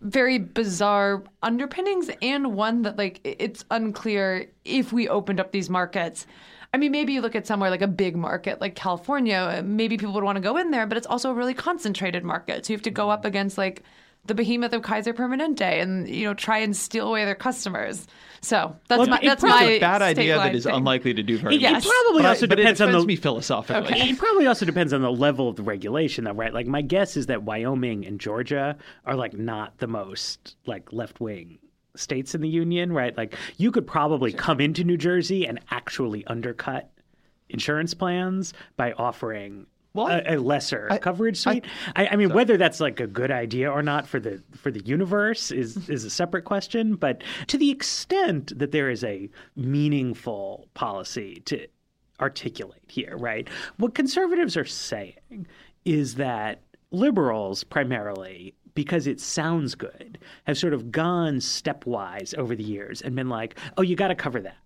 very 0.00 0.38
bizarre 0.38 1.24
underpinnings 1.42 2.10
and 2.22 2.54
one 2.54 2.82
that 2.82 2.96
like 2.96 3.20
it's 3.24 3.64
unclear 3.70 4.48
if 4.64 4.92
we 4.92 5.08
opened 5.08 5.40
up 5.40 5.50
these 5.50 5.68
markets 5.68 6.26
I 6.72 6.76
mean, 6.76 6.92
maybe 6.92 7.14
you 7.14 7.22
look 7.22 7.34
at 7.34 7.46
somewhere 7.46 7.70
like 7.70 7.82
a 7.82 7.88
big 7.88 8.14
market 8.16 8.60
like 8.60 8.74
California, 8.74 9.62
maybe 9.64 9.96
people 9.96 10.12
would 10.14 10.24
want 10.24 10.36
to 10.36 10.42
go 10.42 10.56
in 10.58 10.70
there, 10.70 10.86
but 10.86 10.98
it's 10.98 11.06
also 11.06 11.30
a 11.30 11.34
really 11.34 11.54
concentrated 11.54 12.24
market. 12.24 12.66
So 12.66 12.72
you 12.72 12.76
have 12.76 12.82
to 12.82 12.90
go 12.90 13.10
up 13.10 13.24
against 13.24 13.56
like 13.56 13.82
the 14.28 14.34
behemoth 14.34 14.72
of 14.72 14.82
Kaiser 14.82 15.12
Permanente 15.12 15.60
and, 15.82 16.08
you 16.08 16.24
know, 16.24 16.34
try 16.34 16.58
and 16.58 16.76
steal 16.76 17.08
away 17.08 17.24
their 17.24 17.34
customers. 17.34 18.06
So 18.40 18.76
that's 18.88 19.00
Well, 19.00 19.08
my, 19.08 19.16
it 19.18 19.24
that's 19.24 19.40
probably- 19.42 19.66
my 19.66 19.72
a 19.72 19.80
bad 19.80 20.00
idea 20.02 20.36
that 20.36 20.54
is 20.54 20.64
thing. 20.64 20.74
unlikely 20.74 21.14
to 21.14 21.22
do 21.24 21.38
very 21.38 21.56
Yes. 21.56 21.84
well. 21.84 21.92
It 21.92 22.04
probably 22.04 22.22
But 22.22 22.28
also 22.28 22.46
but 22.46 22.56
depends 22.58 22.80
it 22.80 22.84
on 22.84 22.88
offends 22.90 23.04
the 23.04 23.08
me 23.08 23.16
philosophically. 23.16 23.98
It 24.00 24.18
probably 24.18 24.46
also 24.46 24.64
depends 24.64 24.92
on 24.92 25.02
the 25.02 25.10
level 25.10 25.48
of 25.48 25.56
the 25.56 25.64
regulation, 25.64 26.24
though, 26.24 26.32
right? 26.32 26.54
Like 26.54 26.66
my 26.68 26.82
guess 26.82 27.16
is 27.16 27.26
that 27.26 27.42
Wyoming 27.42 28.06
and 28.06 28.20
Georgia 28.20 28.76
are 29.04 29.16
like 29.16 29.32
not 29.36 29.78
the 29.78 29.88
most 29.88 30.54
like 30.66 30.92
left 30.92 31.20
wing 31.20 31.58
states 31.96 32.32
in 32.34 32.40
the 32.40 32.48
union, 32.48 32.92
right? 32.92 33.16
Like 33.16 33.34
you 33.56 33.72
could 33.72 33.86
probably 33.88 34.32
come 34.32 34.60
into 34.60 34.84
New 34.84 34.96
Jersey 34.96 35.44
and 35.46 35.58
actually 35.72 36.24
undercut 36.26 36.90
insurance 37.48 37.92
plans 37.94 38.52
by 38.76 38.92
offering. 38.92 39.66
Well, 39.98 40.22
a, 40.26 40.36
a 40.36 40.38
lesser 40.38 40.88
coverage 41.00 41.38
suite. 41.38 41.64
I, 41.96 42.08
I, 42.08 42.16
mean, 42.16 42.30
whether 42.32 42.56
that's 42.56 42.80
like 42.80 43.00
a 43.00 43.06
good 43.06 43.30
idea 43.30 43.70
or 43.70 43.82
not 43.82 44.06
for 44.06 44.20
the 44.20 44.42
for 44.56 44.70
the 44.70 44.80
universe 44.80 45.50
is 45.50 45.88
is 45.88 46.04
a 46.04 46.10
separate 46.10 46.44
question. 46.44 46.94
But 46.94 47.22
to 47.48 47.58
the 47.58 47.70
extent 47.70 48.58
that 48.58 48.72
there 48.72 48.90
is 48.90 49.04
a 49.04 49.28
meaningful 49.56 50.68
policy 50.74 51.42
to 51.46 51.66
articulate 52.20 52.82
here, 52.88 53.16
right? 53.16 53.48
What 53.76 53.94
conservatives 53.94 54.56
are 54.56 54.64
saying 54.64 55.46
is 55.84 56.16
that 56.16 56.62
liberals 56.90 57.64
primarily 57.64 58.54
because 58.74 59.06
it 59.08 59.20
sounds 59.20 59.74
good, 59.74 60.18
have 60.44 60.56
sort 60.56 60.72
of 60.72 60.92
gone 60.92 61.36
stepwise 61.36 62.32
over 62.36 62.54
the 62.54 62.62
years 62.62 63.02
and 63.02 63.16
been 63.16 63.28
like, 63.28 63.58
oh, 63.76 63.82
you 63.82 63.96
got 63.96 64.08
to 64.08 64.14
cover 64.14 64.40
that. 64.40 64.56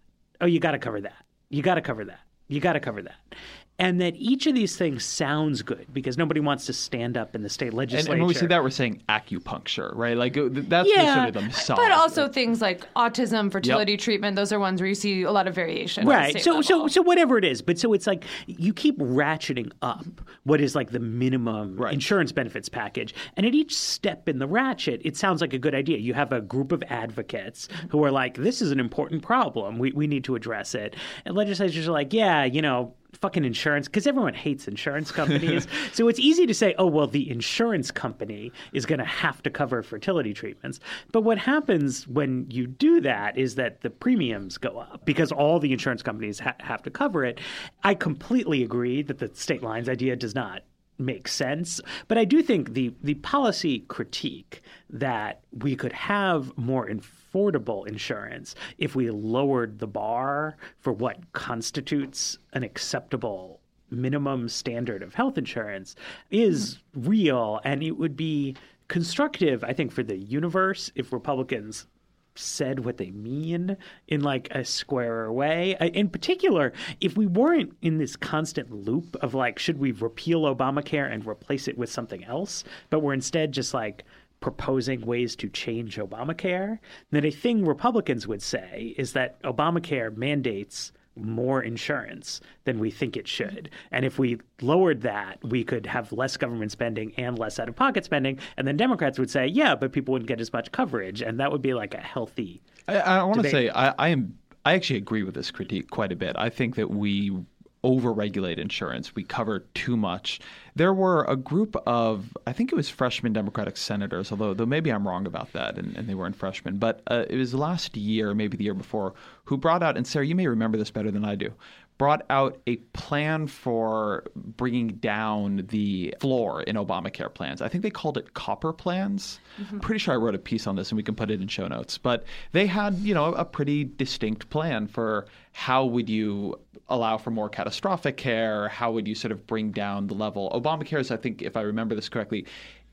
Oh, 0.40 0.46
you 0.46 0.60
got 0.60 0.72
to 0.72 0.78
cover 0.78 1.00
that. 1.00 1.24
You 1.48 1.62
got 1.62 1.76
to 1.76 1.80
cover 1.80 2.04
that. 2.04 2.20
You 2.48 2.60
got 2.60 2.74
to 2.74 2.80
cover 2.80 3.00
that. 3.02 3.34
And 3.82 4.00
that 4.00 4.14
each 4.16 4.46
of 4.46 4.54
these 4.54 4.76
things 4.76 5.04
sounds 5.04 5.62
good 5.62 5.86
because 5.92 6.16
nobody 6.16 6.38
wants 6.40 6.66
to 6.66 6.72
stand 6.72 7.16
up 7.16 7.34
in 7.34 7.42
the 7.42 7.48
state 7.48 7.74
legislature. 7.74 8.12
and 8.12 8.20
when 8.20 8.28
we 8.28 8.34
say 8.34 8.46
that, 8.46 8.62
we're 8.62 8.70
saying 8.70 9.02
acupuncture, 9.08 9.94
right? 9.96 10.16
Like 10.16 10.36
uh, 10.36 10.48
th- 10.48 10.66
that's 10.68 10.88
the 10.88 10.94
Yeah, 10.94 11.14
sort 11.14 11.36
of 11.36 11.50
the. 11.66 11.74
But 11.74 11.90
also 11.92 12.28
things 12.28 12.60
like 12.60 12.86
autism, 12.94 13.50
fertility 13.50 13.96
treatment, 13.96 14.36
those 14.36 14.52
are 14.52 14.60
ones 14.60 14.80
where 14.80 14.88
you 14.88 14.94
see 14.94 15.22
a 15.22 15.32
lot 15.32 15.48
of 15.48 15.54
variation. 15.54 16.06
right 16.06 16.40
so 16.42 16.60
so 16.62 16.74
level. 16.76 16.88
so 16.88 17.02
whatever 17.02 17.36
it 17.38 17.44
is 17.44 17.60
but 17.62 17.78
so 17.78 17.92
it's 17.92 18.06
like 18.06 18.24
you 18.46 18.72
keep 18.72 18.96
ratcheting 18.98 19.70
up 19.82 20.04
what 20.44 20.60
is 20.60 20.74
like 20.74 20.90
the 20.92 21.00
minimum 21.00 21.76
Right. 21.76 21.92
insurance 21.94 22.30
benefits 22.32 22.68
package 22.68 23.14
and 23.36 23.44
at 23.46 23.54
each 23.54 23.76
step 23.76 24.28
in 24.28 24.38
the 24.38 24.46
ratchet 24.46 25.00
it 25.04 25.16
sounds 25.16 25.40
like 25.40 25.52
a 25.52 25.58
good 25.58 25.74
idea 25.74 25.98
you 25.98 26.14
have 26.14 26.32
a 26.32 26.40
group 26.40 26.70
of 26.72 26.82
advocates 26.88 27.68
who 27.90 28.04
are 28.04 28.10
like 28.10 28.36
this 28.36 28.62
is 28.62 28.70
an 28.70 28.78
important 28.80 29.22
problem 29.22 29.78
we, 29.78 29.90
we 29.92 30.06
need 30.06 30.24
to 30.24 30.34
address 30.36 30.74
it 30.74 30.94
and 31.24 31.34
legislators 31.34 31.88
are 31.88 31.92
like 31.92 32.12
yeah 32.12 32.44
you 32.44 32.62
know 32.62 32.94
fucking 33.22 33.44
insurance 33.44 33.86
because 33.86 34.06
everyone 34.06 34.34
hates 34.34 34.68
insurance 34.68 35.10
companies 35.22 35.66
so 35.92 36.08
it's 36.08 36.18
easy 36.18 36.44
to 36.44 36.52
say 36.52 36.74
oh 36.76 36.86
well 36.86 37.06
the 37.06 37.30
insurance 37.30 37.90
company 37.90 38.52
is 38.72 38.84
going 38.84 38.98
to 38.98 39.04
have 39.04 39.42
to 39.42 39.48
cover 39.48 39.82
fertility 39.82 40.34
treatments 40.34 40.80
but 41.12 41.22
what 41.22 41.38
happens 41.38 42.06
when 42.08 42.46
you 42.50 42.66
do 42.66 43.00
that 43.00 43.38
is 43.38 43.54
that 43.54 43.80
the 43.82 43.90
premiums 43.90 44.58
go 44.58 44.78
up 44.78 45.04
because 45.04 45.30
all 45.30 45.60
the 45.60 45.72
insurance 45.72 46.02
companies 46.02 46.40
ha- 46.40 46.54
have 46.58 46.82
to 46.82 46.90
cover 46.90 47.24
it 47.24 47.40
i 47.84 47.94
completely 47.94 48.62
agree 48.62 49.02
that 49.02 49.18
the 49.18 49.30
state 49.34 49.62
lines 49.62 49.88
idea 49.88 50.16
does 50.16 50.34
not 50.34 50.62
make 50.98 51.26
sense. 51.26 51.80
But 52.08 52.18
I 52.18 52.24
do 52.24 52.42
think 52.42 52.74
the 52.74 52.94
the 53.02 53.14
policy 53.14 53.80
critique 53.88 54.62
that 54.90 55.40
we 55.50 55.74
could 55.74 55.92
have 55.92 56.56
more 56.56 56.88
affordable 57.32 57.86
insurance 57.86 58.54
if 58.78 58.94
we 58.94 59.10
lowered 59.10 59.78
the 59.78 59.86
bar 59.86 60.56
for 60.80 60.92
what 60.92 61.32
constitutes 61.32 62.38
an 62.52 62.62
acceptable 62.62 63.60
minimum 63.90 64.48
standard 64.48 65.02
of 65.02 65.14
health 65.14 65.36
insurance 65.36 65.94
is 66.30 66.78
real 66.94 67.60
and 67.64 67.82
it 67.82 67.92
would 67.92 68.16
be 68.16 68.56
constructive 68.88 69.62
i 69.64 69.72
think 69.72 69.92
for 69.92 70.02
the 70.02 70.16
universe 70.16 70.90
if 70.94 71.12
republicans 71.12 71.86
said 72.34 72.84
what 72.84 72.96
they 72.96 73.10
mean 73.10 73.76
in 74.08 74.22
like 74.22 74.48
a 74.52 74.64
squarer 74.64 75.30
way. 75.30 75.76
Uh, 75.76 75.86
In 75.86 76.08
particular, 76.08 76.72
if 77.00 77.16
we 77.16 77.26
weren't 77.26 77.76
in 77.82 77.98
this 77.98 78.16
constant 78.16 78.70
loop 78.70 79.16
of 79.20 79.34
like, 79.34 79.58
should 79.58 79.78
we 79.78 79.92
repeal 79.92 80.42
Obamacare 80.42 81.12
and 81.12 81.26
replace 81.26 81.68
it 81.68 81.76
with 81.76 81.92
something 81.92 82.24
else, 82.24 82.64
but 82.90 83.00
we're 83.00 83.12
instead 83.12 83.52
just 83.52 83.74
like 83.74 84.04
proposing 84.42 85.00
ways 85.00 85.34
to 85.36 85.48
change 85.48 85.96
Obamacare, 85.96 86.78
then 87.10 87.24
a 87.24 87.30
thing 87.30 87.64
Republicans 87.64 88.26
would 88.26 88.42
say 88.42 88.94
is 88.98 89.14
that 89.14 89.42
Obamacare 89.42 90.14
mandates 90.14 90.92
more 91.16 91.62
insurance 91.62 92.40
than 92.64 92.78
we 92.78 92.90
think 92.90 93.16
it 93.16 93.28
should. 93.28 93.70
And 93.90 94.04
if 94.04 94.18
we 94.18 94.38
lowered 94.60 95.02
that, 95.02 95.38
we 95.44 95.62
could 95.62 95.86
have 95.86 96.12
less 96.12 96.36
government 96.36 96.72
spending 96.72 97.12
and 97.16 97.38
less 97.38 97.58
out 97.58 97.68
of 97.68 97.76
pocket 97.76 98.04
spending. 98.04 98.38
And 98.56 98.66
then 98.66 98.76
Democrats 98.76 99.18
would 99.18 99.30
say, 99.30 99.46
yeah, 99.46 99.74
but 99.74 99.92
people 99.92 100.12
wouldn't 100.12 100.28
get 100.28 100.40
as 100.40 100.52
much 100.52 100.72
coverage. 100.72 101.22
And 101.22 101.38
that 101.40 101.52
would 101.52 101.62
be 101.62 101.74
like 101.74 101.94
a 101.94 102.00
healthy. 102.00 102.62
I, 102.88 102.98
I 102.98 103.22
want 103.24 103.42
to 103.42 103.50
say 103.50 103.68
I, 103.70 103.94
I 103.98 104.08
am. 104.08 104.38
I 104.64 104.74
actually 104.74 104.98
agree 104.98 105.24
with 105.24 105.34
this 105.34 105.50
critique 105.50 105.90
quite 105.90 106.12
a 106.12 106.16
bit. 106.16 106.36
I 106.38 106.48
think 106.48 106.76
that 106.76 106.88
we 106.90 107.36
overregulate 107.84 108.58
insurance. 108.58 109.14
We 109.14 109.24
cover 109.24 109.60
too 109.74 109.96
much. 109.96 110.40
There 110.74 110.94
were 110.94 111.24
a 111.24 111.36
group 111.36 111.76
of, 111.86 112.36
I 112.46 112.52
think 112.52 112.72
it 112.72 112.76
was 112.76 112.88
freshman 112.88 113.32
Democratic 113.32 113.76
senators, 113.76 114.32
although 114.32 114.54
though 114.54 114.66
maybe 114.66 114.90
I'm 114.90 115.06
wrong 115.06 115.26
about 115.26 115.52
that, 115.52 115.76
and, 115.76 115.96
and 115.96 116.08
they 116.08 116.14
weren't 116.14 116.36
freshmen. 116.36 116.78
But 116.78 117.02
uh, 117.08 117.24
it 117.28 117.36
was 117.36 117.52
last 117.52 117.96
year, 117.96 118.34
maybe 118.34 118.56
the 118.56 118.64
year 118.64 118.74
before, 118.74 119.14
who 119.44 119.58
brought 119.58 119.82
out, 119.82 119.96
and 119.96 120.06
Sarah, 120.06 120.26
you 120.26 120.34
may 120.34 120.46
remember 120.46 120.78
this 120.78 120.90
better 120.90 121.10
than 121.10 121.24
I 121.24 121.34
do, 121.34 121.52
brought 121.98 122.24
out 122.30 122.58
a 122.66 122.76
plan 122.94 123.46
for 123.46 124.24
bringing 124.34 124.88
down 124.88 125.64
the 125.68 126.12
floor 126.20 126.62
in 126.62 126.74
Obamacare 126.76 127.32
plans. 127.32 127.62
I 127.62 127.68
think 127.68 127.82
they 127.82 127.90
called 127.90 128.16
it 128.16 128.34
copper 128.34 128.72
plans. 128.72 129.38
I'm 129.70 129.78
pretty 129.80 129.98
sure 129.98 130.14
I 130.14 130.16
wrote 130.16 130.34
a 130.34 130.38
piece 130.38 130.66
on 130.66 130.74
this 130.74 130.90
and 130.90 130.96
we 130.96 131.02
can 131.02 131.14
put 131.14 131.30
it 131.30 131.40
in 131.40 131.48
show 131.48 131.68
notes. 131.68 131.98
But 131.98 132.24
they 132.52 132.66
had, 132.66 132.94
you 132.98 133.14
know, 133.14 133.26
a 133.34 133.44
pretty 133.44 133.84
distinct 133.84 134.50
plan 134.50 134.88
for 134.88 135.26
how 135.52 135.84
would 135.84 136.08
you 136.08 136.58
allow 136.88 137.18
for 137.18 137.30
more 137.30 137.48
catastrophic 137.48 138.16
care? 138.16 138.68
How 138.68 138.90
would 138.90 139.06
you 139.06 139.14
sort 139.14 139.30
of 139.30 139.46
bring 139.46 139.70
down 139.70 140.06
the 140.08 140.14
level? 140.14 140.50
Obamacare 140.62 141.00
is, 141.00 141.10
I 141.10 141.16
think, 141.16 141.42
if 141.42 141.56
I 141.56 141.62
remember 141.62 141.94
this 141.94 142.08
correctly, 142.08 142.46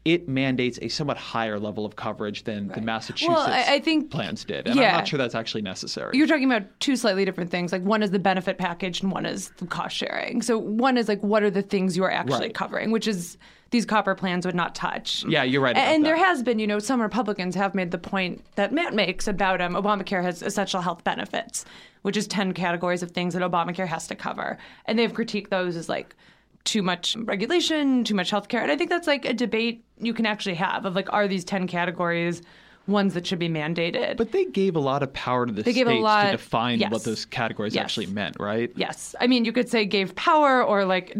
it 0.05 0.29
mandates 0.29 0.79
a 0.81 0.87
somewhat 0.87 1.17
higher 1.17 1.59
level 1.59 1.85
of 1.85 1.95
coverage 1.97 2.45
than 2.45 2.69
the 2.69 2.79
Massachusetts 2.81 3.27
Well, 3.37 3.45
I- 3.47 3.75
I 3.75 3.79
think- 3.79 4.09
plans 4.09 4.45
did. 4.45 4.65
And 4.67 4.75
yeah. 4.79 4.89
I'm 4.91 4.95
not 4.95 5.07
sure 5.07 5.17
that's 5.17 5.35
actually 5.35 5.61
necessary. 5.61 6.17
You're 6.17 6.25
talking 6.27 6.49
about 6.49 6.63
two 6.79 6.95
slightly 6.95 7.25
different 7.25 7.51
things. 7.51 7.73
Like 7.73 7.83
one 7.83 8.01
is 8.01 8.09
the 8.11 8.17
benefit 8.19 8.57
package 8.57 9.01
and 9.01 9.11
one 9.11 9.25
is 9.25 9.49
the 9.57 9.67
cost 9.67 9.95
sharing. 9.97 10.41
So 10.41 10.57
one 10.57 10.97
is 10.97 11.09
like 11.09 11.21
what 11.21 11.43
are 11.43 11.49
the 11.51 11.61
things 11.61 11.97
you 11.97 12.03
are 12.05 12.11
actually 12.11 12.39
Right. 12.47 12.53
covering, 12.53 12.91
which 12.91 13.07
is 13.09 13.37
these 13.71 13.85
copper 13.85 14.15
plans 14.15 14.45
would 14.45 14.55
not 14.55 14.73
touch. 14.73 15.25
Yeah, 15.27 15.43
you're 15.43 15.61
right 15.61 15.75
and 15.77 16.03
that. 16.03 16.07
there 16.07 16.17
has 16.17 16.41
been, 16.43 16.57
you 16.59 16.65
know, 16.65 16.79
some 16.79 17.01
Republicans 17.01 17.53
have 17.55 17.75
made 17.75 17.91
the 17.91 17.99
point 17.99 18.41
that 18.55 18.71
Matt 18.71 18.95
makes 18.95 19.27
about 19.27 19.59
um, 19.61 19.73
Obamacare 19.75 20.23
has 20.23 20.41
essential 20.41 20.81
health 20.81 21.03
benefits, 21.03 21.65
which 22.03 22.15
is 22.17 22.25
10 22.25 22.53
categories 22.53 23.03
of 23.03 23.11
things 23.11 23.33
that 23.35 23.43
Obamacare 23.43 23.85
has 23.85 24.07
to 24.07 24.15
cover. 24.15 24.57
And 24.85 24.97
they've 24.97 25.13
critiqued 25.13 25.49
those 25.49 25.75
as 25.75 25.87
like 25.89 26.15
too 26.69 26.81
much 26.83 27.15
regulation, 27.17 28.03
too 28.03 28.13
much 28.13 28.29
healthcare. 28.31 28.61
And 28.61 28.71
I 28.71 28.75
think 28.77 28.89
that's 28.89 29.07
like 29.07 29.25
a 29.25 29.33
debate 29.33 29.83
you 29.99 30.13
can 30.13 30.25
actually 30.25 30.55
have 30.55 30.85
of 30.85 30.95
like, 30.95 31.11
are 31.11 31.27
these 31.27 31.43
10 31.43 31.67
categories 31.67 32.41
ones 32.87 33.13
that 33.15 33.25
should 33.25 33.39
be 33.39 33.49
mandated? 33.49 34.17
But 34.17 34.31
they 34.31 34.45
gave 34.45 34.75
a 34.75 34.79
lot 34.79 35.01
of 35.01 35.11
power 35.13 35.45
to 35.47 35.51
the 35.51 35.63
They 35.63 35.71
states 35.71 35.85
lot- 36.01 36.25
to 36.25 36.31
define 36.33 36.79
yes. 36.79 36.91
what 36.91 37.03
those 37.03 37.25
categories 37.25 37.73
Yes. 37.73 37.83
actually 37.85 38.05
meant, 38.07 38.35
right? 38.39 38.71
Yes. 38.75 39.15
I 39.19 39.25
mean, 39.27 39.45
you 39.45 39.51
could 39.51 39.67
say 39.67 39.83
gave 39.85 40.13
power 40.15 40.63
or 40.63 40.85
like 40.85 41.15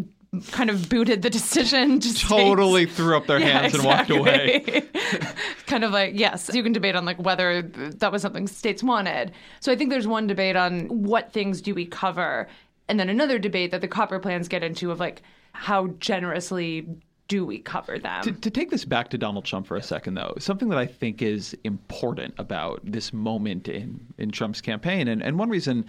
kind 0.51 0.69
of 0.69 0.87
booted 0.89 1.23
the 1.23 1.29
decision 1.31 1.99
to 1.99 2.13
Totally 2.13 2.83
states. 2.83 2.97
threw 2.97 3.17
up 3.17 3.25
their 3.25 3.39
Yeah, 3.45 3.61
hands 3.61 3.73
and 3.73 3.83
walked 3.83 4.11
away. 4.11 4.83
kind 5.65 5.83
of 5.83 5.91
like, 5.91 6.11
yes, 6.13 6.51
you 6.53 6.61
can 6.61 6.71
debate 6.73 6.95
on 6.95 7.05
like 7.05 7.17
whether 7.19 7.63
that 7.63 8.11
was 8.11 8.21
something 8.21 8.47
states 8.47 8.83
wanted. 8.83 9.31
So 9.59 9.71
I 9.71 9.75
think 9.75 9.89
there's 9.89 10.07
one 10.07 10.27
debate 10.27 10.55
on 10.55 10.81
what 11.03 11.33
things 11.33 11.59
do 11.61 11.73
we 11.73 11.85
cover, 11.87 12.47
and 12.87 12.99
then 12.99 13.09
another 13.09 13.37
debate 13.39 13.71
that 13.71 13.81
the 13.81 13.87
copper 13.87 14.19
plans 14.19 14.47
get 14.47 14.63
into 14.63 14.91
of 14.91 14.99
like 14.99 15.21
how 15.53 15.87
generously 15.99 16.87
do 17.27 17.45
we 17.45 17.59
cover 17.59 17.99
them. 17.99 18.23
To, 18.23 18.31
to 18.31 18.49
take 18.49 18.71
this 18.71 18.85
back 18.85 19.09
to 19.09 19.17
Donald 19.17 19.45
Trump 19.45 19.67
for 19.67 19.77
a 19.77 19.83
second, 19.83 20.15
though, 20.15 20.33
something 20.39 20.69
that 20.69 20.79
I 20.79 20.87
think 20.87 21.21
is 21.21 21.55
important 21.63 22.33
about 22.37 22.81
this 22.83 23.13
moment 23.13 23.67
in, 23.67 23.99
in 24.17 24.31
Trump's 24.31 24.61
campaign, 24.61 25.07
and, 25.07 25.21
and 25.21 25.37
one 25.37 25.49
reason 25.49 25.85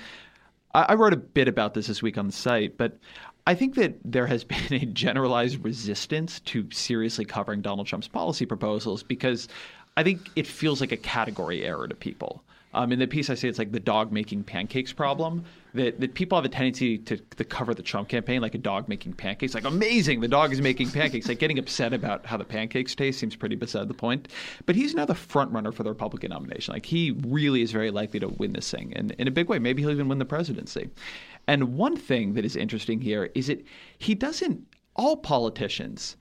I, 0.74 0.82
I 0.90 0.94
wrote 0.94 1.12
a 1.12 1.16
bit 1.16 1.48
about 1.48 1.74
this 1.74 1.86
this 1.86 2.02
week 2.02 2.18
on 2.18 2.26
the 2.26 2.32
site, 2.32 2.76
but 2.76 2.98
I 3.46 3.54
think 3.54 3.74
that 3.76 3.94
there 4.04 4.26
has 4.26 4.44
been 4.70 4.72
a 4.72 4.86
generalized 4.86 5.64
resistance 5.64 6.40
to 6.40 6.68
seriously 6.70 7.24
covering 7.24 7.62
Donald 7.62 7.86
Trump's 7.86 8.08
policy 8.08 8.46
proposals 8.46 9.02
because 9.02 9.48
I 9.96 10.02
think 10.02 10.30
it 10.36 10.46
feels 10.46 10.80
like 10.80 10.92
a 10.92 10.96
category 10.96 11.64
error 11.64 11.88
to 11.88 11.94
people. 11.94 12.42
Um, 12.72 12.92
in 12.92 13.00
the 13.00 13.06
piece, 13.06 13.30
I 13.30 13.34
say 13.34 13.48
it's 13.48 13.58
like 13.58 13.72
the 13.72 13.80
dog 13.80 14.12
making 14.12 14.44
pancakes 14.44 14.92
problem. 14.92 15.44
That, 15.74 16.00
that 16.00 16.14
people 16.14 16.36
have 16.36 16.44
a 16.44 16.48
tendency 16.48 16.98
to, 16.98 17.16
to 17.16 17.44
cover 17.44 17.74
the 17.74 17.82
Trump 17.82 18.08
campaign 18.08 18.40
like 18.40 18.56
a 18.56 18.58
dog 18.58 18.88
making 18.88 19.12
pancakes. 19.12 19.54
Like, 19.54 19.64
amazing, 19.64 20.20
the 20.20 20.26
dog 20.26 20.52
is 20.52 20.60
making 20.60 20.90
pancakes. 20.90 21.28
Like, 21.28 21.38
getting 21.38 21.60
upset 21.60 21.92
about 21.92 22.26
how 22.26 22.36
the 22.36 22.44
pancakes 22.44 22.94
taste 22.94 23.20
seems 23.20 23.36
pretty 23.36 23.54
beside 23.54 23.86
the 23.86 23.94
point. 23.94 24.28
But 24.66 24.74
he's 24.74 24.94
now 24.94 25.04
the 25.04 25.14
front 25.14 25.52
runner 25.52 25.70
for 25.70 25.84
the 25.84 25.90
Republican 25.90 26.30
nomination. 26.30 26.74
Like, 26.74 26.86
he 26.86 27.12
really 27.24 27.62
is 27.62 27.70
very 27.70 27.92
likely 27.92 28.18
to 28.18 28.28
win 28.28 28.52
this 28.52 28.68
thing. 28.70 28.92
And 28.96 29.12
in 29.12 29.28
a 29.28 29.30
big 29.30 29.48
way, 29.48 29.60
maybe 29.60 29.82
he'll 29.82 29.92
even 29.92 30.08
win 30.08 30.18
the 30.18 30.24
presidency. 30.24 30.90
And 31.46 31.76
one 31.76 31.96
thing 31.96 32.34
that 32.34 32.44
is 32.44 32.56
interesting 32.56 33.00
here 33.00 33.30
is 33.34 33.46
that 33.46 33.64
he 33.98 34.14
doesn't, 34.14 34.66
all 34.96 35.16
politicians, 35.16 36.16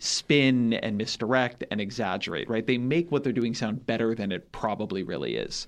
spin 0.00 0.74
and 0.74 0.96
misdirect 0.96 1.64
and 1.70 1.80
exaggerate, 1.80 2.48
right? 2.48 2.66
They 2.66 2.78
make 2.78 3.10
what 3.10 3.24
they're 3.24 3.32
doing 3.32 3.54
sound 3.54 3.84
better 3.86 4.14
than 4.14 4.30
it 4.30 4.52
probably 4.52 5.02
really 5.02 5.36
is. 5.36 5.66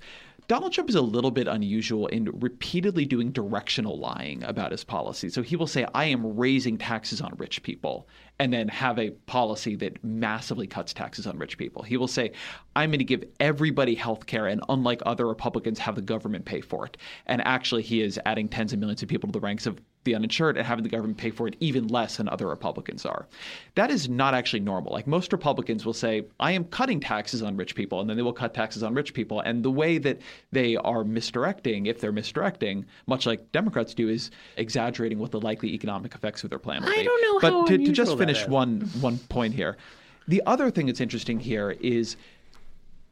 Donald 0.50 0.72
Trump 0.72 0.90
is 0.90 0.96
a 0.96 1.00
little 1.00 1.30
bit 1.30 1.46
unusual 1.46 2.08
in 2.08 2.28
repeatedly 2.40 3.04
doing 3.04 3.30
directional 3.30 4.00
lying 4.00 4.42
about 4.42 4.72
his 4.72 4.82
policy. 4.82 5.28
So 5.28 5.42
he 5.42 5.54
will 5.54 5.68
say, 5.68 5.86
I 5.94 6.06
am 6.06 6.36
raising 6.36 6.76
taxes 6.76 7.20
on 7.20 7.36
rich 7.38 7.62
people, 7.62 8.08
and 8.40 8.50
then 8.54 8.68
have 8.68 8.98
a 8.98 9.10
policy 9.10 9.76
that 9.76 10.02
massively 10.02 10.66
cuts 10.66 10.94
taxes 10.94 11.26
on 11.26 11.38
rich 11.38 11.58
people. 11.58 11.82
He 11.82 11.98
will 11.98 12.08
say, 12.08 12.32
I'm 12.74 12.88
going 12.88 12.98
to 12.98 13.04
give 13.04 13.22
everybody 13.38 13.94
health 13.94 14.24
care, 14.24 14.46
and 14.46 14.62
unlike 14.70 15.02
other 15.04 15.28
Republicans, 15.28 15.78
have 15.78 15.94
the 15.94 16.00
government 16.00 16.46
pay 16.46 16.62
for 16.62 16.86
it. 16.86 16.96
And 17.26 17.42
actually, 17.46 17.82
he 17.82 18.00
is 18.00 18.18
adding 18.24 18.48
tens 18.48 18.72
of 18.72 18.78
millions 18.78 19.02
of 19.02 19.10
people 19.10 19.28
to 19.28 19.32
the 19.32 19.40
ranks 19.40 19.66
of 19.66 19.78
the 20.04 20.14
uninsured 20.14 20.56
and 20.56 20.66
having 20.66 20.82
the 20.82 20.88
government 20.88 21.18
pay 21.18 21.30
for 21.30 21.46
it 21.46 21.56
even 21.60 21.86
less 21.88 22.16
than 22.16 22.26
other 22.30 22.46
Republicans 22.46 23.04
are. 23.04 23.28
That 23.74 23.90
is 23.90 24.08
not 24.08 24.32
actually 24.32 24.60
normal. 24.60 24.94
Like 24.94 25.06
most 25.06 25.30
Republicans 25.30 25.84
will 25.84 25.92
say, 25.92 26.24
I 26.38 26.52
am 26.52 26.64
cutting 26.64 27.00
taxes 27.00 27.42
on 27.42 27.54
rich 27.54 27.74
people, 27.74 28.00
and 28.00 28.08
then 28.08 28.16
they 28.16 28.22
will 28.22 28.32
cut 28.32 28.54
taxes 28.54 28.82
on 28.82 28.94
rich 28.94 29.12
people. 29.12 29.40
And 29.40 29.62
the 29.62 29.70
way 29.70 29.98
that 29.98 30.20
they 30.52 30.76
are 30.76 31.04
misdirecting, 31.04 31.84
if 31.84 32.00
they're 32.00 32.12
misdirecting, 32.12 32.86
much 33.06 33.26
like 33.26 33.52
Democrats 33.52 33.92
do, 33.92 34.08
is 34.08 34.30
exaggerating 34.56 35.18
what 35.18 35.32
the 35.32 35.40
likely 35.40 35.74
economic 35.74 36.14
effects 36.14 36.44
of 36.44 36.48
their 36.48 36.58
plan 36.58 36.82
will 36.82 36.90
be. 36.90 37.00
I 37.00 37.02
don't 37.02 37.22
know 37.22 37.40
But 37.40 37.52
how 37.52 37.66
to, 37.66 37.76
to 37.76 37.92
just 37.92 38.16
that 38.16 38.29
finish 38.32 38.42
is. 38.42 38.48
one 38.48 38.80
one 39.00 39.18
point 39.18 39.54
here. 39.54 39.76
The 40.28 40.42
other 40.46 40.70
thing 40.70 40.86
that's 40.86 41.00
interesting 41.00 41.40
here 41.40 41.72
is 41.80 42.16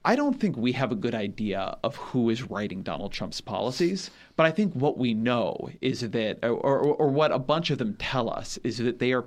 I 0.05 0.17
don't 0.17 0.39
think 0.41 0.57
we 0.57 0.73
have 0.73 0.93
a 0.93 0.95
good 0.95 1.15
idea 1.15 1.77
of 1.83 1.97
who 1.97 2.31
is 2.31 2.49
writing 2.49 2.83
Donald 2.83 3.13
Trump's 3.13 3.41
policies, 3.41 4.11
but 4.37 4.47
I 4.47 4.51
think 4.51 4.73
what 4.75 4.97
we 4.97 5.13
know 5.13 5.71
is 5.81 6.01
that, 6.01 6.39
or, 6.43 6.51
or, 6.51 6.79
or 6.81 7.09
what 7.09 7.33
a 7.33 7.39
bunch 7.39 7.71
of 7.71 7.79
them 7.79 7.95
tell 7.99 8.31
us, 8.31 8.59
is 8.65 8.79
that 8.79 9.01
they 9.01 9.13
are 9.13 9.27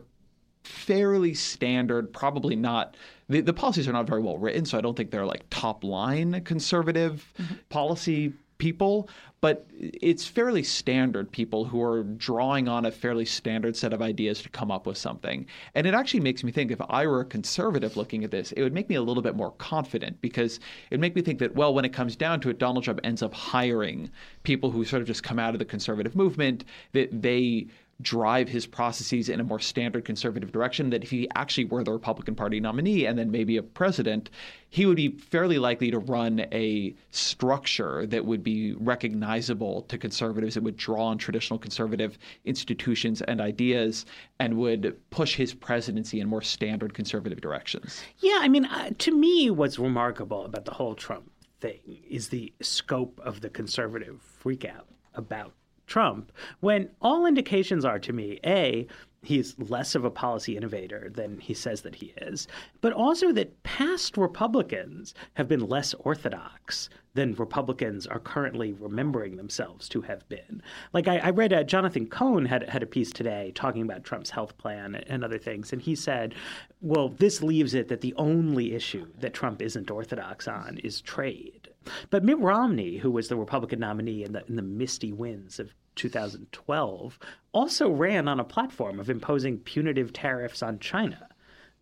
fairly 0.64 1.34
standard, 1.34 2.14
probably 2.14 2.56
not. 2.56 2.96
The, 3.30 3.42
the 3.42 3.54
policies 3.54 3.88
are 3.88 3.94
not 3.94 4.08
very 4.08 4.22
well 4.22 4.38
written, 4.38 4.66
so 4.66 4.78
I 4.78 4.82
don't 4.82 4.96
think 4.96 5.12
they're 5.12 5.26
like 5.26 5.44
top 5.50 5.84
line 5.84 6.42
conservative 6.46 7.32
mm-hmm. 7.38 7.56
policy 7.70 8.34
people, 8.62 9.10
but 9.42 9.66
it's 9.74 10.24
fairly 10.24 10.62
standard 10.62 11.32
people 11.32 11.66
who 11.66 11.82
are 11.82 12.04
drawing 12.04 12.68
on 12.68 12.86
a 12.86 12.92
fairly 12.92 13.26
standard 13.26 13.76
set 13.76 13.92
of 13.92 14.04
ideas 14.04 14.44
to 14.44 14.50
come 14.50 14.70
up 14.70 14.86
with 14.86 15.00
something. 15.00 15.48
And 15.74 15.88
it 15.88 15.96
actually 15.96 16.20
makes 16.20 16.44
me 16.44 16.52
think 16.52 16.70
if 16.70 16.80
I 16.88 17.08
were 17.08 17.22
a 17.22 17.26
conservative 17.26 17.98
looking 17.98 18.24
at 18.24 18.30
this, 18.30 18.52
it 18.52 18.62
would 18.62 18.72
make 18.72 18.88
me 18.88 18.96
a 18.96 19.02
little 19.02 19.24
bit 19.24 19.36
more 19.36 19.52
confident 19.54 20.22
because 20.22 20.58
it 20.58 20.92
would 20.92 21.02
make 21.02 21.16
me 21.16 21.24
think 21.24 21.40
that, 21.40 21.56
well, 21.56 21.74
when 21.74 21.86
it 21.86 21.92
comes 21.92 22.16
down 22.16 22.40
to 22.42 22.50
it, 22.50 22.60
Donald 22.60 22.84
Trump 22.84 23.00
ends 23.04 23.24
up 23.24 23.34
hiring 23.34 24.12
people 24.44 24.70
who 24.70 24.86
sort 24.86 25.02
of 25.02 25.08
just 25.08 25.24
come 25.24 25.40
out 25.40 25.56
of 25.56 25.60
the 25.60 25.66
conservative 25.66 26.16
movement, 26.16 26.64
that 26.92 27.10
they 27.24 27.66
drive 28.02 28.50
his 28.50 28.66
processes 28.66 29.30
in 29.30 29.40
a 29.40 29.44
more 29.44 29.60
standard 29.60 30.06
conservative 30.06 30.52
direction 30.52 30.90
that 30.90 31.04
if 31.04 31.10
he 31.10 31.28
actually 31.36 31.66
were 31.66 31.84
the 31.84 31.92
Republican 31.92 32.36
Party 32.36 32.60
nominee 32.60 33.06
and 33.06 33.18
then 33.18 33.32
maybe 33.32 33.58
a 33.58 33.64
president, 33.64 34.30
he 34.70 34.86
would 34.86 34.96
be 34.96 35.10
fairly 35.10 35.60
likely 35.60 35.92
to 35.92 36.00
run 36.00 36.40
a 36.52 36.96
structure 37.12 38.06
that 38.08 38.26
would 38.26 38.44
be 38.44 38.74
recognizable 38.74 39.84
to 39.84 39.98
conservatives. 39.98 40.58
It 40.58 40.64
would 40.64 40.78
draw 40.78 41.06
on 41.08 41.18
traditional 41.18 41.60
conservative 41.60 42.18
institutions 42.46 43.22
and 43.22 43.42
ideas 43.42 44.06
and 44.40 44.58
would 44.58 44.98
push 45.10 45.36
his 45.36 45.54
presidency 45.54 46.20
in 46.20 46.28
more 46.28 46.42
standard 46.42 46.94
conservative 46.94 47.42
directions. 47.42 48.02
Yeah, 48.20 48.40
I 48.42 48.48
mean, 48.48 48.66
uh, 48.66 48.92
to 48.98 49.12
me, 49.12 49.50
what's 49.50 49.78
remarkable 49.78 50.46
about 50.46 50.66
the 50.66 50.72
whole 50.72 50.96
Trump 50.96 51.32
thing 51.60 52.00
is 52.10 52.30
the 52.30 52.54
scope 52.62 53.20
of 53.24 53.42
the 53.42 53.50
conservative 53.50 54.20
freakout 54.44 54.86
about 55.14 55.54
Trump 55.92 56.32
when 56.62 56.90
all 57.02 57.26
indications 57.26 57.84
are 57.84 58.00
to 58.00 58.14
me 58.14 58.40
A, 58.46 58.88
he's 59.24 59.60
less 59.60 59.94
of 59.94 60.06
a 60.06 60.10
policy 60.10 60.56
innovator 60.56 61.12
than 61.14 61.38
he 61.38 61.54
says 61.54 61.82
that 61.82 61.96
he 61.96 62.14
is, 62.22 62.48
but 62.80 62.94
also 62.94 63.34
that 63.34 63.62
past 63.64 64.16
Republicans 64.16 65.14
have 65.34 65.50
been 65.50 65.68
less 65.68 65.94
orthodox 65.96 66.90
than 67.14 67.34
Republicans 67.34 68.08
are 68.08 68.22
currently 68.22 68.72
remembering 68.72 69.36
themselves 69.36 69.90
to 69.90 70.00
have 70.00 70.28
been. 70.30 70.64
Like 70.94 71.10
I, 71.10 71.18
I 71.18 71.30
read, 71.32 71.52
uh, 71.52 71.64
Jonathan 71.64 72.08
Cohn 72.08 72.46
had 72.46 72.70
had 72.70 72.84
a 72.84 72.88
piece 72.88 73.12
today 73.12 73.52
talking 73.54 73.82
about 73.82 74.06
Trump's 74.06 74.30
health 74.30 74.58
plan 74.58 74.96
and 74.96 75.26
other 75.26 75.38
things, 75.38 75.74
and 75.74 75.82
he 75.82 75.94
said, 75.94 76.36
"Well, 76.80 77.10
this 77.10 77.44
leaves 77.44 77.74
it 77.74 77.90
that 77.90 78.00
the 78.00 78.14
only 78.16 78.74
issue 78.74 79.08
that 79.20 79.34
Trump 79.34 79.62
isn't 79.62 79.92
orthodox 79.92 80.48
on 80.48 80.78
is 80.78 81.02
trade." 81.02 81.61
But 82.10 82.24
Mitt 82.24 82.40
Romney, 82.40 82.98
who 82.98 83.12
was 83.12 83.28
the 83.28 83.36
Republican 83.36 83.80
nominee 83.80 84.24
in 84.24 84.34
the, 84.34 84.46
in 84.48 84.56
the 84.56 84.62
misty 84.62 85.12
winds 85.12 85.60
of 85.60 85.74
2012, 85.96 87.20
also 87.52 87.90
ran 87.90 88.28
on 88.28 88.40
a 88.40 88.46
platform 88.46 89.00
of 89.00 89.10
imposing 89.10 89.60
punitive 89.60 90.14
tariffs 90.14 90.62
on 90.62 90.80
China. 90.80 91.28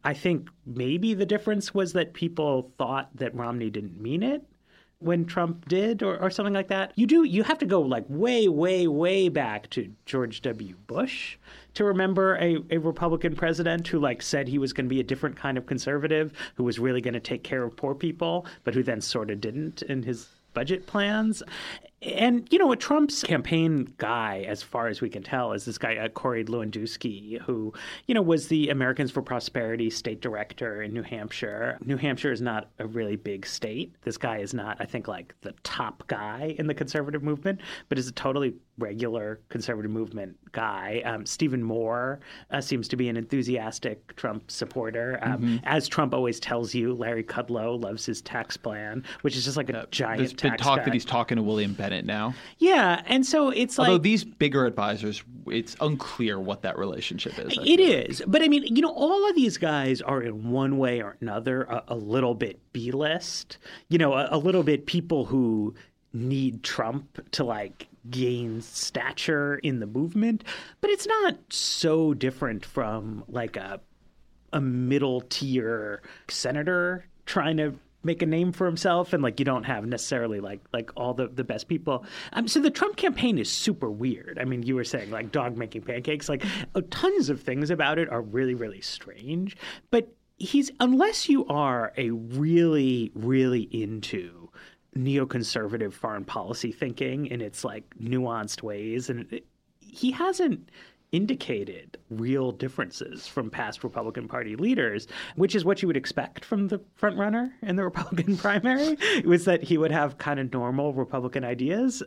I 0.03 0.13
think 0.13 0.49
maybe 0.65 1.13
the 1.13 1.25
difference 1.25 1.73
was 1.73 1.93
that 1.93 2.13
people 2.13 2.71
thought 2.77 3.09
that 3.15 3.35
Romney 3.35 3.69
didn't 3.69 3.99
mean 3.99 4.23
it 4.23 4.45
when 4.99 5.25
Trump 5.25 5.67
did 5.67 6.03
or, 6.03 6.21
or 6.21 6.29
something 6.29 6.53
like 6.53 6.67
that. 6.67 6.91
You 6.95 7.07
do 7.07 7.23
you 7.23 7.43
have 7.43 7.57
to 7.59 7.65
go 7.65 7.81
like 7.81 8.05
way, 8.09 8.47
way, 8.47 8.87
way 8.87 9.29
back 9.29 9.69
to 9.71 9.91
George 10.05 10.41
W. 10.41 10.75
Bush 10.87 11.37
to 11.75 11.85
remember 11.85 12.35
a, 12.37 12.57
a 12.69 12.77
Republican 12.77 13.35
president 13.35 13.87
who 13.87 13.99
like 13.99 14.21
said 14.21 14.47
he 14.47 14.57
was 14.57 14.73
going 14.73 14.85
to 14.85 14.89
be 14.89 14.99
a 14.99 15.03
different 15.03 15.35
kind 15.35 15.57
of 15.57 15.65
conservative, 15.65 16.33
who 16.55 16.63
was 16.63 16.79
really 16.79 17.01
going 17.01 17.13
to 17.13 17.19
take 17.19 17.43
care 17.43 17.63
of 17.63 17.75
poor 17.75 17.95
people, 17.95 18.45
but 18.63 18.73
who 18.73 18.83
then 18.83 18.99
sort 18.99 19.31
of 19.31 19.39
didn't 19.39 19.81
in 19.83 20.03
his 20.03 20.27
budget 20.53 20.85
plans. 20.85 21.41
And, 22.01 22.47
you 22.51 22.57
know, 22.59 22.71
a 22.71 22.77
Trump's 22.77 23.23
campaign 23.23 23.93
guy, 23.97 24.45
as 24.47 24.63
far 24.63 24.87
as 24.87 25.01
we 25.01 25.09
can 25.09 25.21
tell, 25.21 25.51
is 25.51 25.65
this 25.65 25.77
guy, 25.77 25.97
uh, 25.97 26.07
Corey 26.07 26.45
Lewandowski, 26.45 27.41
who, 27.41 27.73
you 28.07 28.15
know, 28.15 28.21
was 28.21 28.47
the 28.47 28.69
Americans 28.69 29.11
for 29.11 29.21
Prosperity 29.21 29.89
state 29.89 30.21
director 30.21 30.81
in 30.81 30.93
New 30.93 31.03
Hampshire. 31.03 31.77
New 31.83 31.97
Hampshire 31.97 32.31
is 32.31 32.41
not 32.41 32.69
a 32.79 32.87
really 32.87 33.17
big 33.17 33.45
state. 33.45 33.93
This 34.03 34.17
guy 34.17 34.37
is 34.37 34.53
not, 34.53 34.77
I 34.79 34.85
think, 34.85 35.07
like 35.07 35.35
the 35.41 35.53
top 35.63 36.07
guy 36.07 36.55
in 36.57 36.67
the 36.67 36.73
conservative 36.73 37.21
movement, 37.21 37.59
but 37.89 37.97
is 37.97 38.07
a 38.07 38.13
totally 38.13 38.53
regular 38.77 39.41
conservative 39.49 39.91
movement 39.91 40.37
guy. 40.53 41.01
Um, 41.05 41.25
Stephen 41.25 41.61
Moore 41.61 42.19
uh, 42.51 42.61
seems 42.61 42.87
to 42.87 42.95
be 42.95 43.09
an 43.09 43.17
enthusiastic 43.17 44.15
Trump 44.15 44.49
supporter. 44.49 45.19
Um, 45.21 45.31
mm-hmm. 45.33 45.57
As 45.63 45.87
Trump 45.87 46.13
always 46.13 46.39
tells 46.39 46.73
you, 46.73 46.93
Larry 46.93 47.23
Kudlow 47.23 47.81
loves 47.81 48.05
his 48.05 48.21
tax 48.21 48.57
plan, 48.57 49.03
which 49.21 49.35
is 49.35 49.45
just 49.45 49.57
like 49.57 49.69
a 49.69 49.79
uh, 49.79 49.85
giant 49.91 50.19
There's 50.19 50.33
been 50.33 50.57
talk 50.57 50.79
guy. 50.79 50.85
that 50.85 50.93
he's 50.93 51.05
talking 51.05 51.35
to 51.35 51.43
William 51.43 51.73
Bennett 51.89 52.05
now. 52.05 52.35
Yeah, 52.59 53.01
and 53.07 53.25
so 53.25 53.49
it's 53.49 53.77
like. 53.77 53.87
Although 53.87 54.03
these 54.03 54.23
bigger 54.23 54.65
advisors, 54.65 55.23
it's 55.47 55.75
unclear 55.81 56.39
what 56.39 56.61
that 56.61 56.77
relationship 56.77 57.39
is. 57.39 57.57
I 57.57 57.63
it 57.63 57.79
is. 57.79 58.19
Like. 58.19 58.31
But 58.31 58.43
I 58.43 58.47
mean, 58.47 58.63
you 58.63 58.81
know, 58.81 58.93
all 58.93 59.27
of 59.27 59.35
these 59.35 59.57
guys 59.57 60.01
are 60.01 60.21
in 60.21 60.51
one 60.51 60.77
way 60.77 61.01
or 61.01 61.17
another 61.19 61.63
a, 61.63 61.83
a 61.89 61.95
little 61.95 62.35
bit 62.35 62.59
B 62.73 62.91
list. 62.91 63.57
You 63.87 63.97
know, 63.97 64.13
a, 64.13 64.29
a 64.31 64.37
little 64.37 64.63
bit 64.63 64.85
people 64.85 65.25
who 65.25 65.73
need 66.13 66.63
Trump 66.63 67.19
to 67.31 67.43
like 67.43 67.87
gain 68.09 68.61
stature 68.61 69.55
in 69.55 69.79
the 69.79 69.87
movement, 69.87 70.43
but 70.81 70.89
it's 70.91 71.07
not 71.07 71.37
so 71.49 72.13
different 72.13 72.63
from 72.65 73.23
like 73.27 73.57
a 73.57 73.81
a 74.53 74.61
middle 74.61 75.21
tier 75.21 76.01
senator 76.27 77.05
trying 77.25 77.57
to 77.57 77.73
make 78.03 78.21
a 78.21 78.25
name 78.25 78.51
for 78.51 78.65
himself 78.65 79.13
and 79.13 79.21
like 79.21 79.39
you 79.39 79.45
don't 79.45 79.63
have 79.63 79.85
necessarily 79.85 80.39
like 80.39 80.61
like 80.73 80.91
all 80.95 81.13
the 81.13 81.27
the 81.27 81.43
best 81.43 81.67
people. 81.67 82.05
Um, 82.33 82.47
so 82.47 82.59
the 82.59 82.71
trump 82.71 82.95
campaign 82.95 83.37
is 83.37 83.51
super 83.51 83.91
weird. 83.91 84.37
I 84.39 84.45
mean 84.45 84.63
you 84.63 84.75
were 84.75 84.83
saying 84.83 85.11
like 85.11 85.31
dog 85.31 85.57
making 85.57 85.83
pancakes. 85.83 86.29
Like 86.29 86.45
uh, 86.75 86.81
tons 86.89 87.29
of 87.29 87.41
things 87.41 87.69
about 87.69 87.99
it 87.99 88.09
are 88.09 88.21
really 88.21 88.55
really 88.55 88.81
strange. 88.81 89.57
But 89.91 90.13
he's 90.37 90.71
unless 90.79 91.27
you 91.27 91.45
are 91.47 91.93
a 91.97 92.11
really 92.11 93.11
really 93.15 93.63
into 93.71 94.49
neoconservative 94.95 95.93
foreign 95.93 96.25
policy 96.25 96.71
thinking 96.71 97.27
in 97.27 97.41
its 97.41 97.63
like 97.63 97.83
nuanced 98.01 98.63
ways 98.63 99.09
and 99.09 99.31
it, 99.31 99.45
he 99.79 100.11
hasn't 100.11 100.69
indicated 101.11 101.97
real 102.09 102.51
differences 102.51 103.27
from 103.27 103.49
past 103.49 103.83
Republican 103.83 104.27
Party 104.27 104.55
leaders, 104.55 105.07
which 105.35 105.55
is 105.55 105.65
what 105.65 105.81
you 105.81 105.87
would 105.87 105.97
expect 105.97 106.45
from 106.45 106.67
the 106.67 106.79
frontrunner 106.99 107.51
in 107.61 107.75
the 107.75 107.83
Republican 107.91 108.37
primary, 108.37 108.97
was 109.25 109.45
that 109.45 109.63
he 109.63 109.77
would 109.77 109.91
have 109.91 110.17
kind 110.17 110.39
of 110.39 110.51
normal 110.53 110.93
Republican 110.93 111.43
ideas. 111.43 112.03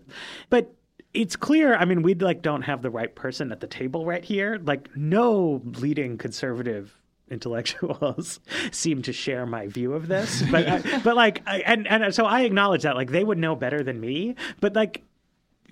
But 0.50 0.74
it's 1.14 1.36
clear, 1.36 1.74
I 1.74 1.84
mean, 1.84 2.02
we 2.02 2.14
like 2.14 2.42
don't 2.42 2.62
have 2.62 2.82
the 2.82 2.90
right 2.90 3.14
person 3.14 3.52
at 3.52 3.60
the 3.60 3.66
table 3.66 4.06
right 4.06 4.24
here. 4.24 4.60
Like 4.62 4.94
no 4.96 5.60
leading 5.64 6.16
conservative 6.18 6.96
intellectuals 7.30 8.40
seem 8.72 9.02
to 9.02 9.12
share 9.12 9.46
my 9.46 9.66
view 9.66 9.94
of 9.94 10.06
this 10.06 10.42
but 10.50 10.68
I, 10.68 10.76
uh, 10.96 11.00
but 11.02 11.16
like 11.16 11.42
I, 11.46 11.60
and 11.60 11.88
and 11.88 12.14
so 12.14 12.26
I 12.26 12.42
acknowledge 12.42 12.82
that 12.82 12.94
like 12.94 13.10
they 13.10 13.24
would 13.24 13.38
know 13.38 13.56
better 13.56 13.82
than 13.82 13.98
me 13.98 14.34
but 14.60 14.74
like 14.74 15.02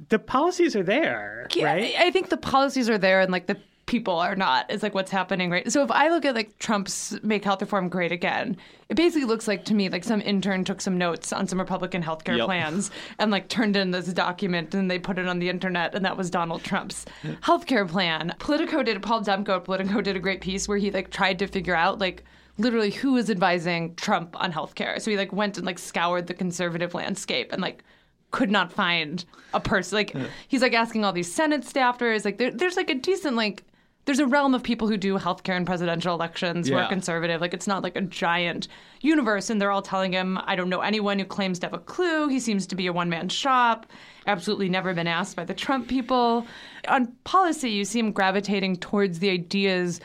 the 0.08 0.18
policies 0.18 0.74
are 0.74 0.82
there 0.82 1.46
yeah, 1.54 1.64
right? 1.64 1.94
I 1.98 2.10
think 2.10 2.28
the 2.28 2.36
policies 2.36 2.88
are 2.88 2.98
there 2.98 3.20
and 3.20 3.30
like 3.30 3.46
the 3.46 3.58
people 3.86 4.14
are 4.14 4.36
not 4.36 4.70
is 4.70 4.84
like 4.84 4.94
what's 4.94 5.10
happening 5.10 5.50
right? 5.50 5.70
So 5.70 5.82
if 5.82 5.90
i 5.90 6.08
look 6.10 6.24
at 6.24 6.34
like 6.34 6.56
trump's 6.58 7.18
make 7.24 7.44
health 7.44 7.60
reform 7.60 7.88
great 7.88 8.12
again 8.12 8.56
it 8.88 8.96
basically 8.96 9.26
looks 9.26 9.48
like 9.48 9.64
to 9.64 9.74
me 9.74 9.88
like 9.88 10.04
some 10.04 10.20
intern 10.20 10.64
took 10.64 10.80
some 10.80 10.96
notes 10.96 11.32
on 11.32 11.48
some 11.48 11.58
republican 11.58 12.00
healthcare 12.00 12.36
yep. 12.36 12.46
plans 12.46 12.92
and 13.18 13.32
like 13.32 13.48
turned 13.48 13.76
in 13.76 13.90
this 13.90 14.06
document 14.12 14.74
and 14.74 14.88
they 14.88 14.98
put 14.98 15.18
it 15.18 15.26
on 15.26 15.40
the 15.40 15.48
internet 15.48 15.94
and 15.94 16.04
that 16.04 16.16
was 16.16 16.30
donald 16.30 16.62
trump's 16.62 17.04
healthcare 17.42 17.88
plan. 17.88 18.32
Politico 18.38 18.84
did 18.84 19.02
paul 19.02 19.22
demko 19.22 19.62
politico 19.64 20.00
did 20.00 20.14
a 20.14 20.20
great 20.20 20.40
piece 20.40 20.68
where 20.68 20.78
he 20.78 20.92
like 20.92 21.10
tried 21.10 21.38
to 21.40 21.48
figure 21.48 21.74
out 21.74 21.98
like 21.98 22.22
literally 22.58 22.90
who 22.90 23.16
is 23.16 23.30
advising 23.30 23.94
trump 23.96 24.40
on 24.40 24.52
healthcare. 24.52 25.00
So 25.00 25.10
he 25.10 25.16
like 25.16 25.32
went 25.32 25.56
and 25.56 25.66
like 25.66 25.78
scoured 25.78 26.26
the 26.26 26.34
conservative 26.34 26.94
landscape 26.94 27.52
and 27.52 27.60
like 27.62 27.82
could 28.30 28.50
not 28.50 28.72
find 28.72 29.24
a 29.54 29.60
person 29.60 29.96
like 29.96 30.14
he's 30.48 30.62
like 30.62 30.74
asking 30.74 31.04
all 31.04 31.12
these 31.12 31.32
senate 31.32 31.62
staffers 31.62 32.24
like 32.24 32.38
there, 32.38 32.50
there's 32.50 32.76
like 32.76 32.90
a 32.90 32.94
decent 32.94 33.36
like 33.36 33.64
there's 34.06 34.18
a 34.18 34.26
realm 34.26 34.54
of 34.54 34.62
people 34.62 34.88
who 34.88 34.96
do 34.96 35.18
healthcare 35.18 35.56
and 35.56 35.66
presidential 35.66 36.14
elections 36.14 36.68
who 36.68 36.74
are 36.74 36.88
conservative. 36.88 37.40
Like 37.40 37.54
it's 37.54 37.66
not 37.66 37.82
like 37.82 37.96
a 37.96 38.00
giant 38.00 38.66
universe, 39.02 39.50
and 39.50 39.60
they're 39.60 39.70
all 39.70 39.82
telling 39.82 40.12
him, 40.12 40.38
I 40.46 40.56
don't 40.56 40.70
know 40.70 40.80
anyone 40.80 41.18
who 41.18 41.24
claims 41.24 41.58
to 41.60 41.66
have 41.66 41.74
a 41.74 41.78
clue. 41.78 42.28
He 42.28 42.40
seems 42.40 42.66
to 42.68 42.74
be 42.74 42.86
a 42.86 42.92
one 42.92 43.10
man 43.10 43.28
shop. 43.28 43.86
Absolutely 44.26 44.68
never 44.68 44.94
been 44.94 45.06
asked 45.06 45.36
by 45.36 45.44
the 45.44 45.54
Trump 45.54 45.86
people. 45.86 46.46
On 46.88 47.06
policy, 47.24 47.70
you 47.70 47.84
see 47.84 47.98
him 47.98 48.10
gravitating 48.10 48.76
towards 48.76 49.18
the 49.18 49.30
ideas 49.30 50.00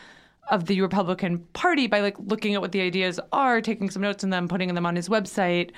of 0.49 0.65
the 0.65 0.81
Republican 0.81 1.39
Party 1.53 1.87
by 1.87 2.01
like 2.01 2.15
looking 2.19 2.53
at 2.53 2.61
what 2.61 2.73
the 2.73 2.81
ideas 2.81 3.19
are, 3.31 3.61
taking 3.61 3.89
some 3.89 4.01
notes 4.01 4.23
on 4.23 4.29
them, 4.29 4.47
putting 4.47 4.73
them 4.73 4.85
on 4.85 4.95
his 4.95 5.09
website. 5.09 5.71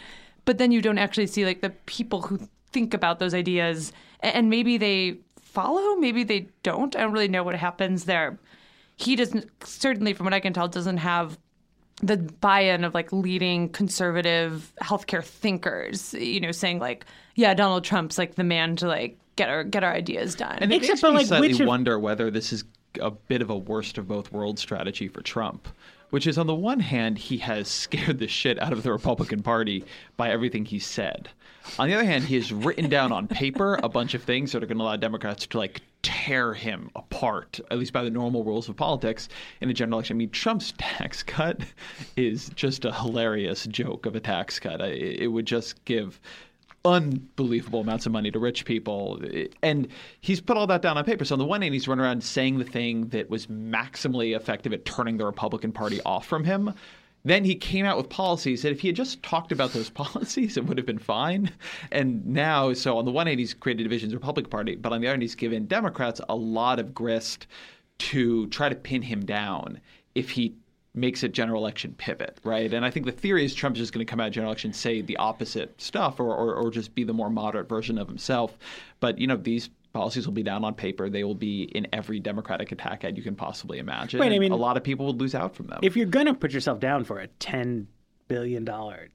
But 0.47 0.57
then 0.59 0.71
you 0.71 0.81
don't 0.81 0.97
actually 0.97 1.27
see 1.27 1.45
like 1.45 1.59
the 1.59 1.71
people 1.87 2.21
who 2.21 2.39
think 2.71 2.93
about 2.93 3.19
those 3.19 3.33
ideas 3.33 3.91
and 4.21 4.49
maybe 4.49 4.77
they 4.77 5.17
follow. 5.41 5.97
Maybe 5.97 6.23
they 6.23 6.47
don't. 6.63 6.95
I 6.95 7.01
don't 7.01 7.11
really 7.11 7.27
know 7.27 7.43
what 7.43 7.55
happens 7.55 8.05
there. 8.05 8.39
He 8.95 9.17
doesn't, 9.17 9.49
certainly 9.65 10.13
from 10.13 10.23
what 10.23 10.33
I 10.33 10.39
can 10.39 10.53
tell, 10.53 10.69
doesn't 10.69 10.97
have 10.97 11.37
the 12.01 12.15
buy-in 12.15 12.85
of 12.85 12.93
like 12.93 13.11
leading 13.11 13.67
conservative 13.69 14.71
healthcare 14.81 15.21
thinkers, 15.23 16.13
you 16.13 16.39
know, 16.39 16.53
saying 16.53 16.79
like, 16.79 17.05
yeah, 17.35 17.53
Donald 17.53 17.83
Trump's 17.83 18.17
like 18.17 18.35
the 18.35 18.45
man 18.45 18.77
to 18.77 18.87
like 18.87 19.19
get 19.35 19.49
our 19.49 19.65
get 19.65 19.83
our 19.83 19.91
ideas 19.91 20.33
done. 20.33 20.59
And 20.61 20.71
it 20.71 20.77
Except 20.77 20.89
makes 20.91 21.01
for, 21.01 21.09
me 21.09 21.17
like, 21.17 21.25
slightly 21.25 21.65
wonder 21.65 21.99
whether 21.99 22.31
this 22.31 22.53
is 22.53 22.63
a 22.99 23.11
bit 23.11 23.41
of 23.41 23.49
a 23.49 23.57
worst 23.57 23.97
of 23.97 24.07
both 24.07 24.31
worlds 24.31 24.61
strategy 24.61 25.07
for 25.07 25.21
Trump. 25.21 25.67
Which 26.09 26.25
is, 26.25 26.38
on 26.38 26.47
the 26.47 26.55
one 26.55 26.79
hand, 26.79 27.17
he 27.17 27.38
has 27.39 27.67
scared 27.67 28.19
the 28.19 28.27
shit 28.27 28.61
out 28.61 28.71
of 28.71 28.83
the 28.83 28.91
Republican 28.91 29.43
Party 29.43 29.83
by 30.15 30.29
everything 30.29 30.65
he 30.65 30.79
said. 30.79 31.29
On 31.77 31.89
the 31.89 31.95
other 31.95 32.05
hand, 32.05 32.23
he 32.23 32.35
has 32.35 32.53
written 32.53 32.89
down 32.89 33.11
on 33.11 33.27
paper 33.27 33.77
a 33.83 33.89
bunch 33.89 34.13
of 34.13 34.23
things 34.23 34.51
that 34.51 34.63
are 34.63 34.65
going 34.65 34.77
to 34.77 34.83
allow 34.83 34.95
Democrats 34.95 35.45
to 35.47 35.57
like 35.57 35.81
tear 36.01 36.53
him 36.53 36.89
apart, 36.95 37.59
at 37.69 37.77
least 37.77 37.91
by 37.91 38.03
the 38.03 38.09
normal 38.09 38.45
rules 38.45 38.69
of 38.69 38.77
politics 38.77 39.27
in 39.59 39.69
a 39.69 39.73
general 39.73 39.97
election. 39.97 40.15
I 40.15 40.19
mean, 40.19 40.29
Trump's 40.29 40.73
tax 40.77 41.23
cut 41.23 41.59
is 42.15 42.49
just 42.55 42.85
a 42.85 42.93
hilarious 42.93 43.65
joke 43.65 44.05
of 44.05 44.15
a 44.15 44.21
tax 44.21 44.59
cut. 44.59 44.79
It 44.79 45.27
would 45.27 45.45
just 45.45 45.83
give 45.83 46.21
unbelievable 46.86 47.82
amounts 47.82 48.05
of 48.05 48.11
money 48.11 48.32
to 48.32 48.39
rich 48.39 48.65
people. 48.65 49.21
And 49.61 49.88
he's 50.21 50.41
put 50.41 50.57
all 50.57 50.67
that 50.67 50.82
down 50.82 50.97
on 50.97 51.03
paper. 51.03 51.25
So 51.25 51.36
on 51.36 51.39
the 51.39 51.45
one 51.45 51.61
hand, 51.61 51.73
he's 51.73 51.88
run 51.88 51.99
around 51.99 52.23
saying 52.23 52.59
the 52.59 52.65
thing 52.65 53.07
that 53.09 53.30
was 53.30 53.47
maximally 53.47 54.36
effective 54.36 54.73
at 54.73 54.86
turning 54.86 55.17
the 55.17 55.25
Republican 55.25 55.71
Party 55.71 55.99
off 56.05 56.25
from 56.25 56.43
him. 56.43 56.73
Then 57.25 57.43
he 57.43 57.55
came 57.55 57.86
out 57.86 57.97
with 57.97 58.09
policies 58.09 58.61
that 58.61 58.71
if 58.71 58.80
he 58.80 58.88
had 58.88 58.95
just 58.95 59.21
talked 59.21 59.51
about 59.51 59.73
those 59.73 59.89
policies, 59.91 60.55
it 60.55 60.65
would 60.65 60.78
have 60.78 60.88
been 60.88 60.97
fine. 60.97 61.51
And 61.91 62.25
now, 62.25 62.73
so 62.73 62.97
on 62.97 63.05
the 63.05 63.11
one 63.11 63.28
hand, 63.28 63.39
he's 63.39 63.53
created 63.53 63.84
divisions 63.84 64.13
in 64.13 64.15
the 64.15 64.19
Republican 64.19 64.49
Party, 64.49 64.75
but 64.75 64.93
on 64.93 65.01
the 65.01 65.07
other 65.07 65.13
hand, 65.13 65.23
he's 65.23 65.36
given 65.36 65.65
Democrats 65.65 66.21
a 66.30 66.36
lot 66.36 66.80
of 66.80 66.93
grist 66.93 67.47
to 67.97 68.47
try 68.47 68.69
to 68.69 68.75
pin 68.75 69.01
him 69.01 69.25
down 69.25 69.82
if 70.15 70.30
he 70.30 70.55
makes 70.97 71.23
a 71.23 71.29
general 71.29 71.61
election 71.61 71.93
pivot, 71.97 72.39
right? 72.43 72.73
And 72.73 72.83
I 72.83 72.89
think 72.89 73.05
the 73.05 73.11
theory 73.11 73.45
is 73.45 73.53
Trump's 73.53 73.79
just 73.79 73.93
going 73.93 74.05
to 74.05 74.09
come 74.09 74.19
out 74.19 74.27
of 74.27 74.33
general 74.33 74.51
election 74.51 74.73
say 74.73 75.01
the 75.01 75.17
opposite 75.17 75.79
stuff 75.79 76.19
or, 76.19 76.33
or, 76.35 76.55
or 76.55 76.71
just 76.71 76.95
be 76.95 77.03
the 77.03 77.13
more 77.13 77.29
moderate 77.29 77.69
version 77.69 77.97
of 77.97 78.07
himself. 78.07 78.57
But, 78.99 79.19
you 79.19 79.27
know, 79.27 79.37
these 79.37 79.69
policies 79.93 80.25
will 80.25 80.33
be 80.33 80.43
down 80.43 80.65
on 80.65 80.73
paper. 80.73 81.09
They 81.09 81.23
will 81.23 81.35
be 81.35 81.63
in 81.63 81.87
every 81.93 82.19
Democratic 82.19 82.71
attack 82.71 83.03
ad 83.03 83.15
you 83.15 83.23
can 83.23 83.35
possibly 83.35 83.77
imagine. 83.77 84.19
Right, 84.19 84.31
I 84.31 84.39
mean- 84.39 84.51
a 84.51 84.55
lot 84.55 84.75
of 84.77 84.83
people 84.83 85.05
would 85.05 85.19
lose 85.19 85.35
out 85.35 85.55
from 85.55 85.67
them. 85.67 85.79
if 85.83 85.95
you're 85.95 86.05
going 86.07 86.25
to 86.25 86.33
put 86.33 86.51
yourself 86.51 86.79
down 86.79 87.03
for 87.03 87.19
a 87.19 87.27
$10 87.39 87.85
billion 88.27 88.65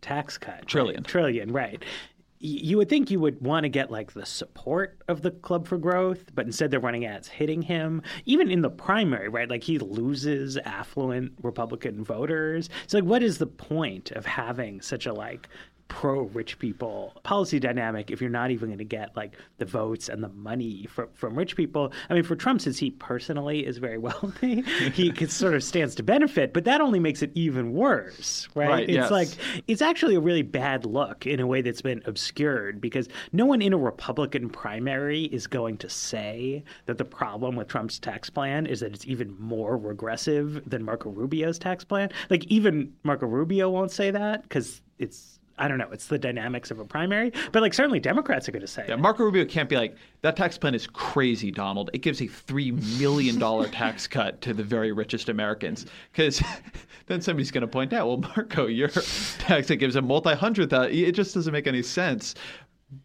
tax 0.00 0.38
cut, 0.38 0.54
right? 0.54 0.66
Trillion. 0.66 1.02
Trillion, 1.02 1.52
right. 1.52 1.82
You 2.44 2.76
would 2.78 2.88
think 2.88 3.08
you 3.08 3.20
would 3.20 3.40
want 3.40 3.62
to 3.62 3.68
get 3.68 3.92
like 3.92 4.14
the 4.14 4.26
support 4.26 5.00
of 5.06 5.22
the 5.22 5.30
Club 5.30 5.68
for 5.68 5.78
Growth, 5.78 6.34
but 6.34 6.44
instead 6.44 6.72
they're 6.72 6.80
running 6.80 7.06
ads 7.06 7.28
hitting 7.28 7.62
him. 7.62 8.02
Even 8.26 8.50
in 8.50 8.62
the 8.62 8.70
primary, 8.70 9.28
right? 9.28 9.48
Like 9.48 9.62
he 9.62 9.78
loses 9.78 10.56
affluent 10.56 11.34
Republican 11.42 12.02
voters. 12.02 12.68
So 12.88 12.98
like, 12.98 13.04
what 13.04 13.22
is 13.22 13.38
the 13.38 13.46
point 13.46 14.10
of 14.10 14.26
having 14.26 14.80
such 14.80 15.06
a 15.06 15.12
like 15.12 15.48
pro 15.92 16.22
rich 16.22 16.58
people 16.58 17.12
policy 17.22 17.60
dynamic 17.60 18.10
if 18.10 18.18
you're 18.18 18.30
not 18.30 18.50
even 18.50 18.70
going 18.70 18.78
to 18.78 18.84
get 18.84 19.14
like 19.14 19.36
the 19.58 19.66
votes 19.66 20.08
and 20.08 20.24
the 20.24 20.28
money 20.30 20.86
from, 20.88 21.06
from 21.12 21.34
rich 21.36 21.54
people. 21.54 21.92
I 22.08 22.14
mean, 22.14 22.22
for 22.22 22.34
Trump, 22.34 22.62
since 22.62 22.78
he 22.78 22.92
personally 22.92 23.66
is 23.66 23.76
very 23.76 23.98
wealthy, 24.08 24.62
he 24.94 25.14
sort 25.26 25.52
of 25.52 25.62
stands 25.62 25.94
to 25.96 26.02
benefit, 26.02 26.54
but 26.54 26.64
that 26.64 26.80
only 26.80 26.98
makes 26.98 27.20
it 27.20 27.30
even 27.34 27.74
worse, 27.74 28.48
right? 28.54 28.68
Right, 28.70 28.82
it's 28.84 28.92
yes. 28.92 29.10
like 29.10 29.28
it's 29.68 29.82
actually 29.82 30.14
a 30.14 30.20
really 30.20 30.40
bad 30.40 30.86
look 30.86 31.26
in 31.26 31.40
a 31.40 31.46
way 31.46 31.60
that's 31.60 31.82
been 31.82 32.02
obscured 32.06 32.80
because 32.80 33.10
no 33.32 33.44
one 33.44 33.60
in 33.60 33.74
a 33.74 33.78
Republican 33.78 34.48
primary 34.48 35.24
is 35.24 35.46
going 35.46 35.76
to 35.76 35.90
say 35.90 36.64
that 36.86 36.96
the 36.96 37.04
problem 37.04 37.54
with 37.54 37.68
Trump's 37.68 37.98
tax 37.98 38.30
plan 38.30 38.64
is 38.64 38.80
that 38.80 38.94
it's 38.94 39.06
even 39.06 39.36
more 39.38 39.76
regressive 39.76 40.62
than 40.66 40.82
Marco 40.84 41.10
Rubio's 41.10 41.58
tax 41.58 41.84
plan. 41.84 42.08
Like 42.30 42.46
even 42.46 42.94
Marco 43.02 43.26
Rubio 43.26 43.68
won't 43.68 43.90
say 43.90 44.10
that 44.10 44.42
because 44.44 44.80
it's 44.98 45.38
I 45.62 45.68
don't 45.68 45.78
know, 45.78 45.88
it's 45.92 46.08
the 46.08 46.18
dynamics 46.18 46.72
of 46.72 46.80
a 46.80 46.84
primary, 46.84 47.32
but 47.52 47.62
like 47.62 47.72
certainly 47.72 48.00
Democrats 48.00 48.48
are 48.48 48.52
going 48.52 48.62
to 48.62 48.66
say 48.66 48.84
Yeah, 48.88 48.94
it. 48.94 48.98
Marco 48.98 49.22
Rubio 49.22 49.44
can't 49.44 49.68
be 49.68 49.76
like, 49.76 49.94
that 50.22 50.34
tax 50.34 50.58
plan 50.58 50.74
is 50.74 50.88
crazy, 50.88 51.52
Donald. 51.52 51.88
It 51.92 51.98
gives 51.98 52.20
a 52.20 52.24
$3 52.26 53.00
million 53.00 53.38
tax 53.70 54.08
cut 54.08 54.40
to 54.40 54.52
the 54.54 54.64
very 54.64 54.90
richest 54.90 55.28
Americans. 55.28 55.86
Because 56.10 56.42
then 57.06 57.20
somebody's 57.20 57.52
going 57.52 57.60
to 57.62 57.68
point 57.68 57.92
out, 57.92 58.08
well, 58.08 58.16
Marco, 58.16 58.66
your 58.66 58.88
tax 58.88 59.68
that 59.68 59.76
gives 59.76 59.94
a 59.94 60.02
multi 60.02 60.34
hundred 60.34 60.68
thousand, 60.70 60.94
it 60.94 61.12
just 61.12 61.32
doesn't 61.32 61.52
make 61.52 61.68
any 61.68 61.82
sense. 61.82 62.34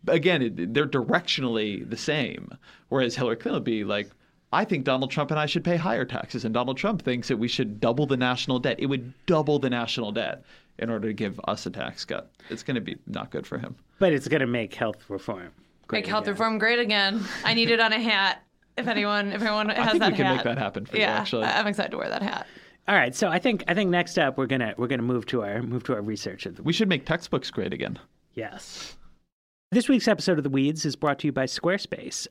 Again, 0.08 0.42
it, 0.42 0.74
they're 0.74 0.88
directionally 0.88 1.88
the 1.88 1.96
same. 1.96 2.50
Whereas 2.90 3.16
Hillary 3.16 3.36
Clinton 3.36 3.54
would 3.58 3.64
be 3.66 3.84
like, 3.84 4.10
I 4.52 4.66
think 4.66 4.84
Donald 4.84 5.12
Trump 5.12 5.30
and 5.30 5.40
I 5.40 5.46
should 5.46 5.64
pay 5.64 5.76
higher 5.76 6.06
taxes. 6.06 6.44
And 6.44 6.56
Donald 6.56 6.78
Trump 6.78 7.04
thinks 7.04 7.28
that 7.28 7.38
we 7.38 7.48
should 7.48 7.80
double 7.80 8.08
the 8.08 8.18
national 8.18 8.58
debt. 8.58 8.80
It 8.80 8.88
would 8.88 9.14
double 9.28 9.60
the 9.60 9.70
national 9.70 10.12
debt 10.12 10.44
in 10.80 10.90
order 10.90 11.08
to 11.08 11.14
give 11.14 11.40
us 11.48 11.66
a 11.66 11.70
tax 11.70 12.06
cut. 12.06 12.32
It's 12.50 12.64
going 12.64 12.76
to 12.76 12.82
be 12.82 12.98
not 13.08 13.32
good 13.32 13.46
for 13.48 13.58
him. 13.58 13.76
But 14.00 14.14
it's 14.14 14.28
going 14.28 14.42
to 14.42 14.48
make 14.48 14.74
health 14.74 15.10
reform. 15.10 15.52
Make 15.92 16.06
health 16.08 16.28
reform 16.28 16.58
great 16.58 16.80
again. 16.80 17.24
I 17.44 17.54
need 17.54 17.70
it 17.72 17.80
on 17.80 17.94
a 17.94 18.00
hat. 18.00 18.44
If 18.78 18.88
anyone, 18.88 19.32
if 19.32 19.42
anyone 19.42 19.70
has 19.70 19.88
I 19.88 19.92
think 19.92 20.00
that 20.02 20.12
we 20.12 20.18
can 20.18 20.26
hat. 20.26 20.36
make 20.36 20.44
that 20.44 20.58
happen 20.58 20.86
for 20.86 20.96
you, 20.98 21.02
yeah, 21.04 21.18
actually. 21.18 21.46
I- 21.46 21.60
I'm 21.60 21.68
excited 21.68 21.92
to 21.92 21.98
wear 21.98 22.10
that 22.10 22.22
hat. 22.22 22.46
All 22.90 22.96
right, 22.96 23.16
so 23.16 23.28
I 23.30 23.40
think 23.40 23.64
I 23.68 23.74
think 23.74 23.90
next 23.90 24.18
up 24.20 24.38
we're 24.38 24.46
gonna 24.46 24.74
we're 24.78 24.88
gonna 24.88 25.02
move 25.02 25.26
to 25.28 25.44
our 25.44 25.62
move 25.62 25.84
to 25.86 25.94
our 25.94 26.02
research 26.02 26.46
of 26.46 26.56
the 26.58 26.64
We 26.64 26.72
should 26.74 26.88
make 26.88 27.06
textbooks 27.06 27.50
great 27.52 27.74
again. 27.74 27.98
Yes. 28.34 28.96
This 29.70 29.90
week's 29.90 30.08
episode 30.08 30.38
of 30.38 30.46
The 30.46 30.50
Weeds 30.50 30.86
is 30.86 30.96
brought 30.96 31.20
to 31.20 31.28
you 31.28 31.34
by 31.34 31.44
Squarespace. 31.44 32.26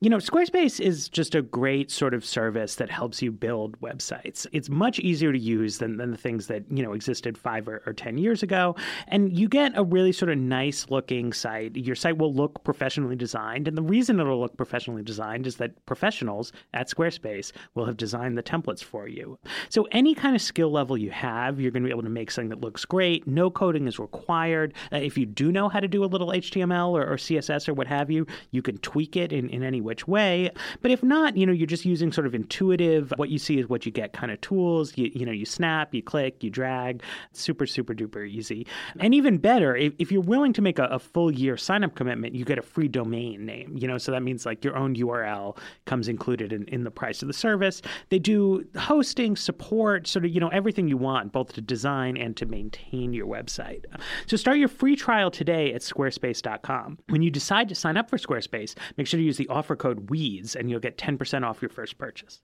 You 0.00 0.10
know, 0.10 0.18
Squarespace 0.18 0.78
is 0.78 1.08
just 1.08 1.34
a 1.34 1.40
great 1.40 1.90
sort 1.90 2.12
of 2.12 2.22
service 2.22 2.74
that 2.74 2.90
helps 2.90 3.22
you 3.22 3.32
build 3.32 3.80
websites. 3.80 4.46
It's 4.52 4.68
much 4.68 4.98
easier 4.98 5.32
to 5.32 5.38
use 5.38 5.78
than, 5.78 5.96
than 5.96 6.10
the 6.10 6.18
things 6.18 6.48
that, 6.48 6.64
you 6.70 6.82
know, 6.82 6.92
existed 6.92 7.38
five 7.38 7.66
or, 7.66 7.82
or 7.86 7.94
10 7.94 8.18
years 8.18 8.42
ago. 8.42 8.76
And 9.08 9.34
you 9.34 9.48
get 9.48 9.72
a 9.74 9.82
really 9.82 10.12
sort 10.12 10.30
of 10.30 10.36
nice 10.36 10.90
looking 10.90 11.32
site. 11.32 11.74
Your 11.76 11.94
site 11.94 12.18
will 12.18 12.34
look 12.34 12.62
professionally 12.62 13.16
designed. 13.16 13.68
And 13.68 13.78
the 13.78 13.82
reason 13.82 14.20
it'll 14.20 14.38
look 14.38 14.58
professionally 14.58 15.02
designed 15.02 15.46
is 15.46 15.56
that 15.56 15.86
professionals 15.86 16.52
at 16.74 16.90
Squarespace 16.90 17.52
will 17.74 17.86
have 17.86 17.96
designed 17.96 18.36
the 18.36 18.42
templates 18.42 18.84
for 18.84 19.08
you. 19.08 19.38
So 19.70 19.88
any 19.92 20.14
kind 20.14 20.36
of 20.36 20.42
skill 20.42 20.70
level 20.70 20.98
you 20.98 21.10
have, 21.10 21.58
you're 21.58 21.70
going 21.70 21.84
to 21.84 21.86
be 21.86 21.92
able 21.92 22.02
to 22.02 22.10
make 22.10 22.30
something 22.30 22.50
that 22.50 22.60
looks 22.60 22.84
great. 22.84 23.26
No 23.26 23.50
coding 23.50 23.86
is 23.88 23.98
required. 23.98 24.74
Uh, 24.92 24.96
if 24.96 25.16
you 25.16 25.24
do 25.24 25.50
know 25.50 25.70
how 25.70 25.80
to 25.80 25.88
do 25.88 26.04
a 26.04 26.12
little 26.12 26.28
HTML 26.28 26.81
or, 26.90 27.06
or 27.06 27.16
CSS 27.16 27.68
or 27.68 27.74
what 27.74 27.86
have 27.86 28.10
you, 28.10 28.26
you 28.50 28.62
can 28.62 28.78
tweak 28.78 29.16
it 29.16 29.32
in, 29.32 29.48
in 29.50 29.62
any 29.62 29.80
which 29.80 30.06
way. 30.08 30.50
But 30.80 30.90
if 30.90 31.02
not, 31.02 31.36
you 31.36 31.46
know, 31.46 31.52
you're 31.52 31.66
just 31.66 31.84
using 31.84 32.12
sort 32.12 32.26
of 32.26 32.34
intuitive, 32.34 33.12
what 33.16 33.28
you 33.28 33.38
see 33.38 33.58
is 33.58 33.68
what 33.68 33.86
you 33.86 33.92
get 33.92 34.12
kind 34.12 34.32
of 34.32 34.40
tools. 34.40 34.96
You, 34.96 35.10
you 35.14 35.26
know, 35.26 35.32
you 35.32 35.44
snap, 35.44 35.94
you 35.94 36.02
click, 36.02 36.42
you 36.42 36.50
drag. 36.50 37.02
Super, 37.32 37.66
super 37.66 37.94
duper 37.94 38.28
easy. 38.28 38.66
And 38.98 39.14
even 39.14 39.38
better, 39.38 39.76
if, 39.76 39.92
if 39.98 40.12
you're 40.12 40.22
willing 40.22 40.52
to 40.54 40.62
make 40.62 40.78
a, 40.78 40.84
a 40.84 40.98
full 40.98 41.30
year 41.30 41.56
sign 41.56 41.84
up 41.84 41.94
commitment, 41.94 42.34
you 42.34 42.44
get 42.44 42.58
a 42.58 42.62
free 42.62 42.88
domain 42.88 43.44
name. 43.44 43.76
You 43.76 43.88
know, 43.88 43.98
so 43.98 44.12
that 44.12 44.22
means 44.22 44.46
like 44.46 44.64
your 44.64 44.76
own 44.76 44.96
URL 44.96 45.56
comes 45.84 46.08
included 46.08 46.52
in, 46.52 46.64
in 46.68 46.84
the 46.84 46.90
price 46.90 47.22
of 47.22 47.28
the 47.28 47.34
service. 47.34 47.82
They 48.08 48.18
do 48.18 48.64
hosting, 48.76 49.36
support, 49.36 50.06
sort 50.06 50.24
of, 50.24 50.30
you 50.32 50.40
know, 50.40 50.48
everything 50.48 50.88
you 50.88 50.96
want, 50.96 51.32
both 51.32 51.52
to 51.54 51.60
design 51.60 52.16
and 52.16 52.36
to 52.36 52.46
maintain 52.46 53.12
your 53.12 53.26
website. 53.26 53.84
So 54.26 54.36
start 54.36 54.58
your 54.58 54.68
free 54.68 54.96
trial 54.96 55.30
today 55.30 55.72
at 55.72 55.82
squarespace.com. 55.82 56.71
When 57.08 57.22
you 57.22 57.30
decide 57.30 57.68
to 57.68 57.74
sign 57.74 57.96
up 57.96 58.08
for 58.08 58.18
Squarespace, 58.18 58.74
make 58.96 59.06
sure 59.06 59.18
to 59.18 59.24
use 59.24 59.36
the 59.36 59.48
offer 59.48 59.76
code 59.76 60.10
WEEDS 60.10 60.56
and 60.56 60.70
you'll 60.70 60.80
get 60.80 60.98
10% 60.98 61.44
off 61.44 61.62
your 61.62 61.68
first 61.68 61.98
purchase. 61.98 62.40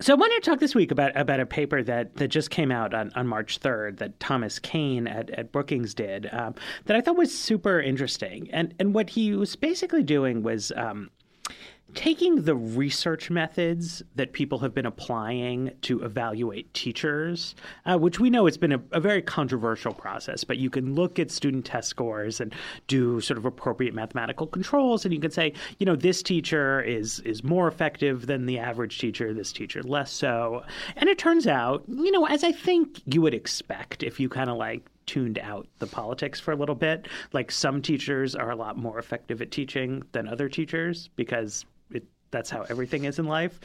So 0.00 0.12
I 0.12 0.16
wanted 0.16 0.42
to 0.42 0.50
talk 0.50 0.60
this 0.60 0.74
week 0.74 0.90
about, 0.90 1.16
about 1.16 1.40
a 1.40 1.46
paper 1.46 1.82
that, 1.82 2.16
that 2.16 2.28
just 2.28 2.50
came 2.50 2.70
out 2.70 2.92
on, 2.92 3.10
on 3.14 3.26
March 3.26 3.60
3rd 3.60 3.96
that 3.98 4.20
Thomas 4.20 4.58
Kane 4.58 5.06
at, 5.06 5.30
at 5.30 5.52
Brookings 5.52 5.94
did 5.94 6.28
um, 6.32 6.54
that 6.84 6.96
I 6.96 7.00
thought 7.00 7.16
was 7.16 7.36
super 7.36 7.80
interesting. 7.80 8.50
And, 8.52 8.74
and 8.78 8.94
what 8.94 9.08
he 9.08 9.34
was 9.34 9.56
basically 9.56 10.02
doing 10.02 10.42
was 10.42 10.70
um, 10.76 11.10
taking 11.96 12.42
the 12.42 12.54
research 12.54 13.30
methods 13.30 14.02
that 14.14 14.34
people 14.34 14.58
have 14.58 14.74
been 14.74 14.84
applying 14.84 15.72
to 15.80 16.02
evaluate 16.02 16.72
teachers, 16.74 17.54
uh, 17.86 17.98
which 17.98 18.20
we 18.20 18.28
know 18.28 18.46
it's 18.46 18.58
been 18.58 18.72
a, 18.72 18.80
a, 18.92 19.00
very 19.00 19.22
controversial 19.22 19.94
process, 19.94 20.44
but 20.44 20.58
you 20.58 20.68
can 20.68 20.94
look 20.94 21.18
at 21.18 21.30
student 21.30 21.64
test 21.64 21.88
scores 21.88 22.38
and 22.38 22.54
do 22.86 23.18
sort 23.20 23.38
of 23.38 23.46
appropriate 23.46 23.94
mathematical 23.94 24.46
controls, 24.46 25.04
and 25.04 25.14
you 25.14 25.18
can 25.18 25.30
say, 25.30 25.52
you 25.78 25.86
know, 25.86 25.96
this 25.96 26.22
teacher 26.22 26.82
is 26.82 27.20
is 27.20 27.42
more 27.42 27.66
effective 27.66 28.26
than 28.26 28.44
the 28.44 28.58
average 28.58 28.98
teacher, 28.98 29.32
this 29.32 29.50
teacher 29.50 29.82
less 29.82 30.12
so. 30.12 30.62
And 30.96 31.08
it 31.08 31.18
turns 31.18 31.46
out, 31.46 31.82
you 31.88 32.12
know, 32.12 32.26
as 32.26 32.44
I 32.44 32.52
think 32.52 33.00
you 33.06 33.22
would 33.22 33.34
expect 33.34 34.02
if 34.02 34.20
you 34.20 34.28
kind 34.28 34.50
of 34.50 34.58
like 34.58 34.86
tuned 35.06 35.38
out 35.38 35.66
the 35.78 35.86
politics 35.86 36.40
for 36.40 36.52
a 36.52 36.56
little 36.56 36.74
bit. 36.74 37.06
Like 37.32 37.52
some 37.52 37.80
teachers 37.80 38.34
are 38.34 38.50
a 38.50 38.56
lot 38.56 38.76
more 38.76 38.98
effective 38.98 39.40
at 39.40 39.52
teaching 39.52 40.02
than 40.10 40.26
other 40.26 40.48
teachers 40.48 41.10
because 41.14 41.64
that's 42.36 42.50
how 42.50 42.62
everything 42.68 43.04
is 43.04 43.18
in 43.18 43.24
life. 43.24 43.58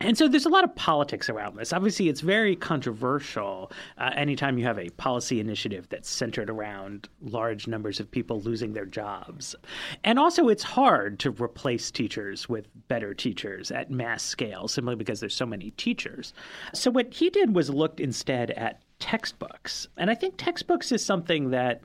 And 0.00 0.16
so 0.16 0.28
there's 0.28 0.46
a 0.46 0.50
lot 0.50 0.64
of 0.64 0.74
politics 0.76 1.28
around 1.28 1.56
this. 1.56 1.72
Obviously, 1.72 2.08
it's 2.08 2.20
very 2.20 2.54
controversial 2.54 3.72
uh, 3.96 4.10
anytime 4.14 4.58
you 4.58 4.64
have 4.64 4.78
a 4.78 4.90
policy 4.90 5.40
initiative 5.40 5.88
that's 5.88 6.10
centered 6.10 6.50
around 6.50 7.08
large 7.22 7.66
numbers 7.66 7.98
of 7.98 8.10
people 8.10 8.40
losing 8.40 8.74
their 8.74 8.84
jobs. 8.84 9.56
And 10.04 10.18
also, 10.18 10.48
it's 10.48 10.62
hard 10.62 11.18
to 11.20 11.30
replace 11.30 11.90
teachers 11.90 12.48
with 12.48 12.68
better 12.88 13.14
teachers 13.14 13.70
at 13.70 13.90
mass 13.90 14.22
scale 14.22 14.68
simply 14.68 14.94
because 14.94 15.20
there's 15.20 15.34
so 15.34 15.46
many 15.46 15.70
teachers. 15.72 16.34
So, 16.74 16.90
what 16.90 17.12
he 17.12 17.30
did 17.30 17.54
was 17.54 17.70
looked 17.70 17.98
instead 17.98 18.50
at 18.52 18.82
textbooks. 18.98 19.88
And 19.96 20.10
I 20.10 20.14
think 20.14 20.34
textbooks 20.36 20.92
is 20.92 21.04
something 21.04 21.50
that, 21.50 21.80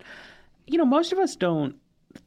you 0.68 0.78
know, 0.78 0.86
most 0.86 1.14
of 1.14 1.20
us 1.20 1.36
don't 1.36 1.76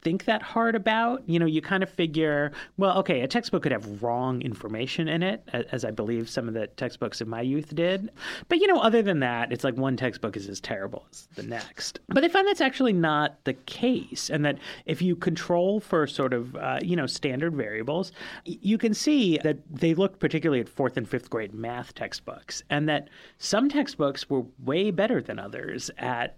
think 0.03 0.25
that 0.25 0.43
hard 0.43 0.75
about. 0.75 1.29
You 1.29 1.39
know, 1.39 1.47
you 1.47 1.61
kind 1.61 1.83
of 1.83 1.91
figure, 1.91 2.53
well, 2.77 2.99
okay, 2.99 3.21
a 3.21 3.29
textbook 3.29 3.63
could 3.63 3.73
have 3.73 4.03
wrong 4.03 4.43
information 4.43 5.09
in 5.09 5.23
it, 5.23 5.49
as 5.53 5.85
I 5.85 5.91
believe 5.91 6.29
some 6.29 6.49
of 6.49 6.55
the 6.55 6.67
textbooks 6.67 7.21
of 7.21 7.29
my 7.29 7.41
youth 7.41 7.75
did. 7.75 8.11
But, 8.49 8.59
you 8.59 8.67
know, 8.67 8.81
other 8.81 9.03
than 9.03 9.21
that, 9.21 9.53
it's 9.53 9.65
like 9.65 9.77
one 9.77 9.97
textbook 9.97 10.37
is 10.37 10.49
as 10.49 10.61
terrible 10.61 11.07
as 11.11 11.29
the 11.35 11.43
next. 11.43 12.01
But 12.09 12.25
I 12.25 12.29
find 12.29 12.47
that's 12.47 12.61
actually 12.61 12.93
not 12.93 13.45
the 13.45 13.55
case. 13.55 14.31
And 14.31 14.45
that 14.45 14.59
if 14.87 15.03
you 15.03 15.17
control 15.17 15.81
for 15.81 16.07
sort 16.07 16.33
of, 16.33 16.55
uh, 16.57 16.79
you 16.83 16.97
know, 16.97 17.07
standard 17.07 17.55
variables, 17.55 18.13
you 18.45 18.79
can 18.79 18.95
see 18.95 19.39
that 19.39 19.59
they 19.71 19.95
looked 19.95 20.19
particularly 20.21 20.61
at 20.61 20.69
fourth 20.69 20.97
and 20.97 21.09
fifth 21.09 21.31
grade 21.31 21.55
math 21.55 21.95
textbooks, 21.95 22.63
and 22.71 22.89
that 22.89 23.09
some 23.39 23.69
textbooks 23.69 24.29
were 24.29 24.45
way 24.65 24.91
better 24.91 25.21
than 25.21 25.39
others 25.39 25.91
at 25.99 26.37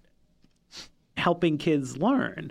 helping 1.16 1.59
kids 1.59 1.97
learn 1.97 2.51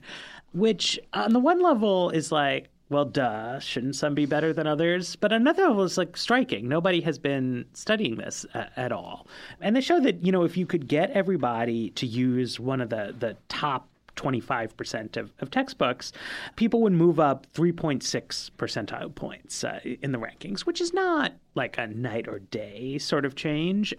which 0.57 0.99
on 1.13 1.33
the 1.33 1.39
one 1.39 1.61
level 1.61 2.09
is 2.09 2.31
like, 2.31 2.69
well, 2.89 3.05
duh, 3.05 3.59
shouldn't 3.59 3.95
some 3.95 4.15
be 4.15 4.25
better 4.25 4.53
than 4.53 4.65
others? 4.65 5.15
But 5.17 5.33
another 5.33 5.63
level 5.67 5.83
is 5.83 5.97
like 5.97 6.15
striking. 6.15 6.69
Nobody 6.69 7.01
has 7.01 7.19
been 7.19 7.65
studying 7.73 8.15
this 8.15 8.45
uh, 8.53 8.65
at 8.77 8.91
all. 8.91 9.27
And 9.59 9.75
they 9.75 9.81
show 9.81 9.99
that, 9.99 10.23
you 10.23 10.31
know, 10.31 10.43
if 10.43 10.55
you 10.55 10.65
could 10.65 10.87
get 10.87 11.11
everybody 11.11 11.89
to 11.91 12.07
use 12.07 12.59
one 12.59 12.79
of 12.79 12.89
the, 12.89 13.13
the 13.17 13.35
top 13.49 13.89
25% 14.15 15.17
of, 15.17 15.31
of 15.39 15.51
textbooks, 15.51 16.13
people 16.55 16.81
would 16.81 16.93
move 16.93 17.19
up 17.19 17.45
3.6 17.53 18.51
percentile 18.57 19.13
points 19.13 19.63
uh, 19.63 19.79
in 19.83 20.11
the 20.11 20.17
rankings, 20.17 20.61
which 20.61 20.81
is 20.81 20.93
not 20.93 21.33
like 21.55 21.77
a 21.77 21.87
night 21.87 22.27
or 22.27 22.39
day 22.39 22.97
sort 22.97 23.25
of 23.25 23.35
change, 23.35 23.93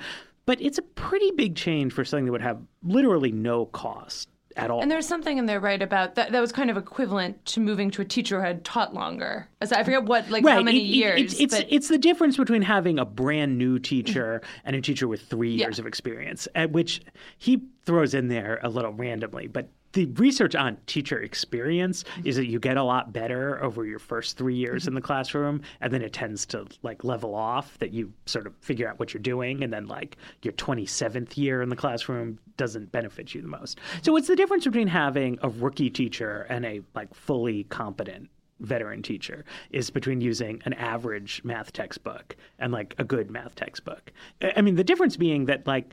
but 0.47 0.61
it's 0.63 0.79
a 0.79 0.83
pretty 0.83 1.31
big 1.33 1.55
change 1.55 1.93
for 1.93 2.05
something 2.05 2.25
that 2.25 2.33
would 2.33 2.41
have 2.41 2.59
literally 2.83 3.31
no 3.31 3.67
cost 3.67 4.29
at 4.59 4.71
all. 4.71 4.83
And 4.83 4.91
there's 4.91 5.07
something 5.07 5.39
in 5.39 5.47
there, 5.47 5.61
right, 5.61 5.81
about 5.81 6.17
that 6.17 6.33
that 6.33 6.41
was 6.41 6.53
kind 6.53 6.69
of 6.69 6.77
equivalent 6.77 7.45
to 7.47 7.61
moving 7.61 7.91
to 7.93 8.03
a 8.03 8.05
teacher 8.05 8.41
who 8.41 8.47
had 8.47 8.65
taught 8.65 8.93
longer. 8.93 9.49
I 9.61 9.83
forget 9.85 10.05
what, 10.05 10.29
like 10.29 10.45
right. 10.45 10.55
how 10.55 10.63
many 10.63 10.81
it, 10.81 10.95
years. 10.95 11.21
It, 11.21 11.25
it's, 11.25 11.41
it's, 11.41 11.55
but... 11.57 11.67
it's, 11.71 11.89
the 11.89 11.99
difference 11.99 12.37
between 12.37 12.63
having 12.63 12.99
a 12.99 13.05
brand 13.05 13.57
new 13.57 13.79
teacher 13.79 14.43
mm-hmm. 14.43 14.67
and 14.67 14.77
a 14.77 14.81
teacher 14.81 15.09
with 15.09 15.23
three 15.23 15.55
years 15.55 15.79
yeah. 15.79 15.83
of 15.83 15.87
experience, 15.87 16.49
at 16.55 16.73
which 16.73 17.01
he 17.39 17.63
throws 17.85 18.15
in 18.15 18.29
there 18.29 18.61
a 18.63 18.69
little 18.69 18.93
randomly. 18.93 19.47
But 19.47 19.69
the 19.99 20.07
research 20.23 20.55
on 20.55 20.77
teacher 20.87 21.21
experience 21.21 22.05
is 22.25 22.37
that 22.37 22.47
you 22.47 22.61
get 22.61 22.77
a 22.77 22.83
lot 22.85 23.13
better 23.13 23.61
over 23.65 23.85
your 23.85 23.99
first 23.99 24.37
three 24.39 24.55
years 24.55 24.87
in 24.87 24.95
the 24.95 25.01
classroom, 25.01 25.61
and 25.81 25.93
then 25.93 26.03
it 26.03 26.13
tends 26.13 26.47
to 26.47 26.67
like 26.83 27.03
level 27.03 27.35
off. 27.35 27.77
That 27.79 27.93
you 27.93 28.13
sort 28.27 28.47
of 28.47 28.55
figure 28.61 28.89
out 28.89 29.01
what 29.01 29.13
you're 29.13 29.21
doing, 29.21 29.65
and 29.65 29.73
then 29.73 29.89
like 29.89 30.17
your 30.43 30.53
27th 30.53 31.37
year 31.37 31.63
in 31.63 31.69
the 31.69 31.75
classroom 31.75 32.39
doesn't 32.57 32.93
benefit 32.93 33.35
you 33.35 33.43
the 33.43 33.49
most. 33.49 33.81
So 34.03 34.13
what's 34.13 34.29
the 34.29 34.37
difference 34.37 34.65
between 34.65 34.87
having 34.87 35.37
a 35.43 35.49
rookie 35.49 35.91
teacher 35.91 36.47
and 36.49 36.65
a 36.65 36.81
like 36.95 37.13
fully 37.13 37.65
competent 37.65 38.31
veteran 38.61 39.03
teacher 39.03 39.45
is 39.71 39.91
between 39.91 40.21
using 40.21 40.63
an 40.65 40.75
average 40.75 41.41
math 41.43 41.73
textbook 41.73 42.37
and 42.61 42.73
like 42.73 42.95
a 42.99 43.05
good 43.05 43.33
math 43.33 43.57
textbook. 43.57 44.13
I 44.57 44.63
mean, 44.63 44.77
the 44.77 44.85
difference 44.85 45.17
being 45.17 45.47
that 45.47 45.67
like 45.67 45.93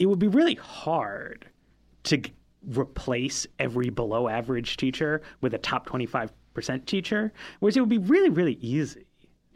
it 0.00 0.06
would 0.06 0.18
be 0.18 0.28
really 0.28 0.54
hard 0.56 1.46
to 2.04 2.20
replace 2.66 3.46
every 3.58 3.90
below 3.90 4.28
average 4.28 4.76
teacher 4.76 5.22
with 5.40 5.54
a 5.54 5.58
top 5.58 5.88
25% 5.88 6.30
teacher, 6.86 7.32
whereas 7.60 7.76
it 7.76 7.80
would 7.80 7.88
be 7.88 7.98
really, 7.98 8.30
really 8.30 8.58
easy 8.60 9.06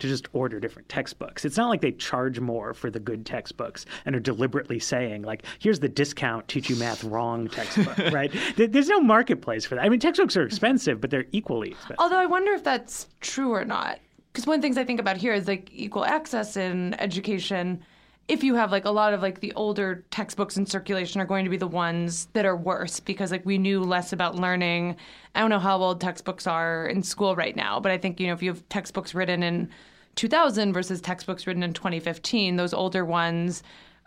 to 0.00 0.08
just 0.08 0.28
order 0.32 0.58
different 0.58 0.88
textbooks. 0.88 1.44
It's 1.44 1.56
not 1.56 1.68
like 1.68 1.80
they 1.80 1.92
charge 1.92 2.40
more 2.40 2.74
for 2.74 2.90
the 2.90 2.98
good 2.98 3.24
textbooks 3.24 3.86
and 4.04 4.16
are 4.16 4.20
deliberately 4.20 4.78
saying, 4.78 5.22
like, 5.22 5.44
here's 5.58 5.78
the 5.78 5.88
discount 5.88 6.48
teach 6.48 6.68
you 6.68 6.76
math 6.76 7.04
wrong 7.04 7.48
textbook, 7.48 7.98
right? 8.12 8.32
There's 8.56 8.88
no 8.88 9.00
marketplace 9.00 9.64
for 9.64 9.76
that. 9.76 9.84
I 9.84 9.88
mean, 9.88 10.00
textbooks 10.00 10.36
are 10.36 10.42
expensive, 10.42 11.00
but 11.00 11.10
they're 11.10 11.26
equally 11.32 11.72
expensive. 11.72 11.96
Although 11.98 12.18
I 12.18 12.26
wonder 12.26 12.52
if 12.52 12.64
that's 12.64 13.08
true 13.20 13.52
or 13.52 13.64
not. 13.64 13.98
Because 14.32 14.46
one 14.46 14.54
of 14.54 14.62
the 14.62 14.64
things 14.66 14.78
I 14.78 14.84
think 14.84 15.00
about 15.00 15.16
here 15.16 15.34
is 15.34 15.48
like 15.48 15.68
equal 15.72 16.04
access 16.04 16.56
in 16.56 16.94
education 16.94 17.82
if 18.28 18.44
you 18.44 18.54
have 18.54 18.70
like 18.70 18.84
a 18.84 18.90
lot 18.90 19.12
of 19.12 19.22
like 19.22 19.40
the 19.40 19.52
older 19.54 20.04
textbooks 20.10 20.56
in 20.56 20.64
circulation 20.64 21.20
are 21.20 21.24
going 21.24 21.44
to 21.44 21.50
be 21.50 21.56
the 21.56 21.66
ones 21.66 22.28
that 22.32 22.46
are 22.46 22.56
worse 22.56 23.00
because 23.00 23.32
like 23.32 23.44
we 23.44 23.58
knew 23.58 23.80
less 23.82 24.12
about 24.12 24.36
learning. 24.36 24.96
I 25.34 25.40
don't 25.40 25.50
know 25.50 25.58
how 25.58 25.78
old 25.78 26.00
textbooks 26.00 26.46
are 26.46 26.86
in 26.86 27.02
school 27.02 27.34
right 27.34 27.56
now, 27.56 27.80
but 27.80 27.90
I 27.90 27.98
think 27.98 28.20
you 28.20 28.28
know 28.28 28.32
if 28.32 28.42
you 28.42 28.50
have 28.50 28.68
textbooks 28.68 29.14
written 29.14 29.42
in 29.42 29.68
2000 30.14 30.72
versus 30.72 31.00
textbooks 31.00 31.46
written 31.46 31.62
in 31.62 31.72
2015, 31.72 32.56
those 32.56 32.72
older 32.72 33.04
ones, 33.04 33.62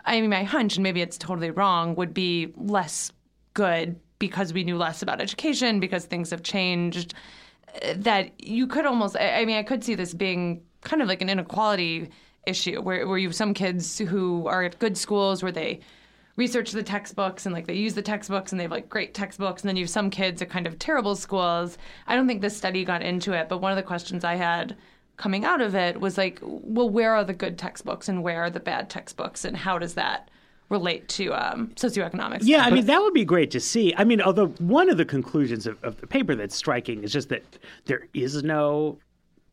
I 0.06 0.22
mean 0.22 0.30
my 0.30 0.44
hunch 0.44 0.77
and 0.77 0.84
maybe 0.84 1.02
it's 1.02 1.18
totally 1.18 1.52
wrong, 1.52 1.95
would 1.95 2.14
be 2.14 2.53
less 2.56 3.11
good 3.53 3.99
because 4.19 4.53
we 4.53 4.64
knew 4.64 4.77
less 4.77 5.02
about 5.02 5.19
education 5.19 5.81
because 5.81 6.06
things 6.06 6.30
have 6.30 6.44
changed 6.44 7.14
eh, 7.81 7.94
that 7.98 8.31
you 8.41 8.68
could 8.68 8.85
almost 8.85 9.18
I 9.19 9.44
mean 9.44 9.57
I 9.57 9.64
could 9.64 9.84
see 9.84 9.95
this 9.95 10.14
being 10.14 10.61
kind 10.81 11.02
of 11.02 11.10
like 11.10 11.22
an 11.22 11.30
inequality 11.30 12.10
issue 12.45 12.82
where, 12.82 13.07
where 13.07 13.18
you 13.18 13.28
have 13.28 13.36
some 13.36 13.53
kids 13.53 13.98
who 13.98 14.48
are 14.48 14.64
at 14.64 14.80
good 14.80 14.98
schools 14.98 15.44
where 15.44 15.52
they 15.52 15.80
research 16.36 16.72
the 16.72 16.84
textbooks 16.84 17.45
and 17.45 17.53
like 17.53 17.68
they 17.68 17.76
use 17.76 17.94
the 17.94 18.02
textbooks 18.02 18.52
and 18.52 18.60
they 18.60 18.64
have 18.64 18.72
like 18.72 18.90
great 18.90 19.14
textbooks 19.14 19.61
and 19.61 19.70
then 19.70 19.76
you 19.76 19.84
have 19.84 19.90
some 19.90 20.10
kids 20.10 20.41
at 20.41 20.49
kind 20.49 20.65
of 20.65 20.80
terrible 20.80 21.15
schools 21.15 21.78
i 22.07 22.15
don't 22.15 22.28
think 22.28 22.41
this 22.41 22.57
study 22.57 22.84
got 22.84 23.03
into 23.03 23.34
it 23.34 23.48
but 23.48 23.60
one 23.60 23.72
of 23.72 23.76
the 23.76 23.84
questions 23.84 24.24
i 24.24 24.36
had 24.36 24.76
coming 25.15 25.45
out 25.45 25.61
of 25.61 25.76
it 25.76 25.99
was 25.99 26.18
like 26.18 26.40
well 26.41 26.90
where 26.90 27.14
are 27.14 27.24
the 27.24 27.34
good 27.34 27.57
textbooks 27.57 28.10
and 28.10 28.24
where 28.24 28.44
are 28.44 28.49
the 28.49 28.60
bad 28.60 28.90
textbooks 28.90 29.45
and 29.45 29.56
how 29.56 29.78
does 29.78 29.94
that 29.94 30.30
relate 30.70 31.07
to 31.07 31.32
um, 31.34 31.68
socioeconomics. 31.76 32.41
Yeah, 32.44 32.64
I 32.64 32.72
mean, 32.72 32.86
that 32.86 32.99
would 33.02 33.14
be 33.14 33.26
great 33.26 33.52
to 33.52 33.60
see. 33.60 33.94
I 33.95 34.03
mean, 34.03 34.22
although 34.22 34.48
one 34.57 34.90
of 34.90 34.98
the 34.98 35.06
conclusions 35.06 35.68
of, 35.68 35.82
of, 35.84 35.99
the 36.02 36.07
paper 36.07 36.36
that's 36.36 36.56
striking 36.56 37.03
is 37.03 37.14
just 37.14 37.30
that 37.30 37.44
there 37.86 38.07
is 38.14 38.44
no 38.44 38.98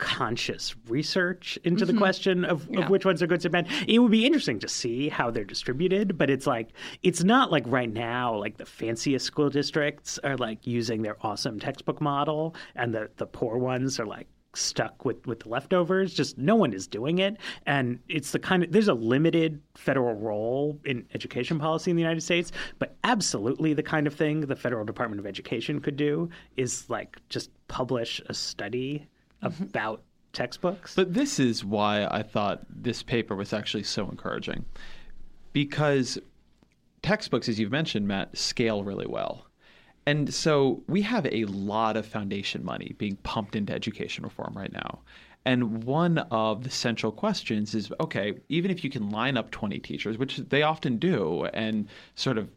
conscious 0.00 0.74
research 0.88 1.58
into 1.62 1.84
mm-hmm. 1.84 1.94
the 1.94 1.98
question 2.00 2.44
of, 2.44 2.66
yeah. 2.68 2.80
of 2.80 2.90
which 2.90 3.04
ones 3.04 3.22
are 3.22 3.26
good 3.26 3.44
and 3.44 3.52
bad. 3.52 3.68
It 3.86 3.98
would 4.00 4.10
be 4.10 4.26
interesting 4.26 4.58
to 4.60 4.68
see 4.68 5.08
how 5.08 5.30
they're 5.30 5.44
distributed, 5.44 6.18
but 6.18 6.30
it's 6.30 6.46
like 6.46 6.70
it's 7.02 7.22
not 7.22 7.52
like 7.52 7.64
right 7.66 7.92
now 7.92 8.34
like 8.34 8.56
the 8.56 8.66
fanciest 8.66 9.26
school 9.26 9.50
districts 9.50 10.18
are 10.24 10.36
like 10.36 10.66
using 10.66 11.02
their 11.02 11.16
awesome 11.20 11.60
textbook 11.60 12.00
model 12.00 12.56
and 12.74 12.94
the 12.94 13.10
the 13.16 13.26
poor 13.26 13.58
ones 13.58 14.00
are 14.00 14.06
like 14.06 14.26
stuck 14.52 15.04
with 15.04 15.24
with 15.28 15.38
the 15.40 15.48
leftovers 15.48 16.12
just 16.12 16.36
no 16.36 16.56
one 16.56 16.72
is 16.72 16.88
doing 16.88 17.18
it 17.18 17.36
and 17.66 18.00
it's 18.08 18.32
the 18.32 18.38
kind 18.38 18.64
of 18.64 18.72
there's 18.72 18.88
a 18.88 18.94
limited 18.94 19.62
federal 19.76 20.14
role 20.14 20.76
in 20.84 21.06
education 21.14 21.56
policy 21.56 21.88
in 21.88 21.96
the 21.96 22.02
United 22.02 22.20
States 22.20 22.50
but 22.80 22.96
absolutely 23.04 23.74
the 23.74 23.82
kind 23.82 24.08
of 24.08 24.14
thing 24.14 24.40
the 24.40 24.56
federal 24.56 24.84
department 24.84 25.20
of 25.20 25.26
education 25.26 25.78
could 25.80 25.96
do 25.96 26.28
is 26.56 26.90
like 26.90 27.16
just 27.28 27.50
publish 27.70 28.20
a 28.26 28.34
study. 28.34 29.06
Mm-hmm. 29.42 29.64
about 29.64 30.02
textbooks. 30.32 30.94
But 30.94 31.14
this 31.14 31.38
is 31.38 31.64
why 31.64 32.06
I 32.10 32.22
thought 32.22 32.60
this 32.68 33.02
paper 33.02 33.34
was 33.34 33.52
actually 33.52 33.84
so 33.84 34.08
encouraging. 34.08 34.64
Because 35.52 36.18
textbooks, 37.02 37.48
as 37.48 37.58
you've 37.58 37.72
mentioned, 37.72 38.06
Matt, 38.06 38.36
scale 38.36 38.84
really 38.84 39.06
well. 39.06 39.46
And 40.06 40.32
so 40.32 40.82
we 40.88 41.02
have 41.02 41.26
a 41.26 41.44
lot 41.46 41.96
of 41.96 42.06
foundation 42.06 42.64
money 42.64 42.94
being 42.98 43.16
pumped 43.16 43.56
into 43.56 43.72
education 43.72 44.24
reform 44.24 44.52
right 44.54 44.72
now. 44.72 45.00
And 45.46 45.84
one 45.84 46.18
of 46.30 46.64
the 46.64 46.70
central 46.70 47.10
questions 47.10 47.74
is 47.74 47.90
okay, 48.00 48.34
even 48.48 48.70
if 48.70 48.84
you 48.84 48.90
can 48.90 49.10
line 49.10 49.36
up 49.36 49.50
20 49.50 49.78
teachers, 49.78 50.18
which 50.18 50.36
they 50.36 50.62
often 50.62 50.98
do, 50.98 51.46
and 51.54 51.88
sort 52.14 52.36
of 52.36 52.48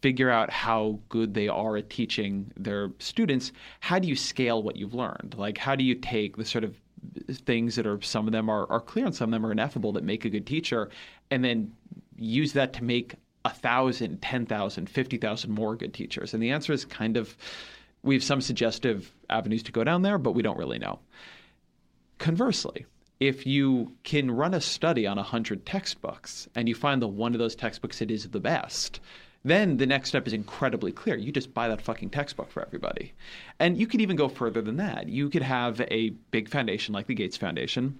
figure 0.00 0.30
out 0.30 0.50
how 0.50 0.98
good 1.08 1.34
they 1.34 1.48
are 1.48 1.76
at 1.76 1.90
teaching 1.90 2.50
their 2.56 2.90
students, 2.98 3.52
how 3.80 3.98
do 3.98 4.08
you 4.08 4.16
scale 4.16 4.62
what 4.62 4.76
you've 4.76 4.94
learned? 4.94 5.34
Like, 5.36 5.58
how 5.58 5.74
do 5.74 5.84
you 5.84 5.94
take 5.94 6.36
the 6.36 6.44
sort 6.44 6.64
of 6.64 6.76
things 7.30 7.76
that 7.76 7.86
are 7.86 8.00
some 8.02 8.26
of 8.26 8.32
them 8.32 8.48
are, 8.48 8.70
are 8.70 8.80
clear 8.80 9.06
and 9.06 9.14
some 9.14 9.30
of 9.30 9.32
them 9.32 9.46
are 9.46 9.52
ineffable 9.52 9.92
that 9.92 10.04
make 10.04 10.24
a 10.24 10.30
good 10.30 10.46
teacher, 10.46 10.90
and 11.30 11.44
then 11.44 11.72
use 12.16 12.52
that 12.52 12.72
to 12.74 12.84
make 12.84 13.14
a 13.44 13.50
thousand, 13.50 14.20
ten 14.20 14.46
thousand, 14.46 14.88
fifty 14.88 15.16
thousand 15.16 15.50
more 15.50 15.76
good 15.76 15.94
teachers? 15.94 16.34
And 16.34 16.42
the 16.42 16.50
answer 16.50 16.72
is 16.72 16.84
kind 16.84 17.16
of 17.16 17.36
we 18.02 18.14
have 18.14 18.24
some 18.24 18.40
suggestive 18.40 19.12
avenues 19.28 19.62
to 19.64 19.72
go 19.72 19.84
down 19.84 20.02
there, 20.02 20.18
but 20.18 20.32
we 20.32 20.42
don't 20.42 20.56
really 20.58 20.78
know. 20.78 20.98
Conversely, 22.18 22.86
if 23.18 23.46
you 23.46 23.92
can 24.02 24.30
run 24.30 24.54
a 24.54 24.60
study 24.60 25.06
on 25.06 25.16
100 25.16 25.66
textbooks 25.66 26.48
and 26.54 26.68
you 26.68 26.74
find 26.74 27.02
that 27.02 27.08
one 27.08 27.34
of 27.34 27.38
those 27.38 27.54
textbooks 27.54 27.98
that 27.98 28.10
is 28.10 28.28
the 28.28 28.40
best, 28.40 29.00
then 29.44 29.78
the 29.78 29.86
next 29.86 30.10
step 30.10 30.26
is 30.26 30.32
incredibly 30.32 30.92
clear. 30.92 31.16
You 31.16 31.32
just 31.32 31.54
buy 31.54 31.68
that 31.68 31.80
fucking 31.80 32.10
textbook 32.10 32.50
for 32.50 32.62
everybody. 32.62 33.14
And 33.58 33.78
you 33.78 33.86
could 33.86 34.00
even 34.00 34.16
go 34.16 34.28
further 34.28 34.60
than 34.60 34.76
that. 34.76 35.08
You 35.08 35.30
could 35.30 35.42
have 35.42 35.80
a 35.82 36.10
big 36.30 36.48
foundation 36.48 36.92
like 36.92 37.06
the 37.06 37.14
Gates 37.14 37.36
Foundation 37.36 37.98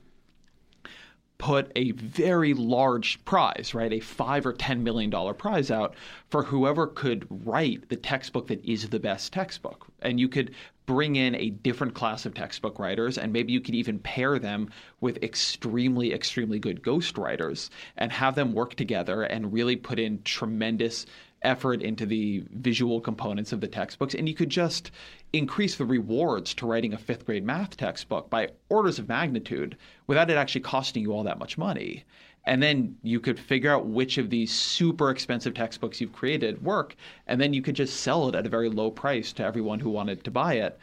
put 1.41 1.73
a 1.75 1.93
very 1.93 2.53
large 2.53 3.25
prize, 3.25 3.73
right? 3.73 3.95
A 3.95 4.01
five 4.01 4.45
or 4.45 4.53
ten 4.53 4.85
million 4.85 5.09
dollar 5.09 5.33
prize 5.33 5.71
out 5.71 5.95
for 6.29 6.43
whoever 6.43 6.87
could 6.87 7.27
write 7.47 7.89
the 7.89 7.97
textbook 7.97 8.49
that 8.49 8.63
is 8.63 8.91
the 8.91 9.01
best 9.01 9.33
textbook. 9.33 9.87
And 10.03 10.21
you 10.21 10.29
could 10.29 10.55
bring 10.85 11.17
in 11.17 11.35
a 11.37 11.49
different 11.49 11.95
class 11.95 12.27
of 12.27 12.35
textbook 12.35 12.79
writers, 12.79 13.17
and 13.17 13.33
maybe 13.33 13.55
you 13.55 13.61
could 13.63 13.75
even 13.75 13.99
pair 14.01 14.39
them 14.39 14.69
with 15.01 15.23
extremely, 15.23 16.13
extremely 16.13 16.59
good 16.59 16.83
ghostwriters 16.83 17.71
and 17.97 18.13
have 18.13 18.35
them 18.35 18.53
work 18.53 18.75
together 18.75 19.23
and 19.23 19.51
really 19.51 19.77
put 19.77 19.99
in 19.99 20.21
tremendous 20.25 21.07
effort 21.43 21.83
into 21.83 22.07
the 22.07 22.45
visual 22.51 23.01
components 23.01 23.53
of 23.53 23.61
the 23.61 23.69
textbooks. 23.69 24.15
And 24.15 24.29
you 24.29 24.35
could 24.35 24.51
just 24.51 24.91
increase 25.33 25.77
the 25.77 25.85
rewards 25.85 26.55
to 26.55 26.67
writing 26.67 26.93
a 26.93 26.99
fifth 26.99 27.25
grade 27.25 27.45
math 27.45 27.77
textbook 27.77 28.29
by 28.31 28.51
orders 28.69 28.99
of 28.99 29.09
magnitude 29.09 29.77
without 30.07 30.31
it 30.31 30.37
actually 30.37 30.63
costing 30.63 31.03
you 31.03 31.13
all 31.13 31.25
that 31.25 31.39
much 31.39 31.57
money. 31.57 32.05
And 32.45 32.63
then 32.63 32.97
you 33.03 33.21
could 33.21 33.39
figure 33.39 33.73
out 33.73 33.87
which 33.87 34.17
of 34.19 34.31
these 34.31 34.51
super 34.51 35.11
expensive 35.11 35.55
textbooks 35.55 36.01
you've 36.01 36.13
created 36.13 36.63
work, 36.65 36.97
and 37.27 37.39
then 37.41 37.53
you 37.53 37.61
could 37.61 37.75
just 37.75 38.01
sell 38.01 38.29
it 38.29 38.35
at 38.35 38.47
a 38.47 38.51
very 38.51 38.71
low 38.71 38.91
price 38.91 39.33
to 39.35 39.45
everyone 39.45 39.79
who 39.79 39.91
wanted 39.91 40.25
to 40.25 40.31
buy 40.31 40.55
it. 40.55 40.79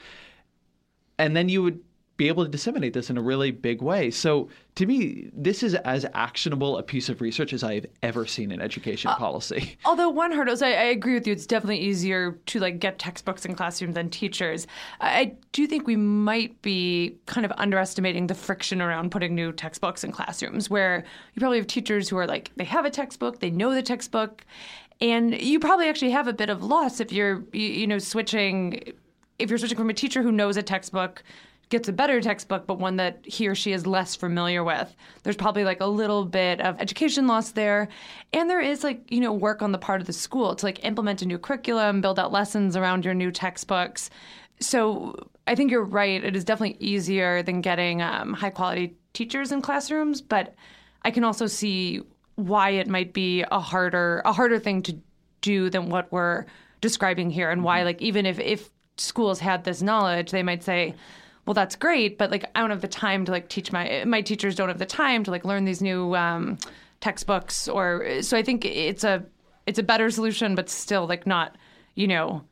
And 1.18 1.36
then 1.36 1.50
you 1.50 1.64
would 1.64 1.84
be 2.18 2.28
able 2.28 2.44
to 2.44 2.50
disseminate 2.50 2.94
this 2.94 3.12
in 3.12 3.18
a 3.18 3.22
really 3.22 3.52
big 3.52 3.82
way. 3.82 4.10
So 4.10 4.50
to 4.76 4.88
me, 4.88 5.30
this 5.34 5.62
is 5.62 5.76
as 5.76 6.06
actionable 6.16 6.78
a 6.78 6.84
piece 6.84 7.10
of 7.10 7.22
research 7.22 7.54
as 7.54 7.64
I've 7.64 7.86
ever 8.02 8.26
seen 8.26 8.52
in 8.52 8.60
education 8.60 9.12
uh, 9.12 9.16
policy. 9.16 9.78
Although 9.86 10.10
one 10.10 10.32
hurdle 10.32 10.54
is, 10.54 10.64
I, 10.64 10.70
I, 10.70 10.84
agree 10.86 11.14
with 11.14 11.28
you, 11.28 11.34
it's 11.34 11.46
definitely 11.46 11.80
easier 11.80 12.32
to 12.48 12.60
like 12.60 12.80
get 12.80 12.98
textbooks 12.98 13.46
in 13.46 13.56
classrooms 13.56 13.94
than 13.94 14.10
teachers. 14.10 14.66
I 15.00 15.36
do 15.52 15.68
think 15.68 15.86
we 15.86 15.96
might 15.96 16.60
be 16.64 17.16
kind 17.28 17.46
of 17.46 17.52
underestimating 17.58 18.28
the 18.28 18.36
friction 18.36 18.82
around 18.82 19.12
putting 19.12 19.36
new 19.36 19.52
textbooks 19.52 20.04
in 20.04 20.12
classrooms, 20.12 20.72
where 20.72 21.04
you 21.36 21.40
probably 21.40 21.58
have 21.58 21.68
teachers 21.68 22.10
who 22.10 22.18
are 22.18 22.28
like, 22.28 22.52
they 22.56 22.66
have 22.66 22.86
a 22.86 22.90
textbook, 22.90 23.40
they 23.40 23.52
know 23.52 23.74
the 23.74 23.84
textbook, 23.84 24.44
and 25.00 25.40
you 25.40 25.60
probably 25.60 25.88
actually 25.88 26.12
have 26.12 26.28
a 26.28 26.34
bit 26.34 26.50
of 26.50 26.64
loss 26.64 27.00
if 27.00 27.12
you're, 27.12 27.44
you, 27.54 27.68
you 27.68 27.88
know, 27.88 28.00
switching 28.00 28.94
if 29.40 29.50
you're 29.50 29.60
switching 29.60 29.78
from 29.78 29.90
a 29.90 29.94
teacher 29.94 30.24
who 30.24 30.32
knows 30.32 30.58
a 30.58 30.64
textbook 30.64 31.24
gets 31.70 31.88
a 31.88 31.94
better 31.94 32.22
textbook, 32.22 32.66
but 32.66 32.80
one 32.80 32.96
that 32.96 33.20
he 33.26 33.48
or 33.48 33.56
she 33.56 33.74
is 33.74 33.86
less 33.86 34.16
familiar 34.16 34.64
with. 34.64 34.96
There's 35.24 35.36
probably 35.36 35.64
like 35.64 35.82
a 35.82 35.86
little 35.86 36.24
bit 36.24 36.62
of 36.62 36.80
education 36.80 37.28
loss 37.28 37.52
there. 37.52 37.90
And 38.32 38.50
there 38.50 38.62
is 38.62 38.84
like, 38.84 39.12
you 39.12 39.20
know, 39.20 39.34
work 39.34 39.62
on 39.62 39.74
the 39.74 39.78
part 39.78 40.00
of 40.00 40.08
the 40.08 40.14
school 40.14 40.56
to 40.56 40.66
like 40.66 40.86
implement 40.86 41.22
a 41.22 41.26
new 41.26 41.38
curriculum, 41.38 42.00
build 42.00 42.20
out 42.20 42.32
lessons 42.32 42.78
around 42.78 43.04
your 43.04 43.14
new 43.14 43.32
textbooks. 43.32 44.10
So 44.60 45.30
I 45.46 45.56
think 45.56 45.72
you're 45.72 45.84
right. 45.84 46.24
It 46.24 46.36
is 46.36 46.44
definitely 46.44 46.78
easier 46.80 47.44
than 47.44 47.62
getting 47.62 48.02
um, 48.02 48.34
high 48.34 48.50
quality 48.50 48.96
teachers 49.14 49.52
in 49.52 49.62
classrooms, 49.62 50.22
but 50.22 50.56
I 51.04 51.12
can 51.12 51.24
also 51.24 51.48
see 51.48 52.02
why 52.36 52.70
it 52.70 52.88
might 52.88 53.14
be 53.14 53.44
a 53.52 53.60
harder 53.60 54.22
a 54.24 54.32
harder 54.32 54.60
thing 54.60 54.84
to 54.84 54.96
do 55.42 55.70
than 55.70 55.90
what 55.90 56.12
we're 56.12 56.46
describing 56.82 57.32
here 57.32 57.50
and 57.50 57.64
why 57.64 57.80
mm-hmm. 57.80 57.88
like 57.88 58.02
even 58.02 58.26
if 58.26 58.40
if 58.40 58.70
schools 58.98 59.40
had 59.40 59.64
this 59.64 59.82
knowledge 59.82 60.32
they 60.32 60.44
might 60.44 60.64
say 60.64 60.94
well 61.48 61.56
that's 61.56 61.76
great 61.76 62.20
but 62.20 62.30
like 62.30 62.46
i 62.54 62.60
don't 62.60 62.70
have 62.70 62.82
the 62.82 62.88
time 62.88 63.26
to 63.26 63.32
like 63.32 63.50
teach 63.50 63.72
my 63.72 64.04
my 64.06 64.22
teachers 64.22 64.54
don't 64.54 64.68
have 64.68 64.78
the 64.78 64.86
time 64.86 65.24
to 65.24 65.32
like 65.32 65.44
learn 65.44 65.66
these 65.66 65.82
new 65.82 66.16
um, 66.16 66.58
textbooks 67.00 67.68
or 67.68 68.22
so 68.22 68.38
i 68.38 68.44
think 68.44 68.64
it's 68.66 69.04
a 69.04 69.24
it's 69.66 69.80
a 69.80 69.84
better 69.84 70.12
solution 70.12 70.54
but 70.54 70.70
still 70.70 71.08
like 71.08 71.26
not 71.26 71.56
you 71.96 72.06
know 72.06 72.44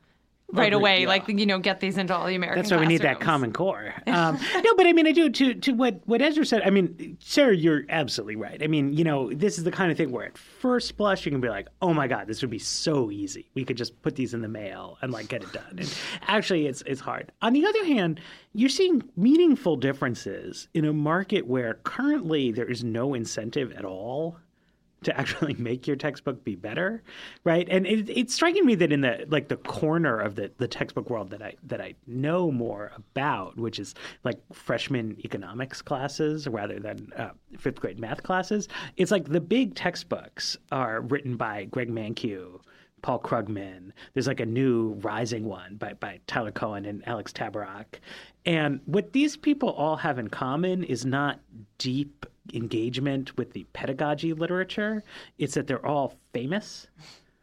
right 0.52 0.72
away, 0.72 1.02
yeah. 1.02 1.08
like 1.08 1.28
you 1.28 1.46
know, 1.46 1.58
get 1.58 1.80
these 1.80 1.98
into 1.98 2.14
all 2.14 2.26
the 2.26 2.34
American. 2.34 2.62
That's 2.62 2.72
why 2.72 2.78
we 2.78 2.86
need 2.86 3.02
that 3.02 3.20
Common 3.20 3.52
Core. 3.52 3.94
Um, 4.06 4.38
no, 4.64 4.74
but 4.76 4.86
I 4.86 4.92
mean, 4.92 5.06
I 5.06 5.12
do 5.12 5.28
to 5.28 5.54
to 5.54 5.72
what 5.72 6.00
what 6.06 6.22
Ezra 6.22 6.46
said. 6.46 6.62
I 6.64 6.70
mean, 6.70 7.18
Sarah, 7.20 7.54
you're 7.54 7.84
absolutely 7.88 8.36
right. 8.36 8.62
I 8.62 8.66
mean, 8.66 8.92
you 8.92 9.04
know, 9.04 9.32
this 9.32 9.58
is 9.58 9.64
the 9.64 9.70
kind 9.70 9.90
of 9.90 9.98
thing 9.98 10.10
where 10.10 10.24
at 10.24 10.38
first 10.38 10.96
blush 10.96 11.26
you 11.26 11.32
can 11.32 11.40
be 11.40 11.48
like, 11.48 11.68
oh 11.82 11.92
my 11.92 12.06
god, 12.06 12.28
this 12.28 12.40
would 12.40 12.50
be 12.50 12.58
so 12.58 13.10
easy. 13.10 13.50
We 13.54 13.64
could 13.64 13.76
just 13.76 14.00
put 14.02 14.16
these 14.16 14.32
in 14.32 14.40
the 14.42 14.48
mail 14.48 14.96
and 15.02 15.12
like 15.12 15.28
get 15.28 15.42
it 15.42 15.52
done. 15.52 15.76
And 15.78 15.94
actually, 16.22 16.66
it's 16.66 16.82
it's 16.86 17.00
hard. 17.00 17.32
On 17.42 17.52
the 17.52 17.66
other 17.66 17.84
hand, 17.84 18.20
you're 18.54 18.70
seeing 18.70 19.02
meaningful 19.16 19.76
differences 19.76 20.68
in 20.72 20.84
a 20.84 20.92
market 20.92 21.46
where 21.46 21.74
currently 21.82 22.52
there 22.52 22.70
is 22.70 22.82
no 22.82 23.12
incentive 23.12 23.72
at 23.72 23.84
all 23.84 24.38
to 25.06 25.18
actually 25.18 25.54
make 25.58 25.86
your 25.86 25.96
textbook 25.96 26.44
be 26.44 26.54
better, 26.54 27.02
right? 27.44 27.66
And 27.70 27.86
it, 27.86 28.10
it's 28.10 28.34
striking 28.34 28.66
me 28.66 28.74
that 28.76 28.92
in 28.92 29.00
the 29.00 29.24
like 29.28 29.48
the 29.48 29.56
corner 29.56 30.20
of 30.20 30.34
the, 30.34 30.50
the 30.58 30.68
textbook 30.68 31.08
world 31.08 31.30
that 31.30 31.42
I 31.42 31.54
that 31.64 31.80
I 31.80 31.94
know 32.06 32.50
more 32.50 32.92
about, 32.96 33.56
which 33.56 33.78
is 33.78 33.94
like 34.24 34.38
freshman 34.52 35.16
economics 35.24 35.80
classes 35.80 36.46
rather 36.46 36.78
than 36.78 37.12
uh, 37.16 37.30
fifth 37.58 37.80
grade 37.80 37.98
math 37.98 38.22
classes, 38.22 38.68
it's 38.96 39.10
like 39.10 39.24
the 39.28 39.40
big 39.40 39.74
textbooks 39.74 40.56
are 40.70 41.00
written 41.00 41.36
by 41.36 41.64
Greg 41.64 41.88
Mankiw. 41.88 42.60
Paul 43.02 43.20
Krugman. 43.20 43.92
There's 44.14 44.26
like 44.26 44.40
a 44.40 44.46
new 44.46 44.94
rising 44.94 45.44
one 45.44 45.76
by, 45.76 45.92
by 45.92 46.18
Tyler 46.26 46.50
Cowen 46.50 46.84
and 46.84 47.06
Alex 47.06 47.32
Tabarrok. 47.32 48.00
And 48.44 48.80
what 48.86 49.12
these 49.12 49.36
people 49.36 49.68
all 49.68 49.96
have 49.96 50.18
in 50.18 50.26
common 50.28 50.82
is 50.82 51.04
not 51.04 51.38
deep 51.78 52.26
engagement 52.54 53.36
with 53.36 53.52
the 53.52 53.64
pedagogy 53.72 54.32
literature. 54.32 55.02
It's 55.38 55.54
that 55.54 55.66
they're 55.66 55.84
all 55.84 56.14
famous, 56.32 56.86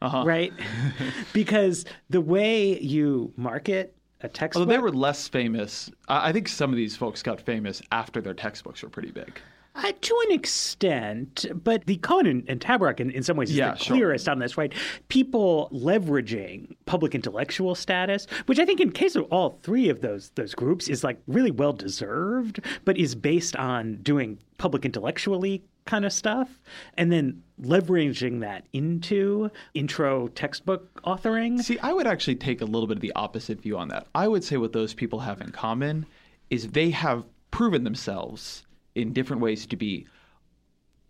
uh-huh. 0.01 0.23
right? 0.25 0.53
because 1.33 1.85
the 2.09 2.21
way 2.21 2.79
you 2.79 3.33
market 3.37 3.95
a 4.21 4.29
textbook. 4.29 4.61
Although 4.61 4.73
they 4.73 4.79
were 4.79 4.91
less 4.91 5.27
famous, 5.27 5.91
I 6.07 6.31
think 6.31 6.47
some 6.47 6.69
of 6.69 6.77
these 6.77 6.95
folks 6.95 7.21
got 7.21 7.41
famous 7.41 7.81
after 7.91 8.21
their 8.21 8.33
textbooks 8.33 8.81
were 8.81 8.89
pretty 8.89 9.11
big. 9.11 9.39
Uh, 9.75 9.91
to 10.01 10.15
an 10.27 10.35
extent, 10.35 11.47
but 11.63 11.85
the 11.87 11.97
Cowen 11.97 12.27
and, 12.27 12.43
and 12.47 12.59
Tabarrok, 12.59 12.99
in, 12.99 13.09
in 13.09 13.23
some 13.23 13.37
ways, 13.37 13.49
is 13.49 13.57
yeah, 13.57 13.71
the 13.71 13.79
clearest 13.79 14.25
sure. 14.25 14.31
on 14.31 14.39
this, 14.39 14.55
right? 14.55 14.71
People 15.07 15.67
leveraging 15.73 16.75
public 16.85 17.15
intellectual 17.15 17.73
status, 17.73 18.27
which 18.45 18.59
I 18.59 18.65
think, 18.65 18.79
in 18.79 18.91
case 18.91 19.15
of 19.15 19.23
all 19.31 19.57
three 19.63 19.89
of 19.89 20.01
those 20.01 20.29
those 20.35 20.53
groups, 20.53 20.87
is 20.87 21.03
like 21.03 21.19
really 21.25 21.49
well 21.49 21.73
deserved, 21.73 22.59
but 22.85 22.97
is 22.97 23.15
based 23.15 23.55
on 23.55 23.95
doing 24.03 24.37
public 24.59 24.85
intellectually 24.85 25.63
kind 25.85 26.05
of 26.05 26.13
stuff, 26.13 26.61
and 26.95 27.11
then 27.11 27.41
leveraging 27.59 28.41
that 28.41 28.65
into 28.73 29.49
intro 29.73 30.27
textbook 30.29 31.01
authoring. 31.03 31.61
See, 31.61 31.79
I 31.79 31.93
would 31.93 32.05
actually 32.05 32.35
take 32.35 32.61
a 32.61 32.65
little 32.65 32.87
bit 32.87 32.97
of 32.97 33.01
the 33.01 33.11
opposite 33.15 33.59
view 33.61 33.77
on 33.77 33.87
that. 33.87 34.05
I 34.13 34.27
would 34.27 34.43
say 34.43 34.57
what 34.57 34.73
those 34.73 34.93
people 34.93 35.19
have 35.21 35.41
in 35.41 35.51
common 35.51 36.05
is 36.51 36.69
they 36.69 36.91
have 36.91 37.25
proven 37.49 37.83
themselves 37.83 38.62
in 38.95 39.13
different 39.13 39.41
ways 39.41 39.65
to 39.67 39.75
be 39.75 40.07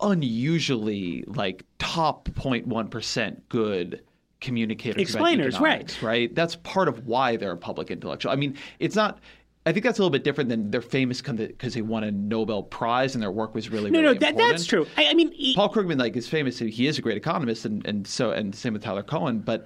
unusually 0.02 1.24
like 1.28 1.64
top 1.80 2.30
0.1% 2.30 3.42
good 3.50 4.02
communicators 4.42 5.02
explainers 5.02 5.58
right 5.62 6.02
right 6.02 6.36
that's 6.36 6.58
part 6.58 6.90
of 6.90 7.08
why 7.08 7.38
they're 7.38 7.54
a 7.54 7.58
public 7.58 7.90
intellectual 7.90 8.30
i 8.30 8.36
mean 8.36 8.58
it's 8.80 8.96
not 8.96 9.20
I 9.66 9.72
think 9.72 9.86
that's 9.86 9.98
a 9.98 10.02
little 10.02 10.12
bit 10.12 10.26
different 10.26 10.50
than 10.50 10.72
they're 10.72 10.82
famous 10.82 11.22
because 11.22 11.74
they 11.74 11.82
won 11.82 12.04
a 12.04 12.12
Nobel 12.12 12.64
Prize 12.64 13.16
and 13.16 13.22
their 13.22 13.32
work 13.32 13.56
was 13.56 13.70
really 13.70 13.92
no, 13.92 14.02
really 14.02 14.16
no. 14.16 14.20
That, 14.20 14.36
that's 14.36 14.66
true. 14.66 14.86
I, 14.98 15.08
I 15.08 15.14
mean, 15.14 15.32
he, 15.32 15.56
Paul 15.56 15.72
Krugman 15.72 15.98
like 15.98 16.18
is 16.18 16.28
famous. 16.28 16.60
He 16.60 16.86
is 16.86 16.98
a 16.98 17.02
great 17.02 17.16
economist, 17.16 17.64
and, 17.64 17.86
and 17.86 18.06
so 18.06 18.32
and 18.32 18.54
same 18.54 18.74
with 18.74 18.84
Tyler 18.84 19.04
Cowen. 19.04 19.40
But 19.40 19.66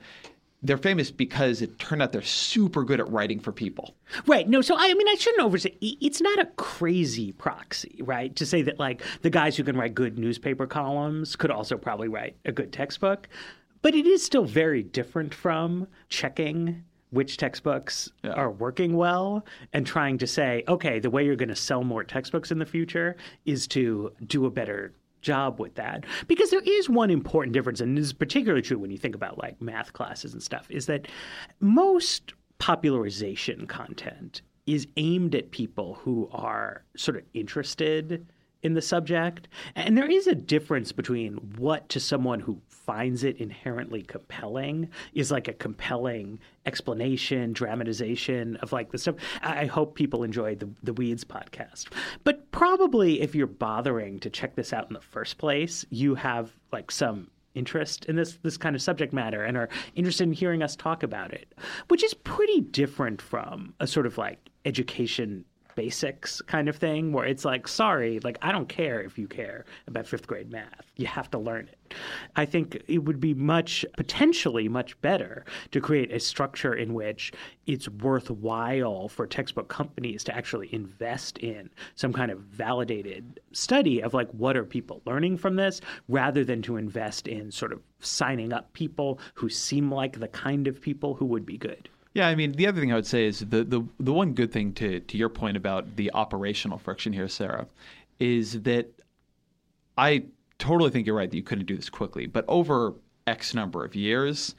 they're 0.64 0.78
famous 0.78 1.12
because 1.12 1.62
it 1.62 1.78
turned 1.78 2.02
out 2.02 2.12
they're 2.12 2.22
super 2.22 2.84
good 2.84 3.00
at 3.00 3.10
writing 3.12 3.40
for 3.40 3.52
people. 3.52 3.96
Right. 4.26 4.48
No, 4.50 4.62
so 4.62 4.76
I, 4.76 4.90
I 4.90 4.94
mean, 4.94 5.08
I 5.08 5.16
shouldn't 5.16 5.44
overstate. 5.44 5.78
It's 5.82 6.22
not 6.22 6.40
a 6.40 6.46
crazy 6.58 7.32
proxy, 7.32 8.02
right? 8.04 8.36
To 8.36 8.46
say 8.46 8.64
that 8.64 8.80
like 8.80 9.04
the 9.22 9.30
guys 9.30 9.56
who 9.56 9.64
can 9.64 9.78
write 9.78 9.94
good 9.94 10.18
newspaper 10.18 10.66
columns 10.66 11.36
could 11.36 11.52
also 11.52 11.78
probably 11.78 12.08
write 12.08 12.36
a 12.46 12.52
good 12.52 12.74
textbook, 12.74 13.30
but 13.82 13.94
it 13.94 14.08
is 14.08 14.24
still 14.24 14.46
very 14.46 14.84
different 14.84 15.34
from 15.34 15.88
checking 16.10 16.84
which 17.12 17.38
textbooks 17.38 18.12
yeah. 18.24 18.32
are 18.32 18.52
working 18.52 18.98
well 18.98 19.46
and 19.72 19.88
trying 19.88 20.18
to 20.18 20.28
say, 20.28 20.64
okay, 20.68 21.00
the 21.00 21.10
way 21.10 21.24
you're 21.24 21.38
going 21.38 21.48
to 21.48 21.56
sell 21.56 21.84
more 21.84 22.04
textbooks 22.04 22.52
in 22.52 22.60
the 22.60 22.66
future 22.66 23.16
is 23.46 23.66
to 23.68 24.12
do 24.26 24.46
a 24.46 24.50
better 24.50 24.94
job 25.22 25.60
with 25.60 25.76
that. 25.76 26.06
Because 26.27 26.49
there 26.49 26.61
is 26.61 26.89
one 26.89 27.10
important 27.10 27.53
difference 27.53 27.81
and 27.81 27.98
this 27.98 28.06
is 28.06 28.14
particularly 28.14 28.61
true 28.61 28.77
when 28.77 28.91
you 28.91 28.98
think 28.98 29.15
about 29.15 29.38
like 29.38 29.61
math 29.61 29.94
classes 29.94 30.34
and 30.34 30.41
stuff 30.41 30.69
is 30.69 30.85
that 30.88 31.07
most 31.60 32.34
popularization 32.60 33.68
content 33.68 34.41
is 34.65 34.88
aimed 34.98 35.34
at 35.34 35.52
people 35.52 35.95
who 35.95 36.30
are 36.31 36.84
sort 36.95 37.18
of 37.18 37.23
interested 37.34 38.27
in 38.64 38.74
the 38.74 38.82
subject. 38.82 39.48
And 39.76 39.98
there 39.98 40.10
is 40.10 40.28
a 40.28 40.36
difference 40.36 40.92
between 40.92 41.36
what 41.58 41.90
to 41.90 42.00
someone 42.00 42.40
who 42.40 42.62
finds 42.68 43.24
it 43.24 43.38
inherently 43.38 44.02
compelling 44.02 44.90
is 45.14 45.30
like 45.30 45.48
a 45.48 45.54
compelling 45.54 46.40
explanation, 46.66 47.52
dramatization 47.52 48.56
of 48.58 48.72
like 48.72 48.92
the 48.92 48.98
stuff. 48.98 49.16
I 49.42 49.66
hope 49.66 49.96
people 49.96 50.24
enjoy 50.24 50.56
the, 50.56 50.70
the 50.82 50.94
Weeds 50.94 51.26
podcast. 51.26 51.88
But 52.24 52.50
probably 52.52 53.22
if 53.22 53.36
you're 53.36 53.46
bothering 53.46 54.20
to 54.20 54.30
check 54.30 54.56
this 54.56 54.72
out 54.72 54.88
in 54.88 54.94
the 54.94 55.02
first 55.02 55.38
place, 55.38 55.86
you 55.90 56.16
have 56.16 56.52
like 56.72 56.90
some 56.90 57.30
interest 57.56 58.06
in 58.06 58.16
this 58.16 58.38
this 58.44 58.56
kind 58.56 58.76
of 58.76 58.82
subject 58.82 59.12
matter 59.12 59.44
and 59.44 59.58
are 59.58 59.68
interested 59.96 60.24
in 60.24 60.32
hearing 60.32 60.62
us 60.62 60.76
talk 60.76 61.04
about 61.04 61.34
it, 61.34 61.54
which 61.90 62.04
is 62.04 62.14
pretty 62.14 62.62
different 62.62 63.22
from 63.22 63.74
a 63.80 63.88
sort 63.88 64.06
of 64.06 64.18
like 64.18 64.50
education 64.64 65.44
basics 65.78 66.41
kind 66.41 66.68
of 66.68 66.76
thing 66.76 67.14
where 67.14 67.26
it's 67.26 67.45
like, 67.45 67.68
sorry, 67.68 68.20
like 68.22 68.40
I 68.41 68.52
don't 68.52 68.68
care 68.68 68.99
if 68.99 69.20
you 69.20 69.28
care 69.28 69.64
about 69.86 70.08
fifth 70.08 70.26
grade 70.26 70.52
math. 70.52 70.91
You 70.95 71.06
have 71.06 71.30
to 71.32 71.38
learn 71.38 71.70
it. 71.72 71.94
I 72.36 72.45
think 72.45 72.82
it 72.88 72.98
would 72.98 73.20
be 73.20 73.36
much, 73.36 73.86
potentially 73.95 74.68
much 74.68 74.99
better 75.02 75.45
to 75.72 75.80
create 75.80 76.12
a 76.12 76.20
structure 76.20 76.74
in 76.74 76.95
which 76.95 77.32
it's 77.68 77.88
worthwhile 77.88 79.08
for 79.08 79.28
textbook 79.28 79.68
companies 79.68 80.24
to 80.24 80.36
actually 80.36 80.74
invest 80.74 81.38
in 81.38 81.70
some 81.94 82.12
kind 82.12 82.32
of 82.32 82.40
validated 82.40 83.40
study 83.52 84.02
of 84.02 84.16
like, 84.16 84.32
what 84.32 84.58
are 84.58 84.66
people 84.66 85.04
learning 85.06 85.38
from 85.38 85.58
this, 85.58 85.80
rather 86.08 86.44
than 86.44 86.64
to 86.64 86.78
invest 86.78 87.28
in 87.28 87.52
sort 87.52 87.72
of 87.72 87.82
signing 87.99 88.52
up 88.52 88.74
people 88.74 89.20
who 89.36 89.48
seem 89.48 89.91
like 89.91 90.20
the 90.20 90.28
kind 90.28 90.68
of 90.68 90.82
people 90.82 91.14
who 91.14 91.26
would 91.26 91.45
be 91.45 91.58
good. 91.58 91.88
Yeah, 92.18 92.30
I 92.30 92.34
mean, 92.34 92.53
the 92.53 92.65
other 92.65 92.81
thing 92.81 92.91
I 92.91 92.95
would 92.95 93.06
say 93.06 93.27
is 93.27 93.41
the 93.41 93.64
the, 93.64 93.85
the 93.99 94.11
one 94.11 94.34
good 94.34 94.52
thing 94.52 94.73
to 94.73 95.02
to 95.02 95.18
your 95.19 95.30
point 95.30 95.56
about 95.56 95.98
the 95.98 96.11
operational 96.15 96.80
friction 96.80 97.14
here, 97.14 97.27
Sarah, 97.27 97.68
is 98.19 98.64
that 98.64 98.88
I 99.99 100.23
totally 100.57 100.89
think 100.89 101.06
you're 101.06 101.15
right 101.15 101.30
that 101.30 101.38
you 101.38 101.44
couldn't 101.44 101.68
do 101.68 101.76
this 101.76 101.91
quickly, 101.91 102.26
but 102.26 102.44
over 102.48 102.95
X 103.27 103.53
number 103.53 103.85
of 103.85 103.94
years, 103.94 104.56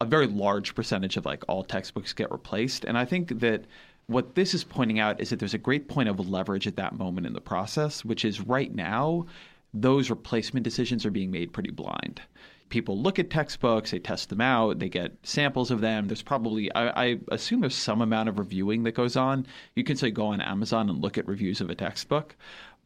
a 0.00 0.04
very 0.04 0.28
large 0.28 0.76
percentage 0.76 1.16
of 1.16 1.26
like 1.26 1.42
all 1.48 1.64
textbooks 1.64 2.12
get 2.12 2.30
replaced, 2.30 2.84
and 2.84 2.96
I 2.96 3.04
think 3.06 3.40
that 3.40 3.64
what 4.06 4.36
this 4.36 4.54
is 4.54 4.62
pointing 4.62 5.00
out 5.00 5.20
is 5.20 5.30
that 5.30 5.40
there's 5.40 5.54
a 5.54 5.58
great 5.58 5.88
point 5.88 6.08
of 6.08 6.20
leverage 6.30 6.68
at 6.68 6.76
that 6.76 6.96
moment 6.96 7.26
in 7.26 7.32
the 7.32 7.40
process, 7.40 8.04
which 8.04 8.24
is 8.24 8.40
right 8.40 8.72
now, 8.72 9.26
those 9.74 10.10
replacement 10.10 10.62
decisions 10.62 11.04
are 11.04 11.10
being 11.10 11.32
made 11.32 11.52
pretty 11.52 11.72
blind 11.72 12.22
people 12.70 13.00
look 13.00 13.18
at 13.18 13.28
textbooks, 13.28 13.90
they 13.90 13.98
test 13.98 14.30
them 14.30 14.40
out, 14.40 14.78
they 14.78 14.88
get 14.88 15.12
samples 15.22 15.70
of 15.70 15.80
them. 15.80 16.06
There's 16.06 16.22
probably, 16.22 16.74
I, 16.74 17.04
I, 17.04 17.20
assume 17.30 17.60
there's 17.60 17.74
some 17.74 18.00
amount 18.00 18.28
of 18.28 18.38
reviewing 18.38 18.84
that 18.84 18.92
goes 18.92 19.16
on. 19.16 19.46
You 19.74 19.84
can 19.84 19.96
say 19.96 20.10
go 20.10 20.26
on 20.26 20.40
Amazon 20.40 20.88
and 20.88 21.02
look 21.02 21.18
at 21.18 21.28
reviews 21.28 21.60
of 21.60 21.68
a 21.68 21.74
textbook. 21.74 22.36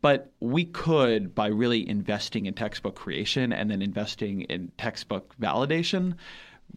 But 0.00 0.32
we 0.40 0.64
could, 0.64 1.34
by 1.34 1.46
really 1.46 1.88
investing 1.88 2.46
in 2.46 2.54
textbook 2.54 2.96
creation 2.96 3.52
and 3.52 3.70
then 3.70 3.80
investing 3.80 4.42
in 4.42 4.72
textbook 4.76 5.34
validation, 5.40 6.16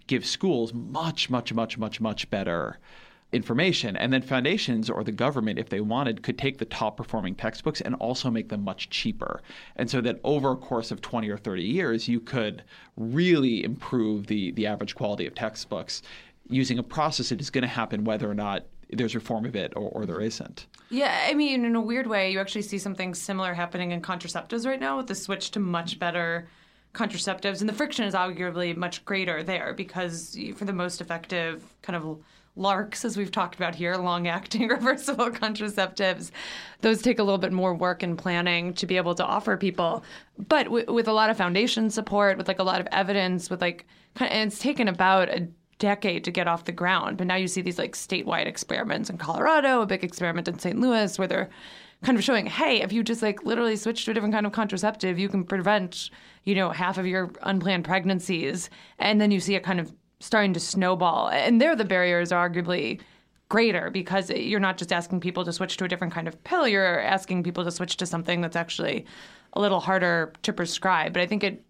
give 0.05 0.25
schools 0.25 0.73
much, 0.73 1.29
much, 1.29 1.53
much, 1.53 1.77
much, 1.77 1.99
much 1.99 2.29
better 2.29 2.77
information. 3.33 3.97
And 3.97 4.13
then 4.13 4.21
foundations 4.21 4.89
or 4.89 5.03
the 5.03 5.11
government, 5.11 5.59
if 5.59 5.69
they 5.69 5.81
wanted, 5.81 6.23
could 6.23 6.37
take 6.37 6.57
the 6.57 6.65
top 6.65 6.97
performing 6.97 7.35
textbooks 7.35 7.81
and 7.81 7.95
also 7.95 8.31
make 8.31 8.49
them 8.49 8.63
much 8.63 8.89
cheaper. 8.89 9.41
And 9.75 9.89
so 9.89 10.01
that 10.01 10.19
over 10.23 10.51
a 10.51 10.55
course 10.55 10.91
of 10.91 11.01
20 11.01 11.29
or 11.29 11.37
30 11.37 11.63
years, 11.63 12.07
you 12.07 12.19
could 12.19 12.63
really 12.95 13.63
improve 13.63 14.27
the, 14.27 14.51
the 14.51 14.65
average 14.65 14.95
quality 14.95 15.27
of 15.27 15.35
textbooks 15.35 16.01
using 16.49 16.79
a 16.79 16.83
process 16.83 17.29
that 17.29 17.41
is 17.41 17.49
going 17.49 17.63
to 17.63 17.67
happen 17.67 18.05
whether 18.05 18.29
or 18.29 18.33
not 18.33 18.65
there's 18.89 19.15
reform 19.15 19.45
of 19.45 19.55
it 19.55 19.73
or, 19.75 19.89
or 19.89 20.05
there 20.05 20.21
isn't. 20.21 20.65
Yeah, 20.89 21.25
I 21.27 21.33
mean, 21.33 21.65
in 21.65 21.75
a 21.75 21.81
weird 21.81 22.07
way, 22.07 22.31
you 22.31 22.39
actually 22.39 22.61
see 22.61 22.77
something 22.77 23.13
similar 23.13 23.53
happening 23.53 23.91
in 23.91 24.01
contraceptives 24.01 24.65
right 24.65 24.79
now 24.79 24.95
with 24.95 25.07
the 25.07 25.15
switch 25.15 25.51
to 25.51 25.59
much 25.59 25.99
better 25.99 26.47
contraceptives. 26.93 27.59
And 27.59 27.67
the 27.67 27.73
friction 27.73 28.05
is 28.05 28.13
arguably 28.13 28.75
much 28.75 29.03
greater 29.03 29.43
there 29.43 29.73
because 29.73 30.37
for 30.55 30.63
the 30.63 30.71
most 30.71 31.01
effective 31.01 31.63
kind 31.81 31.97
of 31.97 32.19
LARCs, 32.57 33.05
as 33.05 33.17
we've 33.17 33.31
talked 33.31 33.55
about 33.55 33.75
here, 33.75 33.95
long 33.95 34.27
acting 34.27 34.67
reversible 34.67 35.29
contraceptives, 35.29 36.31
those 36.81 37.01
take 37.01 37.19
a 37.19 37.23
little 37.23 37.37
bit 37.37 37.51
more 37.51 37.73
work 37.73 38.03
and 38.03 38.17
planning 38.17 38.73
to 38.75 38.85
be 38.85 38.97
able 38.97 39.15
to 39.15 39.25
offer 39.25 39.57
people. 39.57 40.03
But 40.37 40.65
w- 40.65 40.91
with 40.91 41.07
a 41.07 41.13
lot 41.13 41.29
of 41.29 41.37
foundation 41.37 41.89
support, 41.89 42.37
with 42.37 42.47
like 42.47 42.59
a 42.59 42.63
lot 42.63 42.81
of 42.81 42.87
evidence, 42.91 43.49
with 43.49 43.61
like, 43.61 43.85
and 44.17 44.51
it's 44.51 44.59
taken 44.59 44.87
about 44.87 45.29
a 45.29 45.47
decade 45.79 46.23
to 46.23 46.31
get 46.31 46.47
off 46.47 46.65
the 46.65 46.71
ground. 46.71 47.17
But 47.17 47.27
now 47.27 47.35
you 47.35 47.47
see 47.47 47.61
these 47.61 47.77
like 47.79 47.93
statewide 47.93 48.47
experiments 48.47 49.09
in 49.09 49.17
Colorado, 49.17 49.81
a 49.81 49.85
big 49.85 50.03
experiment 50.03 50.47
in 50.47 50.59
St. 50.59 50.79
Louis, 50.79 51.17
where 51.19 51.27
they're 51.27 51.49
kind 52.03 52.17
of 52.17 52.23
showing, 52.23 52.45
hey, 52.45 52.81
if 52.81 52.93
you 52.93 53.03
just 53.03 53.21
like 53.21 53.43
literally 53.43 53.75
switch 53.75 54.05
to 54.05 54.11
a 54.11 54.13
different 54.13 54.33
kind 54.33 54.45
of 54.45 54.51
contraceptive, 54.51 55.17
you 55.17 55.29
can 55.29 55.43
prevent, 55.43 56.09
you 56.43 56.55
know, 56.55 56.69
half 56.69 56.97
of 56.97 57.07
your 57.07 57.31
unplanned 57.43 57.85
pregnancies. 57.85 58.69
And 58.99 59.19
then 59.19 59.31
you 59.31 59.39
see 59.39 59.55
a 59.55 59.59
kind 59.59 59.79
of 59.79 59.91
starting 60.19 60.53
to 60.53 60.59
snowball. 60.59 61.29
And 61.29 61.61
there, 61.61 61.75
the 61.75 61.85
barriers 61.85 62.31
are 62.31 62.49
arguably 62.49 62.99
greater 63.49 63.89
because 63.89 64.29
you're 64.29 64.59
not 64.59 64.77
just 64.77 64.91
asking 64.91 65.21
people 65.21 65.45
to 65.45 65.53
switch 65.53 65.77
to 65.77 65.85
a 65.85 65.87
different 65.87 66.13
kind 66.13 66.27
of 66.27 66.43
pill, 66.43 66.67
you're 66.67 66.99
asking 66.99 67.43
people 67.43 67.63
to 67.63 67.71
switch 67.71 67.97
to 67.97 68.05
something 68.05 68.41
that's 68.41 68.55
actually 68.55 69.05
a 69.53 69.61
little 69.61 69.79
harder 69.79 70.33
to 70.43 70.51
prescribe. 70.51 71.13
But 71.13 71.21
I 71.21 71.27
think 71.27 71.43
it, 71.43 71.63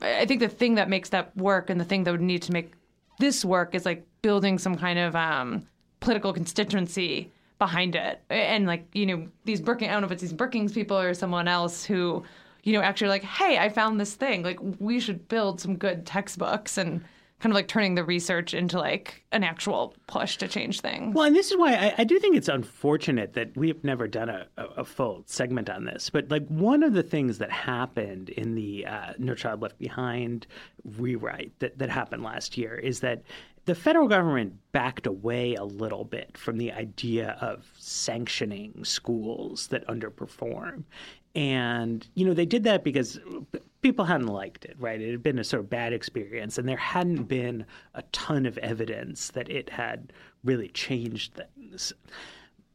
I 0.00 0.26
think 0.26 0.40
the 0.40 0.48
thing 0.48 0.76
that 0.76 0.88
makes 0.88 1.08
that 1.08 1.36
work 1.36 1.70
and 1.70 1.80
the 1.80 1.84
thing 1.84 2.04
that 2.04 2.12
would 2.12 2.20
need 2.20 2.42
to 2.42 2.52
make 2.52 2.72
this 3.18 3.44
work 3.44 3.74
is 3.74 3.84
like 3.84 4.06
building 4.22 4.58
some 4.58 4.76
kind 4.76 4.98
of 4.98 5.16
um, 5.16 5.66
political 6.00 6.32
constituency 6.32 7.32
behind 7.58 7.96
it. 7.96 8.20
And 8.30 8.66
like, 8.66 8.86
you 8.94 9.06
know, 9.06 9.26
these 9.44 9.60
Brookings, 9.60 9.90
I 9.90 9.92
don't 9.94 10.02
know 10.02 10.06
if 10.06 10.12
it's 10.12 10.22
these 10.22 10.32
Brookings 10.32 10.72
people 10.72 10.96
or 10.96 11.14
someone 11.14 11.48
else 11.48 11.84
who, 11.84 12.22
you 12.62 12.72
know, 12.72 12.80
actually 12.80 13.08
like, 13.08 13.24
hey, 13.24 13.58
I 13.58 13.68
found 13.68 13.98
this 13.98 14.14
thing. 14.14 14.44
Like, 14.44 14.58
we 14.78 15.00
should 15.00 15.26
build 15.28 15.60
some 15.60 15.76
good 15.76 16.06
textbooks 16.06 16.78
and 16.78 17.02
kind 17.40 17.52
of 17.52 17.54
like 17.54 17.68
turning 17.68 17.94
the 17.94 18.04
research 18.04 18.52
into 18.52 18.78
like 18.78 19.24
an 19.30 19.44
actual 19.44 19.94
push 20.06 20.36
to 20.38 20.48
change 20.48 20.80
things. 20.80 21.14
Well, 21.14 21.26
and 21.26 21.36
this 21.36 21.50
is 21.50 21.56
why 21.56 21.74
I, 21.74 21.94
I 21.98 22.04
do 22.04 22.18
think 22.18 22.36
it's 22.36 22.48
unfortunate 22.48 23.34
that 23.34 23.56
we've 23.56 23.82
never 23.84 24.08
done 24.08 24.28
a, 24.28 24.46
a, 24.56 24.64
a, 24.78 24.84
full 24.84 25.22
segment 25.26 25.70
on 25.70 25.84
this. 25.84 26.10
But 26.10 26.30
like 26.30 26.46
one 26.48 26.82
of 26.82 26.94
the 26.94 27.02
things 27.02 27.38
that 27.38 27.52
happened 27.52 28.30
in 28.30 28.54
the 28.54 28.86
uh, 28.86 29.12
No 29.18 29.34
Child 29.34 29.62
Left 29.62 29.78
Behind 29.78 30.46
rewrite 30.96 31.52
that, 31.60 31.78
that 31.78 31.90
happened 31.90 32.24
last 32.24 32.58
year 32.58 32.74
is 32.74 33.00
that 33.00 33.22
the 33.66 33.74
federal 33.74 34.08
government 34.08 34.54
backed 34.72 35.06
away 35.06 35.54
a 35.54 35.64
little 35.64 36.04
bit 36.04 36.38
from 36.38 36.56
the 36.56 36.72
idea 36.72 37.36
of 37.40 37.70
sanctioning 37.76 38.82
schools 38.82 39.66
that 39.66 39.86
underperform. 39.88 40.84
And, 41.38 42.04
you 42.14 42.24
know, 42.24 42.34
they 42.34 42.46
did 42.46 42.64
that 42.64 42.82
because 42.82 43.20
people 43.80 44.04
hadn't 44.04 44.26
liked 44.26 44.64
it, 44.64 44.74
right? 44.76 45.00
It 45.00 45.12
had 45.12 45.22
been 45.22 45.38
a 45.38 45.44
sort 45.44 45.60
of 45.60 45.70
bad 45.70 45.92
experience, 45.92 46.58
and 46.58 46.68
there 46.68 46.76
hadn't 46.76 47.28
been 47.28 47.64
a 47.94 48.02
ton 48.10 48.44
of 48.44 48.58
evidence 48.58 49.30
that 49.30 49.48
it 49.48 49.70
had 49.70 50.12
really 50.42 50.66
changed 50.66 51.34
things. 51.34 51.92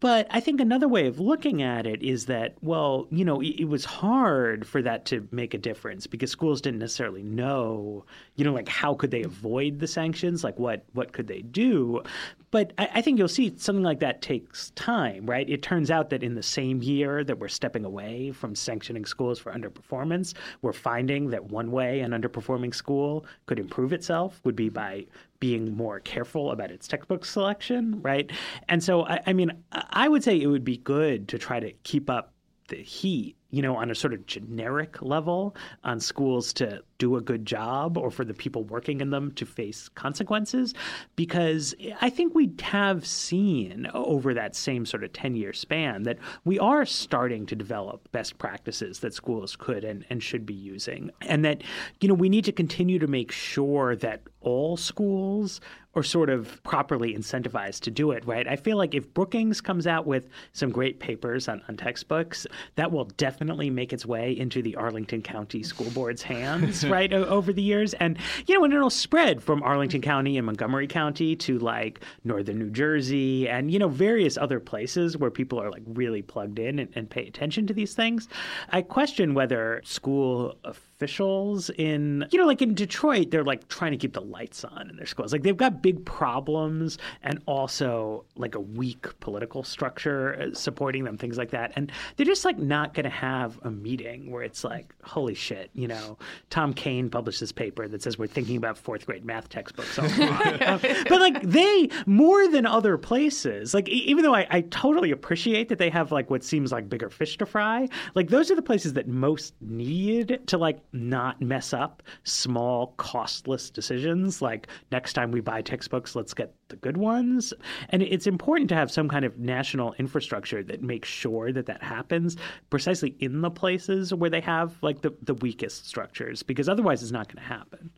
But 0.03 0.27
I 0.31 0.41
think 0.41 0.59
another 0.59 0.89
way 0.89 1.07
of 1.07 1.21
looking 1.21 1.61
at 1.61 1.87
it 1.87 2.03
is 2.03 2.25
that, 2.25 2.55
well, 2.61 3.07
you 3.09 3.23
know, 3.23 3.39
it, 3.39 3.61
it, 3.61 3.69
was 3.69 3.85
hard 3.85 4.67
for 4.67 4.81
that 4.81 5.05
to 5.05 5.25
make 5.31 5.53
a 5.53 5.57
difference 5.57 6.07
because 6.07 6.29
schools 6.29 6.59
didn't 6.59 6.79
necessarily 6.79 7.23
know, 7.23 8.03
you 8.35 8.43
know, 8.43 8.51
like 8.51 8.67
how 8.67 8.95
could 8.95 9.11
they 9.11 9.23
avoid 9.23 9.79
the 9.79 9.87
sanctions? 9.87 10.43
Like 10.43 10.59
what 10.59 10.83
what 10.91 11.13
could 11.13 11.27
they 11.27 11.41
do? 11.41 12.03
But 12.51 12.73
I, 12.77 12.89
I 12.95 13.01
think 13.01 13.17
you'll 13.17 13.29
see 13.29 13.53
something 13.55 13.81
like 13.81 14.01
that 14.01 14.21
takes 14.21 14.71
time, 14.71 15.25
right? 15.25 15.49
It 15.49 15.61
turns 15.61 15.89
out 15.89 16.09
that 16.09 16.21
in 16.21 16.35
the 16.35 16.43
same 16.43 16.83
year 16.83 17.23
that 17.23 17.39
we're 17.39 17.47
stepping 17.47 17.85
away 17.85 18.33
from 18.33 18.55
sanctioning 18.55 19.05
schools 19.05 19.39
for 19.39 19.53
underperformance, 19.53 20.33
we're 20.61 20.73
finding 20.73 21.29
that 21.29 21.45
one 21.45 21.71
way 21.71 22.01
an 22.01 22.11
underperforming 22.11 22.75
school 22.75 23.25
could 23.45 23.57
improve 23.57 23.93
itself 23.93 24.41
would 24.43 24.57
be 24.57 24.67
by 24.67 25.05
being 25.43 25.75
more 25.75 25.99
careful 25.99 26.51
about 26.51 26.71
its 26.71 26.87
textbook 26.87 27.25
selection, 27.25 28.01
right? 28.01 28.31
And 28.69 28.81
so, 28.81 29.05
I, 29.05 29.19
I 29.27 29.33
mean, 29.33 29.51
I 29.73 30.07
would 30.07 30.23
say 30.23 30.39
it 30.39 30.47
would 30.47 30.63
be 30.63 30.77
good 30.77 31.27
to 31.27 31.37
try 31.37 31.59
to 31.59 31.73
keep 31.83 32.09
up 32.09 32.31
the 32.69 32.77
heat, 32.77 33.35
you 33.53 33.61
know, 33.61 33.75
on 33.75 33.91
a 33.91 33.95
sort 33.95 34.15
of 34.15 34.25
generic 34.25 34.99
level 35.03 35.55
on 35.83 35.99
schools 35.99 36.53
to 36.53 36.81
do 36.97 37.17
a 37.17 37.21
good 37.21 37.45
job 37.45 37.99
or 37.99 38.09
for 38.09 38.25
the 38.25 38.33
people 38.33 38.63
working 38.63 38.99
in 38.99 39.11
them 39.11 39.31
to 39.33 39.45
face 39.45 39.89
consequences. 39.89 40.73
Because 41.15 41.75
I 42.01 42.09
think 42.09 42.33
we 42.33 42.51
have 42.63 43.05
seen 43.05 43.87
over 43.93 44.33
that 44.33 44.55
same 44.55 44.87
sort 44.87 45.03
of 45.03 45.13
10 45.13 45.35
year 45.35 45.53
span 45.53 46.01
that 46.01 46.17
we 46.45 46.57
are 46.57 46.83
starting 46.83 47.45
to 47.45 47.55
develop 47.55 48.11
best 48.11 48.39
practices 48.39 49.01
that 49.01 49.13
schools 49.13 49.55
could 49.55 49.83
and, 49.83 50.03
and 50.09 50.23
should 50.23 50.47
be 50.47 50.55
using. 50.55 51.11
And 51.21 51.45
that, 51.45 51.61
you 52.01 52.07
know, 52.07 52.15
we 52.15 52.29
need 52.29 52.45
to 52.45 52.51
continue 52.51 52.97
to 52.97 53.07
make 53.07 53.31
sure 53.31 53.95
that 53.97 54.23
all 54.41 54.77
schools 54.77 55.61
or 55.95 56.03
sort 56.03 56.29
of 56.29 56.61
properly 56.63 57.15
incentivized 57.15 57.81
to 57.81 57.91
do 57.91 58.11
it, 58.11 58.25
right? 58.25 58.47
I 58.47 58.55
feel 58.55 58.77
like 58.77 58.95
if 58.95 59.13
Brookings 59.13 59.61
comes 59.61 59.85
out 59.85 60.07
with 60.07 60.27
some 60.51 60.71
great 60.71 60.99
papers 60.99 61.47
on, 61.47 61.61
on 61.67 61.77
textbooks, 61.77 62.47
that 62.75 62.91
will 62.91 63.05
definitely 63.05 63.69
make 63.69 63.93
its 63.93 64.05
way 64.05 64.37
into 64.37 64.61
the 64.61 64.75
Arlington 64.75 65.21
County 65.21 65.61
School 65.61 65.89
Board's 65.91 66.23
hands, 66.23 66.85
right, 66.87 67.13
o- 67.13 67.25
over 67.25 67.53
the 67.53 67.61
years. 67.61 67.93
And, 67.95 68.17
you 68.47 68.57
know, 68.57 68.63
and 68.63 68.73
it'll 68.73 68.89
spread 68.89 69.43
from 69.43 69.61
Arlington 69.61 70.01
County 70.01 70.37
and 70.37 70.45
Montgomery 70.45 70.87
County 70.87 71.35
to 71.37 71.59
like 71.59 71.99
northern 72.23 72.57
New 72.57 72.71
Jersey 72.71 73.47
and, 73.47 73.69
you 73.69 73.77
know, 73.77 73.89
various 73.89 74.37
other 74.37 74.59
places 74.59 75.15
where 75.15 75.29
people 75.29 75.61
are 75.61 75.69
like 75.69 75.83
really 75.85 76.23
plugged 76.23 76.57
in 76.57 76.79
and, 76.79 76.89
and 76.95 77.09
pay 77.09 77.27
attention 77.27 77.67
to 77.67 77.73
these 77.73 77.93
things. 77.93 78.27
I 78.69 78.81
question 78.81 79.35
whether 79.35 79.81
school 79.83 80.57
officials 81.03 81.69
in, 81.71 82.25
you 82.31 82.39
know, 82.39 82.45
like 82.45 82.61
in 82.61 82.73
Detroit, 82.73 83.29
they're 83.29 83.43
like 83.43 83.67
trying 83.67 83.91
to 83.91 83.97
keep 83.97 84.13
the 84.13 84.21
lights 84.21 84.63
on 84.63 84.89
in 84.89 84.95
their 84.95 85.05
schools. 85.05 85.33
Like 85.33 85.43
they've 85.43 85.57
got 85.57 85.81
big 85.81 86.05
problems 86.05 86.97
and 87.23 87.41
also 87.45 88.23
like 88.37 88.55
a 88.55 88.59
weak 88.59 89.07
political 89.19 89.63
structure 89.63 90.41
uh, 90.41 90.53
supporting 90.53 91.03
them, 91.03 91.17
things 91.17 91.37
like 91.37 91.51
that. 91.51 91.73
And 91.75 91.91
they're 92.15 92.25
just 92.25 92.45
like 92.45 92.57
not 92.57 92.93
going 92.93 93.03
to 93.03 93.09
have 93.09 93.59
a 93.63 93.69
meeting 93.69 94.31
where 94.31 94.43
it's 94.43 94.63
like, 94.63 94.95
holy 95.03 95.33
shit, 95.33 95.71
you 95.73 95.89
know, 95.89 96.17
Tom 96.49 96.73
Kane 96.73 97.09
published 97.09 97.41
this 97.41 97.51
paper 97.51 97.85
that 97.89 98.01
says 98.01 98.17
we're 98.17 98.27
thinking 98.27 98.55
about 98.55 98.77
fourth 98.77 99.05
grade 99.05 99.25
math 99.25 99.49
textbooks. 99.49 99.97
but 99.97 101.19
like 101.19 101.41
they, 101.41 101.89
more 102.05 102.47
than 102.47 102.65
other 102.65 102.97
places, 102.97 103.73
like 103.73 103.89
e- 103.89 104.05
even 104.05 104.23
though 104.23 104.35
I, 104.35 104.47
I 104.49 104.61
totally 104.61 105.11
appreciate 105.11 105.67
that 105.67 105.79
they 105.79 105.89
have 105.89 106.13
like 106.13 106.29
what 106.29 106.45
seems 106.45 106.71
like 106.71 106.87
bigger 106.87 107.09
fish 107.09 107.37
to 107.39 107.45
fry, 107.45 107.89
like 108.15 108.29
those 108.29 108.49
are 108.49 108.55
the 108.55 108.61
places 108.61 108.93
that 108.93 109.09
most 109.09 109.53
need 109.59 110.39
to 110.47 110.57
like 110.57 110.79
not 110.93 111.41
mess 111.41 111.73
up 111.73 112.03
small, 112.23 112.93
costless 112.97 113.69
decisions. 113.69 114.41
Like 114.41 114.67
next 114.91 115.13
time 115.13 115.31
we 115.31 115.41
buy 115.41 115.61
textbooks, 115.61 116.15
let's 116.15 116.33
get 116.33 116.53
the 116.69 116.75
good 116.75 116.97
ones. 116.97 117.53
And 117.89 118.01
it's 118.01 118.27
important 118.27 118.69
to 118.69 118.75
have 118.75 118.91
some 118.91 119.09
kind 119.09 119.25
of 119.25 119.37
national 119.39 119.93
infrastructure 119.93 120.63
that 120.63 120.81
makes 120.81 121.09
sure 121.09 121.51
that 121.51 121.65
that 121.65 121.83
happens 121.83 122.37
precisely 122.69 123.15
in 123.19 123.41
the 123.41 123.51
places 123.51 124.13
where 124.13 124.29
they 124.29 124.41
have 124.41 124.77
like 124.81 125.01
the, 125.01 125.13
the 125.23 125.33
weakest 125.35 125.87
structures, 125.87 126.43
because 126.43 126.69
otherwise 126.69 127.01
it's 127.01 127.11
not 127.11 127.27
going 127.27 127.43
to 127.43 127.53
happen. 127.53 127.89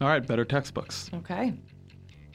All 0.00 0.08
right, 0.08 0.24
better 0.24 0.44
textbooks. 0.44 1.10
Okay. 1.14 1.54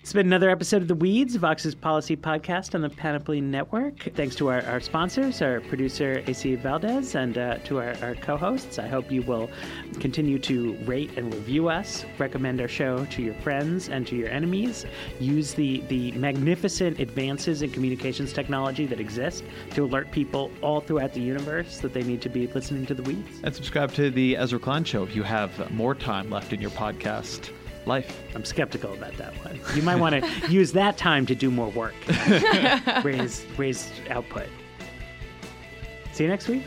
It's 0.02 0.14
been 0.14 0.26
another 0.26 0.50
episode 0.50 0.82
of 0.82 0.88
The 0.88 0.96
Weeds, 0.96 1.36
Vox's 1.36 1.76
policy 1.76 2.18
podcast 2.18 2.74
on 2.74 2.82
the 2.82 2.90
Panoply 2.90 3.40
Network. 3.40 4.10
Thanks 4.16 4.36
to 4.38 4.48
our, 4.48 4.64
our 4.64 4.80
sponsors, 4.80 5.44
our 5.44 5.62
producer, 5.62 6.24
AC 6.26 6.56
Valdez, 6.56 7.14
and 7.14 7.38
uh, 7.38 7.58
to 7.66 7.78
our, 7.78 7.94
our 8.02 8.16
co 8.16 8.36
hosts. 8.36 8.80
I 8.80 8.88
hope 8.88 9.12
you 9.12 9.22
will 9.22 9.52
continue 10.00 10.40
to 10.40 10.74
rate 10.86 11.12
and 11.18 11.32
review 11.32 11.70
us, 11.70 12.04
recommend 12.18 12.60
our 12.62 12.68
show 12.68 13.06
to 13.06 13.22
your 13.22 13.36
friends 13.36 13.90
and 13.90 14.08
to 14.08 14.16
your 14.16 14.30
enemies, 14.30 14.88
use 15.20 15.54
the, 15.54 15.82
the 15.82 16.14
magnificent 16.14 17.00
advances 17.00 17.62
in 17.62 17.70
communications 17.70 18.34
technology 18.34 18.88
that 18.88 19.00
exist 19.00 19.44
to 19.76 19.84
alert 19.86 20.10
people 20.10 20.52
all 20.64 20.82
throughout 20.82 21.14
the 21.14 21.22
universe 21.22 21.78
that 21.78 21.94
they 21.94 22.04
need 22.04 22.24
to 22.24 22.30
be 22.30 22.48
listening 22.48 22.88
to 22.88 22.96
The 22.96 23.04
Weeds. 23.04 23.40
And 23.44 23.54
subscribe 23.54 23.94
to 23.94 24.10
the 24.10 24.36
Ezra 24.36 24.58
Klein 24.58 24.84
Show 24.84 25.04
if 25.04 25.16
you 25.16 25.22
have 25.22 25.72
more 25.72 25.94
time 25.94 26.32
left 26.32 26.54
in 26.54 26.60
your 26.60 26.72
podcast 26.72 27.52
life. 27.86 28.22
I'm 28.36 28.46
skeptical 28.46 28.94
about 28.94 29.16
that 29.18 29.34
one. 29.46 29.60
You 29.76 29.82
might 29.82 29.98
want 29.98 30.24
to 30.24 30.30
use 30.52 30.72
that 30.74 30.98
time 30.98 31.26
to 31.28 31.36
do 31.36 31.52
more 31.52 31.70
work, 31.70 31.94
raise 33.04 33.46
raise 33.58 33.92
output. 34.10 34.48
See 36.14 36.24
you 36.24 36.30
next 36.30 36.48
week. 36.48 36.64